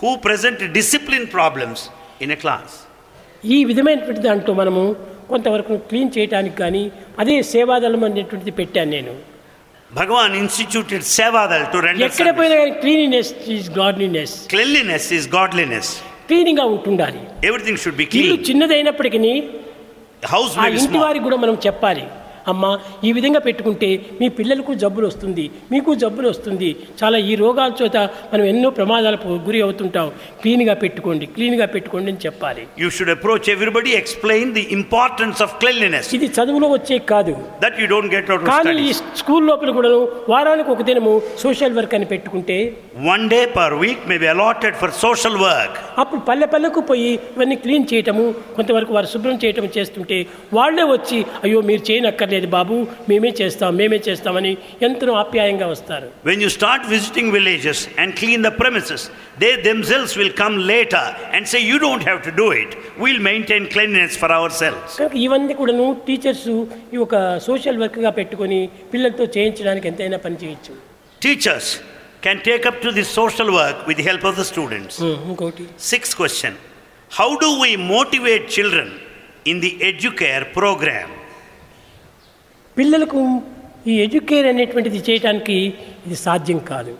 who 0.00 0.10
present 0.26 0.58
discipline 0.78 1.26
problems 1.38 1.78
in 2.24 2.30
a 2.30 2.38
class. 2.44 2.70
ఈ 3.54 3.58
విధమైనటువంటి 3.70 4.22
దాంట్లో 4.28 4.52
మనము 4.54 4.82
కొంతవరకు 5.28 5.74
clean 5.90 6.12
చేయడానికి 6.16 6.56
కానీ 6.62 6.82
అదే 7.22 7.36
సేవాదళం 7.52 8.02
అనేటువంటిది 8.08 8.52
పెట్టాను 8.60 8.90
నేను 8.96 9.12
Bhagavan 9.95 10.35
instituted 10.35 11.01
Sevadal 11.15 11.63
to 11.73 11.77
render 11.85 12.05
ఎక్కడ. 12.07 12.29
పోయినా 12.39 12.55
కానీ 12.61 12.73
cleanliness 12.83 13.29
is 13.55 13.67
godliness 13.79 14.33
Cleanliness 14.53 15.05
is 15.17 15.23
godliness. 15.37 15.87
క్లీనింగ్గా 16.29 16.65
ఉంటుండాలి 16.75 17.21
Everything 17.49 17.77
should 17.83 17.97
be 18.01 18.05
ఇల్లు 18.19 18.35
clean. 18.35 18.45
చిన్నదైనప్పటికీ 18.47 19.33
be 20.25 20.83
ఇంటి. 20.85 20.99
వారికి 21.05 21.23
కూడా 21.27 21.37
మనం 21.43 21.55
చెప్పాలి 21.65 22.03
అమ్మా 22.47 22.71
ఈ 23.03 23.11
విధంగా 23.13 23.41
పెట్టుకుంటే 23.45 23.89
మీ 24.19 24.29
పిల్లలకు 24.37 24.73
జబ్బులు 24.81 25.07
వస్తుంది 25.07 25.45
మీకు 25.71 25.91
జబ్బులు 26.01 26.27
వస్తుంది 26.29 26.69
చాలా 26.99 27.17
ఈ 27.29 27.35
రోగాల 27.35 27.71
చేత 27.79 27.97
మనం 28.33 28.45
ఎన్నో 28.45 28.69
ప్రమాదాలకు 28.79 29.29
గురి 29.47 29.61
అవుతుంటాం 29.61 30.07
క్లీన్గా 30.41 30.75
పెట్టుకోండి 30.83 31.25
క్లీన్గా 31.35 31.67
పెట్టుకోండి 31.75 32.11
అని 32.11 32.21
చెప్పాలి 32.25 32.63
You 32.77 32.89
should 32.95 33.11
approach 33.15 33.45
everybody, 33.49 33.91
explain 33.95 34.45
the 34.53 34.65
importance 34.77 35.39
of 35.39 35.51
cleanliness. 35.61 36.05
ఇది 36.17 36.29
చదువులో 36.37 36.69
వచ్చే 36.75 36.97
కాదు 37.13 37.35
you 37.81 37.87
don't 37.87 38.09
get 38.09 38.25
out 38.29 38.41
of 38.41 38.49
కానీ 38.51 38.73
ఈ. 38.85 38.91
స్కూల్ 39.19 39.45
లోపల 39.49 39.71
కూడా 39.71 39.89
వారానికి 40.33 40.69
ఒక 40.71 40.83
దినము 40.89 41.13
సోషల్ 41.43 41.77
వర్క్ 41.77 41.95
అని 41.97 42.09
పెట్టుకుంటే 42.11 42.57
One 43.07 43.23
day 43.27 43.43
per 43.55 43.69
week 43.77 43.99
may 44.09 44.17
be 44.17 44.27
allotted 44.27 44.73
for 44.75 44.89
social 44.99 45.33
work. 45.41 45.73
అప్పుడు 46.01 46.21
పల్లె 46.27 46.47
పల్లెకు 46.51 46.81
పోయి 46.89 47.09
ఇవన్నీ 47.33 47.55
క్లీన్ 47.63 47.87
చేయటము 47.91 48.23
కొంతవరకు 48.55 48.93
వారు 48.95 49.07
శుభ్రం 49.11 49.37
చేయటం 49.43 49.65
చేస్తుంటే 49.75 50.17
వాళ్ళే 50.53 50.85
వచ్చి 50.91 51.17
అయ్యో 51.43 51.59
మీరు 51.69 51.83
చేయనక్కర్లేదు 51.89 52.33
లేదు 52.34 52.48
బాబు 52.54 52.74
మేమే 53.10 53.30
చేస్తాం 53.40 53.70
మేమే 53.80 53.98
చేస్తామని 54.06 54.52
ఎంతనో 54.86 55.12
ఆప్యాయంగా 55.22 55.66
వస్తారు 55.74 56.06
When 56.30 56.40
you 56.44 56.50
start 56.58 56.82
visiting 56.94 57.26
villages 57.36 57.78
and 58.00 58.08
clean 58.20 58.40
the 58.48 58.52
premises, 58.60 59.02
they 59.42 59.52
themselves 59.68 60.12
will 60.20 60.32
come 60.42 60.56
later 60.72 61.04
and 61.34 61.42
say, 61.52 61.60
You 61.70 61.78
don't 61.86 62.04
have 62.10 62.20
to 62.28 62.32
do 62.42 62.48
it. 62.62 62.70
We'll 63.02 63.22
maintain 63.30 63.62
cleanliness 63.74 64.16
for 64.22 64.30
ourselves. 64.38 64.90
కనుక 65.00 65.16
ఇవన్నీ 65.26 65.54
కూడాను 65.60 65.86
టీచర్స్ 66.08 66.46
ఈ 66.94 67.00
ఒక 67.06 67.14
సోషల్ 67.48 67.80
వర్క్గా 67.84 68.12
పెట్టుకొని 68.18 68.60
పిల్లలతో 68.94 69.26
చేయించడానికి 69.36 69.88
ఎంతైనా 69.92 70.20
పని 70.26 70.38
చేయొచ్చు 70.44 70.74
Teachers 71.22 71.68
can 72.26 72.38
take 72.48 72.64
up 72.70 72.76
to 72.84 72.90
this 72.96 73.08
social 73.20 73.48
work 73.58 73.78
with 73.88 73.96
the 74.00 74.06
help 74.10 74.24
of 74.30 74.34
the 74.40 74.46
students. 74.52 74.94
ఉం, 75.06 75.14
ఇంకోటి 75.32 75.64
Sixth 75.92 76.14
question 76.22 76.52
How 77.10 77.30
do 77.44 77.48
we 77.62 77.70
motivate 77.94 78.44
children 78.56 78.88
in 79.50 79.56
the 79.60 79.72
Educare 79.90 80.44
program? 80.58 81.08
పిల్లలకు 82.76 83.20
ఈ 83.86 83.94
ఎడ్యుకేర్ 84.06 84.48
అనేటువంటిది 84.50 84.98
చేయడానికి 85.08 85.58
ఇది 86.08 86.18
సాధ్యం 86.26 86.60
కాదు 86.72 86.92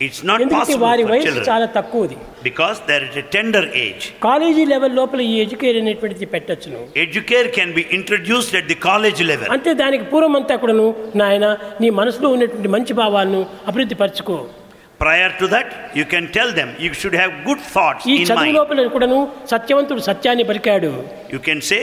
It's 0.00 0.20
not 0.28 0.38
ఎందుకంటే 0.42 0.56
possible 0.62 0.82
వారి 0.84 1.02
for 1.02 1.10
వయసు 1.12 1.26
children 1.26 1.44
చాలా 1.48 1.66
తక్కువది 1.76 2.16
because 2.42 2.78
they're 2.86 3.04
at 3.08 3.16
a 3.16 3.26
tender 3.34 3.62
age. 3.82 4.04
College 4.24 4.64
level 4.72 4.94
లోపల 5.00 5.20
ఈ 5.30 5.34
ఎడ్యుకేర్ 5.44 5.76
అనేటువంటిది 5.82 6.26
పెట్టచ్చును 6.34 6.80
Educare 7.04 7.48
can 7.58 7.70
be 7.78 7.84
introduced 7.98 8.52
at 8.60 8.66
the 8.72 8.78
college 8.88 9.20
level. 9.30 9.46
అంతే 9.56 9.72
దానికి 9.82 10.04
పూర్వం 10.12 10.34
అంతా 10.40 10.56
కూడాను 10.62 10.86
నాయన 11.22 11.48
నీ 11.82 11.90
మనసులో 12.00 12.30
ఉన్నటువంటి 12.36 12.70
మంచి 12.76 12.94
భావాలను 13.00 13.40
అభివృద్ధి 13.70 13.98
పరచుకో 14.02 14.38
prior 15.03 15.33
to 15.41 15.45
that 15.55 15.71
you 15.99 16.03
can 16.13 16.27
tell 16.37 16.53
them 16.59 16.71
you 16.83 16.89
should 17.01 17.17
have 17.21 17.33
good 17.47 17.63
thoughts 17.75 18.05
ఈ 18.13 18.15
చదువు 18.29 18.53
లోపల 18.59 18.87
కూడాను 18.95 19.19
సత్యవంతుడు 19.51 20.01
సత్యాన్ని 20.09 20.45
పలికాడు. 20.49 20.91
యూ 21.33 21.39
కెన్ 21.47 21.61
సే 21.69 21.79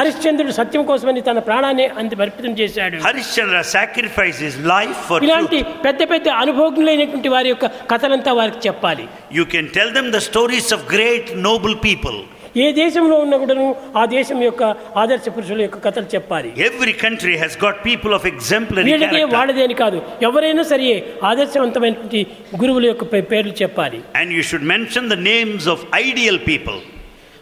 హరిశ్చంద్రుడు 0.00 0.54
సత్యం 0.60 0.84
కోసమని 0.90 1.20
తన 1.28 1.38
ప్రాణాన్ని 1.48 1.86
అంత 2.00 2.12
బలిపితం 2.20 2.52
చేశాడు. 2.60 2.96
Harishchandra 3.08 3.60
sacrifice 3.76 4.40
is 4.48 4.58
life 4.72 4.96
for 5.08 5.24
ఇలాంటి 5.28 5.58
పెద్ద 5.86 6.00
పెద్ద 6.12 6.28
అనుభవజ్ఞులైనటువంటి 6.44 7.32
వారి 7.36 7.48
యొక్క 7.48 7.66
కథలంతా 7.92 8.32
వారికి 8.40 8.62
చెప్పాలి. 8.68 9.06
You 9.38 9.44
can 9.54 9.68
tell 9.76 9.92
them 9.98 10.10
the 10.16 10.20
stories 10.30 10.72
of 10.78 10.84
great 10.94 11.30
noble 11.48 11.76
people 11.86 12.18
ఏ 12.63 12.67
దేశంలో 12.79 13.15
ఉన్న 13.23 13.35
కూడాను 13.41 13.65
ఆ 14.01 14.05
దేశం 14.13 14.39
యొక్క 14.43 14.63
ఆదర్శ 15.01 15.25
పురుషుల 15.35 15.59
యొక్క 15.65 15.79
కథలు 15.85 16.07
చెప్పాలి 16.15 16.49
Every 16.69 16.93
country 17.03 17.35
has 17.43 17.53
got 17.65 17.75
people 17.89 18.13
of 18.17 18.23
exemplary 18.33 18.87
వీళ్ళదే 18.89 19.09
character. 19.13 19.35
వాళ్ళదే 19.37 19.63
అని 19.67 19.77
కాదు 19.83 19.99
ఎవరైనా 20.27 20.63
సరే 20.71 20.89
ఆదర్శవంతమైనటువంటి 21.31 22.21
గురువుల 22.61 22.85
యొక్క 22.91 23.05
పే- 23.13 23.25
పేర్లు 23.31 23.53
చెప్పాలి 23.61 23.99
And 24.21 24.29
you 24.37 24.43
should 24.49 24.65
mention 24.75 25.05
the 25.07 25.21
names 25.33 25.65
of 25.73 25.79
ideal 26.05 26.37
people. 26.51 26.79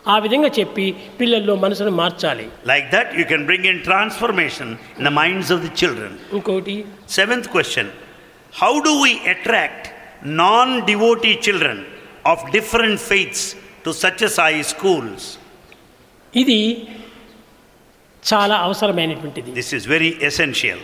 ఆ 0.06 0.18
విధంగా 0.26 0.49
చెప్పి 0.57 0.86
పిల్లల్లో 1.20 1.56
మనసును 1.64 1.94
మార్చాలి 2.02 2.45
Like 2.72 2.88
that, 2.94 3.07
you 3.20 3.26
can 3.32 3.41
bring 3.49 3.64
in 3.72 3.78
transformation 3.90 4.68
in 4.99 5.03
the 5.10 5.16
minds 5.22 5.49
of 5.56 5.60
the 5.66 5.72
children. 5.82 6.11
ఇంకోటి 6.38 6.76
Seventh 7.18 7.49
question 7.56 7.88
How 8.53 8.74
do 8.88 8.94
we 9.06 9.11
attract 9.34 9.84
non 10.44 10.70
devotee 10.88 11.36
children 11.48 11.78
of 12.26 12.38
different 12.57 12.95
faiths 13.84 13.84
to 13.84 13.91
Satyasai 14.03 14.53
schools? 14.74 15.22
ఇది 16.36 16.60
చాలా 18.24 18.56
అవసరమైనటువంటిది 18.57 19.52
This 19.61 19.72
is 19.78 19.86
very 19.95 20.11
essential. 20.30 20.80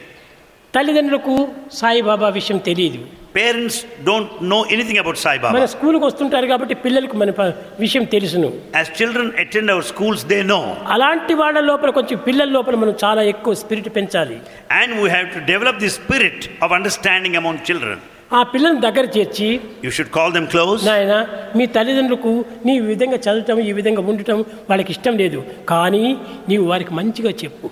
తల్లిదండ్రులకు 0.74 1.34
సాయిబాబా 1.82 2.30
విషయం 2.30 2.58
తెలియదు 2.70 3.02
Parents 3.38 3.78
don't 4.10 4.30
know 4.50 4.60
anything 4.76 4.98
about 5.04 5.18
Sai 5.24 5.34
మన 5.38 5.52
Baba. 5.56 5.68
స్కూల్కి 5.68 6.06
వస్తుంటారు 6.06 6.48
కాబట్టి 6.48 6.76
పిల్లలకు 6.76 7.16
మన 7.18 7.32
ప- 7.32 7.54
విషయం 7.80 8.04
తెలుసును 8.04 8.50
As 8.82 8.88
children 9.00 9.26
attend 9.44 9.70
our 9.70 9.84
schools, 9.92 10.20
they 10.32 10.42
know. 10.52 10.64
అలాంటి 10.96 11.34
వాళ్ళ 11.34 11.60
లోపల 11.60 11.90
కొంచెం 11.90 12.18
పిల్లల 12.28 12.50
లోపల 12.50 12.76
మనం 12.76 12.96
చాలా 13.04 13.24
ఎక్కువ 13.34 13.54
స్పిరిట్ 13.54 13.90
పెంచాలి 13.96 14.38
And 14.82 14.90
we 15.04 15.10
have 15.10 15.30
to 15.38 15.42
develop 15.54 15.78
the 15.80 15.92
spirit 16.00 16.40
of 16.62 16.72
understanding 16.80 17.36
among 17.36 17.58
children. 17.70 17.98
ఆ 18.32 18.42
పిల్లల్ని 18.52 18.82
దగ్గర 18.86 19.06
చేర్చి 19.16 19.48
You 19.86 19.92
should 19.96 20.12
call 20.18 20.30
them 20.38 20.46
close. 20.54 20.80
నాయన 20.90 21.16
మీ 21.58 21.66
తల్లిదండ్రులకు 21.76 22.32
నీ 22.66 22.74
ఈ 22.80 22.86
విధంగా 22.92 23.18
చదవటం 23.26 23.60
ఈ 23.70 23.74
విధంగా 23.80 24.04
ఉండటం 24.12 24.40
వాళ్ళకి 24.70 24.92
ఇష్టం 24.96 25.16
లేదు 25.22 25.40
కానీ 25.74 26.06
నీవు 26.52 26.68
వారికి 26.74 26.96
మంచిగా 27.02 27.34
చెప్పు 27.44 27.68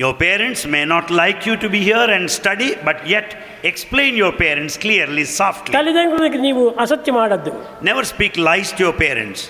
Your 0.00 0.12
parents 0.18 0.60
may 0.66 0.84
not 0.86 1.06
like 1.12 1.40
you 1.46 1.54
to 1.56 1.68
be 1.68 1.80
here 1.82 2.06
and 2.10 2.26
study, 2.30 2.68
but 2.86 2.98
yet 3.06 3.26
explain 3.70 4.12
your 4.22 4.30
parents 4.38 4.74
clearly, 4.84 5.24
softly. 5.40 5.72
తల్లిదండ్రులకి 5.76 6.38
నీవు 6.46 6.62
అసత్యం 6.84 7.16
ఆడద్దు 7.24 7.52
Never 7.90 8.04
speak 8.12 8.34
lies 8.48 8.70
to 8.78 8.82
your 8.86 8.94
parents. 9.04 9.40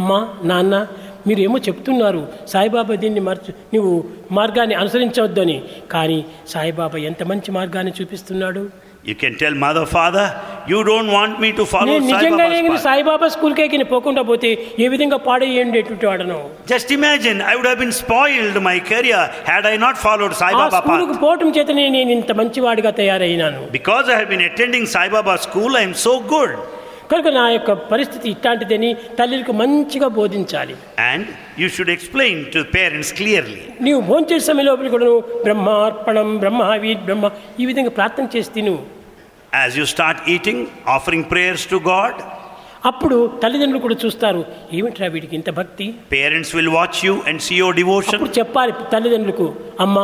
అమ్మా 0.00 0.18
నాన్న 0.50 0.74
మీరేమో 1.28 1.58
చెప్తున్నారు 1.66 2.20
సాయిబాబా 2.52 2.94
దీన్ని 3.04 3.22
మర్చి 3.28 3.52
నువ్వు 3.74 3.92
మార్గాన్ని 4.38 4.74
అనుసరించవద్దు 4.80 5.40
అని 5.44 5.56
కానీ 5.94 6.18
సాయిబాబా 6.52 6.98
ఎంత 7.10 7.22
మంచి 7.30 7.50
మార్గాన్ని 7.58 7.92
చూపిస్తున్నాడు 7.98 8.62
You 9.04 9.14
can 9.14 9.34
tell 9.40 9.54
mother, 9.64 9.82
father, 9.86 10.24
you 10.70 10.78
don't 10.88 11.10
want 11.16 11.34
me 11.42 11.50
to 11.58 11.64
follow 11.72 11.90
నేను 11.90 12.06
Sai 12.06 12.14
నిజంగానే 12.14 12.56
Baba's 12.60 12.72
path. 12.72 12.84
సాయిబాబా 12.86 13.26
స్కూల్కి 13.34 13.62
ఎక్కి 13.64 13.86
పోకుండా 13.92 14.22
పోతే 14.30 14.50
ఏ 14.84 14.88
విధంగా 14.94 15.18
పాడేయండేటువంటి 15.26 16.06
వాడను 16.10 16.38
Just 16.72 16.88
imagine, 16.98 17.36
I 17.50 17.56
would 17.56 17.68
have 17.70 17.80
been 17.84 17.94
spoiled 18.00 18.56
my 18.68 18.76
career 18.90 19.20
had 19.50 19.64
I 19.72 19.76
not 19.84 19.96
followed 20.06 20.32
Sai 20.40 20.50
ఆ 20.54 20.58
Baba 20.62 20.80
స్కూల్కు 20.80 21.12
path. 21.12 21.22
పోవటం 21.24 21.50
చేతనే 21.58 21.84
నేను 21.96 22.12
ఇంత 22.18 22.32
మంచివాడిగా 22.40 22.92
తయారైనాను 23.00 23.62
Because 23.78 24.08
I 24.14 24.18
have 24.20 24.30
been 24.34 24.44
attending 24.50 24.86
Sai 24.96 25.06
Baba 25.16 25.36
school, 25.46 25.70
I 25.82 25.86
am 25.90 25.94
so 26.06 26.14
good. 26.34 26.52
కనుక 27.10 27.28
నా 27.36 27.44
యొక్క 27.50 27.72
పరిస్థితి 27.90 28.26
ఇట్లాంటిదని 28.34 28.90
తల్లికి 29.18 29.54
మంచిగా 29.60 30.08
బోధించాలి 30.18 30.74
And 31.06 31.24
you 31.62 31.68
should 31.68 31.90
explain 31.96 32.36
to 32.54 32.60
parents 32.76 33.10
clearly. 33.20 33.60
నీవు 33.86 34.00
భోంచేసే 34.10 34.44
సమయం 34.48 34.68
లోపల 34.70 34.90
కూడా 34.94 35.06
నువ్వు 35.06 35.22
బ్రహ్మార్పణం 35.46 36.30
బ్రహ్మవి 36.42 36.94
బ్రహ్మ 37.08 37.26
ఈ 37.60 37.66
విధంగా 37.66 37.94
ప్రార్థన 37.98 38.28
చేసి 38.36 38.52
తిను 38.56 38.76
As 39.56 39.74
you 39.74 39.84
start 39.86 40.16
eating, 40.28 40.58
offering 40.86 41.22
prayers 41.26 41.62
to 41.66 41.78
God, 41.82 42.14
అప్పుడు 42.85 43.39
తల్లిదండ్రులు 43.43 43.81
కూడా 43.81 43.95
చూస్తారు 44.03 44.45
ఏమిట్రా 44.73 45.07
వీడికి 45.07 45.35
ఇంత 45.35 45.49
భక్తి? 45.49 45.85
Parents 46.11 46.55
will 46.55 46.69
watch 46.69 47.05
you 47.05 47.21
and 47.27 47.41
see 47.41 47.55
your 47.55 47.71
devotion 47.71 48.15
అప్పుడు 48.15 48.39
చెప్పాలి 48.39 48.71
తల్లిదండ్రులకు 48.93 49.47
అమ్మ 49.79 49.97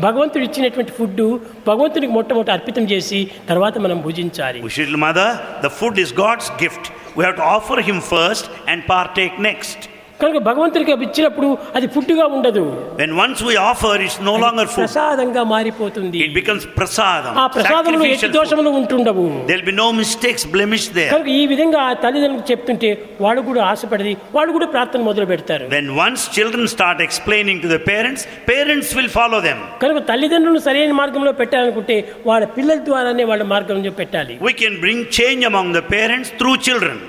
భగవంతుడు 0.00 0.44
ఇచ్చినటువంటి 0.44 0.92
ఫుడ్ 0.92 1.22
భగవంతునికి 1.66 2.12
మొట్టమొదటి 2.12 2.50
అర్పితం 2.50 2.84
చేసి 2.84 3.30
తర్వాత 3.48 3.78
మనం 3.78 3.98
భుజించాలి. 4.00 4.60
Mother 4.96 5.34
the 5.64 5.66
food 5.68 6.00
is 6.00 6.14
God's 6.14 6.50
gift 6.62 6.88
we 7.18 7.24
have 7.24 7.36
to 7.36 7.42
offer 7.42 7.80
him 7.80 8.00
first 8.00 8.48
and 8.68 8.84
partake 8.88 9.40
next 9.40 9.84
కనుక 10.22 10.38
భగవంతుడికి 10.48 10.92
అవి 10.94 11.04
ఇచ్చినప్పుడు 11.08 11.48
అది 11.76 11.86
పుట్టుగా 11.94 12.24
ఉండదు. 12.36 12.64
When 13.00 13.14
once 13.20 13.42
we 13.48 13.54
offer 13.70 14.02
it's 14.06 14.18
no 14.28 14.34
longer 14.44 14.70
ప్రసాదంగా 14.78 15.42
మారిపోతుంది. 15.54 16.18
ఇట్ 16.24 16.66
ప్రసాదం 16.80 17.32
ఆ 17.42 17.46
ప్రసాదంలో 17.56 18.06
ఎట్టి 18.14 18.40
ఉంటుండవు. 18.80 19.26
There 19.50 19.64
be 19.70 19.74
no 19.82 19.88
mistakes 20.00 20.46
blemish 20.54 20.88
there 20.98 21.28
ఈ 21.38 21.42
విధంగా 21.52 21.80
ఆ 21.88 21.92
తల్లిదండ్రులు 22.04 22.46
చెప్తుంటే 22.52 22.90
వాడు 23.24 23.40
కూడా 23.50 23.62
ఆశపడది 23.70 24.14
వాడు 24.36 24.50
కూడా 24.56 24.68
ప్రార్థన 24.74 25.00
మొదలు 25.10 25.26
పెడతారు. 25.32 25.66
When 25.76 25.90
once 26.00 26.26
children 26.36 26.70
start 26.74 27.02
explaining 27.06 27.62
to 27.64 27.70
the 27.74 27.78
parents 27.90 28.26
parents 28.50 28.92
will 28.98 29.12
follow 29.18 29.40
them 29.48 29.60
కనుక 29.84 30.02
తల్లిదండ్రులను 30.10 30.62
సరైన 30.66 30.92
మార్గంలో 31.00 31.32
పెట్టాలనుకుంటే 31.40 31.96
వాళ్ళ 32.28 32.44
పిల్లల 32.58 32.78
ద్వారానే 32.90 33.24
వాళ్ళ 33.30 33.42
మార్గం 33.54 33.78
పెట్టాలి. 34.00 34.34
We 34.46 34.52
can 34.60 34.76
bring 34.84 35.06
change 35.18 35.44
among 35.50 35.74
the 35.78 35.82
parents 35.94 36.32
through 36.40 36.52
children 36.66 37.02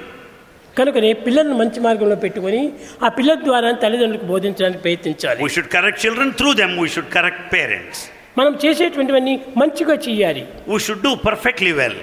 కనుకనే 0.77 1.09
పిల్లలను 1.25 1.55
మంచి 1.61 1.79
మార్గంలో 1.85 2.17
పెట్టుకొని 2.23 2.61
ఆ 3.05 3.09
పిల్లల 3.17 3.39
ద్వారా 3.49 3.69
తల్లిదండ్రులకు 3.83 4.27
బోధించడానికి 4.33 4.81
ప్రయత్నించాలి. 4.85 5.39
Should 5.55 5.71
correct 5.75 6.01
children 6.05 6.33
through 6.39 6.51
them 6.61 6.73
we 6.81 6.87
should 6.95 7.11
correct 7.17 7.45
parents 7.53 8.01
మనం 8.39 8.53
చేసేటువంటివన్నీ 8.63 9.33
మంచిగా 9.61 9.95
చేయాలి. 10.07 10.43
We 10.71 10.77
should 10.85 11.03
do 11.07 11.11
perfectly 11.27 11.71
well 11.81 11.99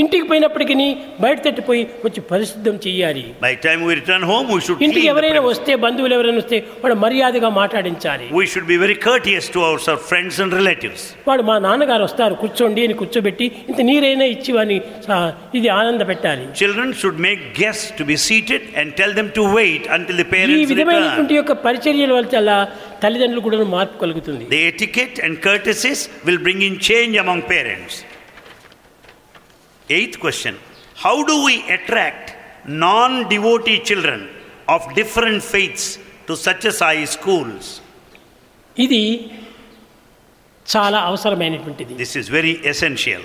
ఇంటికి 0.00 0.24
పోయినప్పటికీ 0.28 0.74
బయట 1.22 1.38
తట్టిపోయి 1.46 1.80
వచ్చి 2.04 2.20
పరిశుద్ధం 2.30 2.76
చెయ్యాలి 2.84 3.22
By 3.42 3.50
the 3.54 3.62
time 3.66 3.80
we 3.86 3.94
return 3.98 4.22
home, 4.30 4.46
we 4.54 4.60
should 4.66 4.78
ఇంటికి 4.78 4.92
clean 4.92 5.06
the 5.06 5.10
ఎవరైనా 5.12 5.40
premises. 5.40 5.58
వస్తే 5.60 5.72
బంధువులు 5.82 6.14
ఎవరైనా 6.18 6.40
వస్తే 6.42 6.58
వాడు 6.82 6.96
మర్యాదగా 7.04 7.48
మాట్లాడించాలి 7.58 8.26
We 8.40 8.46
should 8.52 8.66
be 8.72 8.78
very 8.84 8.96
courteous 9.06 9.46
to 9.54 9.60
our 9.68 9.78
our 9.84 9.98
friends 10.10 10.34
and 10.44 10.50
relatives. 10.60 11.02
వాడు 11.28 11.42
మా 11.48 11.56
నాన్నగారు 11.66 12.04
వస్తారు 12.08 12.34
కూర్చోండి 12.42 12.82
అని 12.86 12.94
కూర్చోబెట్టి 13.00 13.48
ఇంత 13.70 13.80
నీరైనా 13.90 14.28
ఇచ్చి 14.34 14.52
వాడిని 14.58 14.78
సా- 15.06 15.18
ఇది 15.58 15.68
ఆనంద 15.80 16.02
పెట్టాలి 16.10 16.46
Children 16.62 16.88
should 17.02 17.18
make 17.28 17.42
guests 17.62 17.88
to 17.98 18.06
be 18.12 18.16
seated 18.28 18.62
and 18.78 18.96
tell 19.00 19.12
them 19.18 19.28
to 19.38 19.44
wait 19.58 19.84
until 19.98 20.16
the 20.22 20.26
ఈ 20.28 20.34
parents 20.36 20.56
return. 20.62 20.72
విధమైనటువంటి 20.74 21.36
యొక్క 21.40 21.52
పరిచర్యల 21.66 22.12
వల్ల 22.18 22.50
తల్లిదండ్రులు 23.04 23.44
కూడా 23.48 23.58
మార్పు 23.76 23.98
కలుగుతుంది 24.04 24.44
The 24.56 24.62
etiquette 24.72 25.18
and 25.26 25.34
courtesies 25.48 26.00
will 26.28 26.40
bring 26.48 26.62
in 26.70 26.76
change 26.90 27.14
among 27.24 27.40
parents. 27.54 27.94
Eighth 29.90 30.18
question 30.20 30.54
How 31.04 31.16
do 31.22 31.34
we 31.44 31.54
attract 31.76 32.26
non 32.84 33.12
devotee 33.28 33.78
children 33.80 34.20
of 34.68 34.80
different 34.94 35.40
faiths 35.52 35.86
to 36.26 36.32
Satyasai 36.44 36.96
schools? 37.16 37.64
ఇది 38.76 39.02
చాలా 40.66 40.98
అవసరమైనటువంటిది 41.08 41.92
This 42.02 42.14
is 42.20 42.26
very 42.38 42.54
essential. 42.72 43.22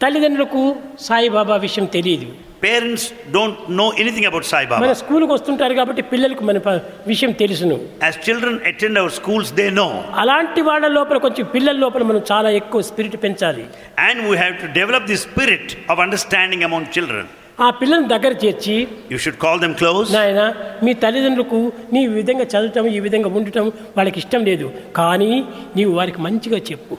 తల్లిదండ్రులకు 0.00 0.62
సాయిబాబా 1.08 1.56
విషయం 1.56 1.86
తెలియదు 1.96 2.28
Parents 2.62 3.04
don't 3.32 3.56
know 3.68 3.86
anything 4.02 4.26
about 4.26 4.44
Sai 4.44 4.60
మన 4.64 4.70
Baba. 4.74 4.94
స్కూల్కి 4.94 5.32
వస్తుంటారు 5.32 5.74
కాబట్టి 5.74 6.02
పిల్లలకు 6.12 6.42
మన 6.44 6.58
ప- 6.58 6.74
విషయం 7.06 7.32
తెలుసును 7.40 7.76
As 8.08 8.16
children 8.26 8.54
attend 8.70 8.96
our 8.98 9.12
schools, 9.18 9.46
they 9.60 9.68
know. 9.78 9.90
అలాంటి 10.22 10.60
వాళ్ళ 10.62 10.86
లోపల 10.96 11.18
కొంచెం 11.18 11.46
పిల్లల 11.54 11.76
లోపల 11.76 12.02
మనం 12.02 12.22
చాలా 12.32 12.50
ఎక్కువ 12.60 12.82
స్పిరిట్ 12.82 13.16
పెంచాలి 13.24 13.64
And 14.08 14.18
we 14.30 14.36
have 14.36 14.56
to 14.64 14.68
develop 14.80 15.04
the 15.06 15.18
spirit 15.26 15.66
of 15.92 15.98
understanding 16.06 16.62
among 16.70 16.84
children. 16.96 17.24
ఆ 17.60 17.70
పిల్లల్ని 17.80 18.08
దగ్గర 18.08 18.32
చేర్చి 18.42 18.76
You 19.10 19.18
should 19.24 19.38
call 19.38 19.58
them 19.64 19.72
close. 19.82 20.06
నాయన 20.14 20.42
మీ 20.82 20.92
తల్లిదండ్రులకు 21.02 21.58
నీ 21.92 22.00
ఈ 22.04 22.12
విధంగా 22.20 22.44
చదవటం 22.44 22.86
ఈ 22.96 23.00
విధంగా 23.00 23.30
ఉండటం 23.38 23.66
వాళ్ళకి 23.96 24.18
ఇష్టం 24.18 24.42
లేదు 24.44 24.68
కానీ 25.00 25.32
నీవు 25.76 25.92
వారికి 25.92 26.20
మంచిగా 26.20 26.60
చెప్పు 26.70 26.94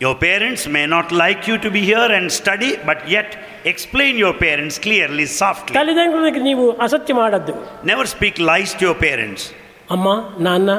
Your 0.00 0.14
parents 0.16 0.66
may 0.68 0.86
not 0.86 1.10
like 1.12 1.46
you 1.48 1.56
to 1.56 1.70
be 1.70 1.80
here 1.82 2.08
and 2.12 2.30
study, 2.30 2.76
but 2.84 3.08
yet 3.08 3.28
explain 3.64 4.18
your 4.18 4.34
parents 4.36 4.76
clearly, 4.78 5.24
softly. 5.40 5.74
తల్లిదండ్రులకి 5.78 6.40
నీవు 6.48 6.66
అసత్యం 6.86 7.18
ఆడద్దు 7.26 7.54
Never 7.92 8.06
speak 8.14 8.34
lies 8.50 8.72
to 8.78 8.84
your 8.88 8.96
parents. 9.06 9.42
అమ్మా 9.94 10.14
నాన్న 10.46 10.70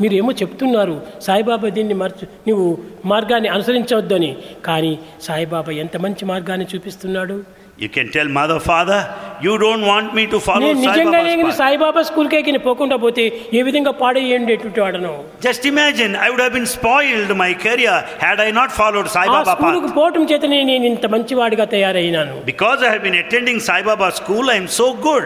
మీరేమో 0.00 0.32
చెప్తున్నారు 0.40 0.96
సాయిబాబా 1.26 1.68
దీన్ని 1.76 1.96
మర్చి 2.02 2.24
నువ్వు 2.48 2.66
మార్గాన్ని 3.12 3.48
అనుసరించవద్దు 3.54 4.14
అని 4.18 4.30
కానీ 4.68 4.92
సాయిబాబా 5.26 5.72
ఎంత 5.84 5.96
మంచి 6.06 6.24
మార్గాన్ని 6.32 6.66
చూపిస్తున్నాడు 6.72 7.36
You 7.83 7.87
can 7.87 8.07
tell 8.11 8.27
mother, 8.37 8.57
father, 8.61 8.97
you 9.45 9.53
don't 9.57 9.83
want 9.89 10.07
me 10.17 10.23
to 10.31 10.37
follow 10.47 10.63
నేను 10.65 10.79
Sai 10.79 10.87
నిజంగా 10.87 11.11
Baba's 11.13 11.27
నేను 11.29 11.43
path. 11.45 11.57
సాయిబాబా 11.59 12.01
స్కూల్కే 12.09 12.39
కింద 12.47 12.59
పోకుండా 12.65 12.95
పోతే 13.03 13.23
ఏ 13.57 13.61
విధంగా 13.67 13.91
పాడేయండేటువంటి 14.01 14.79
వాడను 14.83 15.13
Just 15.47 15.63
imagine, 15.71 16.11
I 16.25 16.29
would 16.31 16.41
have 16.45 16.55
been 16.57 16.69
spoiled 16.73 17.31
my 17.43 17.51
career 17.65 17.95
had 18.25 18.39
I 18.47 18.51
not 18.59 18.71
followed 18.79 19.07
Sai 19.15 19.25
ఆ 19.27 19.33
Baba 19.35 19.53
స్కూలుకు 19.53 19.87
path. 19.87 19.95
పోవటం 19.99 20.25
చేతనే 20.31 20.59
నేను 20.71 20.87
ఇంత 20.91 21.05
మంచివాడిగా 21.15 21.67
తయారైనాను 21.75 22.35
Because 22.51 22.81
I 22.87 22.91
have 22.95 23.05
been 23.07 23.19
attending 23.23 23.59
Sai 23.69 23.79
Baba 23.89 24.09
school, 24.19 24.45
I 24.55 24.59
am 24.63 24.69
so 24.81 24.89
good. 25.07 25.25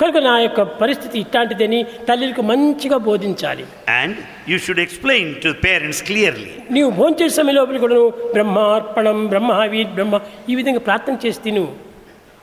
కనుక 0.00 0.18
నా 0.26 0.34
యొక్క 0.38 0.60
పరిస్థితి 0.80 1.16
ఇట్లాంటిదని 1.22 1.80
తల్లికి 2.08 2.42
మంచిగా 2.50 2.98
బోధించాలి 3.08 3.64
And 3.96 4.12
you 4.50 4.58
should 4.64 4.80
explain 4.86 5.26
to 5.44 5.50
parents 5.66 6.00
clearly. 6.10 6.48
నీవు 6.76 6.90
భోంచేసే 6.98 7.34
సమయం 7.38 7.56
లోపల 7.58 7.78
కూడా 7.78 7.98
బ్రహ్మార్పణం 8.36 9.20
బ్రహ్మవి 9.32 9.82
బ్రహ్మ 9.96 10.20
ఈ 10.48 10.56
విధంగా 10.60 10.82
ప్రార్థన 10.88 11.16
చేసి 11.24 11.42
తిను 11.46 11.64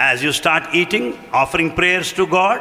As 0.07 0.17
you 0.21 0.31
start 0.33 0.63
eating, 0.73 1.05
offering 1.33 1.69
prayers 1.71 2.09
to 2.13 2.25
God, 2.31 2.59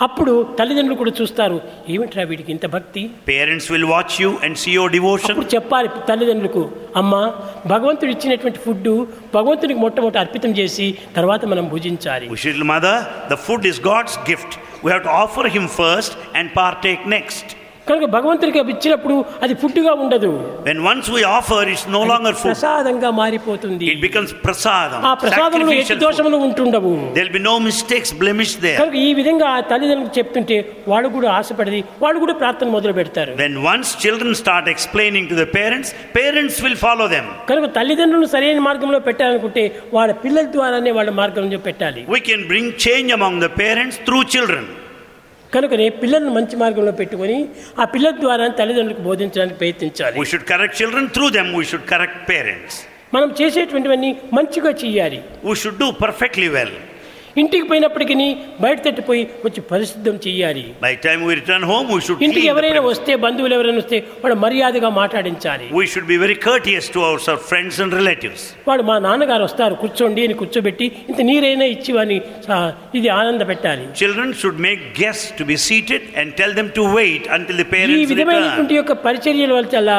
అప్పుడు 0.00 0.56
తల్లిదండ్రులు 0.58 0.98
కూడా 0.98 1.12
చూస్తారు 1.20 1.62
ఏమిట్రా 1.88 2.22
వీడికి 2.22 2.52
ఇంత 2.52 2.66
భక్తి? 2.66 3.02
Parents 3.28 3.72
will 3.72 3.84
watch 3.84 4.20
you 4.22 4.30
and 4.44 4.58
see 4.58 4.72
your 4.72 4.86
devotion 4.86 5.30
అప్పుడు 5.30 5.46
చెప్పాలి 5.54 5.88
తల్లిదండ్రులకు 6.08 6.62
అమ్మ 6.96 7.14
భగవంతుడు 7.66 8.10
ఇచ్చినటువంటి 8.10 8.58
ఫుడ్ 8.58 8.88
భగవంతునికి 9.34 9.80
మొట్టమొదటి 9.80 10.18
అర్పితం 10.18 10.50
చేసి 10.50 10.98
తర్వాత 11.16 11.44
మనం 11.44 11.68
భుజించాలి. 11.68 12.28
Mother 12.64 13.02
the 13.30 13.34
food 13.34 13.66
is 13.66 13.80
God's 13.80 14.18
gift 14.30 14.56
we 14.84 14.90
have 14.90 15.02
to 15.02 15.08
offer 15.08 15.46
him 15.46 15.68
first 15.68 16.36
and 16.36 16.50
partake 16.56 17.08
next 17.08 17.52
కనుక 17.88 18.06
భగవంతుడికి 18.14 18.58
అవి 18.62 18.72
ఇచ్చినప్పుడు 18.74 19.16
అది 19.44 19.54
పుట్టుగా 19.62 19.92
ఉండదు. 20.04 20.30
When 20.68 20.80
once 20.86 21.08
we 21.14 21.20
offer 21.36 21.68
it's 21.72 21.86
no 21.96 22.00
longer 22.10 22.36
food 22.40 22.50
ప్రసాదంగా 22.52 23.10
మారిపోతుంది. 23.20 23.84
ఇట్ 23.92 24.32
ప్రసాదం 24.46 25.00
ఆ 25.10 25.12
ప్రసాదంలో 25.22 25.72
ఎట్టి 25.82 26.06
ఉంటుండవు. 26.48 26.92
There 27.18 27.30
be 27.36 27.42
no 27.50 27.54
mistakes 27.68 28.14
blemish 28.22 28.54
there 28.64 28.96
ఈ 29.06 29.08
విధంగా 29.20 29.50
తల్లిదండ్రులు 29.72 30.12
చెప్తుంటే 30.18 30.56
వాళ్ళు 30.92 31.10
కూడా 31.16 31.28
ఆశపడది 31.38 31.80
వాళ్ళు 32.04 32.18
కూడా 32.24 32.34
ప్రార్థన 32.42 32.68
మొదలు 32.76 32.94
పెడతారు. 32.98 33.34
When 33.42 33.58
once 33.68 33.92
children 34.04 34.38
start 34.42 34.70
explaining 34.74 35.28
to 35.32 35.36
the 35.42 35.46
parents 35.58 35.92
parents 36.18 36.58
will 36.64 36.80
follow 36.84 37.06
them 37.14 37.28
కనుక 37.50 37.68
తల్లిదండ్రులను 37.78 38.30
సరైన 38.34 38.62
మార్గంలో 38.68 39.00
పెట్టాలనుకుంటే 39.08 39.64
వాళ్ళ 39.98 40.10
పిల్లల 40.24 40.46
ద్వారానే 40.56 40.90
వాళ్ళ 40.98 41.12
మార్గంలో 41.20 41.60
పెట్టాలి. 41.68 42.02
We 42.14 42.20
can 42.30 42.44
bring 42.50 42.72
change 42.86 43.14
among 43.18 43.40
the 43.46 43.50
parents 43.62 44.00
through 44.08 44.20
children 44.34 44.68
కనుకనే 45.54 45.86
పిల్లలను 46.00 46.32
మంచి 46.38 46.56
మార్గంలో 46.56 46.92
పెట్టుకొని 47.00 47.38
ఆ 47.80 47.84
పిల్లల 47.94 48.14
ద్వారా 48.24 48.46
తల్లిదండ్రులకు 48.58 49.02
బోధించడానికి 49.08 49.58
ప్రయత్నించాలి. 49.62 50.16
Should 50.32 50.46
correct 50.52 50.76
children 50.80 51.08
through 51.16 51.26
them 51.36 51.50
should 51.70 51.88
correct 51.92 52.20
parents 52.30 52.78
మనం 53.14 53.28
చేసేటువంటివన్నీ 53.40 54.08
మంచిగా 54.38 54.70
చెయ్యాలి. 54.82 55.18
We 55.44 55.54
should 55.62 55.78
do 55.82 55.88
perfectly 56.04 56.48
well 56.56 56.74
ఇంటికి 57.35 57.65
పోయినప్పటికీ 57.67 58.15
బయట 58.63 58.77
తట్టిపోయి 58.85 59.21
వచ్చి 59.45 59.61
పరిశుద్ధం 59.69 60.15
చెయ్యాలి 60.25 60.63
By 60.81 60.91
the 60.95 61.01
time 61.05 61.21
we 61.27 61.33
return 61.39 61.63
home, 61.69 61.85
we 61.95 61.99
should 62.05 62.19
ఇంటికి 62.19 62.33
clean 62.35 62.47
the 62.47 62.53
ఎవరైనా 62.53 62.79
premises. 62.79 62.93
వస్తే 62.93 63.11
బంధువులు 63.23 63.53
ఎవరైనా 63.57 63.79
వస్తే 63.83 63.97
వాడు 64.23 64.35
మర్యాదగా 64.43 64.89
మాట్లాడించాలి 64.97 65.67
We 65.79 65.85
should 65.91 66.07
be 66.07 66.17
very 66.23 66.37
courteous 66.47 66.87
to 66.95 67.01
our 67.01 67.19
our 67.25 67.39
friends 67.49 67.75
and 67.83 67.91
relatives. 67.99 68.41
వాడు 68.69 68.83
మా 68.89 68.95
నాన్నగారు 69.07 69.43
వస్తారు 69.47 69.75
కూర్చోండి 69.83 70.23
అని 70.27 70.35
కూర్చోబెట్టి 70.41 70.87
ఇంత 71.09 71.19
నీరైనా 71.29 71.67
ఇచ్చి 71.75 71.91
వాడిని 71.97 72.17
ఆ, 72.53 72.57
ఇది 72.99 73.09
ఆనంద 73.19 73.41
పెట్టాలి 73.51 73.85
Children 74.01 74.31
should 74.41 74.59
make 74.67 74.83
guests 74.95 75.29
to 75.39 75.45
be 75.45 75.57
seated 75.67 76.03
and 76.15 76.35
tell 76.41 76.53
them 76.59 76.69
to 76.79 76.85
wait 76.97 77.23
until 77.37 77.55
the 77.55 77.67
ఈ 77.67 77.73
parents 77.75 77.95
return. 78.01 78.11
విధమైనటువంటి 78.13 78.75
యొక్క 78.79 78.93
పరిచర్యల 79.07 79.53
వల్ల 79.59 79.91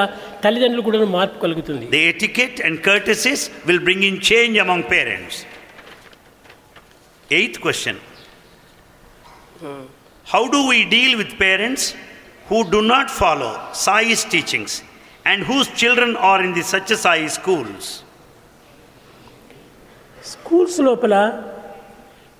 తల్లిదండ్రులు 0.44 0.84
కూడా 0.88 1.10
మార్పు 1.16 1.38
కలుగుతుంది 1.44 1.86
The 1.96 2.04
etiquette 2.12 2.60
and 2.66 2.76
courtesies 2.82 3.40
will 3.68 3.80
bring 3.80 4.02
in 4.02 4.16
change 4.30 4.56
among 4.58 4.82
parents. 4.94 5.34
Eighth 7.30 7.60
question 7.60 7.96
How 10.26 10.42
do 10.48 10.60
we 10.68 10.78
deal 10.86 11.12
with 11.18 11.30
parents 11.40 11.82
who 12.48 12.58
do 12.66 12.80
not 12.84 13.06
follow 13.12 13.52
Sai's 13.76 14.22
teachings 14.26 14.72
and 15.26 15.38
whose 15.42 15.68
children 15.82 16.10
are 16.30 16.40
in 16.42 16.52
the 16.52 16.64
Satya 16.72 16.98
Sai 17.04 17.18
schools? 17.38 17.84
Schools 20.24 20.78
లోపల 20.88 21.14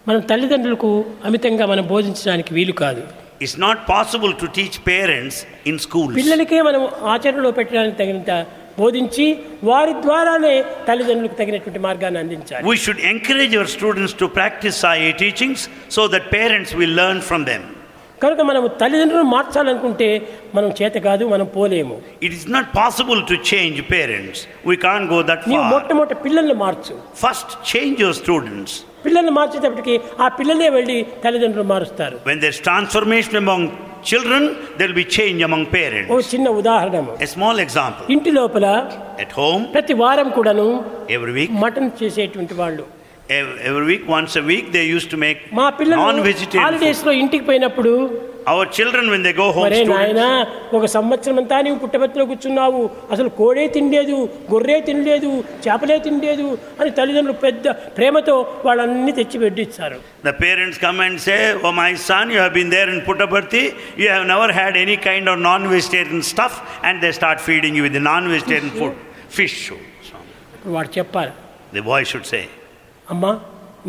మన 0.06 0.16
తల్లిదండ్రులకు 0.30 0.90
అమితంగా 1.28 1.64
మనం 1.72 1.86
బోధించడానికి 1.94 2.52
వీలు 2.58 2.76
కాదు 2.84 3.02
It's 3.44 3.56
not 3.58 3.78
possible 3.86 4.32
to 4.42 4.46
teach 4.58 4.76
parents 4.88 5.36
in 5.68 5.76
schools. 5.86 6.12
పిల్లలకే 6.20 6.58
మనం 6.68 6.82
ఆచరణలో 7.14 7.50
పెట్టడానికి 7.58 7.96
తగినంత 8.00 8.32
బోధించి 8.79 9.25
వారి 9.69 9.93
ద్వారానే 10.05 10.55
తల్లిదండ్రులకు 10.87 11.37
తగినటువంటి 11.41 11.79
మార్గాన్ని 11.87 12.19
అందించాలి. 12.23 12.63
We 12.69 12.75
should 12.85 13.03
encourage 13.13 13.55
our 13.57 13.71
students 13.77 14.15
to 14.21 14.25
practise 14.37 14.79
a 14.91 14.93
teachings 15.23 15.65
so 15.95 16.03
that 16.13 16.29
parents 16.37 16.75
will 16.81 16.97
learn 17.01 17.23
from 17.31 17.45
them 17.51 17.65
కనుక 18.23 18.41
మనం 18.49 18.61
తల్లిదండ్రులు 18.81 19.25
మార్చాలనుకుంటే 19.35 20.07
మనం 20.55 20.69
చేత 20.79 20.95
కాదు 21.07 21.23
మనం 21.33 21.47
పోలేము. 21.55 21.95
It 22.25 22.33
is 22.37 22.45
not 22.55 22.69
possible 22.77 23.19
to 23.31 23.35
change 23.49 23.79
parents 23.91 24.41
we 24.69 24.75
can 24.85 25.03
go 25.11 25.19
that 25.29 25.43
far 25.49 25.67
మొట్టమొదట 25.73 26.15
పిల్లల్ని 26.25 26.55
మార్చు. 26.63 26.95
ఫస్ట్ 27.23 27.51
చేంజ్ 27.71 28.01
యువర్ 28.03 28.17
స్టూడెంట్స్ 28.21 28.77
పిల్లల్ని 29.05 29.33
మార్చేటప్పటికి 29.39 29.95
ఆ 30.23 30.27
పిల్లలే 30.39 30.69
వెళ్ళి 30.77 30.97
తల్లిదండ్రులు 31.25 31.67
మారుస్తారు. 31.73 32.17
When 32.29 32.41
there 32.45 32.57
transformation 32.67 33.37
among 33.43 33.69
children, 34.12 34.42
there'll 34.78 34.96
be 34.96 35.06
change 35.18 35.40
among 35.42 35.62
oh 35.62 35.70
parents. 35.70 36.34
చిన్న 36.34 36.48
ఉదాహరణ 36.48 36.96
A 36.96 37.26
small 37.26 37.58
example. 37.66 38.12
ఇంటి 38.12 38.30
లోపల 38.30 38.66
At 39.20 39.32
home, 39.38 39.64
ప్రతి 39.64 39.92
వారం 39.92 40.30
కూడాను 40.30 40.84
every 41.10 41.32
week, 41.32 41.50
మటన్ 41.50 41.90
చేసేటువంటి 42.02 42.54
వాళ్ళు 42.54 42.82
ev- 42.82 42.95
every 43.68 43.86
week, 43.92 44.02
once 44.18 44.32
a 44.36 44.44
week, 44.50 44.66
they 44.76 44.84
used 44.96 45.10
to 45.14 45.18
make 45.24 45.38
మా 45.60 45.66
పిల్లలు 45.78 46.00
non-vegetarian 46.06 46.64
హాలిడేస్ 46.66 47.00
food. 47.00 47.08
లో 47.08 47.14
ఇంటికి 47.22 47.44
పోయినప్పుడు 47.50 47.94
Our 48.52 48.64
children, 48.76 49.04
when 49.12 49.22
they 49.26 49.32
go 49.40 49.44
home, 49.56 49.64
మరే 49.66 49.80
నాయన 49.90 50.22
students, 50.22 50.72
ఒక 50.76 50.86
సంవత్సరం 50.94 51.36
అంతా 51.42 51.56
నీవు 51.64 51.76
పుట్టబెత్తలో 51.82 52.24
కూర్చున్నావు 52.30 52.80
అసలు 53.14 53.28
కోడే 53.40 53.64
తినలేదు 53.74 54.16
గొర్రె 54.52 54.78
తినలేదు 54.88 55.30
చేపలే 55.64 55.96
తినలేదు 56.06 56.46
అని 56.80 56.90
తల్లిదండ్రులు 56.98 57.36
పెద్ద 57.44 57.66
ప్రేమతో 57.98 58.34
వాళ్ళన్నీ 58.66 59.12
తెచ్చి 59.18 59.38
పెట్టిస్తారు 59.44 59.98
the 60.28 60.34
parents 60.46 60.76
come 60.86 60.98
and 61.06 61.16
say, 61.26 61.38
Oh, 61.66 61.72
my 61.82 61.90
son, 62.08 62.24
you 62.34 62.40
have 62.44 62.54
been 62.58 62.72
there 62.76 62.88
in 62.94 62.98
Puttaparthi, 63.08 63.62
you 64.02 64.08
have 64.14 64.26
never 64.32 64.48
had 64.60 64.74
any 64.84 64.96
kind 65.08 65.28
of 65.32 65.36
non-vegetarian 65.48 66.22
stuff, 66.32 66.56
and 66.88 66.96
they 67.04 67.12
start 67.20 67.38
feeding 67.48 67.76
you 67.78 67.84
with 67.88 67.94
the 67.98 68.04
non-vegetarian 68.12 68.72
food. 68.80 68.96
Fish. 69.38 69.56
So, 69.68 69.76
వాడు 70.74 70.92
చెప్పాలి 70.98 71.32
The 71.78 71.84
boy 71.92 72.02
should 72.12 72.26
say, 72.32 72.42
అమ్మా 73.09 73.31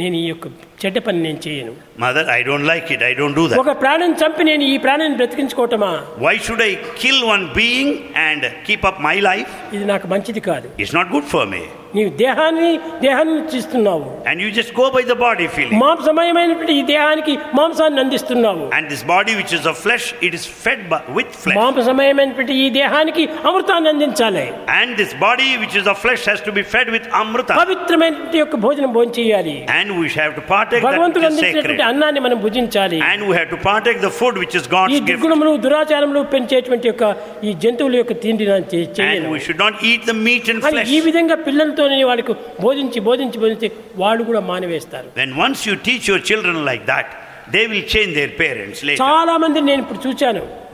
నేను 0.00 0.16
ఈ 0.16 0.26
యొక్క 0.30 0.46
చెడ్డ 0.82 0.98
పని 1.06 1.18
నేను 1.26 1.40
చేయను 1.46 1.72
Mother, 1.98 2.24
I 2.36 2.42
don't 2.48 2.66
like 2.72 2.88
it, 2.94 3.00
I 3.08 3.14
don't 3.20 3.34
do 3.38 3.44
that. 3.50 3.58
ఒక 3.62 3.72
ప్రాణం 3.82 4.10
చంపి 4.20 4.42
నేను 4.50 4.64
ఈ 4.72 4.76
ప్రాణాన్ని 4.84 5.16
బ్రతికించుకోవటమా 5.20 5.90
Why 6.26 6.34
should 6.46 6.62
I 6.68 6.72
kill 7.02 7.18
one 7.34 7.44
being 7.56 7.88
and 8.26 8.42
keep 8.68 8.84
up 8.90 8.98
my 9.08 9.16
life? 9.30 9.50
ఇది 9.76 9.84
నాకు 9.92 10.06
మంచిది 10.14 10.42
కాదు 10.50 10.68
It's 10.82 10.94
not 10.98 11.08
good 11.16 11.26
for 11.34 11.44
me. 11.54 11.62
నీవు 11.95 12.11
దేహాన్ని 12.21 12.69
దేహాన్ని 13.01 13.34
ఇచ్చిస్తున్నావు 13.41 14.05
And 14.30 14.38
you 14.43 14.49
just 14.51 14.71
go 14.73 14.85
by 14.95 15.01
the 15.09 15.17
body 15.17 15.47
feeling. 15.55 15.75
మాంసమయమైనటువంటి 15.84 16.73
ఈ 16.80 16.84
దేహానికి 16.91 17.34
మాంసాన్ని 17.59 17.99
అందిస్తున్నావు 18.03 18.63
And 18.77 18.85
this 18.93 19.03
body 19.11 19.34
which 19.39 19.53
is 19.57 19.65
of 19.71 19.75
flesh, 19.77 20.05
it 20.27 20.34
is 20.39 20.45
fed 20.63 20.80
by, 20.91 20.99
with 21.17 21.30
flesh. 21.43 21.57
మాంసమయమైనటువంటి 21.59 22.53
ఈ 22.63 22.69
దేహానికి 22.80 23.23
అమృతాన్ని 23.49 23.89
అందించాలి 23.93 24.45
And 24.80 24.89
this 25.01 25.13
body 25.25 25.49
which 25.63 25.75
is 25.81 25.88
of 25.93 25.99
flesh 26.05 26.23
has 26.31 26.41
to 26.47 26.53
be 26.57 26.63
fed 26.73 26.89
with 26.95 27.05
amrita. 27.21 27.55
పవిత్రమైనటువంటి 27.63 28.39
యొక్క 28.43 28.57
భోజనం 28.65 28.91
భోజనం 28.97 29.15
చేయాలి 29.19 29.55
And 29.77 29.88
we 29.99 30.07
have 30.17 30.34
to 30.39 30.45
partake 30.53 30.81
that 30.81 30.89
భగవంతుడు 30.89 31.19
which 31.19 31.30
is 31.30 31.31
అందించినటువంటి 31.31 31.77
sacred. 31.77 31.91
అన్నాన్ని 31.91 32.23
మనం 32.27 32.39
భుజించాలి 32.45 32.99
And 33.11 33.21
we 33.30 33.35
have 33.39 33.49
to 33.55 33.61
partake 33.69 34.01
the 34.07 34.13
food 34.19 34.35
which 34.43 34.57
is 34.61 34.65
ఈ 34.65 34.73
God's 34.77 34.95
gift. 34.97 35.07
దుర్గుణములు 35.11 35.53
దురాచారములు 35.67 36.23
పెంచేటువంటి 36.35 36.89
యొక్క 36.91 37.03
ఈ 37.47 37.53
జంతువుల 37.65 37.95
యొక్క 38.01 38.15
తిండి 38.25 38.43
నేను 38.51 38.67
చే- 38.73 38.89
చేయను 38.99 39.23
And 39.23 39.34
we 39.38 39.41
should 39.47 39.61
not 39.65 39.75
eat 39.91 40.03
the 40.11 40.17
meat 40.27 40.45
and 40.53 40.59
కానీ 40.65 40.75
flesh. 40.77 40.91
ఈ 40.97 41.01
విధంగా 41.09 41.38
పిల్లలతో 41.47 41.76
పిల్లలతోనే 41.78 42.05
వాళ్ళకు 42.10 42.34
బోధించి 42.64 42.98
బోధించి 43.09 43.38
బోధించి 43.44 43.68
వాళ్ళు 44.02 44.22
కూడా 44.30 44.42
మానివేస్తారు 44.50 45.09
When 45.20 45.32
once 45.46 45.60
you 45.68 45.74
teach 45.88 46.05
your 46.12 46.20
children 46.30 46.56
like 46.70 46.84
that, 46.92 47.09
they 47.55 47.64
will 47.70 47.84
change 47.92 48.12
their 48.18 48.32
parents 48.42 48.78
later. 48.86 49.00
చాలా 49.05 49.34
మంది 49.44 49.59
నేను 49.68 49.80
ఇప్పుడు 49.84 50.00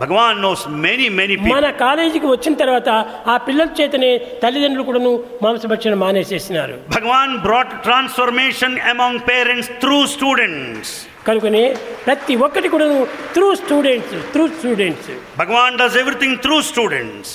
Bhagavan 0.01 0.35
knows 0.43 0.62
many, 0.86 1.06
many 1.20 1.35
people. 1.36 1.52
మన 1.56 1.66
కాలేజీకి 1.85 2.28
వచ్చిన 2.32 2.55
తర్వాత 2.62 2.89
ఆ 3.32 3.36
పిల్లల 3.47 3.68
చేతనే 3.81 4.10
తల్లిదండ్రులు 4.43 4.86
కూడాను 4.89 5.12
మాంసభక్షణ 5.44 5.94
మానేసేసినారు 6.05 6.76
Bhagavan 6.97 7.31
brought 7.47 7.72
transformation 7.89 8.72
among 8.94 9.14
parents 9.32 9.68
through 9.82 10.05
students. 10.16 10.89
కనుకనే 11.28 11.64
ప్రతి 12.09 12.35
ఒక్కటి 12.47 12.68
కూడాను 12.74 12.98
through 13.35 13.48
students 13.62 14.16
through 14.35 14.47
students 14.59 15.10
Bhagavan 15.43 15.74
does 15.82 15.97
everything 16.05 16.35
through 16.44 16.62
students. 16.72 17.28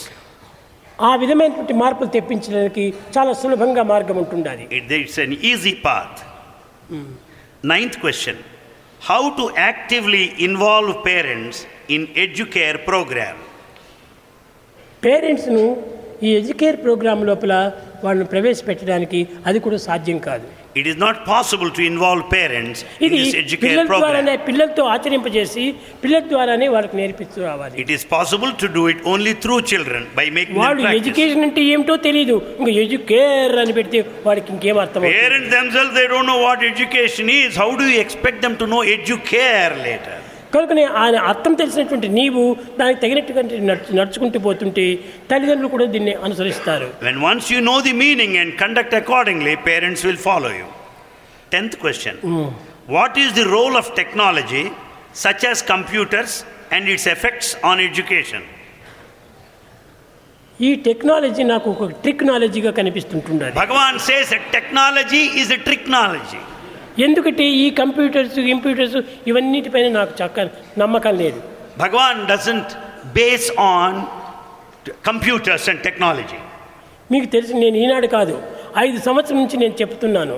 ఆ 1.01 1.17
విధమైనటువంటి 1.17 1.73
మార్పులు 1.73 2.09
తెప్పించడానికి 2.09 2.85
చాలా 3.17 3.33
సులభంగా 3.33 3.83
మార్గం 3.83 4.17
ఉంటుండాలి 4.17 4.65
It- 4.71 4.93
It's 4.99 5.19
an 5.27 5.33
easy 5.51 5.75
path. 5.87 6.17
Ninth 7.65 7.97
question 8.01 8.37
How 9.11 9.23
to 9.39 9.45
actively 9.71 10.25
involve 10.49 10.91
parents 11.05 11.57
in 11.89 12.03
Educare 12.25 12.79
program? 12.87 13.37
పేరెంట్స్ను 15.05 15.65
ఈ 16.26 16.32
ఎడ్యుకేర్ 16.40 16.78
ప్రోగ్రాం 16.86 17.20
లోపల 17.30 17.54
వాళ్ళని 18.06 18.28
ప్రవేశపెట్టడానికి 18.34 19.20
అది 19.50 19.62
కూడా 19.68 19.80
సాధ్యం 19.90 20.20
కాదు 20.30 20.48
It 20.76 20.88
is 20.88 20.98
not 20.98 21.16
possible 21.26 21.70
to 21.78 21.82
involve 21.92 22.22
parents 22.34 22.80
in 23.06 23.14
ఇది 23.20 23.56
పిల్లల 23.64 23.86
ద్వారానే. 23.94 24.34
పిల్లలతో 24.48 24.84
ఆచరింపజేసి 24.96 25.64
పిల్లల 26.04 26.24
ద్వారానే 26.34 26.68
వాళ్ళకి 26.76 26.96
నేర్పిస్తూ 27.00 27.40
రావాలి 27.48 27.76
It 27.84 27.90
is 27.96 28.04
possible 28.14 28.52
to 28.62 28.68
do 28.78 28.84
it 28.94 29.00
only 29.14 29.34
through 29.44 29.60
children 29.72 30.04
by 30.20 30.26
making 30.38 30.56
them 30.56 30.64
వాళ్ళు. 30.66 30.86
ఎడ్యుకేషన్ 31.00 31.44
అంటే 31.48 31.64
ఏమిటో 31.74 31.96
తెలియదు 32.08 32.38
ఇంకా 32.60 32.72
ఎడ్యుకేర్ 32.84 33.56
అని 33.64 33.76
పెడితే 33.80 34.00
వాడికి 34.28 34.52
ఇంకేం 34.56 34.80
అర్థం? 34.86 35.08
Parents 35.20 35.52
themselves, 35.58 35.94
they 36.00 36.08
don't 36.14 36.30
know 36.32 36.40
what 36.48 36.62
education 36.74 37.28
is. 37.42 37.52
How 37.64 37.70
do 37.82 37.88
you 37.92 38.00
expect 38.06 38.40
them 38.46 38.56
to 38.64 38.68
know 38.74 38.84
educare 38.98 39.74
later? 39.88 40.18
కనుక 40.54 40.72
ఆయన 41.04 41.18
అర్థం 41.32 41.54
తెలిసినటువంటి 41.62 42.08
నీవు 42.20 42.44
దానికి 42.80 43.00
తగినట్టుగా 43.04 43.42
నడుచుకుంటూ 44.00 44.38
పోతుంటే 44.48 44.86
తల్లిదండ్రులు 45.32 45.70
కూడా 45.76 45.86
దీన్ని 45.96 46.14
అనుసరిస్తారు. 46.28 46.88
When 47.08 47.20
once 47.28 47.50
you 47.54 47.60
know 47.72 47.76
the 47.88 47.94
meaning 48.04 48.38
and 48.42 48.54
conduct 48.62 48.96
accordingly 49.02 49.56
parents 49.70 50.06
will 50.08 50.22
follow 50.28 50.52
you 50.60 50.68
tenth 51.56 51.78
question 51.84 52.20
what 52.98 53.18
is 53.24 53.34
the 53.40 53.46
role 53.58 53.78
of 53.82 53.92
technology 54.02 54.64
such 55.26 55.46
as 55.50 55.64
computers 55.74 56.38
and 56.78 56.88
its 56.94 57.10
effects 57.16 57.52
on 57.72 57.82
education 57.90 58.48
ఈ 60.60 60.70
టెక్నాలజీ 60.88 61.44
నాకు 61.52 61.68
ఒక 61.74 61.84
ట్రిక్నాలజీగా 62.04 62.72
కనిపిస్తుంటుండదు. 62.80 63.54
Bhagavan 63.60 64.00
says 64.08 64.32
technology 64.56 65.22
is 65.42 65.52
a 65.58 65.60
tricknology 65.68 66.40
ఎందుకంటే 67.06 67.46
ఈ 67.64 67.66
computers 67.82 68.38
computers 68.52 68.98
ఇవన్నిటిపైన 69.32 69.90
నాకు 70.00 70.14
చక్క 70.22 70.48
నమ్మకం 70.84 71.16
లేదు 71.24 71.42
doesn't 72.32 72.70
base 73.14 73.50
on 73.74 73.92
t- 74.86 74.94
computers 75.04 75.64
and 75.72 75.80
technology. 75.88 76.40
మీకు 77.12 77.28
తెలిసి 77.36 77.54
నేను 77.64 77.78
ఈనాడు 77.84 78.08
కాదు 78.16 78.36
ఐదు 78.86 78.98
సంవత్సరం 79.08 79.38
నుంచి 79.42 79.58
నేను 79.58 79.76
చెప్తున్నాను 79.82 80.38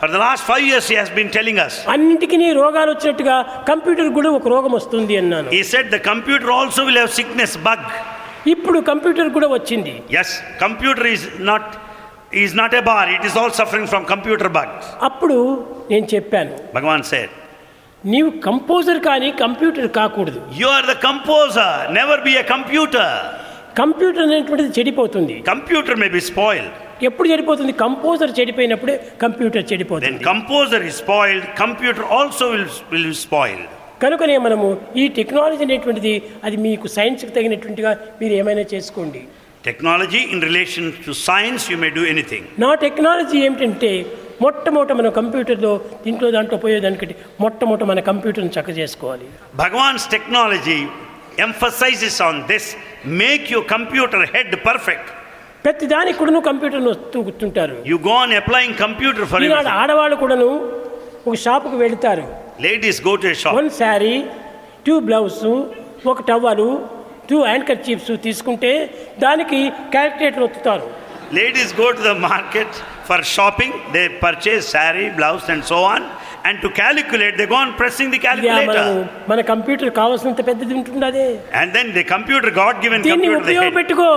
For 0.00 0.08
the 0.08 0.18
last 0.18 0.42
five 0.44 0.62
years, 0.62 0.84
he 0.88 0.96
has 1.00 1.10
been 1.18 1.30
telling 1.30 1.58
us. 1.64 1.74
అన్నిటికీ 1.94 2.36
రోగాలు 2.60 2.90
వచ్చినట్టుగా 2.94 3.34
కంప్యూటర్ 3.70 4.08
కూడా 4.18 4.30
ఒక 4.38 4.48
రోగం 4.48 4.72
వస్తుంది 4.78 5.14
అన్నాను 5.22 5.48
He 5.50 5.62
said 5.72 5.86
the 5.96 6.02
computer 6.12 6.48
also 6.50 6.80
will 6.88 6.98
have 7.02 7.12
sickness 7.20 7.54
bug. 7.68 7.82
ఇప్పుడు 8.46 8.78
కంప్యూటర్ 8.90 9.30
కూడా 9.36 9.48
వచ్చింది 9.48 9.94
Yes, 10.18 10.28
computer 10.64 11.04
is 11.16 11.24
not 11.50 11.64
is 12.32 12.54
not 12.54 12.72
a 12.74 12.82
bar. 12.82 13.10
It 13.10 13.24
is 13.24 13.36
all 13.36 13.50
suffering 13.50 13.86
from 13.86 14.04
computer 14.04 14.48
bugs. 14.48 14.84
అప్పుడు 15.08 15.36
నేను 15.90 16.06
చెప్పాను 16.14 16.54
Bhagavan 16.76 17.02
said, 17.12 17.30
నీవు 18.04 18.30
కంపోజర్ 18.46 19.00
కానీ 19.08 19.28
కంప్యూటర్ 19.42 19.88
కాకూడదు 19.98 20.40
"You 20.60 20.68
are 20.76 20.84
the 20.92 20.98
composer. 21.08 21.70
Never 21.98 22.16
be 22.28 22.34
a 22.36 22.46
computer. 22.54 23.08
Computer 23.80 24.24
అనేటువంటిది 24.28 24.70
చెడిపోతుంది 24.78 25.34
Computer 25.52 25.94
may 26.02 26.10
be 26.16 26.22
spoiled. 26.30 26.70
ఎప్పుడు 27.08 27.26
చెడిపోతుంది 27.32 27.72
కంపోజర్ 27.84 28.32
చెడిపోయినప్పుడే 28.38 28.94
కంప్యూటర్ 29.24 29.66
చెడిపోతుంది 29.72 30.24
composer 30.32 30.80
is 30.90 30.96
spoiled, 31.04 31.44
computer 31.64 32.04
also 32.16 32.46
will 32.54 32.66
will 32.92 33.06
be 33.10 33.18
spoiled. 33.26 33.66
కనుకనే 34.04 34.36
మనము 34.46 34.66
ఈ 35.00 35.06
టెక్నాలజీ 35.18 35.64
అనేటువంటిది 35.66 36.12
అది 36.46 36.56
మీకు 36.66 36.86
సైన్స్కి 36.96 37.32
తగినటువంటిగా 37.36 37.90
మీరు 38.20 38.34
ఏమైనా 38.40 38.64
చేసుకోండి 38.72 39.20
technology 39.64 40.18
in 40.34 40.42
relation 40.42 40.92
to 41.06 41.12
science 41.12 41.64
you 41.70 41.76
may 41.78 41.88
do 41.88 42.02
anything 42.12 42.46
నా 42.58 42.74
టెక్నాలజీ 42.74 43.38
ఏమిటంటే 43.46 43.90
మొట్టమొదట 44.42 44.92
మన 44.92 45.08
కంప్యూటర్లో 45.08 45.72
దీంట్లో 46.04 46.30
దాంట్లో 46.30 46.58
పోయే 46.58 46.80
దానికంటే 46.80 47.14
మొట్టమొదట 47.40 47.84
మన 47.90 48.00
కంప్యూటర్ని 48.00 48.52
చక్క 48.58 48.70
చేసుకోవాలి. 48.78 49.26
Bhagavan's 49.56 50.04
technology 50.10 50.78
emphasises 51.46 52.22
on 52.22 52.38
this 52.42 52.68
make 53.22 53.52
you 53.52 53.60
computer 53.74 54.24
head 54.34 54.54
perfect. 54.68 55.10
ప్రతి 55.64 55.86
దానికి 55.86 56.18
కూడాను 56.18 56.40
కంప్యూటర్ను 56.40 56.90
వస్తూ 56.90 57.18
you 57.28 57.76
you 57.92 57.96
gone 58.10 58.32
applying 58.42 58.74
computer 58.74 59.28
for 59.32 59.44
ఆడవాళ్ళు 59.80 60.16
కూడాను 60.16 60.48
ఒక 61.26 61.34
షాప్కు 61.34 61.76
వెళ్తారు. 61.76 62.24
Ladies 62.66 63.00
go 63.08 63.14
to 63.16 63.32
shop 63.42 63.56
one 63.56 63.70
sari 63.82 64.14
tube 64.86 65.04
blouse 65.10 65.44
ఒక 66.12 66.20
టవరు 66.30 66.70
టూ 67.29 67.37
హ్యాండ్ 67.45 67.65
కర్చీఫ్స్ 67.69 68.11
తీసుకుంటే 68.27 68.73
దానికి 69.25 69.59
calculator 69.95 70.45
ఒత్తుతారు 70.49 70.87
Ladies 71.31 71.69
go 71.73 71.91
to 71.91 72.01
the 72.01 72.13
market 72.23 72.71
for 73.07 73.17
shopping. 73.25 73.71
They 73.93 74.03
purchase 74.19 74.67
sari, 74.67 75.09
blouse, 75.09 75.49
and 75.49 75.63
so 75.63 75.77
on. 75.85 76.01
And 76.45 76.61
to 76.61 76.69
calculate, 76.71 77.33
they 77.39 77.47
go 77.47 77.55
on 77.55 77.69
pressing 77.79 78.09
the 78.13 78.19
ఇది 78.19 78.49
ఆ 78.49 78.57
మనము 78.59 78.73
calculator. 78.73 79.29
మన 79.31 79.39
computer 79.49 79.91
కావాల్సినంత 79.99 80.41
పెద్దది 80.49 80.73
ఉంటుండదే 80.79 81.25
And 81.61 81.69
then 81.77 81.87
the 81.97 82.03
computer, 82.13 82.51
God 82.61 82.75
given 82.85 82.99
దీన్ని 83.01 83.13
computer, 83.15 83.39
the 83.39 83.47
head. 83.47 83.57
ఉపయోగపెట్టుకో 83.57 84.09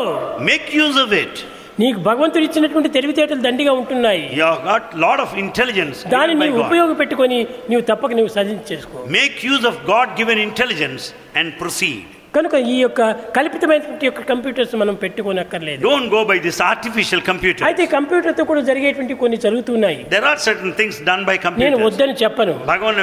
Make 0.50 0.66
use 0.84 0.98
of 1.04 1.12
it. 1.22 1.32
నీకు 1.78 1.98
భగవంతుడు 2.08 2.44
ఇచ్చినటువంటి 2.48 2.90
తెలివితేటలు 2.98 3.42
దండిగా 3.48 3.72
ఉంటున్నాయి 3.80 4.22
You 4.38 4.46
have 4.50 4.62
got 4.70 4.84
lot 5.06 5.18
of 5.24 5.32
intelligence 5.44 5.98
దాన్ని 6.14 6.34
given 6.34 6.40
by 6.42 6.46
నీవు 6.46 6.60
God. 6.60 6.68
ఉపయోగపెట్టుకొని 6.68 7.38
నీవు 7.70 7.82
తప్పక 7.92 8.12
నీవు 8.20 8.32
సాధించేసుకో 8.36 9.06
Make 9.18 9.36
use 9.54 9.66
of 9.72 9.76
God 9.92 10.08
given 10.20 10.38
intelligence 10.48 11.06
and 11.40 11.48
proceed. 11.62 12.04
కనుక 12.37 12.55
ఈ 12.73 12.77
యొక్క 12.85 13.01
కల్పితమైనటువంటి 13.39 14.05
యొక్క 14.11 14.21
కంప్యూటర్స్ 14.33 14.75
మనం 14.83 14.95
పెట్టుకొని 15.05 15.33
పెట్టుకోనక్కర్లేదు. 15.33 15.81
Don't 15.87 16.09
go 16.15 16.21
by 16.29 16.37
this 16.45 16.59
artificial 16.71 17.23
computer 17.29 17.65
అయితే 17.69 17.83
కంప్యూటర్తో 17.95 18.43
కూడా 18.51 18.61
జరిగేటువంటి 18.69 19.13
కొన్ని 19.23 19.37
జరుగుతున్నాయి. 19.45 19.99
There 20.13 20.25
are 20.31 20.39
certain 20.45 20.73
things 20.79 20.99
done 21.09 21.23
by 21.29 21.35
computer 21.45 21.65
నేను 21.65 21.79
వద్దని 21.87 22.15
చెప్పను. 22.23 22.53
భగవన్ 22.71 22.99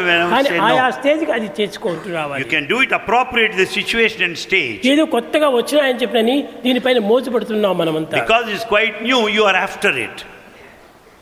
ఆ 0.86 0.90
స్టేజ్ 0.98 1.22
అది 1.38 1.48
చేర్చుకుంటూ 1.58 2.08
రావాలి. 2.18 2.40
You 2.42 2.48
can 2.54 2.68
do 2.72 2.78
it 2.86 2.94
appropriate 3.00 3.54
the 3.60 3.66
situation 3.76 4.24
and 4.28 4.40
stage 4.46 4.88
ఏదో 4.92 5.04
కొత్తగా 5.16 5.50
వచ్చాయని 5.58 6.00
చెప్పని 6.04 6.36
దీనిపైన 6.66 6.98
మోసపడుతున్నాం 7.12 7.76
మనమంతా. 7.82 8.16
Because 8.22 8.48
it's 8.54 8.68
quite 8.72 8.98
new 9.08 9.20
you 9.36 9.44
are 9.52 9.60
after 9.66 9.98
it 10.06 10.22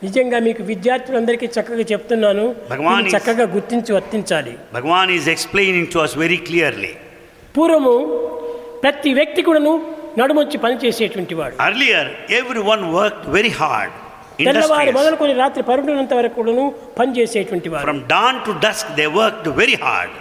నిజంగా 0.07 0.39
మీకు 0.47 0.63
విద్యార్థులందరికీ 0.73 1.47
చక్కగా 1.57 1.85
చెప్తున్నాను. 1.93 2.45
భగవాన్ 2.73 3.07
చక్కగా 3.15 3.47
గుర్తించి 3.57 3.91
వర్తించాలి. 3.99 4.53
Bhagavan 4.79 5.11
is 5.19 5.29
explaining 5.35 5.91
to 5.95 6.01
us 6.07 6.17
very 6.25 6.41
clearly 6.49 6.93
పూర్వము 7.59 7.95
ప్రతి 8.83 9.13
వ్యక్తి 9.15 9.41
కూడాను 9.43 9.73
నడుమొచ్చి 10.19 10.59
పని 10.65 10.77
చేసేటువంటి 10.85 11.35
వాడు 11.35 11.55
Earlier, 11.67 12.05
everyone 12.41 12.83
worked 12.99 13.25
very 13.37 13.53
hard. 13.61 13.91
తెల్లవారు 14.39 14.65
Industrious. 14.65 14.97
మొదలుకొని 14.99 15.33
రాత్రి 15.41 15.63
పరుండునంత 15.69 16.15
వరకు 16.15 16.37
కూడాను 16.39 16.65
పని 16.99 17.11
చేసేటువంటి 17.19 17.69
వాడు 17.69 17.87
From 17.87 18.01
dawn 18.13 18.37
to 18.47 18.53
dusk, 18.67 18.87
they 18.99 19.09
worked 19.21 19.47
very 19.61 19.77
hard. 19.85 20.13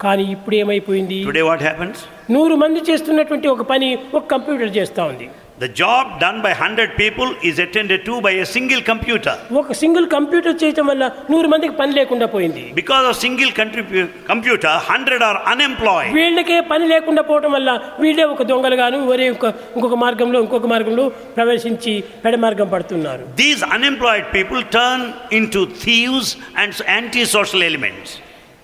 కానీ 0.00 0.24
ఇప్పుడు 0.34 0.54
ఏమైపోయింది 0.62 1.18
Today, 1.28 1.44
what 1.50 1.60
happens? 1.68 1.96
నూరు 2.34 2.54
మంది 2.62 2.80
చేస్తున్నటువంటి 2.88 3.48
ఒక 3.54 3.64
పని 3.70 3.88
ఒక 4.16 4.24
కంప్యూటర్ 4.32 4.72
చేస్తూ 4.78 5.02
ఉంది 5.10 5.26
The 5.59 5.69
job 5.79 6.05
done 6.21 6.37
by 6.43 6.51
100 6.55 6.91
people 6.99 7.29
is 7.43 7.55
attended 7.59 8.01
to 8.05 8.13
by 8.25 8.31
a 8.43 8.45
single 8.51 8.81
computer. 8.89 9.33
ఒక 9.61 9.73
సింగిల్ 9.79 10.05
కంప్యూటర్ 10.13 10.55
చేయటం 10.61 10.85
వల్ల 10.85 11.03
నూరు 11.31 11.47
మందికి 11.47 11.73
పని 11.79 11.93
లేకుండా 11.97 12.25
పోయింది 12.35 12.63
Because 12.75 13.05
of 13.09 13.15
single 13.23 13.51
contribu- 13.59 14.05
computer, 14.29 14.73
100 14.91 15.19
are 15.29 15.37
unemployed. 15.53 16.11
వీళ్ళకే 16.19 16.59
పని 16.71 16.87
లేకుండా 16.93 17.21
పోవటం 17.21 17.51
వల్ల 17.51 17.69
వీళ్ళే 17.99 18.23
ఒక 18.33 18.43
దొంగలుగాను 18.43 18.99
వేరే 19.11 19.27
ఒక 19.29 19.45
ఇంకొక 19.75 19.97
మార్గంలో 20.05 20.39
ఇంకొక 20.39 20.65
మార్గంలో 20.65 21.05
ప్రవేశించి 21.37 21.93
పెడ 22.25 22.35
మార్గం 22.45 22.69
పడుతున్నారు 22.75 23.25
These 23.43 23.63
unemployed 23.77 24.25
people 24.37 24.63
turn 24.79 25.03
into 25.39 25.61
thieves 25.85 26.29
and 26.61 26.71
antisocial 26.99 27.63
elements. 27.71 28.09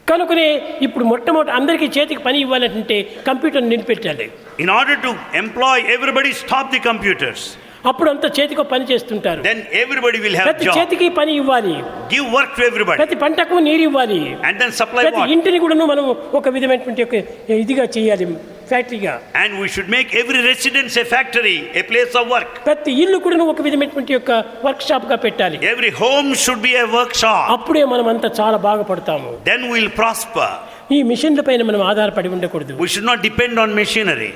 కనుకనే 0.08 0.48
ఇప్పుడు 0.82 1.06
మొట్టమొదటి 1.06 1.52
అందరికీ 1.52 1.88
చేతికి 2.00 2.22
పని 2.24 2.40
ఇవ్వాలంటే 2.40 2.98
computer 3.28 3.70
నిలిపెట్టాలి 3.70 4.28
In 4.60 4.70
order 4.70 4.96
to 4.98 5.12
employ 5.34 5.78
everybody, 5.96 6.32
stop 6.44 6.66
the 6.72 6.80
computers. 6.80 7.42
అప్పుడు 7.90 8.10
అంతా 8.12 8.28
చేతికి 8.38 8.64
పని 8.72 8.86
చేస్తుంటారు 8.92 9.42
Then 9.48 9.60
everybody 9.82 10.20
will 10.24 10.36
have 10.40 10.48
ప్రతి 10.50 10.66
job. 10.68 10.76
చేతికి 10.78 11.08
పని 11.20 11.34
ఇవ్వాలి 11.42 11.76
Give 12.14 12.28
work 12.38 12.52
to 12.58 12.64
everybody. 12.70 12.98
ప్రతి 13.02 13.18
పంటకు 13.24 13.58
నీరు 13.68 13.84
ఇవ్వాలి 13.90 14.20
And 14.48 14.56
then 14.62 14.72
supply 14.82 15.04
ప్రతి 15.06 15.20
water. 15.20 15.34
ఇంటిని 15.36 15.60
కూడాను 15.64 15.88
మనం 15.94 16.06
ఒక 16.40 16.50
విధమైనటువంటి 16.56 17.04
ఒక 17.08 17.16
ఇదిగా 17.64 17.86
చేయాలి 17.98 18.28
ఫ్యాక్టరీగా 18.72 19.14
And 19.42 19.52
we 19.62 19.68
should 19.74 19.90
make 19.96 20.10
every 20.22 20.40
residence 20.50 20.94
a 21.04 21.06
factory, 21.14 21.58
a 21.82 21.86
place 21.92 22.16
of 22.22 22.26
work. 22.36 22.50
ప్రతి 22.70 22.94
ఇల్లు 23.04 23.20
కూడా 23.26 23.46
ఒక 23.54 23.62
విధమైనటువంటి 23.68 24.14
యొక్క 24.18 24.32
వర్క్ 24.66 24.84
షాప్గా 24.90 25.18
పెట్టాలి 25.26 25.60
Every 25.74 25.92
home 26.02 26.30
should 26.46 26.64
be 26.70 26.74
a 26.86 26.88
workshop. 26.98 27.44
అప్పుడే 27.58 27.84
మనం 27.94 28.08
అంతా 28.14 28.32
చాలా 28.42 28.60
బాగుపడతాము 28.68 29.30
Then 29.52 29.64
we'll 29.74 29.94
prosper. 30.02 30.50
ఈ 30.96 31.00
మిషన్ల 31.12 31.42
పైన 31.48 31.62
మనం 31.70 31.84
ఆధారపడి 31.92 32.32
ఉండకూడదు 32.36 32.74
We 32.84 32.90
should 32.96 33.08
not 33.12 33.22
depend 33.30 33.56
on 33.66 33.70
machinery. 33.82 34.34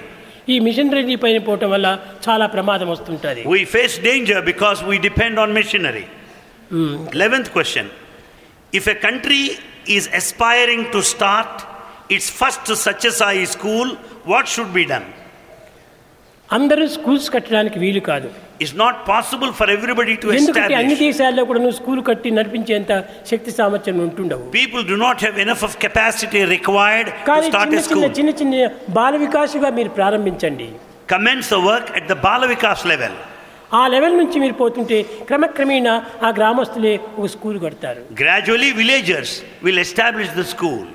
ఈ 0.49 0.59
మిషనరీ 0.59 1.15
పైన 1.15 1.37
పోవటం 1.47 1.69
వల్ల 1.69 1.87
చాలా 2.27 2.45
ప్రమాదం 2.45 2.87
వస్తుంటుంది 2.87 3.41
We 3.55 3.63
face 3.75 3.95
danger 4.11 4.39
because 4.51 4.79
we 4.89 4.97
depend 5.09 5.35
on 5.43 5.49
machinery. 5.59 6.05
Eleventh 7.17 7.49
question. 7.53 7.85
If 8.73 8.87
a 8.87 8.97
country 9.07 9.43
is 9.97 10.07
aspiring 10.13 10.81
to 10.91 10.99
start 11.13 11.51
its 12.09 12.29
first 12.29 12.65
Satyasai 12.85 13.47
school, 13.47 13.87
what 14.25 14.47
should 14.47 14.71
be 14.73 14.85
done? 14.85 15.07
అందరూ 16.52 16.84
schools 16.94 17.26
కట్టడానికి 17.34 17.78
వీలు 17.82 18.00
కాదు. 18.08 18.28
Is 18.64 18.72
not 18.80 18.98
possible 19.08 19.52
for 19.58 19.70
everybody 19.76 20.14
to 20.22 20.26
ఎందుకంటే 20.38 20.74
అన్ని 20.80 20.94
దేశాల్లో 20.94 21.42
కూడా 21.48 21.60
నువ్వు 21.64 21.76
school 21.78 22.02
కట్టి 22.08 22.30
నడిపించేంత 22.30 22.92
శక్తి 23.30 23.50
సామర్థ్యం 23.58 23.98
ఉంటుండవు. 24.06 24.44
People 24.58 24.82
do 24.90 24.96
not 25.04 25.24
have 25.24 25.38
enough 25.44 25.64
of 25.68 25.76
capacity 25.84 26.42
required 26.54 27.10
to 27.28 27.40
start 27.50 27.74
a 27.74 27.82
school 27.86 28.04
చిన్న 28.18 28.32
చిన్న 28.40 28.70
బాల 28.98 29.14
వికాసగా 29.26 29.70
మీరు 29.78 29.92
ప్రారంభించండి. 29.98 30.68
Commence 31.14 31.50
the 31.54 31.60
work 31.70 31.90
at 31.98 32.08
the 32.12 32.16
Bala 32.26 32.44
Vikas 32.54 32.84
level 32.92 33.16
ఆ 33.80 33.84
లెవెల్ 33.94 34.16
నుంచి 34.18 34.36
మీరు 34.42 34.52
పోతుంటే 34.52 34.98
క్రమక్రమేణ 35.28 35.88
ఆ 36.26 36.28
గ్రామస్తులే 36.38 36.92
ఒక 37.18 37.26
స్కూల్ 37.26 37.56
కడతారు. 37.64 38.02
Gradually 38.20 38.70
villagers 38.80 39.34
will 39.64 39.82
establish 39.86 40.36
the 40.40 40.44
school 40.52 40.86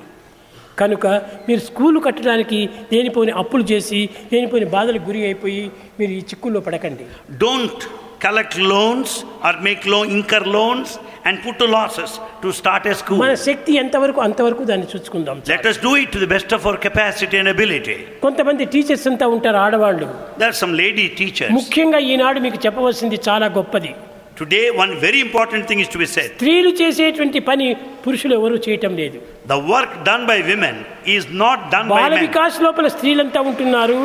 కనుక 0.78 1.06
మీరు 1.48 1.60
స్కూల్ 1.60 1.98
కట్టడానికి 2.04 2.58
దేనిపోని 2.92 3.32
అప్పులు 3.42 3.64
చేసి 3.72 4.00
దేనిపోని 4.32 4.64
బాధలకు 4.76 5.04
గురి 5.04 5.22
అయిపోయి 5.22 5.64
మీరు 6.00 6.12
ఈ 6.12 6.22
చిక్కుల్లో 6.30 6.60
పడకండి 6.60 7.06
Don't 7.38 7.80
collect 8.20 8.54
loans 8.72 9.10
or 9.46 9.52
make 9.66 9.84
loan, 9.86 10.06
incur 10.10 10.40
loans 10.56 10.88
and 11.24 11.34
put 11.44 11.56
to 11.58 11.66
losses 11.66 12.10
to 12.42 12.48
start 12.52 12.82
a 12.86 12.94
school. 12.94 13.18
మన 13.22 13.34
శక్తి 13.46 13.72
ఎంతవరకు 13.82 14.20
అంతవరకు 14.20 14.62
దాన్ని 14.70 14.86
చూసుకుందాం 14.92 15.38
Let 15.46 15.66
us 15.70 15.78
do 15.86 15.92
it 16.02 16.08
to 16.16 16.20
the 16.24 16.30
best 16.34 16.50
of 16.56 16.66
our 16.66 16.78
capacity 16.86 17.36
and 17.42 17.48
ability. 17.48 17.96
కొంతమంది 18.26 18.64
టీచర్స్ 18.74 19.06
అంతా 19.12 19.28
ఉంటారు 19.36 19.60
ఆడవాళ్ళు 19.64 20.08
There 20.40 20.50
are 20.52 20.58
some 20.62 20.74
lady 20.82 21.06
teachers. 21.20 21.52
ముఖ్యంగా 21.58 22.00
ఈనాడు 22.12 22.40
మీకు 22.46 22.60
చెప్పవలసింది 22.66 23.18
చాలా 23.28 23.48
గొప్పది 23.58 23.92
Today, 24.39 24.63
one 24.75 24.91
very 24.99 25.19
important 25.21 25.63
thing 25.67 25.79
is 25.79 25.89
to 25.93 25.97
be 25.97 26.07
said. 26.15 26.29
స్త్రీలు 26.37 26.71
చేసేటువంటి 26.79 27.39
పని 27.49 27.67
పురుషులు 28.05 28.33
ఎవరు 28.39 28.57
చేయటం 28.65 28.93
లేదు 29.01 29.17
The 29.53 29.59
work 29.73 29.91
done 30.09 30.23
by 30.31 30.37
women 30.51 30.75
is 31.15 31.25
not 31.43 31.59
done 31.73 31.87
by 31.89 31.97
Bala 31.97 32.13
men. 32.15 32.23
Vikas 32.27 32.57
లోపల 32.67 32.87
స్త్రీలంతా 32.95 33.41
ఉంటున్నారు 33.51 33.99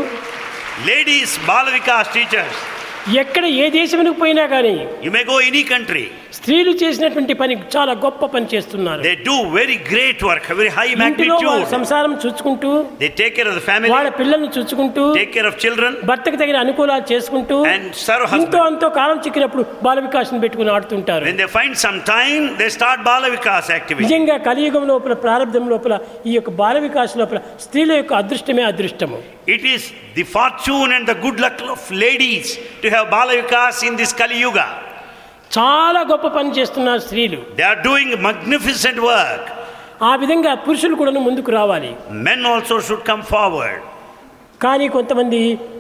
Ladies, 0.87 1.31
Balavikas 1.49 2.07
teachers, 2.17 2.55
ఎక్కడ 3.23 3.45
ఏ 3.63 3.67
దేశమునికి 3.79 4.19
పోయినా 4.23 4.47
కానీ 4.55 4.75
you 5.07 5.13
may 5.17 5.25
go 5.25 5.37
any 5.51 5.63
country. 5.73 6.05
స్త్రీలు 6.37 6.73
చేసినటువంటి 6.81 7.35
పని 7.41 7.55
చాలా 7.75 7.93
గొప్ప 8.05 8.27
పని 8.35 8.47
చేస్తున్నారు 8.53 9.01
They 9.07 9.15
do 9.29 9.37
very 9.57 9.77
great 9.91 10.19
work, 10.29 10.45
very 10.61 10.71
high 10.77 10.91
ఇంటిలో 11.07 11.37
వాళ్ళ 11.37 11.49
magnitude. 11.49 11.73
సంసారం 11.75 12.13
చూసుకుంటూ 12.25 12.71
They 13.03 13.11
take 13.21 13.33
care 13.39 13.49
of 13.53 13.57
the 13.59 13.65
family, 13.71 13.91
వాళ్ళ 13.95 14.11
పిల్లల్ని 14.21 14.51
చూసుకుంటూ 14.57 15.05
take 15.19 15.33
care 15.37 15.47
of 15.51 15.57
children, 15.65 15.91
భర్తకు 16.11 16.39
తగిన 16.43 16.59
అనుకూలాలు 16.65 17.07
చేసుకుంటూ 17.13 17.57
and 17.73 17.87
serve 18.07 18.25
ఇంతో 18.29 18.37
husband. 18.59 18.69
అంతో 18.69 18.89
కాలం 19.01 19.19
చిక్కినప్పుడు 19.27 19.65
బాల 19.87 19.99
వికాసం 20.07 20.39
పెట్టుకుని 20.45 20.73
ఆడుతుంటారు 20.77 21.27
When 21.31 21.41
they 21.43 21.51
find 21.59 21.75
some 21.87 21.99
time, 22.15 22.45
they 22.63 22.71
start 22.79 23.01
Balavikas 23.11 23.69
activity. 23.79 24.07
నిజంగా 24.07 24.39
కలియుగం 24.49 24.87
లోపల 24.93 25.17
ప్రారంభం 25.27 25.67
లోపల 25.75 25.95
ఈ 26.31 26.35
యొక్క 26.39 26.53
బాల 26.63 26.77
వికాస్ 26.89 27.15
లోపల 27.23 27.41
స్త్రీల 27.67 27.93
యొక్క 28.01 28.15
అదృష్టమే 28.23 28.65
అదృష్టము 28.73 29.19
It 29.49 29.65
is 29.67 29.83
the 30.17 30.25
fortune 30.35 30.91
and 30.97 31.05
the 31.07 31.17
good 31.23 31.39
luck 31.41 31.59
of 31.73 31.81
ladies 32.03 32.49
to 32.83 32.87
have 32.96 33.10
Bala 33.16 33.30
Vikas 33.42 33.80
in 33.90 33.98
this 34.02 34.16
Kaliyuga 34.22 34.60
చాలా 35.58 36.02
గొప్ప 36.12 36.28
పని 36.38 36.50
చేస్తున్నారు 36.58 37.02
స్త్రీలు. 37.08 37.40
They 37.58 37.64
are 37.72 37.82
doing 37.88 38.16
magnificent 38.28 39.02
work 39.10 39.50
ఆ 40.10 40.14
విధంగా 40.22 40.52
పురుషులు 40.66 40.96
కూడా 41.02 41.12
ముందుకు 41.28 41.52
రావాలి. 41.60 41.92
Men 42.28 42.46
also 42.54 42.76
should 42.88 43.06
come 43.12 43.22
forward 43.34 43.84
కానీ 44.62 44.86
కొంతమంది 44.88 45.40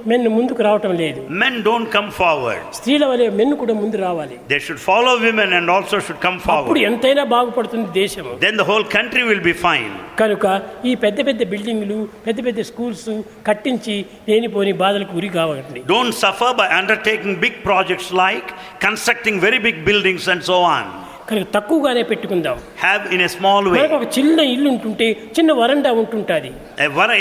మెన్ను 0.09 0.29
ముందుకు 0.37 0.61
రావటం 0.67 0.91
లేదు 1.01 1.19
Men 1.41 1.53
don't 1.67 1.87
come 1.95 2.09
forward. 2.17 2.63
స్త్రీల 2.77 3.03
వలె 3.11 3.27
మెన్ను 3.37 3.55
కూడా 3.61 3.73
ముందు 3.81 3.97
రావాలి 4.03 4.35
They 4.51 4.59
should 4.65 4.81
follow 4.87 5.13
women 5.19 5.49
and 5.59 5.67
also 5.75 5.97
should 6.05 6.19
come 6.25 6.37
అప్పుడు 6.39 6.73
forward. 6.73 6.87
ఎంతైనా 6.89 7.23
బాగుపడుతుంది 7.35 7.87
దేశము 8.01 8.33
Then 8.45 8.57
the 8.61 8.67
whole 8.71 8.85
country 8.97 9.23
will 9.29 9.43
be 9.49 9.55
fine. 9.67 9.91
కనుక 10.21 10.45
ఈ 10.89 10.93
పెద్ద 11.05 11.19
పెద్ద 11.29 11.43
బిల్డింగ్లు 11.53 11.97
పెద్ద 12.27 12.39
పెద్ద 12.47 12.61
స్కూల్స్ 12.71 13.07
కట్టించి 13.49 13.95
లేనిపోని 14.29 14.75
బాధలకు 14.83 15.15
గురి 15.19 15.31
కావండి 15.39 15.81
Don't 15.95 16.13
suffer 16.25 16.51
by 16.61 16.67
undertaking 16.81 17.33
big 17.45 17.57
projects 17.69 18.09
like 18.23 18.47
constructing 18.87 19.37
very 19.47 19.61
big 19.67 19.79
buildings 19.89 20.25
and 20.27 20.43
so 20.51 20.59
on. 20.75 20.85
కనుక 21.29 21.47
తక్కువగానే 21.55 22.03
పెట్టుకుందాం. 22.11 22.57
Have 22.85 23.03
in 23.15 23.23
a 23.27 23.29
small 23.35 23.67
way 23.73 23.79
ఒక 23.97 24.07
చిన్న 24.17 24.39
ఇల్లు 24.53 24.67
ఉంటుంటే 24.75 25.07
చిన్న 25.37 25.51
వరండా 25.61 25.91
ఉంటుంటుంది. 26.01 26.51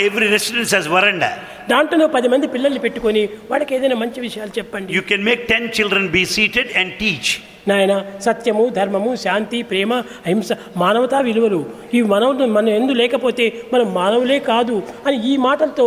ఎవ్రీ 0.07 0.27
రెసిడెన్స్ 0.35 0.73
హాస్ 0.75 0.89
వరండా 0.95 1.31
దాంట్లో 1.73 2.07
పది 2.15 2.27
మంది 2.33 2.47
పిల్లల్ని 2.55 2.81
పెట్టుకొని 2.85 3.23
వాళ్ళకి 3.51 3.71
ఏదైనా 3.77 3.97
మంచి 4.03 4.19
విషయాలు 4.27 4.53
చెప్పండి. 4.59 4.89
You 4.97 5.01
can 5.11 5.23
make 5.29 5.43
ten 5.53 5.67
children 5.77 6.09
be 6.17 6.23
seated 6.37 6.71
and 6.81 6.93
teach 7.01 7.31
నాయన 7.67 7.93
సత్యము 8.19 8.63
ధర్మము 8.69 9.15
శాంతి 9.15 9.61
ప్రేమ 9.63 9.91
అహింస 10.25 10.49
మానవతా 10.77 11.19
విలువలు. 11.19 11.59
ఈ 11.93 12.01
మనవ 12.01 12.31
మనం 12.55 12.69
ఎందు 12.69 12.93
లేకపోతే 12.93 13.45
మనం 13.73 13.87
మానవులే 13.93 14.39
కాదు 14.49 14.75
అని 15.07 15.17
ఈ 15.31 15.37
మాటలతో 15.37 15.85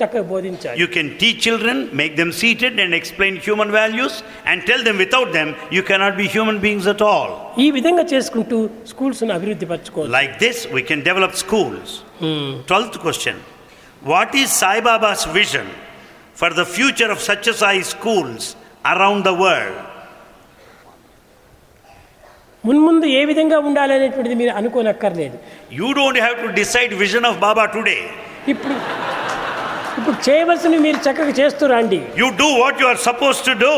చక్కగా 0.00 0.22
బోధించాలి 0.22 0.76
you 0.80 0.86
can 0.86 1.10
teach 1.20 1.40
children 1.46 1.82
make 1.92 2.14
them 2.16 2.32
seated 2.32 2.80
and 2.80 2.96
explain 3.00 3.38
human 3.38 3.70
values 3.70 4.16
and 4.46 4.64
tell 4.66 4.84
them 4.84 4.98
without 4.98 5.32
them 5.32 5.52
you 5.72 5.82
cannot 5.82 6.16
be 6.16 6.26
human 6.26 6.58
beings 6.58 6.88
at 6.88 7.04
all 7.04 7.32
ఈ 7.58 7.68
విధంగా 7.70 8.04
చేసుకుంటూ 8.14 8.58
స్కూల్స్ 8.86 9.22
అభివృద్ధి 9.38 9.66
పరచుకో 9.66 10.04
like 10.18 10.34
this 10.38 10.60
we 10.72 10.82
can 10.82 11.02
develop 11.02 11.36
schools 11.36 11.94
twelfth 12.68 12.98
question 12.98 13.40
what 14.02 14.36
is 14.36 14.52
Sai Baba's 14.60 15.26
vision 15.30 15.72
for 16.36 16.54
the 16.54 16.64
future 16.76 17.12
of 17.16 17.24
such 17.24 17.50
Sai 17.62 17.82
schools 17.94 18.48
around 18.86 19.24
the 19.24 19.34
world 19.42 19.80
మున్ముందు 22.64 23.06
ఏ 23.18 23.22
విధంగా 23.30 23.58
ఉండాలి 23.68 23.92
అనేటువంటిది 23.98 24.36
మీరు 24.42 24.52
అనుకోనక్కర్లేదు 24.60 25.36
You 25.78 25.88
don't 25.94 26.18
have 26.26 26.36
to 26.44 26.50
decide 26.60 26.92
vision 27.04 27.24
of 27.30 27.34
Baba 27.46 27.64
today. 27.76 28.00
ఇప్పుడు 28.52 28.74
ఇప్పుడు 29.98 30.16
చేయవలసినవి 30.26 30.82
మీరు 30.86 31.00
చక్కగా 31.06 31.34
చేస్తూ 31.40 31.64
రండి 31.74 32.00
You 32.22 32.30
do 32.42 32.48
what 32.62 32.74
you 32.82 32.88
are 32.92 33.00
supposed 33.08 33.42
to 33.50 33.54
do. 33.66 33.74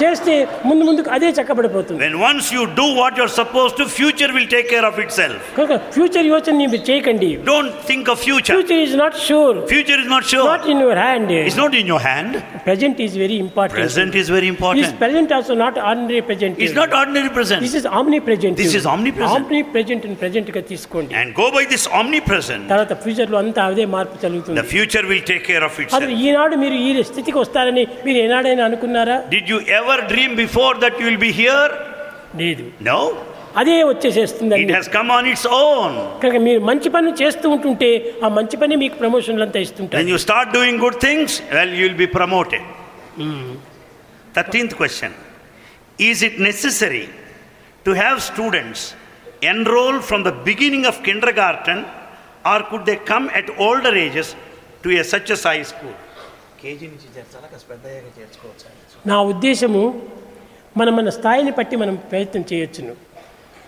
చేస్తే 0.00 0.32
ముందు 0.68 0.82
ముందుకు 0.88 1.10
అదే 1.16 1.28
చక్కబడిపోతుంది 1.38 2.00
When 2.04 2.16
once 2.22 2.46
you 2.56 2.62
do 2.80 2.86
what 2.98 3.12
you 3.18 3.24
are 3.26 3.34
supposed 3.40 3.76
to, 3.80 3.84
future 3.98 4.30
will 4.36 4.48
take 4.54 4.68
care 4.74 4.86
of 4.90 4.96
itself. 5.04 5.38
కనుక 5.58 5.74
ఫ్యూచర్ 5.96 6.26
యోచన 6.32 6.54
మీరు 6.62 6.82
చేయకండి 6.90 7.30
Don't 7.52 7.70
think 7.90 8.04
of 8.12 8.18
future. 8.26 8.54
Future 8.56 8.82
is 8.86 8.96
not 9.02 9.16
sure 9.28 9.58
Future 9.74 9.98
is 10.02 10.08
not 10.14 10.24
sure. 10.32 10.46
Not 10.52 10.66
in 10.74 10.82
your 10.84 11.00
hand 11.04 11.32
It's 11.40 11.60
not 11.62 11.74
in 11.80 11.86
your 11.92 12.02
hand. 12.10 12.32
Present 12.68 13.00
is 13.06 13.16
very 13.24 13.38
important 13.46 13.82
Present 13.82 14.14
is 14.22 14.28
very 14.36 14.48
this 14.48 14.54
important. 14.54 14.92
Present 15.04 15.32
also 15.38 15.56
not 15.64 15.78
ordinary 15.90 16.22
present 16.30 16.60
It's 16.66 16.76
not 16.80 16.92
ordinary 17.00 17.32
present. 17.38 17.60
This 17.66 17.76
is 17.80 17.88
omnipresent 18.28 18.58
This 18.62 18.74
is 18.80 18.86
omnipresent. 18.94 19.38
Omnipresent 19.76 20.04
present 20.24 20.50
గా 20.56 20.64
తీసుకోండి 20.72 21.14
And 21.22 21.30
go 21.40 21.48
by 21.56 21.64
this 21.74 21.86
omnipresent. 22.00 22.64
తర్వాత 22.72 22.92
future 23.04 23.32
లో 23.34 23.38
అంతా 23.44 23.64
అదే 23.72 23.86
మార్పు 23.96 24.14
The 24.16 24.24
జరుగుతుంది 24.26 24.66
future 24.74 25.04
will 25.12 25.24
take 25.32 25.44
care 25.50 25.64
of 25.68 25.72
అసలు 25.78 25.86
itself. 25.86 26.24
ఈనాడు 26.28 26.54
మీరు 26.64 26.76
ఈ 26.86 27.08
స్థితికి 27.10 27.38
వస్తారని 27.44 27.84
మీరు 28.06 28.18
ఏనాడైనా 28.26 28.64
అనుకున్నారా 28.70 29.18
Did 29.36 29.46
you 29.52 29.60
ever 29.78 29.89
dream 30.12 30.36
before 30.36 30.74
that 30.84 30.94
you 31.00 31.06
will 31.10 31.22
be 31.28 31.32
here? 31.32 31.70
లేదు 32.42 32.64
No. 32.90 32.98
అదే 33.60 33.76
వచ్చేసేస్తుందండి 33.90 34.64
It 34.64 34.72
has 34.78 34.88
come 34.96 35.10
on 35.18 35.24
its 35.34 35.44
own. 35.64 35.92
కనుక 36.22 36.40
మీరు 36.48 36.60
మంచి 36.70 36.88
పని 36.96 37.12
చేస్తూ 37.20 37.46
ఉంటుంటే 37.54 37.90
ఆ 38.24 38.28
మంచి 38.38 38.56
పని 38.62 38.76
మీకు 38.82 38.96
ప్రమోషన్లు 39.02 39.44
అంతా 39.46 39.58
When 39.58 39.66
ఇస్తుంటారు 39.66 40.08
you 40.14 40.18
start 40.26 40.48
doing 40.58 40.76
good 40.84 40.98
things, 41.06 41.28
well, 41.56 41.70
you 41.78 41.84
will 41.88 42.00
be 42.04 42.10
promoted. 42.18 42.64
Thirteenth 44.36 44.74
question 44.82 45.12
Is 45.98 46.18
it 46.28 46.34
necessary 46.50 47.06
to 47.86 47.92
have 48.02 48.16
students 48.32 48.80
enroll 49.52 49.96
from 50.08 50.20
the 50.28 50.34
beginning 50.48 50.84
of 50.90 50.94
kindergarten, 51.02 51.78
or 52.52 52.58
could 52.70 52.84
they 52.88 52.96
come 53.12 53.26
at 53.40 53.46
older 53.66 53.94
ages 54.06 54.28
to 54.82 54.88
a 55.02 55.04
such 55.14 55.30
a 55.30 55.38
size 55.44 55.68
school? 55.74 55.94
KG 56.60 56.86
నుంచి 56.92 57.08
చేర్చాలా 57.16 57.48
కాస్త 57.52 57.66
పెద్ద 57.72 57.84
అయ్యాక 57.90 58.08
చేర్చుకోవచ్చు 58.18 58.64
నా 59.07 59.21
ఉద్దేశము 59.21 60.01
మనం 60.77 60.95
మన 60.95 61.09
స్థాయిని 61.09 61.51
బట్టి 61.51 61.75
మనం 61.75 61.95
ప్రయత్నం 61.95 62.43
చేయొచ్చును. 62.53 62.93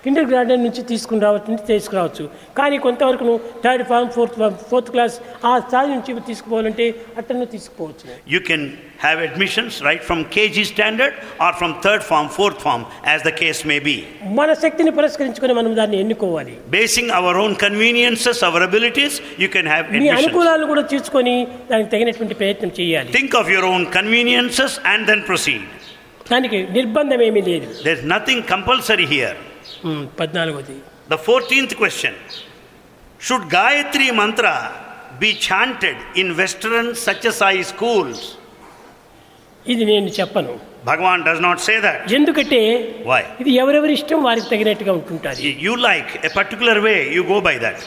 కిండర్ 0.05 0.29
గార్డెన్ 0.33 0.63
నుంచి 0.67 0.83
తీసుకుని 0.91 1.21
రావచ్చు 1.25 1.55
తీసుకురావచ్చు 1.69 2.25
కానీ 2.59 2.77
కొంతవరకు 2.85 3.33
third 3.65 3.83
form 3.89 4.11
fourth 4.17 4.37
form 4.41 4.59
fourth 4.71 4.91
class 4.95 5.15
ఆ 5.45 5.53
స్థాయి 5.65 5.89
నుంచి 5.95 6.21
తీసుకుపోవాలంటే 6.29 6.85
అట్టను 7.21 7.47
తీసుకుపోవచ్చు 7.55 8.05
You 8.35 8.41
can 8.41 8.63
have 8.99 9.19
admissions 9.27 9.73
right 9.89 10.03
from 10.09 10.21
KG 10.35 10.57
standard 10.71 11.13
or 11.45 11.51
from 11.61 11.73
third 11.87 12.03
form, 12.11 12.29
fourth 12.39 12.61
form, 12.67 12.83
as 13.15 13.21
the 13.23 13.35
case 13.43 13.61
may 13.73 13.81
be. 13.89 13.97
మన 14.39 14.51
శక్తిని 14.65 14.93
పురస్కరించుకొని 14.99 15.57
మనం 15.61 15.75
దాన్ని 15.81 15.99
ఎన్నుకోవాలి 16.05 16.55
Basing 16.77 17.11
our 17.19 17.35
own 17.43 17.55
conveniences, 17.67 18.39
our 18.49 18.63
abilities, 18.63 19.15
you 19.45 19.51
can 19.57 19.67
have 19.75 19.85
me 19.87 19.99
admissions. 19.99 20.21
అనుకూలాలను 20.21 20.69
కూడా 20.73 20.85
తీసుకొని 20.95 21.37
దానికి 21.73 21.91
తగినటువంటి 21.97 22.37
ప్రయత్నం 22.43 22.73
చేయాలి 22.81 23.13
Think 23.19 23.35
of 23.43 23.49
your 23.57 23.67
own 23.73 23.85
conveniences 23.99 24.73
and 24.93 25.03
then 25.11 25.23
proceed. 25.31 25.63
దానికి 26.31 26.61
నిర్బంధం 26.79 27.21
ఏమీ 27.29 27.45
లేదు 27.51 27.69
There's 27.87 28.07
nothing 28.17 28.41
compulsory 28.55 29.09
here. 29.17 29.37
Um, 29.89 30.05
పద్నాలుగోది 30.21 30.77
The 31.15 31.21
14th 31.29 31.73
question 31.83 32.15
Should 33.21 33.45
Gayatri 33.55 34.09
Mantra 34.19 34.55
be 35.23 35.31
chanted 35.47 35.97
in 36.21 36.27
Western 36.41 36.87
Satyasai 37.05 37.57
schools? 37.73 38.19
ఇది 39.67 39.85
నేను 39.93 40.09
చెప్పను 40.19 40.55
Bhagavan 40.85 41.25
does 41.29 41.41
not 41.47 41.59
say 41.61 41.77
that. 41.87 41.99
ఎందుకంటే 42.19 42.61
Why? 43.11 43.23
ఇది 43.43 43.53
ఎవరెవరి 43.63 43.93
ఇష్టం 43.99 44.21
వారికి 44.29 44.49
తగినట్టుగా 44.53 44.93
ఉంటుంటుంది 44.99 45.43
You 45.47 45.55
you 45.67 45.75
like 45.91 46.11
a 46.29 46.33
particular 46.39 46.77
way, 46.89 46.99
you 47.17 47.25
go 47.35 47.41
by 47.49 47.57
that. 47.65 47.81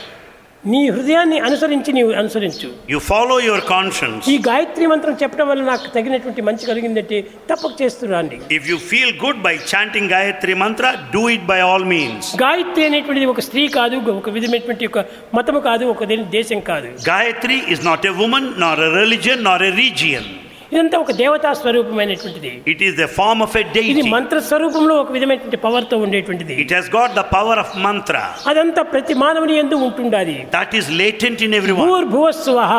నీ 0.64 0.80
హృదయాన్ని 0.88 1.38
అనుసరించి 1.38 1.90
నీవు 1.92 2.12
అనుసరించు. 2.12 2.68
యు 2.90 2.98
ఫాలో 3.08 3.34
యువర్ 3.40 3.64
కాన్షియన్స్ 3.66 4.28
ఈ 4.28 4.36
గాయత్రి 4.46 4.86
మంత్రం 4.86 5.14
చెప్పడం 5.22 5.46
వల్ల 5.48 5.62
నాకు 5.62 5.86
తగినటువంటి 5.88 6.42
మంచి 6.42 6.64
కలిగిందంటే 6.66 7.18
తప్పక 7.50 7.72
చేస్తున్నాండి 7.82 8.38
if 8.56 8.66
you 8.68 8.76
feel 8.88 9.12
good 9.24 9.42
by 9.42 9.54
chanting 9.72 10.10
Gayatri 10.10 10.54
Mantra 10.54 10.86
do 11.12 11.22
it 11.28 11.46
by 11.46 11.60
all 11.66 11.86
means 11.86 12.30
Gayatri 12.42 12.84
అనేటువంటిది 12.84 13.26
ఒక 13.26 13.44
స్త్రీ 13.48 13.64
కాదు 13.70 13.98
ఒక 14.14 14.30
విధమైనటువంటి 14.30 14.86
ఒక 14.86 15.04
మతము 15.34 15.60
కాదు 15.60 15.84
ఒక 15.86 16.04
దేశం 16.32 16.60
కాదు. 16.62 16.90
Gayatri 17.08 17.58
is 17.68 17.84
not 17.86 18.06
a 18.06 18.14
women 18.20 18.50
nor 18.58 18.80
a 18.80 18.90
religion 18.98 19.44
nor 19.44 19.62
a 19.62 19.72
region 19.76 20.28
ఇదంతా 20.72 20.96
ఒక 21.04 21.12
దేవతా 21.22 21.50
స్వరూపమైనటువంటిది. 21.60 22.50
It 22.72 22.82
is 22.86 22.96
the 23.02 23.06
form 23.18 23.42
of 23.46 23.54
a 23.60 23.64
day 23.74 23.82
ఇది 23.92 24.02
మంత్ర 24.14 24.38
స్వరూపంలో 24.48 24.94
ఒక 25.02 25.10
విధమైనటువంటి 25.16 25.60
పవర్తో 25.66 25.96
ఉండేటువంటిది. 26.04 26.54
It 26.64 26.72
has 26.78 26.90
got 26.96 27.12
the 27.20 27.22
power 27.36 27.60
of 27.64 27.74
mantra 27.86 28.16
అదంతా 28.52 28.82
ప్రతి 28.94 29.14
మానవుని 29.24 29.54
యందు 29.60 29.76
ఉంటుండాలి 29.88 30.36
that 30.56 30.74
is 30.80 30.88
latent 31.02 31.42
in 31.46 31.54
everyone 31.60 31.88
భూర్ 31.90 32.08
భువస్వః 32.16 32.74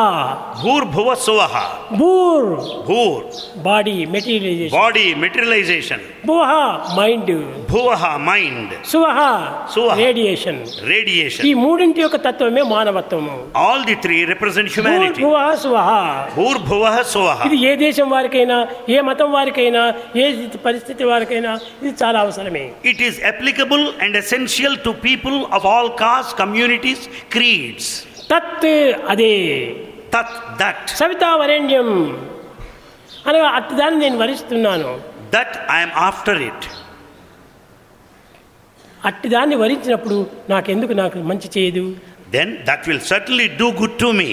భూర్ 0.64 0.86
భువస్వః 0.96 1.54
భూర్. 2.00 2.50
భూర్. 2.90 3.24
బాడీ 3.68 3.96
మెటీరియలైజేషన్ 4.16 4.76
బాడీ 4.80 5.06
మెటీరియలైజేషన్ 5.24 6.04
భువః 6.28 6.52
మైండ్ 7.00 7.32
భువః 7.72 8.04
మైండ్ 8.28 8.74
సువః 8.92 9.18
సువః 9.74 9.94
రేడియేషన్ 10.04 10.60
రేడియేషన్ 10.92 11.46
ఈ 11.50 11.52
మూడింటి 11.64 12.00
యొక్క 12.04 12.18
తత్వమే 12.28 12.62
మానవత్వము. 12.74 13.34
ఆల్ 13.66 13.84
ది 13.90 13.96
3 14.04 14.20
రిప్రజెంట్ 14.32 14.72
హ్యూమానిటీ 14.76 15.22
భూర్ 15.22 15.26
భువః 15.26 15.50
సువః 15.64 15.90
భూర్ 16.38 16.60
భువః 16.70 16.96
సువః 17.14 17.40
ఇది 17.48 17.58
ఏ 17.70 17.72
దేశం 17.78 18.10
వారికైనా 18.10 18.56
ఏ 18.88 19.00
మతం 19.00 19.32
వారికైనా 19.32 19.82
ఏ 20.16 20.46
పరిస్థితి 20.64 21.04
వారికైనా 21.04 21.52
ఇది 21.82 21.94
చాలా 22.04 22.20
అవసరమే. 22.20 22.64
It 22.84 23.02
is 23.02 23.24
applicable 23.24 23.84
and 24.02 24.16
essential 24.16 24.76
to 24.84 24.90
people 24.90 25.38
of 25.52 25.66
all 25.66 25.90
caste 26.00 26.38
communities 26.38 27.04
creeds 27.32 27.90
తత్ 28.30 28.66
అదే. 29.08 29.34
తత్ 30.14 30.60
దట్. 30.60 30.88
సవితా 30.88 31.36
వరేణ్యం. 31.36 31.88
అనగా 33.26 33.48
అట్ 33.58 33.72
దాన్ని 33.72 34.00
నేను 34.00 34.18
వరిస్తున్నాను. 34.18 35.00
దట్ 35.34 35.56
ఐఎమ్ 35.70 35.94
ఆఫ్టర్ 35.96 36.42
ఇట్ 36.42 36.66
అట్టి 39.04 39.28
దాన్ని 39.28 39.56
వరించినప్పుడు 39.56 40.16
నాకెందుకు 40.50 40.92
నాకు 40.92 41.18
మంచి 41.18 41.48
చేయదు? 41.58 41.96
Then 42.30 42.56
that 42.64 42.88
will 42.88 43.00
certainly 43.00 43.46
do 43.60 43.66
good 43.72 43.98
to 43.98 44.06
me 44.06 44.30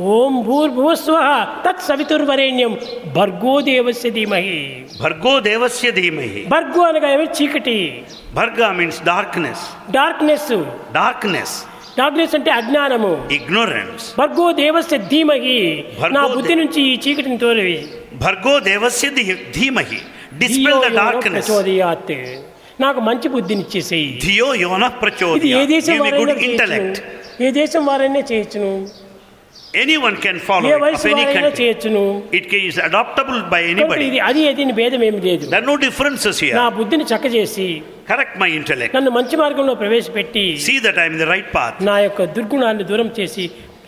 ఓం 0.00 0.42
భూర్భువస్వ 0.42 1.46
తత్ 1.68 1.82
సవితుర్వరేణ్యం 1.88 2.78
భర్గో 3.16 3.60
దేవస్య 3.60 4.10
ధీమహి. 4.10 4.76
భర్గో 5.02 5.40
దేవస్య 5.40 5.90
ధీమహి. 5.90 6.44
భర్గో 6.48 6.82
అనగా 6.82 7.12
ఏమి 7.12 7.24
చీకటి. 7.24 8.02
Bharga 8.34 8.72
means 8.72 9.04
darkness 9.04 9.92
darkness 9.92 10.64
darkness 10.92 11.64
darkness 11.98 12.34
అంటే 12.34 12.50
అజ్ఞానము. 12.50 13.28
ఇగ్నోరెన్స్ 13.32 14.04
భర్గో 14.18 14.52
దేవస్య 14.52 14.98
ధీమహి. 14.98 15.84
నా 16.12 16.26
బుద్ధి 16.26 16.54
నుంచి 16.54 16.82
ఈ 16.82 16.98
చీకటిని 17.08 17.38
తోలివి. 17.38 17.86
భర్గో 18.14 18.58
దేవస్య 18.58 19.08
ధీమహి. 19.60 20.00
డిస్పెల్ 20.38 20.90
ద 20.90 20.96
డార్క్నెస్ 20.96 21.50
నాకు 22.80 23.00
మంచి 23.00 23.28
బుద్ధిని 23.28 23.60
ఇచ్చేసేయి. 23.60 24.20
ధియో 24.24 24.54
యోన 24.54 24.86
ప్రచోదయాత్. 24.86 25.62
ఇది 25.64 25.74
ఏ 27.46 27.50
దేశం 27.50 27.86
వారైనా 27.86 28.20
చేయొచ్చును 28.32 28.99
Anyone 29.83 30.15
can 30.25 30.37
follow 30.47 30.67
A 30.67 30.71
it 30.71 30.77
of 30.77 30.83
వయసు 30.85 31.05
any 31.07 31.15
వారైనా 31.19 31.41
country. 31.45 31.57
చేయొచ్చును 31.59 32.03
It 32.39 32.45
ca- 32.51 32.61
is 32.69 32.77
adoptable 32.87 33.39
by 33.53 33.61
కనుక 33.63 33.73
anybody. 33.75 34.05
ఇది 34.09 34.19
అది 34.29 34.41
అది 34.51 34.61
అని 34.65 34.73
భేదం 34.79 35.01
ఏమి 35.07 35.19
లేదు 35.27 35.45
There 35.51 35.61
are 35.61 35.69
no 35.71 35.77
differences 35.85 36.37
నా 36.59 36.65
here. 36.65 36.75
బుద్ధిని 36.77 37.05
చక్కజేసి 37.11 37.67
Correct 38.11 38.33
my 38.43 38.49
intellect. 38.59 38.91
నన్ను 38.97 39.11
మంచి 39.17 39.35
మార్గంలో 39.43 39.73
ప్రవేశపెట్టి 39.83 40.45
See 40.67 40.77
that 40.85 40.97
I 41.03 41.07
am 41.09 41.15
in 41.17 41.21
the 41.23 41.29
right 41.33 41.49
path. 41.57 41.75
నా 41.89 41.95
యొక్క 42.05 42.21
దుర్గుణాన్ని 42.37 42.85
దూరం 42.91 43.09
చేసి 43.19 43.45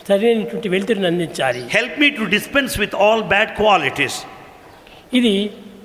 సరైనటువంటి 0.09 0.69
వెలుతురుని 0.73 1.07
అందించాలి 1.11 1.61
Help 1.77 1.95
me 2.03 2.09
to 2.19 2.25
dispense 2.35 2.75
with 2.83 2.93
all 3.05 3.21
bad 3.35 3.49
qualities. 3.61 4.17
ఇది 5.19 5.33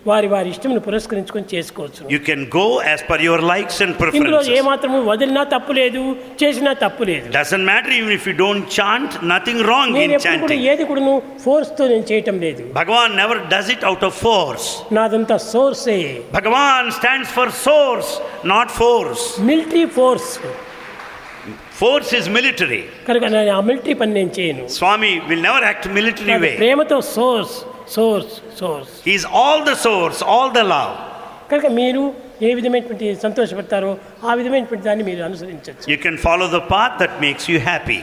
వారి 0.07 0.29
వారి 0.33 0.49
ఇష్టమును 0.53 0.81
పురస్కరించుకొని 0.87 1.47
చేసుకోవచ్చు 1.53 2.01
You 2.15 2.21
can 2.29 2.41
go 2.55 2.65
as 2.93 3.01
per 3.11 3.19
your 3.27 3.37
likes 3.51 3.77
and 3.85 3.93
ఇందులో 3.93 4.39
preferences. 4.39 4.49
ఏమాత్రము 4.61 4.99
వదిలినా 5.11 5.43
తప్పు 5.53 5.73
లేదు 5.81 6.01
చేసినా 6.41 6.73
తప్పు 6.83 7.03
లేదు 7.11 7.27
Doesn't 7.37 7.65
matter 7.71 7.93
even 7.99 8.11
if 8.19 8.25
you 8.31 8.35
don't 8.41 8.65
chant, 8.77 9.11
nothing 9.35 9.59
wrong 9.69 9.87
నేను 9.99 10.03
in 10.09 10.17
ఎప్పుడు 10.19 10.41
కూడా 10.43 10.55
chanting. 10.55 10.67
ఏది 10.73 10.85
కూడాను 10.91 11.15
ఫోర్స్తో 11.45 11.87
నేను 11.93 12.07
చేయటం 12.11 12.39
లేదు 12.47 12.65
Bhagavan 12.81 13.15
never 13.23 13.37
does 13.55 13.69
it 13.77 13.85
out 13.91 14.03
of 14.09 14.15
force. 14.27 14.67
నాదంతా 14.99 15.39
సోర్సే 15.53 15.97
Bhagavan 16.37 16.91
stands 17.01 17.31
for 17.39 17.47
source, 17.69 18.11
not 18.55 18.69
force. 18.83 19.25
Military 19.51 19.87
force 19.99 20.31
Force 21.81 22.11
is 22.19 22.27
military. 22.39 22.83
కనుక 23.07 23.25
నేను 23.35 23.53
ఆ 23.59 23.61
మిలిటరీ 23.69 23.95
పని 24.01 24.13
నేను 24.19 24.33
చేయను 24.39 24.65
Swami 24.81 25.13
will 25.29 25.43
never 25.49 25.63
act 25.71 25.87
military 25.99 26.31
నాకు 26.33 26.45
way. 26.47 26.55
ప్రేమతో 26.63 26.99
source 27.17 27.55
source 27.96 28.36
source 28.60 28.94
is 29.16 29.26
all 29.42 29.64
the 29.70 29.74
source 29.88 30.22
all 30.36 30.54
the 30.60 30.64
love 30.76 30.94
కనుక 31.52 31.68
మీరు 31.82 32.02
ఏ 32.48 32.50
విధమైనటువంటి 32.58 33.08
సంతోషపడతారో 33.26 33.92
ఆ 34.30 34.34
విధమైనటువంటి 34.40 34.86
దాన్ని 34.88 35.04
మీరు 35.10 35.22
అనుసరించచ్చు 35.28 35.92
you 35.92 35.98
can 36.06 36.20
follow 36.26 36.48
the 36.56 36.62
path 36.74 36.96
that 37.02 37.18
makes 37.26 37.48
you 37.52 37.60
happy 37.70 38.00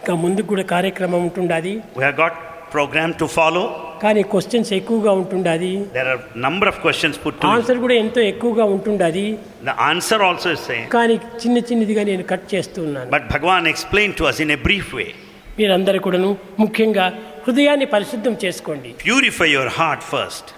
ఇంకా 0.00 0.14
ముందుకు 0.24 0.48
కూడా 0.52 0.64
కార్యక్రమం 0.74 1.20
ఉంటుండాది. 1.26 1.72
We 1.98 2.04
have 2.06 2.18
got 2.22 2.36
program 2.74 3.12
to 3.20 3.26
follow 3.36 3.62
కానీ 4.02 4.20
క్వశ్చన్స్ 4.32 4.70
ఎక్కువగా 4.76 5.12
ఉంటుండాది. 5.20 5.70
There 5.96 6.08
are 6.12 6.20
number 6.44 6.68
of 6.72 6.78
questions 6.84 7.18
put 7.24 7.44
answer 7.54 7.80
కూడా 7.84 7.94
ఎంతో 8.02 8.20
ఎక్కువగా 8.32 8.64
ఉంటుండాది. 8.74 9.24
The 9.68 9.74
answer 9.88 10.22
also 10.28 10.50
is 10.56 10.64
same 10.70 10.86
కానీ 10.96 11.16
చిన్న 11.42 11.58
చిన్నదిగా 11.70 12.04
నేను 12.10 12.24
కట్ 12.32 12.46
చేస్తున్నాను 12.54 13.10
but 13.16 13.26
Bhagavan 13.34 13.68
explain 13.74 14.14
to 14.20 14.24
us 14.30 14.40
in 14.46 14.52
a 14.56 14.58
brief 14.68 14.92
way 15.00 15.06
మీరందరూ 15.58 15.98
కూడాను 16.06 16.30
ముఖ్యంగా 16.58 17.06
హృదయాన్ని 17.46 17.86
పరిశుద్ధం 17.96 18.34
చేసుకోండి. 18.44 18.90
ప్యూరిఫై 19.04 19.50
యువర్ 19.56 19.72
హార్ట్ 19.80 20.06
ఫస్ట్ 20.12 20.50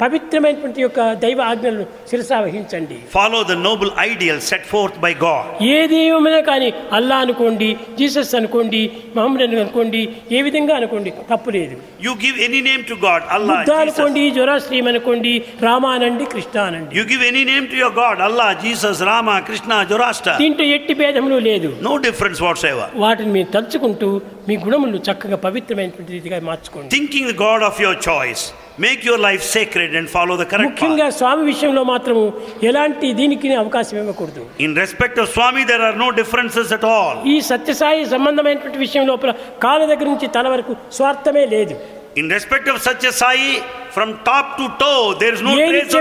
పవిత్రమైనటువంటి 0.00 0.80
యొక్క 0.82 1.12
దైవ 1.14 1.40
ఆజ్ఞలను 1.42 1.84
శిరసావహించండి 2.10 2.96
follow 3.14 3.38
the 3.42 3.54
noble 3.66 3.90
ideal 4.00 4.40
set 4.40 4.66
forth 4.66 4.98
by 4.98 5.12
God 5.22 5.62
ఏ 5.66 5.86
దైవమైనా 5.86 6.40
కానీ 6.40 6.68
అల్లా 6.92 7.16
అనుకోండి 7.16 7.68
జీసస్ 7.98 8.34
అనుకోండి 8.34 8.82
మహమ్మద్ 9.16 9.42
అనుకోండి 9.56 10.02
ఏ 10.32 10.42
విధంగా 10.42 10.74
అనుకోండి 10.76 11.10
తప్పు 11.32 11.50
లేదు. 11.50 11.76
You 12.02 12.12
give 12.24 12.36
any 12.40 12.60
name 12.60 12.84
to 12.84 12.94
God 13.06 13.24
Allah 13.30 13.56
అనుకోండి 13.80 14.30
జొరాస్ట్రియం 14.30 14.86
అనుకోండి 14.86 15.32
రామానండి 15.62 16.24
కృష్ణానండి 16.24 16.92
you 16.98 17.04
give 17.04 17.24
any 17.24 17.44
name 17.44 17.66
to 17.66 17.76
your 17.76 17.96
God 17.98 18.20
Allah 18.20 18.52
Jesus 18.64 19.02
Rama 19.02 19.38
Krishna 19.48 19.82
Zoroaster 19.84 20.34
దీంట్లో 20.38 20.66
ఎట్టి 20.76 20.94
భేదములు 20.94 21.38
లేదు. 21.48 21.70
నో 21.82 21.96
డిఫరెన్స్ 21.96 22.42
వాట్స్ 22.42 22.64
ఎవర్ 22.64 22.92
వాటిని 22.96 23.32
మీరు 23.32 23.50
తలుచుకుంటూ 23.50 24.10
మీ 24.48 24.56
గుణములు 24.56 25.00
చక్కగా 25.08 25.36
పవిత్రమైనటువంటి 25.36 26.12
రీతిగా 26.12 26.40
మార్చుకోండి. 26.40 26.90
Thinking 26.96 27.32
god 27.44 27.64
of 27.64 27.80
your 27.80 28.00
choice 28.08 28.44
choice, 28.75 28.77
make 28.77 29.03
your 29.03 29.17
life 29.17 29.43
sacred 29.43 29.95
and 29.95 30.09
follow 30.09 30.35
the 30.37 30.45
correct 30.45 30.67
ముఖ్యంగా 30.69 31.05
path. 31.05 31.17
స్వామి 31.17 31.43
విషయంలో 31.45 31.83
మాత్రము 31.83 32.23
ఎలాంటి 32.63 33.13
దీనికి 33.13 33.53
అవకాశం 33.55 33.97
ఇవ్వకూడదు 33.97 34.43
In 34.59 34.75
respect 34.75 35.17
of 35.17 35.27
Swami, 35.29 35.63
there 35.63 35.81
are 35.81 35.95
no 35.95 36.11
differences 36.11 36.71
at 36.71 36.83
all. 36.83 37.15
ఈ 37.25 37.41
సత్యసాయి 37.41 38.05
సంబంధమైనటువంటి 38.05 38.77
విషయం 38.77 39.05
లోపల 39.07 39.31
కాళ్ళ 39.65 39.81
దగ్గర 39.85 40.07
నుంచి 40.13 40.27
తల 40.27 40.47
వరకు 40.47 40.75
స్వార్థమే 40.99 41.45
లేదు 41.45 41.75
In 42.15 42.29
respect 42.29 42.67
of 42.67 42.77
Satya 42.81 43.11
Sai, 43.13 43.37
from 43.89 44.09
top 44.23 44.57
to 44.57 44.65
toe, 44.77 45.13
there 45.21 45.33
is 45.33 45.41
no 45.41 45.51
ఏది 45.57 45.81
trace 45.83 45.95